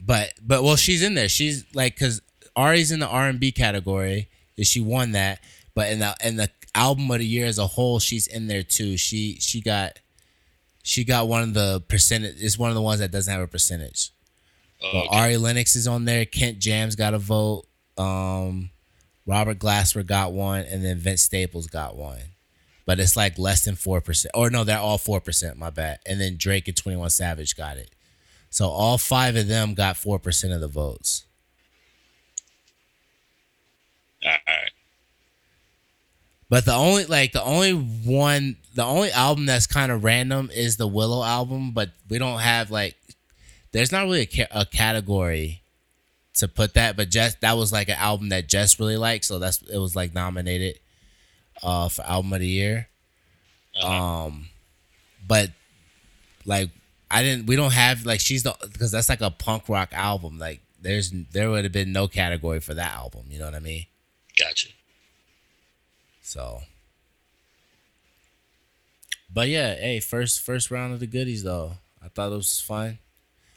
but 0.00 0.32
but 0.42 0.62
well, 0.62 0.76
she's 0.76 1.02
in 1.02 1.14
there. 1.14 1.28
She's 1.28 1.64
like 1.74 1.94
because 1.94 2.22
Ari's 2.56 2.90
in 2.92 3.00
the 3.00 3.06
R 3.06 3.28
and 3.28 3.38
B 3.38 3.52
category, 3.52 4.28
she 4.62 4.80
won 4.80 5.12
that. 5.12 5.40
But 5.74 5.90
in 5.92 5.98
the 6.00 6.14
in 6.24 6.36
the 6.36 6.50
album 6.74 7.10
of 7.10 7.18
the 7.18 7.26
year 7.26 7.46
as 7.46 7.58
a 7.58 7.66
whole, 7.66 7.98
she's 7.98 8.26
in 8.26 8.46
there 8.46 8.62
too. 8.62 8.96
She 8.96 9.36
she 9.40 9.60
got 9.60 9.98
she 10.82 11.04
got 11.04 11.28
one 11.28 11.42
of 11.42 11.52
the 11.54 11.82
percentage. 11.88 12.36
It's 12.42 12.58
one 12.58 12.70
of 12.70 12.74
the 12.74 12.82
ones 12.82 13.00
that 13.00 13.10
doesn't 13.10 13.30
have 13.32 13.42
a 13.42 13.46
percentage. 13.46 14.10
Oh, 14.82 14.90
But 14.92 14.98
okay. 15.08 15.16
Ari 15.18 15.36
Lennox 15.36 15.76
is 15.76 15.86
on 15.86 16.04
there. 16.06 16.24
Kent 16.24 16.58
Jamz 16.58 16.96
got 16.96 17.12
a 17.12 17.18
vote. 17.18 17.66
Um, 17.98 18.70
Robert 19.26 19.58
Glasper 19.58 20.06
got 20.06 20.32
one, 20.32 20.60
and 20.60 20.82
then 20.84 20.96
Vince 20.98 21.22
Staples 21.22 21.66
got 21.66 21.96
one. 21.96 22.22
But 22.88 22.98
it's 23.00 23.18
like 23.18 23.38
less 23.38 23.66
than 23.66 23.74
four 23.74 24.00
percent. 24.00 24.32
Or 24.34 24.48
no, 24.48 24.64
they're 24.64 24.78
all 24.78 24.96
four 24.96 25.20
percent. 25.20 25.58
My 25.58 25.68
bad. 25.68 25.98
And 26.06 26.18
then 26.18 26.38
Drake 26.38 26.68
and 26.68 26.76
Twenty 26.76 26.96
One 26.96 27.10
Savage 27.10 27.54
got 27.54 27.76
it. 27.76 27.90
So 28.48 28.66
all 28.66 28.96
five 28.96 29.36
of 29.36 29.46
them 29.46 29.74
got 29.74 29.98
four 29.98 30.18
percent 30.18 30.54
of 30.54 30.62
the 30.62 30.68
votes. 30.68 31.26
All 34.24 34.30
right. 34.30 34.70
But 36.48 36.64
the 36.64 36.72
only 36.72 37.04
like 37.04 37.32
the 37.32 37.44
only 37.44 37.72
one 37.72 38.56
the 38.74 38.86
only 38.86 39.12
album 39.12 39.44
that's 39.44 39.66
kind 39.66 39.92
of 39.92 40.02
random 40.02 40.48
is 40.50 40.78
the 40.78 40.88
Willow 40.88 41.22
album, 41.22 41.72
but 41.72 41.90
we 42.08 42.16
don't 42.16 42.40
have 42.40 42.70
like 42.70 42.96
there's 43.72 43.92
not 43.92 44.04
really 44.04 44.22
a, 44.22 44.26
ca- 44.26 44.46
a 44.50 44.64
category 44.64 45.60
to 46.36 46.48
put 46.48 46.72
that, 46.72 46.96
but 46.96 47.10
Jess 47.10 47.34
that 47.42 47.58
was 47.58 47.70
like 47.70 47.90
an 47.90 47.96
album 47.98 48.30
that 48.30 48.48
Jess 48.48 48.80
really 48.80 48.96
liked, 48.96 49.26
so 49.26 49.38
that's 49.38 49.60
it 49.60 49.76
was 49.76 49.94
like 49.94 50.14
nominated 50.14 50.78
uh 51.62 51.88
for 51.88 52.02
album 52.02 52.32
of 52.32 52.40
the 52.40 52.46
year. 52.46 52.88
Um 53.82 54.48
but 55.26 55.50
like 56.44 56.70
I 57.10 57.22
didn't 57.22 57.46
we 57.46 57.56
don't 57.56 57.72
have 57.72 58.04
like 58.04 58.20
she's 58.20 58.42
the 58.42 58.54
because 58.72 58.90
that's 58.90 59.08
like 59.08 59.20
a 59.20 59.30
punk 59.30 59.68
rock 59.68 59.90
album. 59.92 60.38
Like 60.38 60.60
there's 60.80 61.12
there 61.32 61.50
would 61.50 61.64
have 61.64 61.72
been 61.72 61.92
no 61.92 62.08
category 62.08 62.60
for 62.60 62.74
that 62.74 62.94
album, 62.94 63.24
you 63.28 63.38
know 63.38 63.44
what 63.46 63.54
I 63.54 63.60
mean? 63.60 63.86
Gotcha. 64.38 64.68
So, 66.22 66.60
but 69.32 69.48
yeah, 69.48 69.74
hey, 69.74 70.00
first 70.00 70.40
first 70.40 70.70
round 70.70 70.92
of 70.92 71.00
the 71.00 71.06
goodies 71.06 71.42
though. 71.42 71.72
I 72.02 72.08
thought 72.08 72.32
it 72.32 72.36
was 72.36 72.60
fun. 72.60 72.98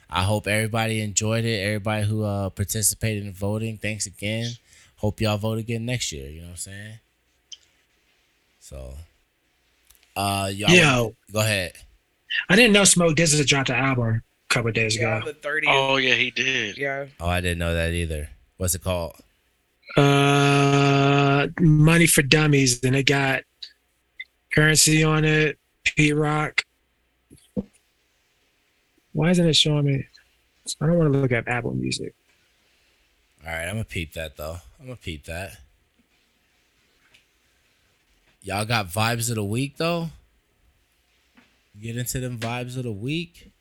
I 0.10 0.24
hope 0.24 0.48
everybody 0.48 1.02
enjoyed 1.02 1.46
it. 1.46 1.60
Everybody 1.64 2.06
who 2.06 2.24
uh 2.24 2.50
participated 2.50 3.26
in 3.26 3.34
voting, 3.34 3.78
thanks 3.78 4.06
again. 4.06 4.52
Hope 4.98 5.20
y'all 5.22 5.38
vote 5.38 5.58
again 5.58 5.86
next 5.86 6.12
year. 6.12 6.30
You 6.30 6.42
know 6.42 6.48
what 6.48 6.52
I'm 6.52 6.58
saying? 6.58 7.00
So, 8.72 8.94
uh, 10.16 10.50
y'all 10.56 10.70
Yo, 10.72 11.16
go 11.34 11.42
ahead. 11.42 11.74
I 12.50 12.56
didn't 12.56 12.72
know 12.72 12.86
Smoke 12.86 13.18
DZA 13.18 13.46
dropped 13.46 13.70
an 13.70 13.76
album 13.76 14.08
a 14.50 14.54
couple 14.54 14.70
of 14.70 14.74
days 14.76 14.96
Yeah, 14.96 15.18
ago. 15.18 15.26
the 15.28 15.34
30th. 15.34 15.64
Oh 15.68 15.98
yeah, 15.98 16.14
he 16.16 16.32
did. 16.32 16.78
Yeah. 16.78 17.08
Oh, 17.20 17.28
I 17.28 17.42
didn't 17.42 17.60
know 17.60 17.74
that 17.74 17.92
either. 17.92 18.30
What's 18.56 18.74
it 18.74 18.82
called? 18.82 19.18
Uh, 19.98 21.48
Money 21.60 22.08
for 22.08 22.22
Dummies, 22.22 22.82
and 22.84 22.96
it 22.96 23.04
got 23.04 23.44
Curren$y 24.54 25.04
on 25.04 25.26
it. 25.26 25.58
Pete 25.84 26.16
Rock. 26.16 26.62
Why 29.12 29.32
isn't 29.32 29.46
it 29.46 29.58
showing 29.58 29.84
me? 29.84 30.06
I 30.80 30.86
don't 30.86 30.98
want 30.98 31.12
to 31.12 31.20
look 31.20 31.34
at 31.34 31.50
Apple 31.50 31.74
Music. 31.74 32.14
All 33.46 33.52
right, 33.52 33.64
I'm 33.64 33.74
gonna 33.74 33.84
peep 33.84 34.14
that 34.14 34.38
though. 34.38 34.60
I'm 34.80 34.86
gonna 34.86 34.96
peep 34.96 35.26
that. 35.26 35.58
Y'all 38.42 38.66
got 38.66 38.88
vibes 38.88 39.30
of 39.30 39.36
the 39.36 39.44
week 39.44 39.78
though. 39.78 40.10
Get 41.80 41.96
into 41.98 42.20
them 42.20 42.38
vibes 42.40 42.76
of 42.78 42.84
the 42.84 42.92
week. 42.92 43.52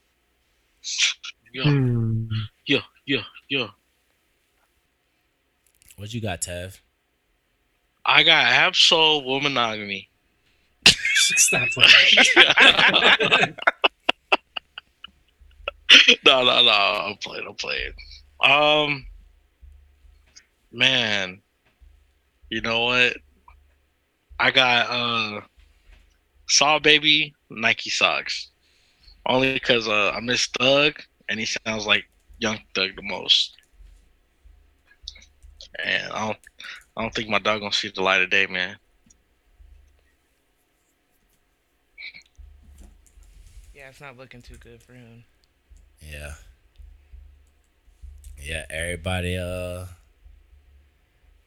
Yeah, 1.53 1.65
Hmm. 1.65 2.25
yeah, 2.67 2.81
yeah, 3.07 3.23
yeah. 3.49 3.69
What 5.97 6.13
you 6.15 6.21
got, 6.21 6.41
Tev? 6.41 6.79
I 8.07 8.23
got 8.23 8.47
Ab-Soul 8.47 9.23
Womanogamy. 9.25 10.09
Stop 10.87 11.69
playing. 11.71 12.27
no, 16.25 16.43
no, 16.45 16.63
no. 16.63 16.71
I'm 16.71 17.17
playing. 17.17 17.47
I'm 17.47 17.55
playing. 17.55 17.93
Um, 18.43 19.07
man, 20.73 21.43
you 22.49 22.61
know 22.63 22.85
what? 22.87 23.17
I 24.41 24.51
got 24.51 24.91
uh, 24.91 25.41
Saw 26.49 26.79
Baby 26.79 27.35
Nike 27.51 27.91
socks. 27.91 28.51
Only 29.27 29.53
because 29.53 29.87
uh, 29.87 30.13
I 30.15 30.21
miss 30.21 30.47
Thug, 30.47 30.95
and 31.29 31.39
he 31.39 31.47
sounds 31.47 31.87
like 31.87 32.05
Young 32.39 32.59
Thug 32.75 32.97
the 32.97 33.03
most. 33.03 33.55
And 35.85 36.11
I 36.11 36.27
don't, 36.27 36.39
I 36.97 37.03
don't 37.03 37.15
think 37.15 37.29
my 37.29 37.39
dog 37.39 37.61
gonna 37.61 37.73
see 37.73 37.93
the 37.95 38.03
light 38.03 38.23
of 38.23 38.31
day, 38.31 38.47
man. 38.47 38.77
Yeah, 43.75 43.91
it's 43.91 44.01
not 44.01 44.17
looking 44.17 44.41
too 44.41 44.57
good 44.57 44.83
for 44.83 44.95
him. 44.95 45.25
Yeah. 46.01 46.33
Yeah, 48.43 48.65
everybody 48.71 49.37
uh 49.37 49.85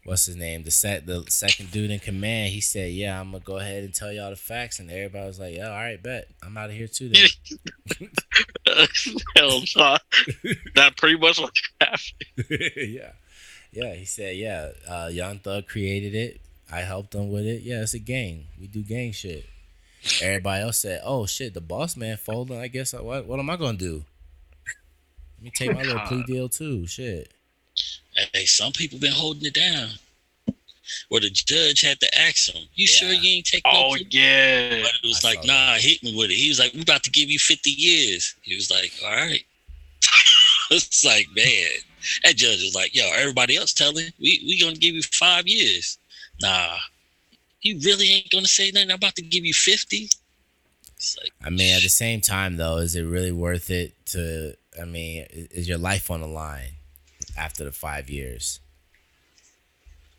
what's 0.04 0.26
his 0.26 0.36
name? 0.36 0.64
The 0.64 0.72
set 0.72 1.06
the 1.06 1.24
second 1.30 1.72
dude 1.72 1.92
in 1.92 2.00
command, 2.00 2.52
he 2.52 2.62
said, 2.62 2.92
Yeah, 2.92 3.20
I'm 3.20 3.32
gonna 3.32 3.44
go 3.44 3.58
ahead 3.58 3.84
and 3.84 3.94
tell 3.94 4.12
y'all 4.12 4.30
the 4.30 4.36
facts 4.36 4.80
and 4.80 4.90
everybody 4.92 5.26
was 5.26 5.40
like, 5.40 5.56
Yeah, 5.56 5.70
all 5.70 5.76
right, 5.76 6.02
bet. 6.02 6.28
I'm 6.44 6.58
out 6.58 6.70
of 6.70 6.76
here 6.76 6.88
too 6.88 7.10
then. 7.10 7.28
Hell 9.36 9.60
no. 9.76 9.98
that 10.76 10.98
pretty 10.98 11.18
much 11.18 11.40
what 11.40 11.54
happened. 11.82 12.50
yeah. 12.78 13.12
Yeah, 13.72 13.94
he 13.94 14.06
said, 14.06 14.36
Yeah, 14.36 14.70
uh 14.90 15.10
Young 15.12 15.40
Thug 15.40 15.68
created 15.68 16.16
it. 16.16 16.42
I 16.72 16.80
helped 16.80 17.14
him 17.14 17.32
with 17.32 17.46
it. 17.46 17.62
Yeah, 17.62 17.82
it's 17.82 17.94
a 17.94 18.00
gang. 18.00 18.46
We 18.60 18.68
do 18.68 18.82
gang 18.82 19.12
shit. 19.12 19.46
Everybody 20.22 20.64
else 20.64 20.80
said, 20.80 21.02
"Oh 21.06 21.26
shit, 21.26 21.54
the 21.54 21.62
boss 21.62 21.96
man 21.96 22.18
folding. 22.18 22.60
I 22.60 22.68
guess 22.68 22.94
I, 22.94 23.02
what 23.02 23.26
what 23.26 23.40
am 23.40 23.50
I 23.50 23.56
gonna 23.56 23.78
do? 23.78 24.04
Let 25.38 25.44
me 25.44 25.52
take 25.56 25.74
my 25.74 25.82
little 25.82 26.00
plea 26.02 26.24
deal 26.24 26.50
too. 26.50 26.88
Shit. 26.88 27.32
Hey, 28.16 28.46
some 28.46 28.72
people 28.72 29.00
been 29.00 29.12
holding 29.12 29.46
it 29.46 29.54
down. 29.54 29.90
Where 31.10 31.22
the 31.22 31.30
judge 31.30 31.82
had 31.82 32.00
to 32.02 32.20
ask 32.20 32.54
him, 32.54 32.68
"You 32.76 32.86
sure 32.86 33.12
you 33.12 33.38
ain't 33.38 33.46
take 33.46 33.64
Oh 33.66 33.72
no 33.72 33.88
plea?" 33.96 34.08
yeah. 34.10 34.82
But 34.84 34.92
it 35.02 35.08
was 35.08 35.24
I 35.24 35.30
like, 35.30 35.44
saw 35.44 35.54
"Nah, 35.54 35.76
hit 35.78 36.04
me 36.04 36.16
with 36.16 36.30
it." 36.30 36.36
He 36.36 36.50
was 36.50 36.60
like, 36.60 36.74
"We 36.74 36.82
about 36.82 37.04
to 37.04 37.10
give 37.10 37.30
you 37.30 37.40
50 37.40 37.70
years." 37.70 38.36
He 38.42 38.56
was 38.56 38.70
like, 38.70 38.92
"All 39.04 39.12
right." 39.12 39.46
it's 40.72 41.06
like, 41.06 41.28
man, 41.36 41.70
that 42.24 42.36
judge 42.36 42.62
was 42.62 42.76
like, 42.76 42.96
yo, 42.96 43.10
everybody 43.16 43.56
else 43.56 43.74
telling 43.74 44.12
we 44.20 44.44
we 44.46 44.60
gonna 44.60 44.76
give 44.76 44.94
you 44.94 45.02
five 45.04 45.48
years. 45.48 45.98
Nah, 46.42 46.78
you 47.62 47.80
really 47.80 48.08
ain't 48.08 48.30
gonna 48.30 48.48
say 48.48 48.72
nothing. 48.72 48.92
I'm 48.92 48.96
about 48.96 49.16
to 49.16 49.22
give 49.22 49.46
you 49.46 49.54
fifty. 49.54 50.10
It's 50.98 51.18
like, 51.18 51.32
I 51.44 51.50
mean, 51.50 51.76
at 51.76 51.82
the 51.82 51.90
same 51.90 52.22
time, 52.22 52.58
though, 52.58 52.78
is 52.78 52.96
it 52.96 53.04
really 53.04 53.32
worth 53.32 53.70
it 53.70 53.94
to? 54.08 54.56
I 54.80 54.86
mean, 54.86 55.26
is 55.30 55.68
your 55.68 55.78
life 55.78 56.12
on 56.12 56.22
the 56.22 56.28
line 56.28 56.74
after 57.38 57.64
the 57.64 57.72
five 57.72 58.10
years? 58.10 58.60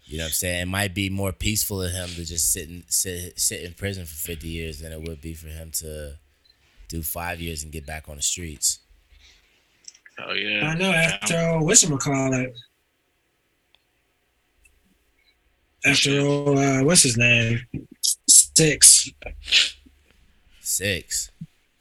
You 0.06 0.18
know 0.18 0.24
what 0.24 0.28
I'm 0.28 0.32
saying? 0.32 0.62
It 0.62 0.68
might 0.68 0.94
be 0.94 1.08
more 1.08 1.32
peaceful 1.32 1.82
to 1.82 1.88
him 1.88 2.08
to 2.10 2.24
just 2.24 2.52
sit 2.52 2.68
in 2.68 2.84
sit 2.88 3.38
sit 3.40 3.62
in 3.62 3.72
prison 3.72 4.04
for 4.04 4.14
50 4.14 4.46
years 4.46 4.80
than 4.80 4.92
it 4.92 5.02
would 5.08 5.20
be 5.20 5.34
for 5.34 5.48
him 5.48 5.70
to 5.76 6.18
do 6.88 7.02
five 7.02 7.40
years 7.40 7.62
and 7.62 7.72
get 7.72 7.86
back 7.86 8.08
on 8.08 8.16
the 8.16 8.22
streets. 8.22 8.80
Oh 10.18 10.32
yeah. 10.32 10.68
I 10.68 10.74
know 10.74 10.90
after 10.90 11.34
uh, 11.34 11.60
whatchamacallit. 11.60 12.54
After 15.86 16.20
uh, 16.20 16.84
what's 16.84 17.02
his 17.02 17.16
name? 17.16 17.60
Six. 18.28 19.10
Six. 20.60 21.30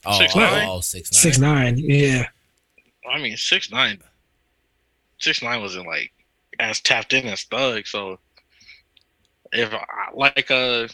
Oh, 0.05 0.17
Six 0.17 0.35
oh, 0.35 0.39
nine? 0.39 0.67
oh, 0.69 0.79
six 0.81 1.11
nine. 1.11 1.19
Six 1.19 1.37
nine. 1.37 1.77
Yeah. 1.77 2.27
I 3.09 3.19
mean, 3.19 3.37
six 3.37 3.71
nine. 3.71 3.99
Six 5.23 5.41
nine 5.41 5.61
wasn't 5.61 5.87
like 5.87 6.11
as 6.59 6.81
tapped 6.81 7.13
in 7.13 7.27
as 7.27 7.43
Thug. 7.43 7.87
So 7.87 8.19
if 9.53 9.73
I 9.73 9.79
like 10.13 10.51
uh, 10.51 10.87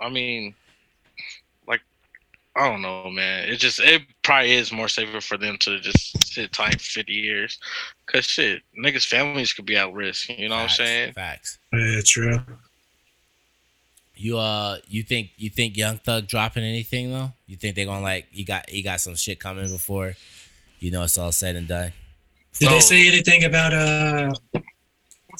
I 0.00 0.08
mean, 0.08 0.54
like 1.68 1.82
I 2.56 2.68
don't 2.68 2.82
know, 2.82 3.10
man. 3.10 3.48
It 3.48 3.56
just 3.56 3.80
it 3.80 4.02
probably 4.22 4.52
is 4.52 4.72
more 4.72 4.88
safer 4.88 5.20
for 5.20 5.36
them 5.36 5.56
to 5.60 5.78
just 5.78 6.32
sit 6.32 6.52
tight 6.52 6.80
fifty 6.80 7.12
years, 7.12 7.58
cause 8.06 8.24
shit, 8.24 8.62
niggas' 8.78 9.06
families 9.06 9.52
could 9.52 9.66
be 9.66 9.76
at 9.76 9.92
risk. 9.92 10.28
You 10.30 10.48
know 10.48 10.56
what 10.56 10.62
I'm 10.62 10.68
saying? 10.70 11.12
Facts. 11.12 11.58
Yeah, 11.72 12.00
true. 12.04 12.38
You 14.16 14.38
uh, 14.38 14.78
you 14.88 15.02
think 15.02 15.30
you 15.36 15.48
think 15.48 15.76
Young 15.76 15.98
Thug 15.98 16.26
dropping 16.26 16.64
anything 16.64 17.12
though? 17.12 17.32
You 17.46 17.56
think 17.56 17.76
they're 17.76 17.86
gonna 17.86 18.02
like 18.02 18.26
he 18.30 18.44
got 18.44 18.68
he 18.68 18.82
got 18.82 19.00
some 19.00 19.14
shit 19.14 19.38
coming 19.38 19.68
before, 19.68 20.14
you 20.78 20.90
know, 20.90 21.04
it's 21.04 21.16
all 21.16 21.32
said 21.32 21.56
and 21.56 21.68
done. 21.68 21.92
Did 22.58 22.70
they 22.70 22.80
say 22.80 23.08
anything 23.08 23.44
about 23.44 23.72
uh 23.72 24.32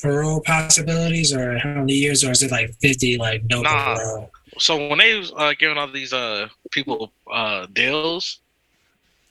parole 0.01 0.41
possibilities 0.43 1.33
or 1.35 1.59
how 1.59 1.75
many 1.81 1.93
years 1.95 2.25
or 2.25 2.31
is 2.31 2.43
it 2.43 2.51
like 2.51 2.73
fifty 2.81 3.17
like 3.19 3.43
no 3.51 3.63
Nah. 3.63 3.97
parole? 3.97 4.31
So 4.59 4.89
when 4.89 4.99
they 4.99 5.15
was 5.19 5.33
uh, 5.37 5.55
giving 5.59 5.79
all 5.79 5.91
these 5.91 6.13
uh 6.13 6.49
people 6.71 7.13
uh 7.31 7.67
deals, 7.73 8.41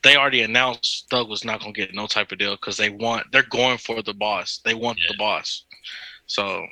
they 0.04 0.16
already 0.16 0.42
announced 0.42 1.08
Thug 1.10 1.30
was 1.30 1.44
not 1.44 1.60
gonna 1.62 1.74
get 1.74 1.94
no 1.94 2.08
type 2.08 2.32
of 2.32 2.38
deal 2.38 2.56
because 2.56 2.78
they 2.78 2.90
want 2.90 3.32
they're 3.32 3.44
going 3.44 3.78
for 3.78 4.02
the 4.02 4.14
boss. 4.14 4.60
They 4.64 4.74
want 4.74 5.00
the 5.08 5.16
boss. 5.18 5.66
So 6.28 6.66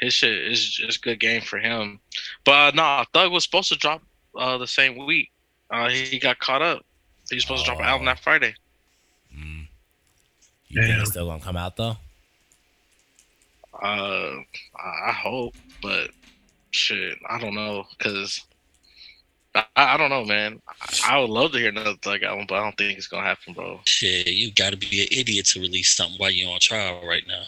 his 0.00 0.12
shit 0.14 0.32
is 0.32 0.68
just 0.74 1.02
good 1.02 1.20
game 1.20 1.42
for 1.42 1.58
him. 1.58 2.00
But 2.44 2.52
uh, 2.52 2.76
nah, 2.76 3.04
Thug 3.12 3.32
was 3.32 3.44
supposed 3.44 3.68
to 3.70 3.76
drop 3.78 4.02
uh 4.36 4.58
the 4.58 4.66
same 4.66 5.06
week. 5.06 5.30
Uh 5.70 5.88
he 5.88 6.18
got 6.18 6.38
caught 6.38 6.62
up. 6.62 6.84
He 7.30 7.36
was 7.36 7.44
supposed 7.44 7.64
to 7.64 7.70
drop 7.70 7.78
an 7.80 7.86
album 7.86 8.08
Oh. 8.08 8.10
that 8.10 8.20
Friday. 8.20 8.54
You 10.70 10.82
think 10.82 10.98
it's 11.00 11.10
still 11.10 11.26
gonna 11.26 11.42
come 11.42 11.56
out 11.56 11.76
though? 11.76 11.96
Uh 13.74 14.36
I 14.78 15.08
I 15.08 15.12
hope, 15.12 15.54
but 15.82 16.10
shit, 16.70 17.18
I 17.28 17.38
don't 17.40 17.54
know 17.54 17.84
because. 17.98 18.40
I, 19.52 19.64
I 19.74 19.96
don't 19.96 20.10
know, 20.10 20.24
man. 20.24 20.62
I, 21.04 21.16
I 21.16 21.18
would 21.18 21.28
love 21.30 21.50
to 21.52 21.58
hear 21.58 21.70
another 21.70 21.94
Thug 22.02 22.22
album, 22.22 22.46
but 22.48 22.54
I 22.54 22.62
don't 22.62 22.76
think 22.78 22.96
it's 22.96 23.08
gonna 23.08 23.26
happen, 23.26 23.52
bro. 23.52 23.80
shit, 23.84 24.28
you 24.28 24.52
got 24.52 24.70
to 24.70 24.76
be 24.76 25.00
an 25.02 25.08
idiot 25.10 25.46
to 25.46 25.60
release 25.60 25.92
something 25.96 26.18
while 26.20 26.30
you're 26.30 26.52
on 26.52 26.60
trial 26.60 27.04
right 27.04 27.24
now. 27.26 27.42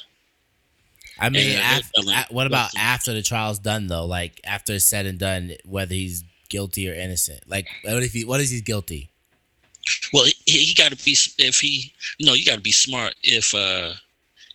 I 1.20 1.28
mean, 1.28 1.52
Yeah, 1.52 1.76
af- 1.78 1.92
definitely. 1.94 2.14
a- 2.14 2.34
what 2.34 2.48
about 2.48 2.70
after 2.76 3.12
the 3.14 3.22
trial's 3.22 3.60
done 3.60 3.86
though? 3.86 4.04
Like 4.04 4.40
after 4.44 4.72
it's 4.72 4.84
said 4.84 5.06
and 5.06 5.16
done, 5.16 5.52
whether 5.64 5.94
he's 5.94 6.24
guilty 6.48 6.90
or 6.90 6.94
innocent. 6.94 7.48
Like 7.48 7.68
what 7.84 8.02
if 8.02 8.12
he 8.12 8.24
what 8.24 8.40
is 8.40 8.50
he 8.50 8.60
guilty? 8.60 9.10
Well, 10.12 10.24
he, 10.46 10.64
he 10.66 10.74
got 10.74 10.92
to 10.92 11.04
be 11.04 11.16
if 11.38 11.59
he, 11.59 11.92
you 12.18 12.26
know, 12.26 12.34
you 12.34 12.44
got 12.44 12.56
to 12.56 12.60
be 12.60 12.72
smart. 12.72 13.14
If 13.22 13.54
uh, 13.54 13.94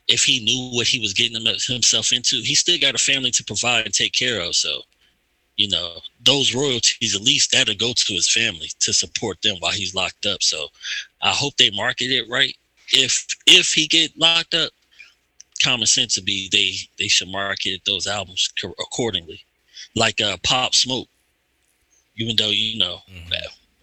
if 0.08 0.24
he 0.24 0.44
knew 0.44 0.76
what 0.76 0.88
he 0.88 1.00
was 1.00 1.14
getting 1.14 1.46
himself 1.68 2.14
into, 2.14 2.38
he 2.38 2.56
still 2.56 2.80
got 2.80 2.96
a 2.96 3.00
family 3.00 3.32
to 3.32 3.44
provide 3.44 3.86
and 3.86 3.94
take 3.94 4.14
care 4.14 4.42
of. 4.42 4.56
So, 4.56 4.82
you 5.58 5.70
know, 5.70 6.00
those 6.24 6.56
royalties 6.56 7.16
at 7.16 7.22
least 7.22 7.52
that'll 7.52 7.76
go 7.76 7.94
to 7.94 8.14
his 8.14 8.32
family 8.32 8.70
to 8.80 8.94
support 8.94 9.42
them 9.42 9.58
while 9.60 9.74
he's 9.74 9.96
locked 9.96 10.26
up. 10.26 10.42
So, 10.44 10.68
I 11.22 11.32
hope 11.32 11.58
they 11.58 11.72
market 11.72 12.12
it 12.12 12.30
right. 12.30 12.56
If 12.90 13.26
if 13.46 13.74
he 13.74 13.88
get 13.88 14.18
locked 14.18 14.54
up, 14.54 14.72
common 15.62 15.88
sense 15.88 16.16
would 16.16 16.26
be 16.26 16.48
they 16.52 16.76
they 16.98 17.10
should 17.10 17.28
market 17.28 17.82
those 17.86 18.08
albums 18.08 18.50
co- 18.62 18.76
accordingly, 18.80 19.42
like 19.96 20.22
uh, 20.22 20.38
Pop 20.44 20.74
Smoke. 20.74 21.10
Even 22.16 22.36
though 22.36 22.50
you 22.50 22.80
know 22.80 23.02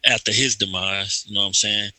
after 0.06 0.32
his 0.32 0.56
demise. 0.56 1.24
You 1.26 1.34
know 1.34 1.40
what 1.40 1.48
I'm 1.48 1.54
saying? 1.54 1.90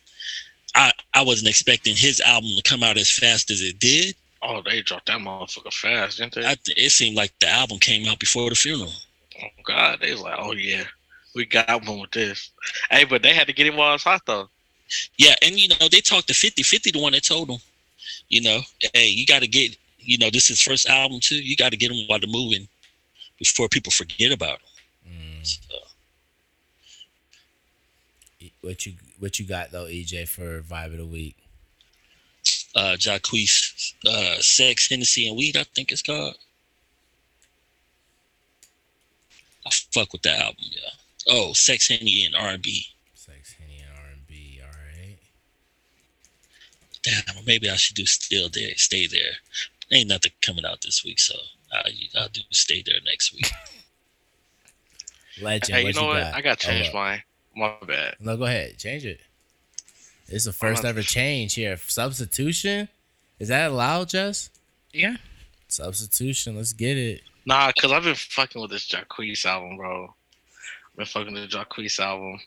I 0.74 0.92
I 1.14 1.22
wasn't 1.22 1.48
expecting 1.48 1.96
his 1.96 2.20
album 2.20 2.50
to 2.56 2.62
come 2.62 2.82
out 2.82 2.98
as 2.98 3.10
fast 3.10 3.50
as 3.50 3.62
it 3.62 3.78
did. 3.78 4.14
Oh, 4.42 4.62
they 4.62 4.82
dropped 4.82 5.06
that 5.06 5.18
motherfucker 5.18 5.72
fast, 5.72 6.18
didn't 6.18 6.34
they? 6.34 6.44
I 6.44 6.56
it 6.68 6.90
seemed 6.90 7.16
like 7.16 7.32
the 7.40 7.48
album 7.48 7.78
came 7.78 8.06
out 8.08 8.18
before 8.18 8.48
the 8.50 8.54
funeral. 8.54 8.92
oh 9.42 9.48
God, 9.64 9.98
they 10.00 10.12
was 10.12 10.20
like, 10.20 10.36
oh 10.38 10.52
yeah, 10.52 10.84
we 11.34 11.46
got 11.46 11.86
one 11.86 12.00
with 12.00 12.10
this. 12.10 12.50
Hey, 12.90 13.04
but 13.04 13.22
they 13.22 13.34
had 13.34 13.46
to 13.46 13.52
get 13.52 13.66
him 13.66 13.76
while 13.76 13.94
it's 13.94 14.04
hot 14.04 14.22
though. 14.26 14.48
Yeah, 15.16 15.34
and 15.42 15.58
you 15.58 15.68
know 15.68 15.88
they 15.90 16.00
talked 16.00 16.28
to 16.28 16.34
50. 16.34 16.62
50 16.62 16.90
the 16.92 17.02
one 17.02 17.12
that 17.12 17.24
told 17.24 17.50
him, 17.50 17.58
you 18.28 18.42
know, 18.42 18.60
hey, 18.94 19.08
you 19.08 19.26
got 19.26 19.42
to 19.42 19.48
get, 19.48 19.76
you 19.98 20.18
know, 20.18 20.30
this 20.30 20.50
is 20.50 20.60
first 20.60 20.88
album 20.88 21.20
too. 21.20 21.36
You 21.36 21.56
got 21.56 21.70
to 21.70 21.76
get 21.76 21.90
him 21.90 22.06
while 22.06 22.18
they're 22.18 22.28
moving 22.28 22.68
before 23.38 23.68
people 23.68 23.92
forget 23.92 24.32
about 24.32 24.58
him. 24.58 25.12
Mm. 25.12 25.46
So, 25.46 25.76
What 28.66 28.84
you 28.84 28.94
what 29.20 29.38
you 29.38 29.46
got 29.46 29.70
though, 29.70 29.84
Eijay, 29.86 30.28
for 30.28 30.60
vibe 30.60 30.92
of 30.92 30.98
the 30.98 31.06
week? 31.06 31.36
uh, 32.74 32.94
Jacquees, 32.98 33.94
uh, 34.06 34.40
Sex, 34.40 34.88
Hennessy, 34.88 35.26
and 35.28 35.36
Weed, 35.36 35.56
I 35.56 35.64
think 35.74 35.90
it's 35.92 36.02
called. 36.02 36.36
I 39.66 39.70
fuck 39.92 40.12
with 40.12 40.22
that 40.22 40.40
album, 40.40 40.64
yeah. 40.70 40.90
Oh, 41.28 41.52
Sex, 41.54 41.88
Henny, 41.88 42.24
and 42.24 42.34
R&B. 42.36 42.84
Sex, 43.14 43.54
Henny, 43.58 43.78
and 43.80 43.90
R 43.98 44.04
and 44.12 44.26
B. 44.26 44.60
All 44.62 44.68
right. 44.68 45.18
damn, 47.02 47.44
maybe 47.46 47.68
I 47.70 47.76
should 47.76 47.96
do 47.96 48.06
still 48.06 48.48
there, 48.48 48.76
stay 48.76 49.06
there. 49.06 49.32
Ain't 49.90 50.08
nothing 50.08 50.32
coming 50.42 50.64
out 50.66 50.82
this 50.82 51.02
week, 51.04 51.18
so 51.18 51.34
I, 51.72 51.90
I'll 52.16 52.28
do 52.28 52.42
stay 52.50 52.82
there 52.84 53.00
next 53.04 53.32
week. 53.32 53.50
Legend. 55.40 55.74
hey, 55.78 55.86
you 55.86 55.92
know 55.94 56.02
you 56.02 56.06
what? 56.08 56.20
got? 56.20 56.34
I 56.34 56.40
got 56.42 56.60
to 56.60 56.66
Oh, 56.68 56.70
change 56.70 56.86
what? 56.88 56.94
mine. 56.94 57.22
My 57.56 57.74
bad. 57.86 58.16
No, 58.20 58.36
go 58.36 58.44
ahead. 58.44 58.76
Change 58.78 59.06
it. 59.06 59.20
It's 60.28 60.44
the 60.44 60.52
first 60.52 60.84
ever 60.84 61.02
change 61.02 61.54
here. 61.54 61.76
Substitution? 61.78 62.88
Is 63.38 63.48
that 63.48 63.70
allowed, 63.70 64.10
Jess? 64.10 64.50
Yeah. 64.92 65.16
Substitution. 65.68 66.56
Let's 66.56 66.72
get 66.72 66.96
it. 66.98 67.22
Nah, 67.46 67.70
cause 67.80 67.92
I've 67.92 68.02
been 68.02 68.14
fucking 68.14 68.60
with 68.60 68.70
this 68.72 68.88
Jacquees 68.88 69.44
album, 69.46 69.76
bro. 69.76 70.04
I've 70.06 70.96
been 70.96 71.06
fucking 71.06 71.32
with 71.32 71.48
the 71.50 71.56
Jacquees 71.56 71.98
album, 72.00 72.40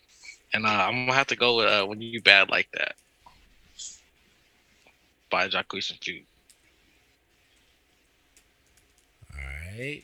and 0.54 0.66
uh, 0.66 0.70
I'm 0.70 1.06
gonna 1.06 1.14
have 1.14 1.28
to 1.28 1.36
go 1.38 1.58
with 1.58 1.68
uh, 1.68 1.86
"When 1.86 2.02
You 2.02 2.22
Bad 2.22 2.50
Like 2.50 2.68
That" 2.74 2.96
by 5.30 5.48
Jacquees 5.48 5.90
and 5.92 6.00
Few. 6.02 6.22
All 9.34 9.40
right. 9.78 10.04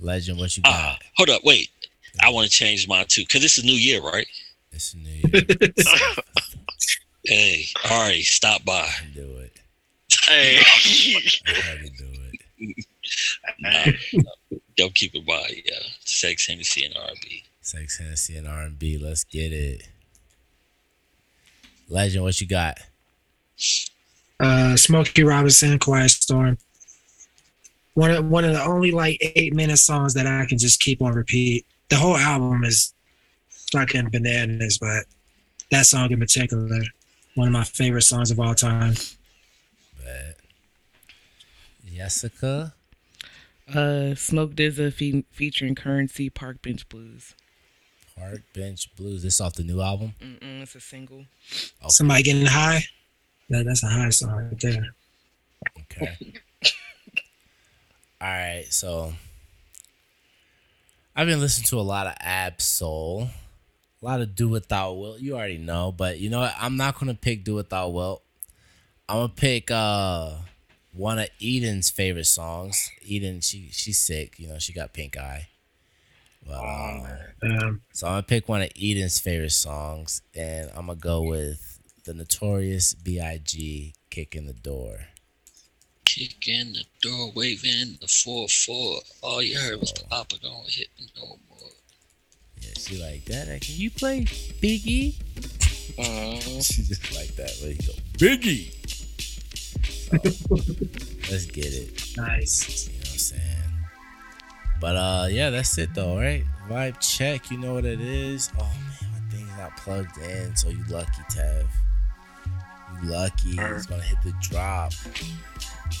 Legend, 0.00 0.38
what 0.38 0.56
you 0.56 0.62
Uh, 0.64 0.70
got? 0.70 1.02
hold 1.16 1.30
up, 1.30 1.42
wait. 1.44 1.70
I 2.22 2.30
want 2.30 2.46
to 2.46 2.52
change 2.52 2.88
mine 2.88 3.06
too, 3.08 3.22
because 3.22 3.42
this 3.42 3.58
is 3.58 3.64
New 3.64 3.72
Year, 3.72 4.00
right? 4.02 4.26
It's 4.72 4.94
a 4.94 4.98
new 4.98 5.10
year. 5.10 5.72
Hey, 7.24 7.66
all 7.90 8.08
right, 8.08 8.22
stop 8.24 8.64
by. 8.64 8.88
do 9.14 9.36
it. 9.36 9.60
Hey, 10.24 10.56
Go 11.44 11.52
ahead 11.52 11.78
and 11.80 11.96
do 11.98 12.06
it. 12.60 12.86
Nah, 13.60 14.22
don't 14.78 14.94
keep 14.94 15.14
it 15.14 15.26
by, 15.26 15.46
yeah. 15.66 15.74
Sex, 16.04 16.46
Hennessy, 16.46 16.84
and 16.84 16.96
R&B. 16.96 17.42
Sex, 17.60 17.98
Hennessy, 17.98 18.36
and 18.38 18.48
R 18.48 18.62
and 18.62 18.78
B. 18.78 18.96
Let's 18.96 19.24
get 19.24 19.52
it. 19.52 19.86
Legend, 21.90 22.24
what 22.24 22.40
you 22.40 22.46
got? 22.46 22.78
Uh, 24.40 24.76
Smokey 24.76 25.22
Robinson, 25.22 25.78
Quiet 25.78 26.10
Storm. 26.10 26.56
One 27.92 28.10
of, 28.10 28.26
one 28.26 28.44
of 28.44 28.52
the 28.52 28.62
only 28.64 28.90
like 28.90 29.18
eight 29.20 29.54
minute 29.54 29.78
songs 29.78 30.14
that 30.14 30.26
I 30.26 30.46
can 30.46 30.56
just 30.56 30.80
keep 30.80 31.02
on 31.02 31.12
repeat. 31.12 31.66
The 31.90 31.96
whole 31.96 32.16
album 32.16 32.64
is 32.64 32.94
fucking 33.72 34.10
bananas, 34.10 34.78
but 34.78 35.04
that 35.70 35.86
song 35.86 36.10
in 36.10 36.18
particular, 36.18 36.80
one 37.34 37.48
of 37.48 37.52
my 37.52 37.64
favorite 37.64 38.02
songs 38.02 38.30
of 38.30 38.40
all 38.40 38.54
time. 38.54 38.94
But 39.96 40.36
Jessica. 41.92 42.74
Uh, 43.72 44.14
Smoke 44.14 44.54
DZA 44.54 44.92
fe- 44.92 45.24
featuring 45.30 45.74
Curren$y 45.74 46.30
Park 46.32 46.62
Bench 46.62 46.88
Blues. 46.88 47.34
Park 48.18 48.40
Bench 48.54 48.94
Blues. 48.96 49.22
This 49.22 49.40
off 49.40 49.54
the 49.54 49.62
new 49.62 49.82
album. 49.82 50.14
Mm-mm, 50.20 50.62
it's 50.62 50.74
a 50.74 50.80
single. 50.80 51.26
Okay. 51.50 51.88
Somebody 51.88 52.22
getting 52.22 52.46
high. 52.46 52.84
That, 53.50 53.66
that's 53.66 53.82
a 53.82 53.88
high 53.88 54.08
song 54.10 54.30
right 54.30 54.60
there. 54.60 54.86
Okay. 55.82 56.34
All 58.20 58.28
right, 58.28 58.64
so 58.70 59.12
I've 61.18 61.26
been 61.26 61.40
listening 61.40 61.66
to 61.70 61.80
a 61.80 61.82
lot 61.82 62.06
of 62.06 62.14
Ab-Soul, 62.20 63.26
a 64.00 64.04
lot 64.04 64.20
of 64.20 64.36
Do 64.36 64.50
What 64.50 64.68
Thou 64.68 64.92
Wilt. 64.92 65.18
You 65.18 65.34
already 65.34 65.58
know, 65.58 65.90
but 65.90 66.20
you 66.20 66.30
know 66.30 66.38
what? 66.38 66.54
I'm 66.56 66.76
not 66.76 66.96
gonna 66.96 67.14
pick 67.14 67.42
Do 67.42 67.56
What 67.56 67.70
Thou 67.70 67.88
Wilt. 67.88 68.22
I'm 69.08 69.16
gonna 69.16 69.28
pick 69.30 69.68
uh 69.68 70.36
one 70.92 71.18
of 71.18 71.28
Eden's 71.42 71.90
favorite 71.90 72.26
songs. 72.26 72.92
Eden, 73.02 73.40
she 73.40 73.68
she's 73.72 73.98
sick. 73.98 74.38
You 74.38 74.46
know, 74.46 74.60
she 74.60 74.72
got 74.72 74.92
pink 74.92 75.16
eye. 75.16 75.48
But, 76.46 76.60
um, 76.62 77.80
so 77.92 78.06
I'm 78.06 78.12
gonna 78.12 78.22
pick 78.22 78.48
one 78.48 78.62
of 78.62 78.70
Eden's 78.80 79.18
favorite 79.18 79.50
songs, 79.50 80.22
and 80.36 80.70
I'm 80.70 80.86
gonna 80.86 81.00
go 81.00 81.22
with 81.22 81.80
the 82.04 82.14
Notorious 82.14 82.94
B.I.G. 82.94 83.92
"Kick 84.10 84.36
in 84.36 84.46
the 84.46 84.52
Door." 84.52 85.00
Kick 86.18 86.48
in 86.48 86.72
the 86.72 86.82
door, 87.00 87.30
wave 87.36 87.64
in 87.64 87.96
the 88.00 88.08
4 88.08 88.48
4. 88.48 89.00
All 89.22 89.40
you 89.40 89.56
heard 89.56 89.78
was 89.78 89.92
the 89.92 90.02
opera 90.10 90.38
don't 90.42 90.68
hit 90.68 90.88
me 90.98 91.06
no 91.16 91.38
more. 91.48 91.68
Yeah, 92.60 92.70
she 92.76 93.00
like 93.00 93.24
that. 93.26 93.46
Can 93.62 93.74
you 93.76 93.88
play 93.92 94.22
Biggie? 94.24 95.14
Uh, 95.96 96.60
She 96.60 96.82
just 96.82 97.14
like 97.14 97.36
that. 97.36 97.52
Where 97.60 97.70
you 97.70 97.78
go, 97.78 97.92
Biggie. 98.14 98.74
So, 100.08 100.16
let's 101.30 101.46
get 101.46 101.66
it. 101.66 102.16
nice. 102.16 102.88
You 102.88 102.94
know 102.94 102.98
what 102.98 103.10
I'm 103.12 103.18
saying? 103.18 103.42
But 104.80 104.96
uh, 104.96 105.26
yeah, 105.30 105.50
that's 105.50 105.78
it 105.78 105.94
though, 105.94 106.16
right? 106.16 106.42
Vibe 106.68 106.98
check. 107.00 107.48
You 107.52 107.58
know 107.58 107.74
what 107.74 107.84
it 107.84 108.00
is. 108.00 108.50
Oh 108.58 108.62
man, 108.64 109.12
my 109.12 109.30
thing's 109.36 109.56
not 109.56 109.76
plugged 109.76 110.18
in. 110.18 110.56
So 110.56 110.68
you 110.70 110.82
lucky, 110.88 111.22
Tev. 111.30 111.66
You 113.02 113.08
lucky. 113.08 113.50
It's 113.56 113.86
gonna 113.86 114.02
hit 114.02 114.18
the 114.24 114.34
drop. 114.40 114.92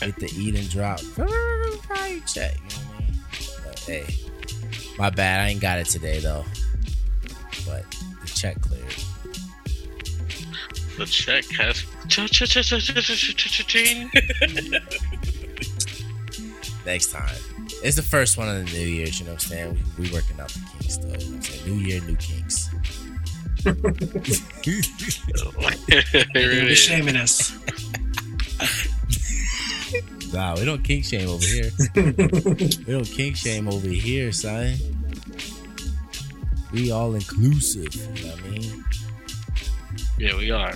Get 0.00 0.16
the 0.16 0.32
eat 0.36 0.54
and 0.54 0.70
drop 0.70 0.98
check. 2.26 2.56
You 2.56 2.76
know 2.76 2.84
what 2.84 2.94
I 2.96 3.00
mean? 3.00 3.20
But 3.64 3.78
hey, 3.80 4.06
my 4.98 5.10
bad. 5.10 5.40
I 5.40 5.48
ain't 5.48 5.60
got 5.60 5.78
it 5.78 5.86
today 5.86 6.20
though. 6.20 6.44
But 7.66 7.84
the 8.22 8.26
check 8.34 8.60
cleared. 8.60 8.94
The 10.96 11.06
check 11.06 11.44
has. 11.56 11.84
Next 16.86 17.12
time. 17.12 17.36
It's 17.84 17.96
the 17.96 18.02
first 18.02 18.38
one 18.38 18.48
of 18.48 18.56
the 18.56 18.64
new 18.72 18.86
years, 18.86 19.20
you 19.20 19.26
know 19.26 19.32
what 19.32 19.44
I'm 19.44 19.48
saying? 19.48 19.78
We, 19.98 20.06
we 20.06 20.12
working 20.12 20.40
out 20.40 20.48
the 20.48 20.60
kinks 20.72 20.96
though. 20.96 21.16
You 21.18 21.34
know 21.34 21.40
new 21.66 21.86
year, 21.86 22.00
new 22.00 22.16
kinks. 22.16 22.70
They're 26.34 26.74
shaming 26.74 27.16
us. 27.16 27.52
Nah, 30.32 30.54
we 30.56 30.64
don't 30.64 30.82
kink 30.82 31.04
shame 31.04 31.28
over 31.28 31.44
here. 31.44 31.70
we 31.94 32.92
don't 32.92 33.04
kink 33.04 33.36
shame 33.36 33.68
over 33.68 33.88
here, 33.88 34.30
son. 34.32 34.74
We 36.72 36.90
all 36.90 37.14
inclusive, 37.14 37.94
you 37.94 38.04
know 38.04 38.34
what 38.34 38.44
I 38.44 38.48
mean? 38.50 38.84
Yeah, 40.18 40.36
we 40.36 40.50
are. 40.50 40.74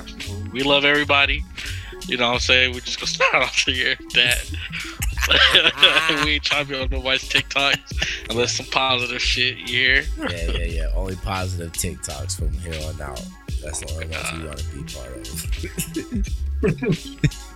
We 0.52 0.62
love 0.62 0.84
everybody. 0.84 1.44
You 2.06 2.16
know 2.16 2.28
what 2.28 2.34
I'm 2.34 2.40
saying? 2.40 2.74
We 2.74 2.80
just 2.80 2.98
gonna 2.98 3.06
start 3.30 3.34
off 3.34 3.64
the 3.64 3.72
year 3.72 3.96
that. 4.14 4.50
we 6.24 6.32
ain't 6.32 6.42
trying 6.42 6.66
to 6.66 6.70
be 6.70 6.76
on 6.78 6.88
nobody's 6.90 7.28
TikToks 7.28 8.28
unless 8.30 8.54
some 8.56 8.66
positive 8.66 9.22
shit 9.22 9.56
you 9.56 9.66
hear. 9.66 10.04
Yeah, 10.18 10.50
yeah, 10.50 10.64
yeah. 10.64 10.90
Only 10.94 11.14
positive 11.16 11.72
TikToks 11.72 12.38
from 12.38 12.52
here 12.58 12.74
on 12.88 13.00
out. 13.00 13.24
That's 13.62 13.80
the 13.80 13.92
only 13.92 14.08
ones 14.08 14.32
we 14.32 14.44
want 14.46 14.58
to 14.58 14.64
be 14.74 14.82
part 14.92 15.16
of. 17.30 17.51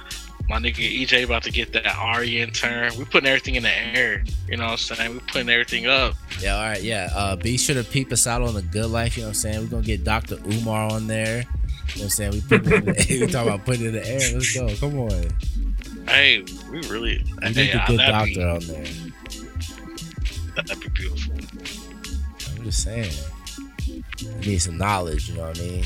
My 0.48 0.58
nigga 0.58 0.76
Eijay 0.76 1.24
about 1.24 1.42
to 1.42 1.50
get 1.50 1.72
that 1.72 1.86
Ari 1.96 2.40
in 2.40 2.50
turn. 2.52 2.92
We 2.96 3.04
putting 3.04 3.26
everything 3.28 3.56
in 3.56 3.64
the 3.64 3.76
air. 3.76 4.22
You 4.48 4.56
know 4.56 4.64
what 4.64 4.72
I'm 4.72 4.78
saying? 4.96 5.12
We 5.14 5.18
putting 5.20 5.48
everything 5.48 5.86
up. 5.86 6.14
Yeah, 6.40 6.56
all 6.56 6.62
right, 6.62 6.82
yeah. 6.82 7.10
Uh, 7.14 7.34
be 7.34 7.58
sure 7.58 7.74
to 7.74 7.82
peep 7.82 8.12
us 8.12 8.26
out 8.28 8.42
on 8.42 8.54
the 8.54 8.62
Goodelife. 8.62 9.16
You 9.16 9.22
know 9.22 9.28
what 9.28 9.30
I'm 9.30 9.34
saying? 9.34 9.60
We're 9.62 9.66
gonna 9.70 9.82
get 9.82 10.04
Dr. 10.04 10.36
Umar 10.46 10.92
on 10.92 11.08
there. 11.08 11.38
You 11.38 11.42
know 11.42 11.46
what 11.94 12.02
I'm 12.02 12.08
saying? 12.10 12.32
We 12.32 12.40
put 12.42 12.66
it 12.66 12.84
the, 12.84 13.18
we 13.20 13.26
talking 13.26 13.52
about 13.52 13.64
putting 13.64 13.86
it 13.86 13.88
in 13.88 13.94
the 13.94 14.08
air. 14.08 14.20
Let's 14.34 14.54
go. 14.54 14.68
Come 14.76 15.00
on. 15.00 16.06
Hey, 16.06 16.44
we 16.70 16.78
really 16.88 17.24
We 17.42 17.48
hey, 17.48 17.52
need 17.52 17.70
a 17.74 17.82
uh, 17.82 17.86
good 17.86 17.98
that'd, 17.98 18.26
be, 18.26 18.34
doctor 18.34 18.48
on 18.48 18.60
there. 18.66 18.86
that'd 20.54 20.80
be 20.80 20.88
beautiful. 20.90 21.34
I'm 22.56 22.64
just 22.64 22.84
saying. 22.84 23.12
I 23.88 24.40
need 24.46 24.58
some 24.58 24.78
knowledge, 24.78 25.28
you 25.28 25.36
know 25.36 25.48
what 25.48 25.58
I 25.58 25.62
mean? 25.62 25.84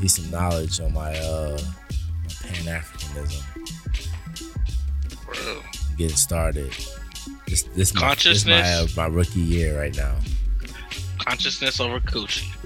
Need 0.00 0.10
some 0.10 0.30
knowledge 0.30 0.80
on 0.80 0.92
my 0.92 1.16
uh 1.18 1.58
my 1.58 1.79
Pan 2.52 2.82
Africanism. 2.82 3.42
Getting 5.96 6.16
started. 6.16 6.72
This 7.46 7.62
this 7.74 7.94
my 7.94 8.14
this 8.14 8.44
my, 8.46 8.60
uh, 8.60 8.86
my 8.96 9.06
rookie 9.06 9.40
year 9.40 9.78
right 9.78 9.96
now. 9.96 10.16
Consciousness 11.18 11.80
over 11.80 12.00
coochie. 12.00 12.46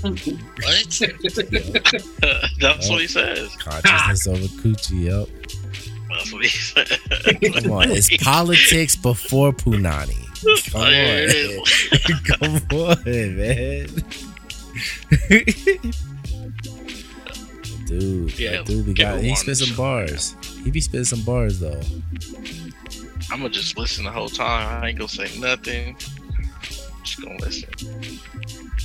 What? 0.00 0.14
That's 2.60 2.88
what 2.88 3.00
he 3.00 3.06
says. 3.08 3.50
Consciousness 3.56 4.26
over 4.28 4.46
coochie, 4.62 5.04
yup. 5.06 5.28
That's 6.08 6.32
what 6.32 6.42
he 6.44 6.48
said. 6.48 6.88
Come 7.62 7.72
on, 7.72 7.90
it's 7.90 8.08
politics 8.24 8.94
before 8.96 9.52
Punani. 9.52 10.24
Come 10.70 10.82
Oh, 10.82 10.88
yeah, 10.88 11.26
it 11.26 11.58
on, 12.42 12.60
come 12.60 12.80
on, 12.80 12.96
man. 13.36 13.88
Dude, 17.88 18.38
Yeah, 18.38 18.50
that 18.58 18.66
dude, 18.66 18.84
be 18.86 18.92
give 18.92 19.06
got, 19.06 19.20
he 19.20 19.34
spit 19.34 19.56
some 19.56 19.68
shot. 19.68 19.76
bars. 19.78 20.36
He 20.62 20.70
be 20.70 20.80
spitting 20.80 21.04
some 21.06 21.22
bars 21.22 21.58
though. 21.58 21.80
I'm 23.30 23.38
gonna 23.40 23.48
just 23.48 23.76
listen 23.78 24.04
the 24.04 24.10
whole 24.10 24.28
time. 24.28 24.82
I 24.84 24.88
ain't 24.88 24.98
gonna 24.98 25.08
say 25.08 25.28
nothing. 25.38 25.96
Just 27.02 27.22
gonna 27.22 27.38
listen. 27.40 27.68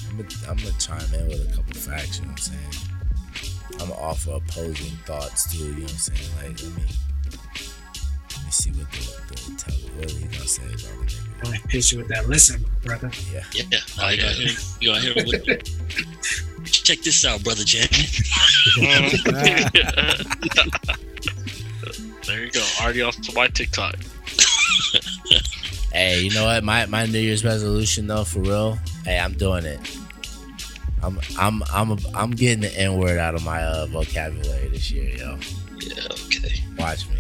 I'm 0.10 0.18
gonna, 0.18 0.30
I'm 0.50 0.58
gonna 0.58 0.72
chime 0.80 1.14
in 1.20 1.28
with 1.28 1.52
a 1.52 1.56
couple 1.56 1.74
facts. 1.76 2.20
You 2.20 2.26
know 2.26 2.32
what 2.32 2.32
I'm 2.32 2.38
saying? 2.38 3.80
I'm 3.82 3.90
gonna 3.90 3.94
offer 4.02 4.32
opposing 4.32 4.96
thoughts 5.06 5.52
too. 5.52 5.66
You 5.66 5.72
know 5.74 5.82
what 5.82 5.92
I'm 5.92 5.98
saying? 5.98 6.30
Like, 6.38 6.62
let 6.64 6.76
me 6.78 6.84
let 8.36 8.46
me 8.46 8.52
see 8.52 8.72
what 8.72 8.90
the, 8.92 9.00
the 9.28 9.56
tell 9.58 9.76
what 10.00 10.12
he 10.12 10.24
gonna 10.26 10.48
say 10.48 10.64
about 10.64 10.78
the 10.78 11.06
nigga. 11.06 11.28
I'm 11.40 11.44
gonna 11.44 11.58
hit 11.70 11.92
you 11.92 11.98
with 11.98 12.08
that. 12.08 12.30
Listen, 12.30 12.66
brother. 12.84 13.12
Yeah. 13.34 13.44
Yeah. 13.54 13.80
Oh, 14.00 14.02
now 14.04 14.10
you 14.10 14.22
gonna 14.22 14.34
hear, 14.34 14.58
you 14.80 14.90
gonna 14.90 15.02
hear 15.02 15.14
what, 15.26 15.70
Check 16.74 17.02
this 17.02 17.24
out, 17.26 17.44
brother 17.44 17.64
Jen. 17.64 17.88
there 22.26 22.46
you 22.46 22.52
go. 22.52 22.64
Already 22.82 23.02
off 23.02 23.16
to 23.22 23.34
my 23.34 23.48
TikTok. 23.48 23.96
Hey, 25.94 26.22
you 26.22 26.32
know 26.34 26.46
what? 26.46 26.64
My 26.64 26.88
my 26.88 27.06
New 27.06 27.20
Year's 27.20 27.46
resolution 27.46 28.08
though, 28.08 28.24
for 28.24 28.40
real. 28.40 28.80
Hey, 29.06 29.20
I'm 29.20 29.34
doing 29.34 29.64
it. 29.64 29.80
I'm 31.04 31.20
I'm 31.38 31.62
I'm 31.72 32.00
I'm 32.16 32.32
getting 32.32 32.62
the 32.62 32.76
N 32.76 32.98
word 32.98 33.20
out 33.20 33.36
of 33.36 33.46
my 33.46 33.64
uh, 33.64 33.86
vocabulary 33.86 34.70
this 34.70 34.90
year, 34.90 35.10
yo. 35.16 35.38
Yeah, 35.80 36.06
okay. 36.26 36.64
Watch 36.80 37.08
me. 37.10 37.18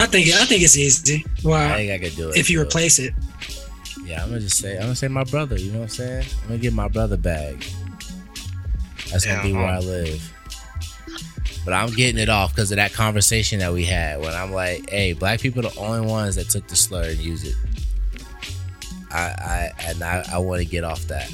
I 0.00 0.06
think 0.06 0.28
I 0.28 0.44
think 0.44 0.62
it's 0.62 0.76
easy. 0.76 1.24
I 1.46 1.76
think 1.76 1.92
I 1.92 1.98
could 1.98 2.16
do 2.16 2.30
it. 2.30 2.36
if 2.36 2.50
you 2.50 2.58
too. 2.58 2.62
replace 2.62 2.98
it, 2.98 3.14
Yeah, 4.08 4.22
I'm 4.22 4.30
gonna 4.30 4.40
just 4.40 4.56
say 4.56 4.76
I'm 4.76 4.84
gonna 4.84 4.96
say 4.96 5.08
my 5.08 5.24
brother. 5.24 5.58
You 5.58 5.70
know 5.70 5.80
what 5.80 5.84
I'm 5.84 5.88
saying? 5.90 6.26
I'm 6.42 6.48
gonna 6.48 6.58
get 6.58 6.72
my 6.72 6.88
brother 6.88 7.18
bag. 7.18 7.62
That's 9.10 9.26
gonna 9.26 9.42
be 9.42 9.52
where? 9.52 9.66
I 9.66 9.80
live. 9.80 10.32
But 11.62 11.74
I'm 11.74 11.90
getting 11.90 12.18
it 12.18 12.30
off 12.30 12.54
because 12.54 12.72
of 12.72 12.76
that 12.76 12.94
conversation 12.94 13.58
that 13.58 13.70
we 13.70 13.84
had 13.84 14.20
when 14.20 14.32
I'm 14.32 14.50
like, 14.50 14.88
"Hey, 14.88 15.12
black 15.12 15.40
people 15.40 15.66
are 15.66 15.68
the 15.70 15.78
only 15.78 16.06
ones 16.06 16.36
that 16.36 16.48
took 16.48 16.66
the 16.68 16.76
slur 16.76 17.10
and 17.10 17.18
used 17.18 17.46
it." 17.46 17.54
I, 19.10 19.18
I 19.20 19.72
and 19.88 20.02
I, 20.02 20.24
I 20.32 20.38
want 20.38 20.62
to 20.62 20.64
get 20.64 20.84
off 20.84 21.02
that. 21.08 21.30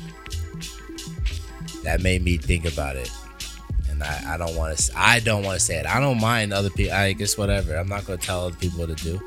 That 1.84 2.00
made 2.02 2.24
me 2.24 2.38
think 2.38 2.64
about 2.64 2.96
it, 2.96 3.10
and 3.88 4.02
I, 4.02 4.34
I 4.34 4.36
don't 4.36 4.56
want 4.56 4.76
to. 4.76 4.92
I 4.98 5.20
don't 5.20 5.44
want 5.44 5.60
to 5.60 5.64
say 5.64 5.76
it. 5.76 5.86
I 5.86 6.00
don't 6.00 6.20
mind 6.20 6.52
other 6.52 6.70
people. 6.70 6.92
I 6.92 7.12
guess 7.12 7.38
whatever. 7.38 7.76
I'm 7.76 7.88
not 7.88 8.04
gonna 8.04 8.18
tell 8.18 8.46
other 8.46 8.56
people 8.56 8.80
what 8.80 8.96
to 8.96 9.04
do. 9.04 9.20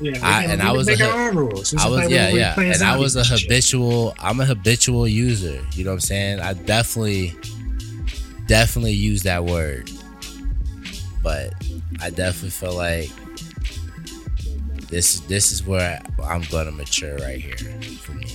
Yeah, 0.00 0.18
I- 0.22 0.44
and 0.44 0.60
I 0.62 0.72
was 0.72 0.86
make 0.86 1.00
a- 1.00 1.08
our 1.08 1.28
own 1.28 1.36
rules. 1.36 1.74
I 1.74 1.88
was 1.88 2.10
yeah 2.10 2.28
yeah, 2.28 2.58
and 2.60 2.82
I 2.82 2.96
was 2.96 3.16
a 3.16 3.24
zombies 3.24 3.40
shit. 3.40 3.50
habitual. 3.50 4.14
I'm 4.18 4.40
a 4.40 4.44
habitual 4.44 5.06
user. 5.08 5.60
You 5.74 5.84
know 5.84 5.90
what 5.90 5.94
I'm 5.94 6.00
saying? 6.00 6.40
I 6.40 6.52
definitely, 6.54 7.34
definitely 8.46 8.92
use 8.92 9.22
that 9.24 9.44
word, 9.44 9.90
but 11.22 11.52
I 12.00 12.10
definitely 12.10 12.50
feel 12.50 12.74
like 12.74 13.10
this 14.88 15.20
this 15.20 15.52
is 15.52 15.66
where 15.66 16.00
I'm 16.22 16.42
gonna 16.50 16.70
mature 16.72 17.16
right 17.18 17.40
here 17.40 17.56
for 17.56 18.12
me. 18.12 18.26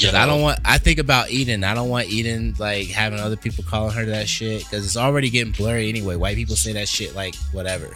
Cause 0.00 0.14
I 0.14 0.26
don't 0.26 0.40
want. 0.42 0.60
I 0.64 0.78
think 0.78 1.00
about 1.00 1.30
Eden. 1.30 1.64
I 1.64 1.74
don't 1.74 1.88
want 1.88 2.06
Eden 2.08 2.54
like 2.58 2.86
having 2.86 3.18
other 3.18 3.34
people 3.36 3.64
calling 3.64 3.92
her 3.96 4.04
that 4.06 4.28
shit 4.28 4.62
because 4.62 4.86
it's 4.86 4.96
already 4.96 5.28
getting 5.28 5.52
blurry 5.52 5.88
anyway. 5.88 6.14
White 6.14 6.36
people 6.36 6.54
say 6.54 6.72
that 6.74 6.88
shit 6.88 7.16
like 7.16 7.34
whatever. 7.50 7.88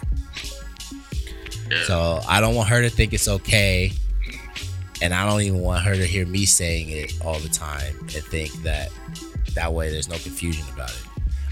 Yeah. 1.75 1.83
So 1.85 2.19
I 2.27 2.41
don't 2.41 2.55
want 2.55 2.69
her 2.69 2.81
to 2.81 2.89
think 2.89 3.13
it's 3.13 3.27
okay 3.27 3.91
and 5.03 5.13
I 5.13 5.29
don't 5.29 5.41
even 5.41 5.59
want 5.59 5.83
her 5.83 5.95
to 5.95 6.05
hear 6.05 6.25
me 6.25 6.45
saying 6.45 6.89
it 6.89 7.13
all 7.25 7.37
the 7.39 7.49
time 7.49 7.93
and 7.99 8.23
think 8.23 8.53
that 8.63 8.89
that 9.53 9.73
way 9.73 9.91
there's 9.91 10.07
no 10.07 10.17
confusion 10.17 10.65
about 10.73 10.91
it. 10.91 11.03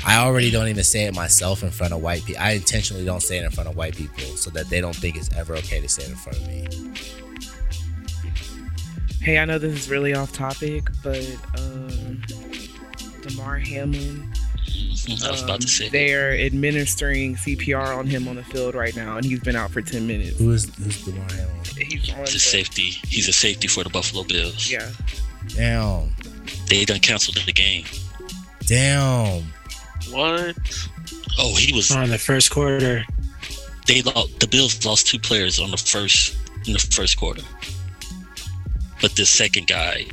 I 0.05 0.17
already 0.17 0.49
don't 0.49 0.69
even 0.69 0.85
say 0.85 1.03
it 1.03 1.13
myself 1.13 1.61
in 1.61 1.69
front 1.69 1.93
of 1.93 2.01
white 2.01 2.23
people. 2.23 2.41
I 2.41 2.53
intentionally 2.53 3.03
don't 3.03 3.21
say 3.21 3.37
it 3.37 3.43
in 3.43 3.51
front 3.51 3.69
of 3.69 3.75
white 3.75 3.95
people 3.95 4.23
so 4.37 4.49
that 4.51 4.69
they 4.69 4.79
don't 4.79 4.95
think 4.95 5.17
it's 5.17 5.29
ever 5.35 5.53
okay 5.57 5.81
to 5.81 5.89
say 5.89 6.03
it 6.03 6.09
in 6.09 6.15
front 6.15 6.37
of 6.37 6.47
me. 6.47 6.67
Hey, 9.21 9.37
I 9.37 9.45
know 9.45 9.59
this 9.59 9.73
is 9.73 9.89
really 9.89 10.15
off 10.15 10.31
topic, 10.31 10.89
but 11.03 11.23
um, 11.59 12.21
Damar 13.21 13.59
Hamlin, 13.59 14.31
I 15.25 15.31
was 15.31 15.41
about 15.43 15.61
to 15.61 15.65
um, 15.65 15.69
say. 15.69 15.89
they're 15.89 16.33
administering 16.39 17.35
CPR 17.35 17.97
on 17.97 18.07
him 18.07 18.27
on 18.27 18.35
the 18.35 18.43
field 18.43 18.75
right 18.75 18.95
now, 18.95 19.17
and 19.17 19.25
he's 19.25 19.39
been 19.39 19.55
out 19.55 19.71
for 19.71 19.81
10 19.81 20.05
minutes. 20.07 20.37
Who 20.37 20.51
is 20.51 20.73
who's 20.75 21.03
Damar 21.05 21.23
Hamlin? 21.31 21.59
He's 21.77 22.11
on 22.13 22.19
a 22.19 22.23
the- 22.23 22.31
safety. 22.31 22.91
He's 23.07 23.27
a 23.27 23.33
safety 23.33 23.67
for 23.67 23.83
the 23.83 23.89
Buffalo 23.89 24.23
Bills. 24.23 24.69
Yeah. 24.71 24.89
Damn, 25.55 26.09
They 26.69 26.85
done 26.85 26.99
canceled 26.99 27.37
the 27.45 27.51
game. 27.53 27.85
damn. 28.67 29.43
What? 30.11 30.55
Oh, 31.39 31.55
he 31.55 31.73
was. 31.73 31.91
on 31.91 32.09
the 32.09 32.17
first 32.17 32.51
quarter. 32.51 33.03
They 33.87 34.01
lost. 34.03 34.39
The 34.39 34.47
Bills 34.47 34.85
lost 34.85 35.07
two 35.07 35.17
players 35.19 35.59
on 35.59 35.71
the 35.71 35.77
first 35.77 36.35
in 36.67 36.73
the 36.73 36.79
first 36.79 37.17
quarter. 37.17 37.41
But 39.01 39.15
the 39.15 39.25
second 39.25 39.65
guy, 39.67 40.05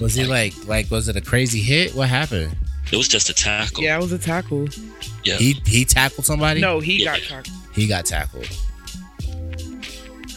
Was 0.00 0.14
he 0.14 0.24
like 0.24 0.54
like 0.66 0.90
was 0.90 1.08
it 1.08 1.16
a 1.16 1.20
crazy 1.20 1.60
hit? 1.62 1.94
What 1.94 2.08
happened? 2.08 2.56
It 2.92 2.96
was 2.96 3.08
just 3.08 3.28
a 3.30 3.34
tackle. 3.34 3.82
Yeah, 3.82 3.96
it 3.98 4.02
was 4.02 4.12
a 4.12 4.18
tackle. 4.18 4.68
Yeah. 5.24 5.36
He 5.36 5.52
he 5.66 5.84
tackled 5.84 6.26
somebody. 6.26 6.60
No, 6.60 6.80
he 6.80 7.02
Yeah. 7.04 7.16
got 7.18 7.22
tackled. 7.28 7.56
he 7.74 7.86
got 7.86 8.06
tackled. 8.06 8.48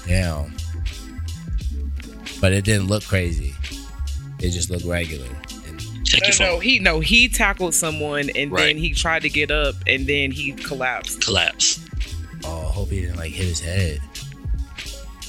Damn. 0.07 0.53
But 2.41 2.51
it 2.53 2.65
didn't 2.65 2.87
look 2.87 3.03
crazy. 3.05 3.53
It 4.39 4.49
just 4.51 4.69
looked 4.69 4.83
regular. 4.85 5.27
And 5.67 6.05
Check 6.05 6.21
No, 6.23 6.27
your 6.27 6.39
no, 6.39 6.53
phone. 6.55 6.61
he 6.61 6.79
no, 6.79 6.99
he 6.99 7.29
tackled 7.29 7.73
someone 7.73 8.29
and 8.35 8.51
Right. 8.51 8.65
then 8.65 8.77
he 8.77 8.93
tried 8.93 9.21
to 9.21 9.29
get 9.29 9.49
up 9.51 9.75
and 9.87 10.05
then 10.05 10.31
he 10.31 10.51
collapsed. 10.51 11.21
Collapse. 11.25 11.79
oh, 12.43 12.67
I 12.67 12.71
hope 12.71 12.89
he 12.89 13.01
didn't 13.01 13.15
like 13.15 13.31
hit 13.31 13.45
his 13.45 13.61
head. 13.61 13.99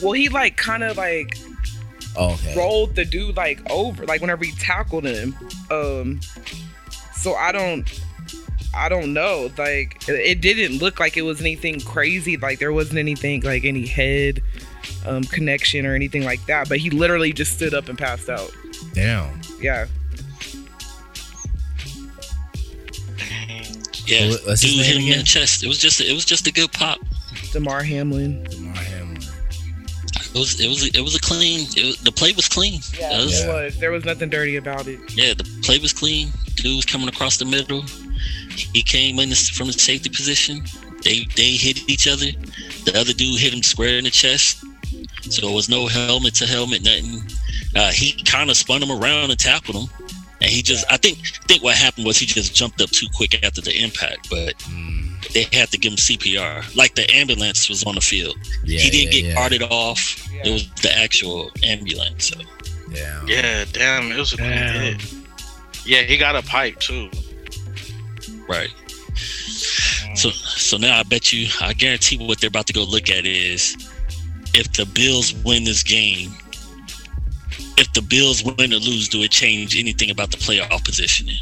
Well, 0.03 0.13
he 0.13 0.29
like 0.29 0.57
kind 0.57 0.83
of 0.83 0.97
like 0.97 1.39
Oh, 2.17 2.33
okay. 2.35 2.55
rolled 2.57 2.97
the 2.97 3.05
dude 3.05 3.37
like 3.37 3.61
over, 3.71 4.05
like 4.07 4.21
whenever 4.21 4.45
he 4.45 4.53
tackled 4.53 5.05
him. 5.05 5.37
Um, 5.71 6.21
so 7.25 7.35
I 7.35 7.53
don't, 7.53 7.89
I 8.77 8.89
don't 8.91 9.15
know. 9.15 9.51
Like 9.57 10.07
it, 10.09 10.13
it 10.15 10.41
didn't 10.43 10.79
look 10.79 11.01
like 11.01 11.17
it 11.17 11.23
was 11.23 11.41
anything 11.41 11.81
crazy. 11.81 12.37
Like 12.37 12.59
there 12.59 12.73
wasn't 12.73 12.99
anything 12.99 13.41
like 13.41 13.65
any 13.65 13.87
head 13.87 14.43
um 15.07 15.25
connection 15.25 15.87
or 15.87 15.95
anything 15.95 16.23
like 16.25 16.45
that. 16.47 16.69
But 16.69 16.79
he 16.79 16.91
literally 16.91 17.33
just 17.33 17.55
stood 17.55 17.73
up 17.73 17.89
and 17.89 17.97
passed 17.99 18.29
out. 18.29 18.51
Damn. 18.93 19.41
Yeah. 19.59 19.87
Yeah. 24.07 24.29
What- 24.29 24.47
what's 24.47 24.63
his 24.63 24.75
Dude 24.75 24.85
hit 24.85 24.97
him 24.99 25.13
in 25.13 25.19
the 25.19 25.25
chest. 25.25 25.65
It 25.65 25.69
was 25.69 25.79
just. 25.79 26.01
It 26.01 26.13
was 26.13 26.25
just 26.25 26.47
a 26.47 26.53
good 26.53 26.71
pop. 26.73 26.99
Damar 27.53 27.83
Hamlin. 27.83 28.45
Damar 28.45 28.75
Hamlin. 28.77 29.17
It 29.17 30.35
was. 30.35 30.61
It 30.61 30.69
was. 30.69 30.87
It 30.89 31.01
was 31.01 31.15
a 31.15 31.21
clean. 31.21 31.67
It 31.77 31.87
was, 31.87 31.97
the 32.03 32.13
play 32.13 32.33
was 32.33 32.49
clean. 32.49 32.81
Yeah, 32.99 33.17
was- 33.25 33.41
it 33.43 33.49
was. 33.49 33.79
There 33.79 33.91
was 33.91 34.05
nothing 34.05 34.29
dirty 34.29 34.57
about 34.57 34.87
it. 34.89 35.01
Yeah, 35.17 35.33
the 35.35 35.45
play 35.63 35.79
was 35.79 35.93
clean. 35.95 36.29
Dude 36.57 36.77
was 36.77 36.85
coming 36.85 37.09
across 37.09 37.37
the 37.39 37.45
middle. 37.45 37.83
He 38.73 38.83
came 38.83 39.19
in 39.19 39.31
from 39.35 39.67
the 39.69 39.73
safety 39.73 40.09
position. 40.09 40.63
They 41.03 41.27
they 41.37 41.53
hit 41.53 41.89
each 41.89 42.07
other. 42.09 42.27
The 42.85 42.93
other 42.99 43.13
dude 43.13 43.39
hit 43.41 43.53
him 43.53 43.63
square 43.63 43.99
in 43.99 44.05
the 44.05 44.11
chest. 44.11 44.65
So 45.31 45.49
it 45.49 45.55
was 45.55 45.69
no 45.69 45.87
helmet 45.87 46.35
to 46.37 46.47
helmet, 46.47 46.83
nothing. 46.85 47.23
Uh, 47.75 47.91
he 47.91 48.13
kind 48.25 48.51
of 48.51 48.57
spun 48.57 48.83
him 48.83 48.91
around 48.91 49.31
and 49.31 49.39
tackled 49.39 49.77
him, 49.77 49.89
and 50.41 50.51
he 50.51 50.63
just. 50.63 50.85
I 50.91 50.97
think 50.97 51.19
think 51.49 51.63
what 51.63 51.75
happened 51.77 52.07
was 52.07 52.19
he 52.19 52.27
just 52.27 52.55
jumped 52.55 52.81
up 52.81 52.91
too 52.91 53.07
quick 53.15 53.43
after 53.45 53.61
the 53.61 53.77
impact, 53.83 54.31
but 54.31 54.57
Mm, 54.59 55.33
they 55.33 55.45
had 55.57 55.71
to 55.71 55.79
give 55.79 55.93
him 55.93 55.97
CPR. 55.99 56.75
Like 56.77 56.95
the 56.95 57.11
ambulance 57.13 57.69
was 57.69 57.83
on 57.85 57.95
the 57.97 58.01
field. 58.01 58.37
yeah, 58.65 58.81
he 58.81 58.91
didn't 58.91 59.13
yeah, 59.15 59.21
get 59.21 59.25
yeah. 59.31 59.35
carted 59.35 59.63
off. 59.65 60.29
It 60.45 60.53
was 60.53 60.69
the 60.83 60.97
actual 60.97 61.51
ambulance. 61.65 62.27
So 62.29 62.41
Damn. 62.93 63.27
Yeah, 63.29 63.65
damn. 63.73 64.13
It 64.13 64.19
was 64.19 64.33
a 64.35 64.37
clean 64.37 64.51
Damn. 64.51 64.83
hit. 64.99 65.15
Yeah, 65.85 66.02
he 66.02 66.16
got 66.16 66.36
a 66.36 66.43
pipe 66.43 66.78
too. 66.81 67.11
right. 68.48 68.70
Mm. 69.11 70.16
So 70.19 70.31
so 70.31 70.77
now 70.77 70.98
I 70.98 71.02
bet 71.02 71.32
you 71.32 71.48
I 71.61 71.73
guarantee 71.74 72.16
what 72.19 72.40
they're 72.40 72.48
about 72.48 72.66
to 72.69 72.73
go 72.73 72.85
look 72.85 73.11
at 73.11 73.27
is 73.27 73.77
if 74.55 74.73
the 74.73 74.86
Bills 74.86 75.35
win 75.44 75.65
this 75.65 75.82
game, 75.82 76.31
if 77.77 77.93
the 77.93 78.02
Bills 78.02 78.43
win 78.44 78.73
or 78.73 78.77
lose, 78.77 79.09
do 79.09 79.23
it 79.23 79.31
change 79.31 79.77
anything 79.77 80.11
about 80.11 80.31
the 80.31 80.36
playoff 80.36 80.85
positioning? 80.85 81.36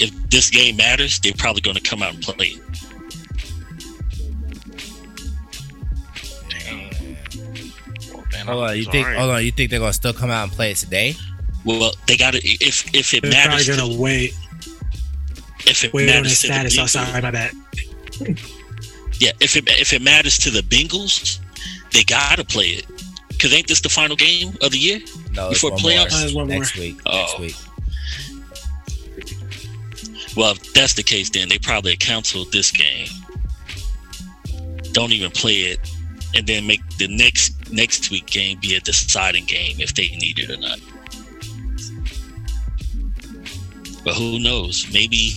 If 0.00 0.10
this 0.30 0.50
game 0.50 0.76
matters, 0.76 1.18
they're 1.20 1.32
probably 1.38 1.62
going 1.62 1.76
to 1.76 1.82
come 1.82 2.02
out 2.02 2.14
and 2.14 2.22
play. 2.22 2.46
it. 2.46 2.60
Well, 8.12 8.24
man, 8.32 8.46
Hold 8.46 8.64
I 8.64 8.70
on, 8.70 8.76
you 8.76 8.78
was 8.80 8.88
think? 8.88 9.06
Hold 9.08 9.30
on, 9.30 9.44
you 9.44 9.52
think 9.52 9.70
they're 9.70 9.80
gonna 9.80 9.92
still 9.92 10.12
come 10.12 10.30
out 10.30 10.44
and 10.44 10.52
play 10.52 10.72
it 10.72 10.76
today? 10.76 11.14
Well, 11.64 11.92
they 12.06 12.16
got 12.16 12.34
to 12.34 12.40
if 12.42 12.94
if 12.94 13.14
it 13.14 13.22
They're 13.22 13.32
probably 13.32 13.50
matters 13.50 13.68
gonna 13.76 13.94
to, 13.94 14.00
wait, 14.00 14.34
if 15.66 15.84
it 15.84 15.92
wait 15.92 16.14
on 16.14 16.24
his 16.24 16.40
to 16.42 16.48
the 16.48 16.52
status. 16.54 16.78
Oh, 16.78 16.82
Bengals, 16.82 16.88
sorry, 16.90 17.22
my 17.22 17.30
bad. 17.30 17.52
yeah, 19.18 19.32
if 19.40 19.56
it 19.56 19.68
if 19.80 19.92
it 19.92 20.02
matters 20.02 20.38
to 20.38 20.50
the 20.50 20.60
Bengals, 20.60 21.38
they 21.92 22.04
got 22.04 22.36
to 22.36 22.44
play 22.44 22.68
it. 22.68 22.86
Cause 23.38 23.52
ain't 23.52 23.66
this 23.66 23.80
the 23.80 23.88
final 23.88 24.16
game 24.16 24.54
of 24.62 24.70
the 24.70 24.78
year? 24.78 25.00
No, 25.32 25.50
it's 25.50 25.60
Before 25.60 25.72
one 25.72 25.80
playoffs? 25.80 26.12
more. 26.12 26.24
It's 26.24 26.34
more. 26.34 26.46
next 26.46 26.76
week. 26.76 27.00
Oh. 27.06 27.16
Next 27.18 27.38
week. 27.40 27.56
Well, 30.36 30.52
if 30.52 30.72
that's 30.72 30.94
the 30.94 31.02
case, 31.02 31.30
then 31.30 31.48
they 31.48 31.58
probably 31.58 31.96
canceled 31.96 32.52
this 32.52 32.70
game. 32.70 33.08
Don't 34.92 35.12
even 35.12 35.30
play 35.30 35.62
it, 35.62 35.80
and 36.34 36.46
then 36.46 36.66
make 36.66 36.80
the 36.98 37.08
next 37.08 37.72
next 37.72 38.10
week 38.10 38.26
game 38.26 38.58
be 38.60 38.74
a 38.74 38.80
deciding 38.80 39.44
game 39.44 39.76
if 39.80 39.94
they 39.94 40.08
need 40.08 40.38
it 40.38 40.50
or 40.50 40.56
not. 40.56 40.78
But 44.04 44.14
who 44.14 44.38
knows? 44.38 44.86
Maybe. 44.92 45.34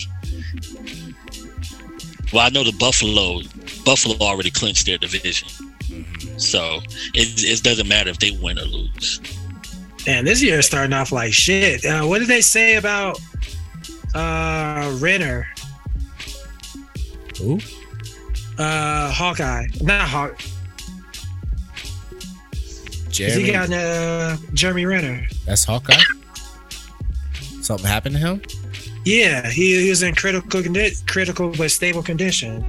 Well, 2.32 2.44
I 2.44 2.50
know 2.50 2.62
the 2.64 2.76
Buffalo 2.78 3.40
Buffalo 3.84 4.16
already 4.20 4.50
clinched 4.50 4.84
their 4.84 4.98
division, 4.98 5.48
so 6.38 6.80
it, 7.14 7.42
it 7.42 7.62
doesn't 7.62 7.88
matter 7.88 8.10
if 8.10 8.18
they 8.18 8.32
win 8.32 8.58
or 8.58 8.64
lose. 8.64 9.20
Man, 10.06 10.24
this 10.26 10.42
year 10.42 10.58
is 10.58 10.66
starting 10.66 10.92
off 10.92 11.10
like 11.10 11.32
shit. 11.32 11.84
Uh, 11.86 12.04
what 12.04 12.18
did 12.18 12.28
they 12.28 12.42
say 12.42 12.76
about 12.76 13.18
uh 14.14 14.94
Renner? 15.00 15.46
Who? 17.38 17.60
Uh, 18.58 19.10
Hawkeye, 19.12 19.66
not 19.80 20.08
Hawk. 20.08 20.36
'cause 22.50 22.92
Jeremy. 23.10 23.42
He 23.44 23.52
got 23.52 23.72
uh 23.72 24.36
Jeremy 24.52 24.84
Renner. 24.84 25.26
That's 25.46 25.64
Hawkeye. 25.64 25.94
Something 27.62 27.86
happened 27.86 28.14
to 28.16 28.20
him 28.20 28.42
Yeah, 29.08 29.48
he, 29.48 29.80
he 29.84 29.88
was 29.88 30.02
in 30.02 30.14
critical 30.14 30.60
condi- 30.62 31.06
critical 31.06 31.50
but 31.56 31.70
stable 31.70 32.02
condition 32.02 32.62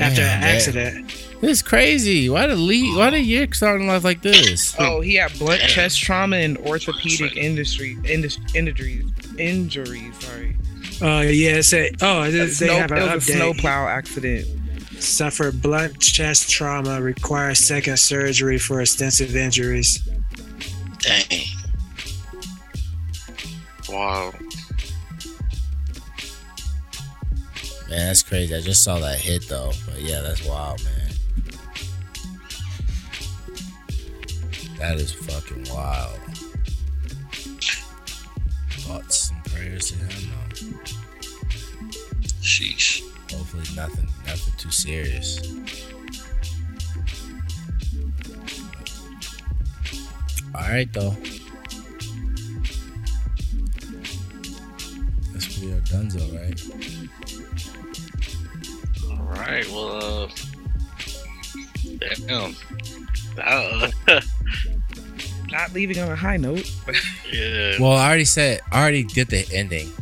after 0.00 0.20
an 0.22 0.40
man. 0.40 0.42
accident. 0.42 1.06
This 1.40 1.50
is 1.58 1.62
crazy. 1.62 2.28
Why 2.28 2.48
the 2.48 2.56
league? 2.56 2.96
Why 2.96 3.10
the 3.10 3.20
year 3.20 3.46
starting 3.52 3.88
off 3.88 4.02
like 4.02 4.20
this? 4.22 4.74
Oh, 4.80 5.00
he 5.00 5.14
had 5.14 5.38
blunt 5.38 5.60
chest 5.60 6.00
trauma 6.00 6.38
and 6.38 6.58
orthopedic 6.58 7.36
industry 7.36 7.96
indus- 8.04 8.38
injuries. 8.52 9.04
Injuries, 9.38 10.12
sorry. 10.18 10.56
Uh, 11.00 11.20
yeah, 11.20 11.58
it 11.58 11.62
said. 11.62 11.92
Oh, 12.02 12.22
A 12.22 12.30
they, 12.30 12.38
they 12.38 12.46
snow, 12.48 12.74
have 12.78 12.90
an 12.90 12.98
it 12.98 13.14
was 13.14 13.28
a 13.28 13.32
snowplow 13.32 13.86
accident. 13.86 14.44
Suffered 15.00 15.62
blunt 15.62 16.00
chest 16.00 16.50
trauma. 16.50 17.00
Requires 17.00 17.64
second 17.64 17.98
surgery 17.98 18.58
for 18.58 18.80
extensive 18.80 19.36
injuries. 19.36 20.00
Dang. 20.98 21.44
Wow. 23.88 24.32
Man, 27.88 28.08
that's 28.08 28.22
crazy. 28.22 28.54
I 28.54 28.60
just 28.60 28.82
saw 28.82 28.98
that 28.98 29.18
hit 29.18 29.48
though. 29.48 29.70
But 29.86 30.00
yeah, 30.00 30.20
that's 30.20 30.44
wild, 30.44 30.82
man. 30.84 31.10
That 34.78 34.96
is 34.96 35.12
fucking 35.12 35.66
wild. 35.72 36.18
Thoughts 38.80 39.30
and 39.30 39.44
prayers 39.44 39.92
to 39.92 39.98
him 39.98 40.30
though. 40.30 40.78
Sheesh. 42.42 43.02
Hopefully 43.30 43.64
nothing 43.76 44.08
nothing 44.26 44.54
too 44.56 44.70
serious. 44.70 45.40
Alright 50.54 50.92
though. 50.92 51.16
That's 55.32 55.58
pretty 55.58 55.72
Dunzo, 55.90 56.24
right? 56.34 56.95
All 59.26 59.32
right. 59.32 59.66
Well, 59.70 60.24
uh, 60.24 60.28
damn. 62.26 62.54
Uh, 63.42 63.90
not 65.50 65.72
leaving 65.72 65.98
on 65.98 66.10
a 66.10 66.16
high 66.16 66.36
note. 66.36 66.70
Yeah. 67.32 67.74
Well, 67.80 67.92
I 67.92 68.06
already 68.06 68.24
said, 68.24 68.60
I 68.70 68.80
already 68.80 69.02
did 69.02 69.28
the 69.28 69.44
ending 69.52 69.92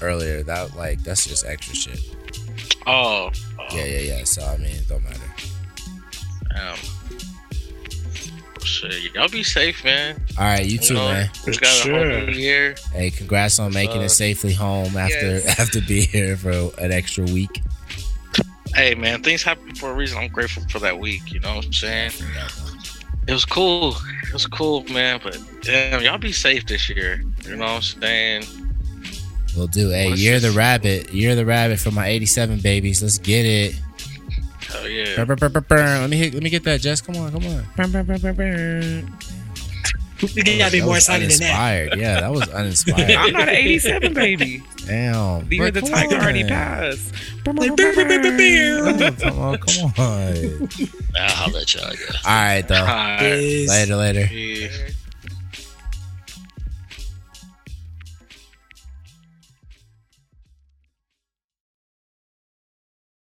earlier. 0.00 0.44
That 0.44 0.76
like 0.76 1.02
that's 1.02 1.26
just 1.26 1.44
extra 1.44 1.74
shit. 1.74 2.00
oh. 2.86 3.30
Yeah, 3.72 3.84
yeah, 3.84 3.98
yeah. 3.98 4.24
So 4.24 4.42
I 4.44 4.56
mean, 4.56 4.76
it 4.76 4.88
don't 4.88 5.02
matter. 5.02 5.18
Um, 6.54 6.78
shit, 8.64 9.12
y'all 9.12 9.28
be 9.28 9.42
safe, 9.42 9.84
man. 9.84 10.20
All 10.38 10.44
right, 10.44 10.64
you 10.64 10.78
too, 10.78 10.94
know, 10.94 11.08
man. 11.08 11.30
We 11.46 11.52
got 11.56 11.62
a 11.62 11.66
whole 11.66 12.00
Sure. 12.00 12.26
new 12.26 12.32
year. 12.32 12.74
Hey, 12.92 13.10
congrats 13.10 13.58
on 13.58 13.72
making 13.74 13.98
Uh, 14.02 14.04
it 14.04 14.10
safely 14.10 14.54
home 14.54 14.96
after 14.96 15.32
Yes. 15.38 15.58
after 15.58 15.80
being 15.80 16.08
here 16.08 16.36
for 16.36 16.70
an 16.78 16.92
extra 16.92 17.24
week. 17.24 17.60
Hey, 18.74 18.94
man, 18.94 19.22
things 19.22 19.42
happen 19.42 19.74
for 19.74 19.90
a 19.90 19.94
reason. 19.94 20.18
I'm 20.18 20.28
grateful 20.28 20.62
for 20.68 20.78
that 20.78 20.98
week. 20.98 21.32
You 21.32 21.40
know 21.40 21.56
what 21.56 21.66
I'm 21.66 21.72
saying? 21.72 22.12
It 23.26 23.32
was 23.32 23.44
cool. 23.44 23.96
It 24.26 24.32
was 24.32 24.46
cool, 24.46 24.84
man. 24.84 25.20
But 25.22 25.38
damn, 25.62 26.02
y'all 26.02 26.18
be 26.18 26.32
safe 26.32 26.66
this 26.66 26.88
year. 26.88 27.22
You 27.44 27.56
know 27.56 27.64
what 27.64 27.70
I'm 27.70 27.82
saying? 27.82 28.44
We'll 29.56 29.66
do. 29.66 29.90
Hey, 29.90 30.10
Let's 30.10 30.22
you're 30.22 30.40
the 30.40 30.52
rabbit. 30.52 31.12
You're 31.12 31.34
the 31.34 31.44
rabbit 31.44 31.80
for 31.80 31.90
my 31.90 32.06
87 32.06 32.60
babies. 32.60 33.02
Let's 33.02 33.18
get 33.18 33.44
it. 33.44 33.74
Hell 34.60 34.88
yeah. 34.88 35.24
Brr, 35.24 35.34
brr, 35.34 35.48
brr. 35.48 35.76
Let 35.76 36.10
me 36.10 36.16
hit, 36.16 36.34
let 36.34 36.42
me 36.42 36.50
get 36.50 36.62
that, 36.64 36.80
Jess. 36.80 37.00
Come 37.00 37.16
on, 37.16 37.32
come 37.32 37.44
on. 37.46 37.66
You 40.22 40.58
gotta 40.58 40.72
be 40.72 40.82
more 40.82 40.96
excited 40.96 41.30
than 41.30 41.40
that. 41.40 41.50
uninspired. 41.58 41.98
Yeah, 42.00 42.20
that 42.20 42.30
was 42.32 42.48
uninspired. 42.50 43.10
I'm 43.10 43.32
not 43.32 43.48
an 43.48 43.54
87 43.54 44.14
baby. 44.14 44.62
Damn. 44.86 45.48
The 45.48 45.56
year 45.56 45.70
the 45.70 45.80
come 45.80 45.90
tiger 45.90 46.16
already 46.16 46.44
passed. 46.44 47.12
Like. 47.46 47.76
Come 47.76 49.38
on, 49.38 49.58
come 49.58 49.92
on. 49.98 50.68
I'll 51.18 51.30
holler 51.30 51.60
at 51.60 51.74
y'all. 51.74 51.92
Yeah. 51.92 52.16
All 52.24 52.32
right, 52.32 52.68
though. 52.68 52.74
Alright. 52.74 53.68
Later, 53.68 53.96
later. 53.96 54.26
Yeah. 54.34 54.68